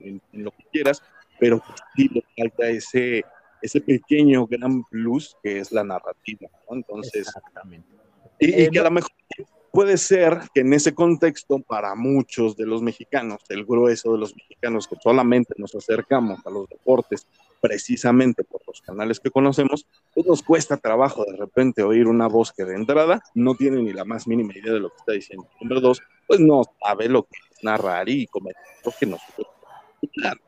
en, 0.00 0.20
lo 0.32 0.50
que 0.50 0.64
quieras, 0.72 1.00
pero 1.38 1.62
sí 1.96 2.08
le 2.08 2.24
falta 2.36 2.68
ese, 2.68 3.24
ese 3.60 3.80
pequeño 3.80 4.46
gran 4.46 4.84
plus 4.84 5.36
que 5.42 5.58
es 5.58 5.72
la 5.72 5.84
narrativa. 5.84 6.48
Entonces, 6.70 7.26
Exactamente. 7.28 7.88
Y, 8.38 8.62
y, 8.62 8.70
que 8.70 8.78
a 8.78 8.84
lo 8.84 8.90
mejor 8.90 9.10
puede 9.72 9.96
ser 9.96 10.38
que 10.54 10.60
en 10.60 10.72
ese 10.74 10.94
contexto, 10.94 11.58
para 11.60 11.94
muchos 11.94 12.56
de 12.56 12.66
los 12.66 12.82
mexicanos, 12.82 13.40
el 13.48 13.64
grueso 13.64 14.12
de 14.12 14.18
los 14.18 14.36
mexicanos 14.36 14.86
que 14.86 14.96
solamente 15.02 15.54
nos 15.56 15.74
acercamos 15.74 16.46
a 16.46 16.50
los 16.50 16.68
deportes 16.68 17.26
precisamente 17.60 18.44
por 18.44 18.60
los 18.66 18.82
canales 18.82 19.20
que 19.20 19.30
conocemos, 19.30 19.86
pues 20.12 20.26
nos 20.26 20.42
cuesta 20.42 20.76
trabajo 20.76 21.24
de 21.24 21.36
repente 21.36 21.82
oír 21.82 22.06
una 22.08 22.26
voz 22.26 22.52
que 22.52 22.64
de 22.64 22.74
entrada 22.74 23.22
no 23.34 23.54
tiene 23.54 23.80
ni 23.80 23.92
la 23.92 24.04
más 24.04 24.26
mínima 24.26 24.52
idea 24.52 24.74
de 24.74 24.80
lo 24.80 24.90
que 24.90 24.96
está 24.98 25.12
diciendo. 25.12 25.48
Número 25.60 25.80
dos, 25.80 26.02
pues 26.26 26.40
no 26.40 26.62
sabe 26.84 27.08
lo 27.08 27.22
que 27.22 27.38
es 27.38 27.64
narrar 27.64 28.08
y 28.08 28.26
comentar 28.26 28.62
lo 28.84 28.92
que 28.98 29.06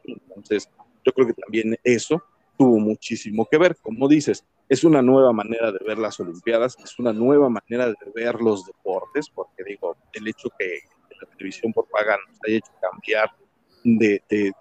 Entonces, 0.05 0.69
yo 1.05 1.13
creo 1.13 1.27
que 1.27 1.35
también 1.35 1.79
eso 1.85 2.23
tuvo 2.59 2.79
muchísimo 2.79 3.47
que 3.51 3.59
ver. 3.59 3.77
Como 3.77 4.09
dices, 4.09 4.45
es 4.69 4.85
una 4.85 5.03
nueva 5.03 5.33
manera 5.33 5.73
de 5.73 5.79
ver 5.85 5.99
las 5.99 6.19
Olimpiadas, 6.21 6.77
es 6.83 6.99
una 6.99 7.13
nueva 7.13 7.49
manera 7.49 7.89
de 7.89 7.97
ver 8.15 8.37
los 8.37 8.65
deportes, 8.67 9.29
porque 9.29 9.65
digo, 9.65 9.97
el 10.13 10.29
hecho 10.29 10.49
que 10.59 10.81
la 11.21 11.29
televisión 11.31 11.73
por 11.73 11.87
paga 11.89 12.17
nos 12.29 12.39
haya 12.47 12.57
hecho 12.57 12.73
cambiar 12.81 13.31
de, 13.85 14.23
de, 14.29 14.53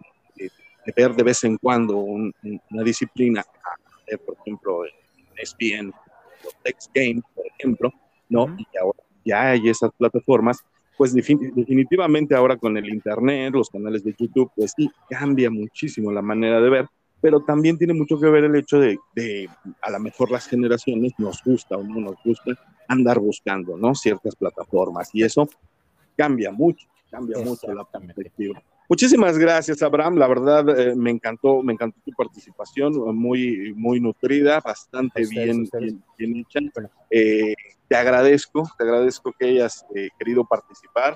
ver 0.95 1.15
de 1.15 1.23
vez 1.23 1.43
en 1.45 1.57
cuando 1.57 1.97
una 1.97 2.83
disciplina, 2.83 3.41
a 3.41 4.01
ver, 4.07 4.19
por 4.19 4.35
ejemplo, 4.41 4.85
en 4.85 4.91
ESPN, 5.37 5.93
los 6.43 6.55
X 6.65 6.89
Games, 6.93 7.23
por 7.33 7.45
ejemplo, 7.47 7.93
¿no? 8.29 8.55
Y 8.57 8.77
ahora 8.77 8.99
ya 9.23 9.51
hay 9.51 9.69
esas 9.69 9.91
plataformas, 9.97 10.63
pues 10.97 11.13
definitivamente 11.13 12.35
ahora 12.35 12.57
con 12.57 12.77
el 12.77 12.87
Internet, 12.87 13.53
los 13.53 13.69
canales 13.69 14.03
de 14.03 14.15
YouTube, 14.17 14.51
pues 14.55 14.73
sí, 14.75 14.89
cambia 15.09 15.49
muchísimo 15.49 16.11
la 16.11 16.21
manera 16.21 16.61
de 16.61 16.69
ver 16.69 16.87
pero 17.23 17.39
también 17.39 17.77
tiene 17.77 17.93
mucho 17.93 18.19
que 18.19 18.27
ver 18.27 18.43
el 18.43 18.55
hecho 18.57 18.77
de, 18.81 18.99
de, 19.15 19.49
a 19.81 19.89
lo 19.91 19.99
mejor 20.01 20.29
las 20.29 20.45
generaciones 20.45 21.13
nos 21.17 21.41
gusta 21.41 21.77
o 21.77 21.81
no 21.81 22.01
nos 22.01 22.15
gusta 22.21 22.51
andar 22.89 23.17
buscando, 23.17 23.77
¿no? 23.77 23.95
Ciertas 23.95 24.35
plataformas 24.35 25.09
y 25.13 25.23
eso 25.23 25.47
cambia 26.17 26.51
mucho, 26.51 26.85
cambia 27.09 27.37
mucho 27.39 27.73
la 27.73 27.85
perspectiva. 27.85 28.61
Muchísimas 28.93 29.39
gracias, 29.39 29.81
Abraham. 29.81 30.17
La 30.17 30.27
verdad, 30.27 30.69
eh, 30.77 30.95
me 30.95 31.09
encantó, 31.09 31.63
me 31.63 31.73
encantó 31.73 31.99
tu 32.05 32.11
participación, 32.11 32.93
muy, 33.17 33.73
muy 33.75 33.99
nutrida, 33.99 34.59
bastante 34.63 35.25
bien, 35.25 35.67
bien, 36.15 36.35
hecha. 36.37 36.59
Eh, 37.09 37.55
te 37.87 37.95
agradezco, 37.95 38.69
te 38.77 38.83
agradezco 38.83 39.31
que 39.31 39.47
hayas 39.47 39.83
eh, 39.95 40.09
querido 40.19 40.45
participar. 40.45 41.15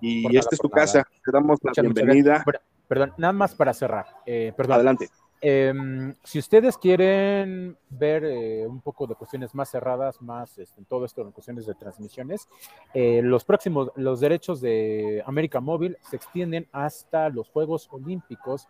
Y 0.00 0.34
esta 0.38 0.54
es 0.54 0.58
tu 0.58 0.70
casa. 0.70 1.06
Te 1.22 1.30
damos 1.30 1.58
la 1.62 1.72
bienvenida. 1.82 2.42
Perdón, 2.88 3.12
nada 3.18 3.34
más 3.34 3.54
para 3.54 3.74
cerrar. 3.74 4.06
perdón. 4.24 4.72
Adelante. 4.72 5.10
Em, 5.40 6.14
si 6.24 6.38
ustedes 6.40 6.76
quieren 6.76 7.76
ver 7.90 8.24
eh, 8.24 8.66
un 8.66 8.80
poco 8.80 9.06
de 9.06 9.14
cuestiones 9.14 9.54
más 9.54 9.70
cerradas, 9.70 10.20
más 10.20 10.58
este, 10.58 10.80
en 10.80 10.86
todo 10.86 11.04
esto 11.04 11.22
en 11.22 11.30
cuestiones 11.30 11.64
de 11.66 11.74
transmisiones, 11.74 12.48
eh, 12.92 13.20
los 13.22 13.44
próximos, 13.44 13.90
los 13.94 14.20
derechos 14.20 14.60
de 14.60 15.22
América 15.26 15.60
Móvil 15.60 15.96
se 16.10 16.16
extienden 16.16 16.66
hasta 16.72 17.28
los 17.28 17.50
Juegos 17.50 17.88
Olímpicos 17.92 18.66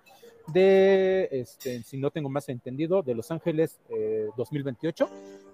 de, 0.52 1.28
este, 1.30 1.82
si 1.82 1.96
no 1.96 2.10
tengo 2.10 2.28
más 2.28 2.48
entendido, 2.48 3.02
de 3.02 3.14
Los 3.14 3.30
Ángeles 3.30 3.80
2028. 4.36 5.04
Eh, 5.04 5.08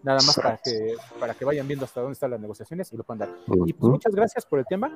Nada 0.05 0.19
más 0.19 0.37
para 0.37 0.59
que, 0.59 0.95
para 1.19 1.35
que 1.35 1.45
vayan 1.45 1.67
viendo 1.67 1.87
hasta 1.87 2.01
dónde 2.01 2.13
están 2.13 2.31
las 2.31 2.41
negociaciones 2.41 2.93
y 2.93 2.97
lo 2.97 3.05
puedan 3.05 3.21
dar. 3.21 3.31
Y 3.67 3.73
pues 3.73 3.91
muchas 3.91 4.15
gracias 4.15 4.45
por 4.45 4.59
el 4.59 4.67
tema. 4.67 4.93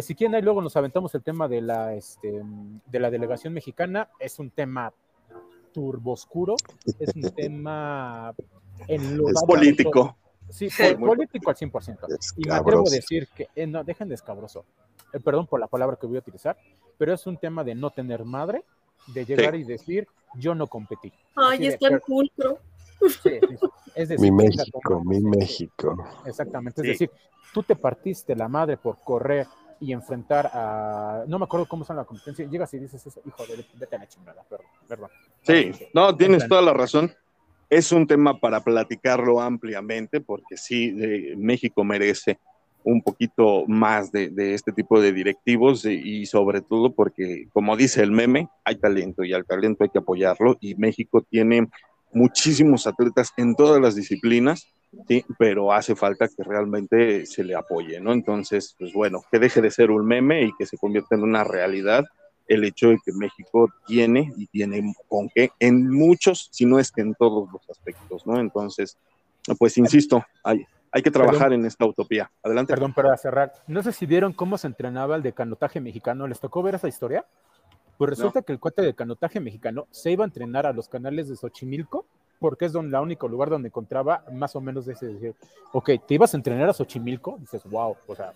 si 0.00 0.14
quieren, 0.14 0.36
ahí 0.36 0.42
luego 0.42 0.62
nos 0.62 0.76
aventamos 0.76 1.14
el 1.16 1.22
tema 1.22 1.48
de 1.48 1.60
la, 1.60 1.94
este, 1.94 2.42
de 2.86 3.00
la 3.00 3.10
delegación 3.10 3.52
mexicana. 3.52 4.08
Es 4.20 4.38
un 4.38 4.50
tema 4.50 4.94
turboscuro, 5.72 6.56
es 6.98 7.14
un 7.14 7.22
tema 7.34 8.34
en 8.88 9.16
lo 9.16 9.28
es 9.28 9.42
político. 9.46 10.16
Sí, 10.48 10.68
político 10.98 11.50
al 11.50 11.56
100%. 11.56 12.18
y 12.36 12.48
me 12.48 12.54
atrevo 12.54 12.86
a 12.86 12.90
decir 12.90 13.28
que, 13.34 13.48
eh, 13.56 13.66
no, 13.66 13.82
dejen 13.84 14.08
de 14.08 14.14
escabroso, 14.14 14.66
eh, 15.12 15.20
perdón 15.20 15.46
por 15.46 15.58
la 15.58 15.66
palabra 15.66 15.96
que 15.98 16.06
voy 16.06 16.16
a 16.16 16.20
utilizar, 16.20 16.58
pero 16.98 17.14
es 17.14 17.26
un 17.26 17.38
tema 17.38 17.64
de 17.64 17.74
no 17.74 17.90
tener 17.90 18.24
madre, 18.24 18.64
de 19.06 19.24
llegar 19.24 19.54
y 19.54 19.64
decir, 19.64 20.06
yo 20.34 20.54
no 20.54 20.66
competí. 20.66 21.10
Ay, 21.34 21.66
está 21.66 21.88
el 21.88 22.00
culto. 22.00 22.58
es 23.94 24.08
decir, 24.10 24.20
mi 24.20 24.30
México, 24.30 25.02
mi 25.04 25.20
México. 25.20 25.96
Exactamente, 26.26 26.82
es 26.82 26.88
decir, 26.88 27.10
tú 27.54 27.62
te 27.62 27.74
partiste 27.74 28.36
la 28.36 28.48
madre 28.48 28.76
por 28.76 28.98
correr 29.00 29.46
y 29.82 29.92
enfrentar 29.92 30.48
a. 30.52 31.24
No 31.26 31.38
me 31.38 31.44
acuerdo 31.44 31.66
cómo 31.66 31.84
son 31.84 31.96
la 31.96 32.04
competencia. 32.04 32.46
Llegas 32.46 32.72
y 32.74 32.78
dices 32.78 33.04
eso, 33.04 33.20
hijo, 33.26 33.44
de, 33.46 33.64
vete 33.74 33.96
a 33.96 33.98
la 33.98 34.08
chingada, 34.08 34.44
perdón. 34.88 35.10
Sí, 35.42 35.72
no, 35.92 36.16
tienes 36.16 36.46
toda 36.46 36.62
la 36.62 36.72
razón. 36.72 37.12
Es 37.68 37.90
un 37.90 38.06
tema 38.06 38.38
para 38.38 38.62
platicarlo 38.62 39.40
ampliamente, 39.40 40.20
porque 40.20 40.56
sí, 40.56 40.92
México 41.36 41.82
merece 41.82 42.38
un 42.84 43.02
poquito 43.02 43.64
más 43.66 44.12
de, 44.12 44.54
este 44.54 44.72
tipo 44.72 45.00
de 45.00 45.12
directivos 45.12 45.84
y 45.84 46.26
sobre 46.26 46.60
todo 46.60 46.92
porque, 46.92 47.48
como 47.52 47.76
dice 47.76 48.02
el 48.02 48.10
meme, 48.10 48.48
hay 48.64 48.76
talento 48.76 49.24
y 49.24 49.32
al 49.32 49.46
talento 49.46 49.84
hay 49.84 49.90
que 49.90 49.98
apoyarlo 49.98 50.58
y 50.60 50.74
México 50.74 51.22
tiene 51.22 51.68
muchísimos 52.12 52.86
atletas 52.86 53.32
en 53.36 53.54
todas 53.54 53.80
las 53.80 53.94
disciplinas 53.94 54.68
sí, 55.08 55.24
pero 55.38 55.72
hace 55.72 55.94
falta 55.94 56.28
que 56.28 56.42
realmente 56.42 57.26
se 57.26 57.44
le 57.44 57.54
apoye, 57.54 58.00
¿no? 58.00 58.12
Entonces, 58.12 58.74
pues 58.78 58.92
bueno, 58.92 59.22
que 59.30 59.38
deje 59.38 59.60
de 59.60 59.70
ser 59.70 59.90
un 59.90 60.06
meme 60.06 60.42
y 60.42 60.52
que 60.58 60.66
se 60.66 60.76
convierta 60.76 61.14
en 61.14 61.22
una 61.22 61.44
realidad 61.44 62.04
el 62.46 62.64
hecho 62.64 62.90
de 62.90 62.98
que 63.04 63.12
México 63.12 63.68
tiene 63.86 64.32
y 64.36 64.46
tiene 64.46 64.94
con 65.08 65.28
qué 65.34 65.50
en 65.58 65.88
muchos, 65.90 66.48
si 66.52 66.66
no 66.66 66.78
es 66.78 66.90
que 66.90 67.00
en 67.00 67.14
todos 67.14 67.48
los 67.52 67.70
aspectos, 67.70 68.26
¿no? 68.26 68.38
Entonces, 68.38 68.98
pues 69.58 69.78
insisto, 69.78 70.24
hay, 70.42 70.66
hay 70.90 71.02
que 71.02 71.10
trabajar 71.10 71.52
en 71.52 71.64
esta 71.64 71.86
utopía. 71.86 72.30
Adelante. 72.42 72.72
Perdón, 72.74 72.92
para 72.92 73.16
cerrar, 73.16 73.52
no 73.66 73.82
sé 73.82 73.92
si 73.92 74.06
vieron 74.06 74.32
cómo 74.32 74.58
se 74.58 74.66
entrenaba 74.66 75.16
el 75.16 75.22
de 75.22 75.32
canotaje 75.32 75.80
mexicano, 75.80 76.26
¿les 76.26 76.40
tocó 76.40 76.62
ver 76.62 76.74
esa 76.74 76.88
historia? 76.88 77.24
Pues 77.96 78.10
resulta 78.10 78.42
que 78.42 78.52
el 78.52 78.58
cuate 78.58 78.82
de 78.82 78.94
canotaje 78.94 79.40
mexicano 79.40 79.86
se 79.90 80.10
iba 80.10 80.24
a 80.24 80.26
entrenar 80.26 80.66
a 80.66 80.72
los 80.72 80.88
canales 80.88 81.28
de 81.28 81.36
Xochimilco 81.36 82.06
porque 82.42 82.64
es 82.64 82.72
donde, 82.72 82.96
el 82.96 83.02
único 83.02 83.28
lugar 83.28 83.50
donde 83.50 83.68
encontraba 83.68 84.24
más 84.32 84.56
o 84.56 84.60
menos 84.60 84.88
ese 84.88 85.06
decir, 85.06 85.34
ok, 85.70 85.90
te 86.04 86.14
ibas 86.14 86.34
a 86.34 86.36
entrenar 86.36 86.68
a 86.68 86.72
Xochimilco, 86.72 87.38
dices, 87.38 87.62
wow, 87.70 87.96
o 88.08 88.16
sea, 88.16 88.32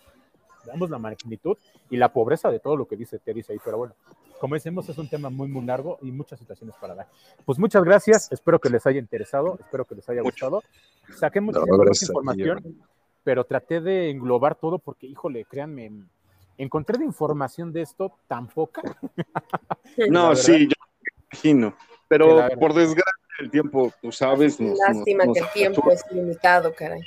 veamos 0.64 0.88
la 0.90 0.98
magnitud 0.98 1.58
y 1.90 1.96
la 1.96 2.12
pobreza 2.12 2.48
de 2.52 2.60
todo 2.60 2.76
lo 2.76 2.86
que 2.86 2.94
dice, 2.94 3.18
te 3.18 3.34
dice 3.34 3.52
ahí, 3.52 3.58
pero 3.64 3.78
bueno, 3.78 3.94
como 4.38 4.54
decimos, 4.54 4.88
es 4.88 4.96
un 4.96 5.08
tema 5.08 5.28
muy, 5.28 5.48
muy 5.48 5.64
largo 5.64 5.98
y 6.02 6.12
muchas 6.12 6.38
situaciones 6.38 6.76
para 6.80 6.94
dar. 6.94 7.08
Pues 7.44 7.58
muchas 7.58 7.82
gracias, 7.82 8.30
espero 8.30 8.60
que 8.60 8.70
les 8.70 8.86
haya 8.86 9.00
interesado, 9.00 9.58
espero 9.58 9.84
que 9.84 9.96
les 9.96 10.08
haya 10.08 10.22
gustado. 10.22 10.62
Saqué 11.18 11.40
mucha, 11.40 11.58
información, 11.58 12.78
pero 13.24 13.42
traté 13.42 13.80
de 13.80 14.10
englobar 14.10 14.54
todo 14.54 14.78
porque, 14.78 15.08
híjole, 15.08 15.46
créanme, 15.46 15.90
encontré 16.58 16.96
de 16.96 17.06
información 17.06 17.72
de 17.72 17.82
esto 17.82 18.12
tan 18.28 18.46
poca. 18.46 18.82
no, 20.08 20.36
sí, 20.36 20.68
yo 20.68 20.74
imagino, 21.32 21.74
pero 22.06 22.48
por 22.60 22.72
desgracia 22.72 23.25
el 23.38 23.50
tiempo, 23.50 23.92
tú 24.00 24.12
sabes. 24.12 24.58
Lástima 24.60 25.24
que 25.32 25.40
el 25.40 25.48
tiempo 25.52 25.90
es 25.90 26.04
limitado, 26.10 26.74
caray. 26.74 27.02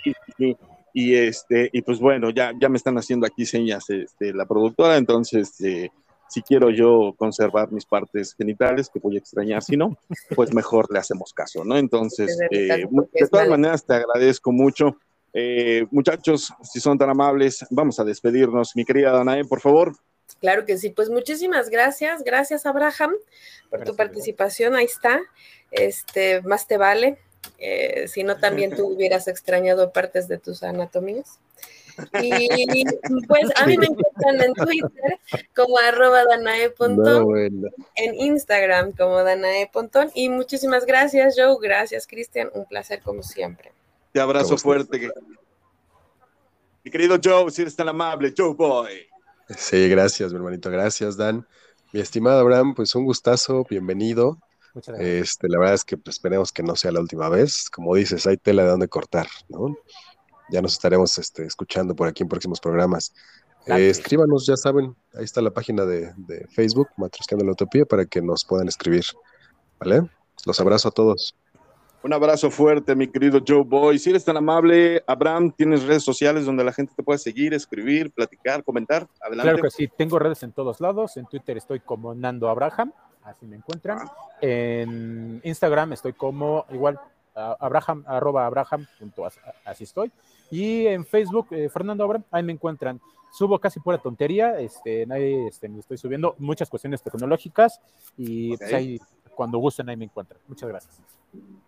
Y, 0.91 1.15
este, 1.15 1.69
y 1.71 1.81
pues 1.81 1.99
bueno, 1.99 2.31
ya, 2.31 2.51
ya 2.59 2.67
me 2.67 2.77
están 2.77 2.97
haciendo 2.97 3.27
aquí 3.27 3.45
señas 3.45 3.89
este, 3.89 4.33
la 4.33 4.45
productora, 4.45 4.97
entonces 4.97 5.61
eh, 5.61 5.91
si 6.29 6.41
quiero 6.41 6.69
yo 6.69 7.13
conservar 7.17 7.71
mis 7.71 7.85
partes 7.85 8.33
genitales, 8.35 8.89
que 8.89 8.99
voy 8.99 9.15
a 9.15 9.19
extrañar, 9.19 9.63
si 9.63 9.77
no, 9.77 9.97
pues 10.35 10.53
mejor 10.53 10.91
le 10.91 10.99
hacemos 10.99 11.33
caso, 11.33 11.63
¿no? 11.63 11.77
Entonces, 11.77 12.39
eh, 12.51 12.85
de 13.13 13.27
todas 13.29 13.49
maneras, 13.49 13.85
te 13.85 13.95
agradezco 13.95 14.51
mucho. 14.51 14.97
Eh, 15.33 15.85
muchachos, 15.91 16.53
si 16.63 16.79
son 16.79 16.97
tan 16.97 17.09
amables, 17.09 17.65
vamos 17.69 17.99
a 17.99 18.03
despedirnos. 18.03 18.75
Mi 18.75 18.85
querida 18.85 19.11
Danae, 19.11 19.45
por 19.45 19.59
favor. 19.59 19.93
Claro 20.39 20.65
que 20.65 20.77
sí, 20.77 20.89
pues 20.89 21.09
muchísimas 21.09 21.69
gracias, 21.69 22.23
gracias 22.23 22.65
Abraham 22.65 23.13
por 23.69 23.83
tu 23.83 23.95
participación, 23.95 24.75
ahí 24.75 24.85
está, 24.85 25.21
este, 25.71 26.41
más 26.41 26.67
te 26.67 26.77
vale, 26.77 27.17
eh, 27.57 28.07
si 28.07 28.23
no 28.23 28.37
también 28.37 28.75
tú 28.75 28.87
hubieras 28.87 29.27
extrañado 29.27 29.91
partes 29.91 30.27
de 30.27 30.37
tus 30.37 30.63
anatomías. 30.63 31.39
Y 32.21 32.85
pues 33.27 33.51
a 33.57 33.65
mí 33.65 33.77
me 33.77 33.87
encuentran 33.87 34.41
en 34.41 34.53
Twitter 34.53 35.19
como 35.53 35.77
arroba 35.77 36.23
danae.pontón, 36.23 37.71
en 37.95 38.15
Instagram 38.15 38.93
como 38.93 39.21
danae.pontón 39.21 40.09
y 40.13 40.29
muchísimas 40.29 40.85
gracias 40.85 41.35
Joe, 41.37 41.57
gracias 41.61 42.07
Cristian, 42.07 42.49
un 42.53 42.65
placer 42.65 43.01
como 43.01 43.21
siempre. 43.21 43.73
Te 44.13 44.21
abrazo 44.21 44.57
fuerte. 44.57 45.11
Mi 46.83 46.91
querido 46.91 47.17
Joe, 47.21 47.51
si 47.51 47.63
eres 47.63 47.75
tan 47.75 47.89
amable, 47.89 48.33
Joe 48.35 48.53
Boy. 48.53 49.09
Sí, 49.57 49.89
gracias, 49.89 50.31
mi 50.31 50.37
hermanito. 50.37 50.69
Gracias, 50.69 51.17
Dan. 51.17 51.47
Mi 51.91 51.99
estimado 51.99 52.39
Abraham, 52.39 52.75
pues 52.75 52.93
un 52.93 53.05
gustazo, 53.05 53.65
bienvenido. 53.67 54.37
Este, 54.99 55.49
la 55.49 55.57
verdad 55.57 55.73
es 55.73 55.83
que 55.83 55.97
pues, 55.97 56.17
esperemos 56.17 56.51
que 56.51 56.61
no 56.61 56.75
sea 56.75 56.91
la 56.91 56.99
última 56.99 57.29
vez. 57.29 57.69
Como 57.69 57.95
dices, 57.95 58.27
hay 58.27 58.37
tela 58.37 58.63
de 58.63 58.69
donde 58.69 58.87
cortar, 58.87 59.27
¿no? 59.47 59.75
Ya 60.51 60.61
nos 60.61 60.73
estaremos 60.73 61.17
este, 61.17 61.45
escuchando 61.45 61.95
por 61.95 62.07
aquí 62.07 62.23
en 62.23 62.29
próximos 62.29 62.59
programas. 62.59 63.13
Eh, 63.65 63.89
escríbanos, 63.89 64.45
ya 64.45 64.55
saben, 64.55 64.95
ahí 65.15 65.25
está 65.25 65.41
la 65.41 65.51
página 65.51 65.85
de, 65.85 66.13
de 66.15 66.47
Facebook, 66.47 66.89
Matrosqueando 66.97 67.45
la 67.45 67.51
Utopía, 67.51 67.85
para 67.85 68.05
que 68.05 68.21
nos 68.21 68.45
puedan 68.45 68.67
escribir. 68.67 69.05
¿Vale? 69.79 70.09
Los 70.45 70.59
abrazo 70.59 70.89
a 70.89 70.91
todos. 70.91 71.35
Un 72.01 72.13
abrazo 72.13 72.49
fuerte, 72.49 72.95
mi 72.95 73.07
querido 73.07 73.41
Joe 73.45 73.63
Boy. 73.63 73.99
Si 73.99 74.09
eres 74.09 74.23
tan 74.23 74.37
amable, 74.37 75.03
Abraham, 75.05 75.51
¿tienes 75.51 75.83
redes 75.83 76.03
sociales 76.03 76.45
donde 76.45 76.63
la 76.63 76.71
gente 76.71 76.93
te 76.95 77.03
puede 77.03 77.19
seguir, 77.19 77.53
escribir, 77.53 78.09
platicar, 78.11 78.63
comentar? 78.63 79.05
Adelante. 79.19 79.51
Claro 79.51 79.63
que 79.63 79.69
sí, 79.69 79.89
tengo 79.97 80.17
redes 80.17 80.41
en 80.43 80.53
todos 80.53 80.79
lados. 80.79 81.17
En 81.17 81.25
Twitter 81.25 81.57
estoy 81.57 81.81
como 81.81 82.15
Nando 82.15 82.47
Abraham, 82.47 82.93
así 83.23 83.45
me 83.45 83.57
encuentran. 83.57 83.99
Ah. 83.99 84.13
En 84.39 85.41
Instagram 85.43 85.91
estoy 85.91 86.13
como 86.13 86.65
igual, 86.71 86.97
Abraham, 87.35 88.05
arroba 88.07 88.45
Abraham, 88.45 88.87
así 89.65 89.83
estoy. 89.83 90.09
Y 90.51 90.87
en 90.87 91.05
Facebook, 91.05 91.47
eh, 91.51 91.67
Fernando 91.67 92.05
Abraham, 92.05 92.23
ahí 92.31 92.43
me 92.43 92.53
encuentran. 92.53 93.01
Subo 93.31 93.59
casi 93.59 93.79
pura 93.79 93.97
tontería, 93.97 94.59
este, 94.59 95.05
ahí 95.11 95.47
este, 95.47 95.69
me 95.69 95.79
estoy 95.79 95.97
subiendo 95.97 96.35
muchas 96.39 96.69
cuestiones 96.69 97.03
tecnológicas 97.03 97.79
y 98.17 98.57
pues, 98.57 98.73
ahí, 98.73 98.99
cuando 99.39 99.57
gusten 99.57 99.87
ahí 99.87 99.95
me 99.95 100.03
encuentran. 100.03 100.37
Muchas 100.49 100.67
gracias. 100.67 101.01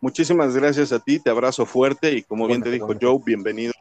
Muchísimas 0.01 0.53
gracias 0.53 0.91
a 0.91 0.99
ti, 0.99 1.19
te 1.19 1.29
abrazo 1.29 1.65
fuerte 1.65 2.11
y 2.11 2.21
como 2.21 2.45
bien 2.45 2.61
te 2.61 2.69
dijo 2.69 2.89
Joe, 2.99 3.17
bienvenido. 3.25 3.71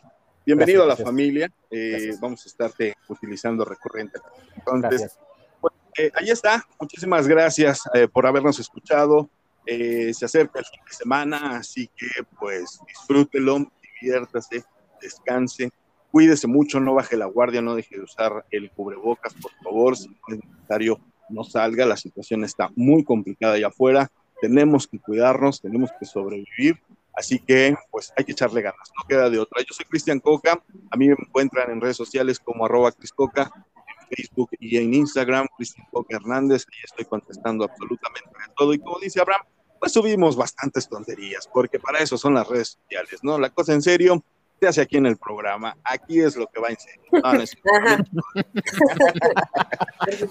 Bienvenido 0.46 0.84
a 0.84 0.86
la 0.86 0.94
familia. 0.94 1.52
Eh, 1.72 2.12
vamos 2.20 2.46
a 2.46 2.48
estarte 2.48 2.94
utilizando 3.08 3.64
recurrente. 3.64 4.20
Entonces, 4.54 5.18
pues, 5.60 5.74
eh, 5.98 6.08
ahí 6.14 6.30
está. 6.30 6.64
Muchísimas 6.78 7.26
gracias 7.26 7.82
eh, 7.92 8.06
por 8.06 8.28
habernos 8.28 8.60
escuchado. 8.60 9.28
se 9.66 10.24
acerca 10.24 10.60
el 10.60 10.66
fin 10.66 10.82
de 10.86 10.92
semana, 10.92 11.56
así 11.56 11.90
que 11.96 12.06
pues 12.38 12.78
disfrútelo, 12.86 13.72
diviértase, 14.00 14.62
descanse, 15.02 15.72
cuídese 16.12 16.46
mucho, 16.46 16.78
no 16.78 16.94
baje 16.94 17.16
la 17.16 17.26
guardia, 17.26 17.60
no 17.60 17.74
deje 17.74 17.96
de 17.96 18.04
usar 18.04 18.44
el 18.52 18.70
cubrebocas, 18.70 19.34
por 19.34 19.50
favor, 19.64 19.96
si 19.96 20.06
no 20.06 20.36
es 20.36 20.44
necesario, 20.44 21.00
no 21.31 21.44
salga, 21.44 21.86
la 21.86 21.97
situación 21.97 22.44
está 22.44 22.70
muy 22.74 23.05
complicada 23.05 23.55
allá 23.55 23.69
afuera 23.69 24.11
tenemos 24.40 24.89
que 24.89 24.98
cuidarnos, 24.98 25.61
tenemos 25.61 25.90
que 25.98 26.07
sobrevivir, 26.07 26.81
así 27.15 27.39
que 27.39 27.77
pues 27.90 28.12
hay 28.16 28.24
que 28.24 28.32
echarle 28.32 28.62
ganas, 28.62 28.90
no 28.97 29.07
queda 29.07 29.28
de 29.31 29.39
otra. 29.39 29.61
Yo 29.61 29.74
soy 29.74 29.85
Cristian 29.85 30.19
Coca, 30.19 30.62
a 30.90 30.97
mí 30.97 31.09
me 31.09 31.16
encuentran 31.19 31.70
en 31.70 31.81
redes 31.81 31.97
sociales 31.97 32.40
como 32.40 32.65
arroba 32.65 32.93
Criscoca, 32.93 33.51
en 33.77 34.16
Facebook 34.16 34.51
y 34.59 34.78
en 34.78 34.94
Instagram, 34.94 35.47
Cristian 35.57 35.86
Coca 35.93 36.16
Hernández, 36.16 36.66
ahí 36.73 36.81
estoy 36.85 37.05
contestando 37.05 37.65
absolutamente 37.65 38.31
todo 38.57 38.74
y 38.74 38.78
como 38.78 38.98
dice 38.98 39.20
Abraham, 39.20 39.47
pues 39.78 39.93
subimos 39.93 40.36
bastantes 40.36 40.89
tonterías, 40.89 41.48
porque 41.52 41.78
para 41.78 42.01
eso 42.01 42.19
son 42.19 42.35
las 42.35 42.48
redes 42.48 42.78
sociales, 42.81 43.20
¿no? 43.23 43.39
La 43.39 43.51
cosa 43.51 43.73
en 43.73 43.82
serio 43.82 44.23
se 44.61 44.69
hace 44.69 44.82
aquí 44.82 44.99
en 44.99 45.07
el 45.07 45.16
programa, 45.16 45.77
aquí 45.82 46.20
es 46.20 46.37
lo 46.37 46.47
que 46.47 46.61
va 46.61 46.69
en 46.69 46.77
serio. 46.77 47.01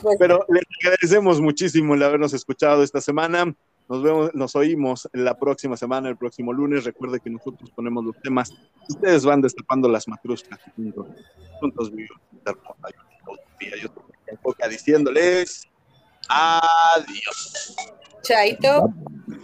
Pero 0.20 0.46
les 0.50 0.64
agradecemos 0.84 1.42
muchísimo 1.42 1.96
el 1.96 2.04
habernos 2.04 2.34
escuchado 2.34 2.84
esta 2.84 3.02
semana. 3.02 3.52
Nos 3.90 4.04
vemos, 4.04 4.30
nos 4.36 4.56
oímos 4.56 5.10
la 5.14 5.40
próxima 5.40 5.76
semana, 5.76 6.10
el 6.10 6.18
próximo 6.18 6.54
lunes. 6.54 6.86
Recuerde 6.86 7.20
que 7.20 7.32
nosotros 7.32 7.72
ponemos 7.72 8.06
los 8.06 8.16
temas. 8.22 8.54
Ustedes 8.88 9.26
van 9.26 9.42
destapando 9.42 9.90
las 9.90 10.08
matruscas 10.08 10.60
juntos. 10.76 11.08
Juntos 11.60 11.90
vivimos 11.92 12.22
Yo 12.46 12.54
estoy 14.28 14.54
diciéndoles 14.70 15.68
adiós. 16.30 17.76
Chaito. 18.22 18.94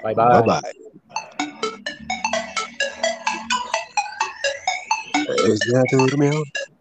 Bye 0.03 0.14
bye. 0.14 0.14
bye, 0.14 0.44
bye. 0.44 0.85
Ella 5.27 5.84
durmió 5.91 6.43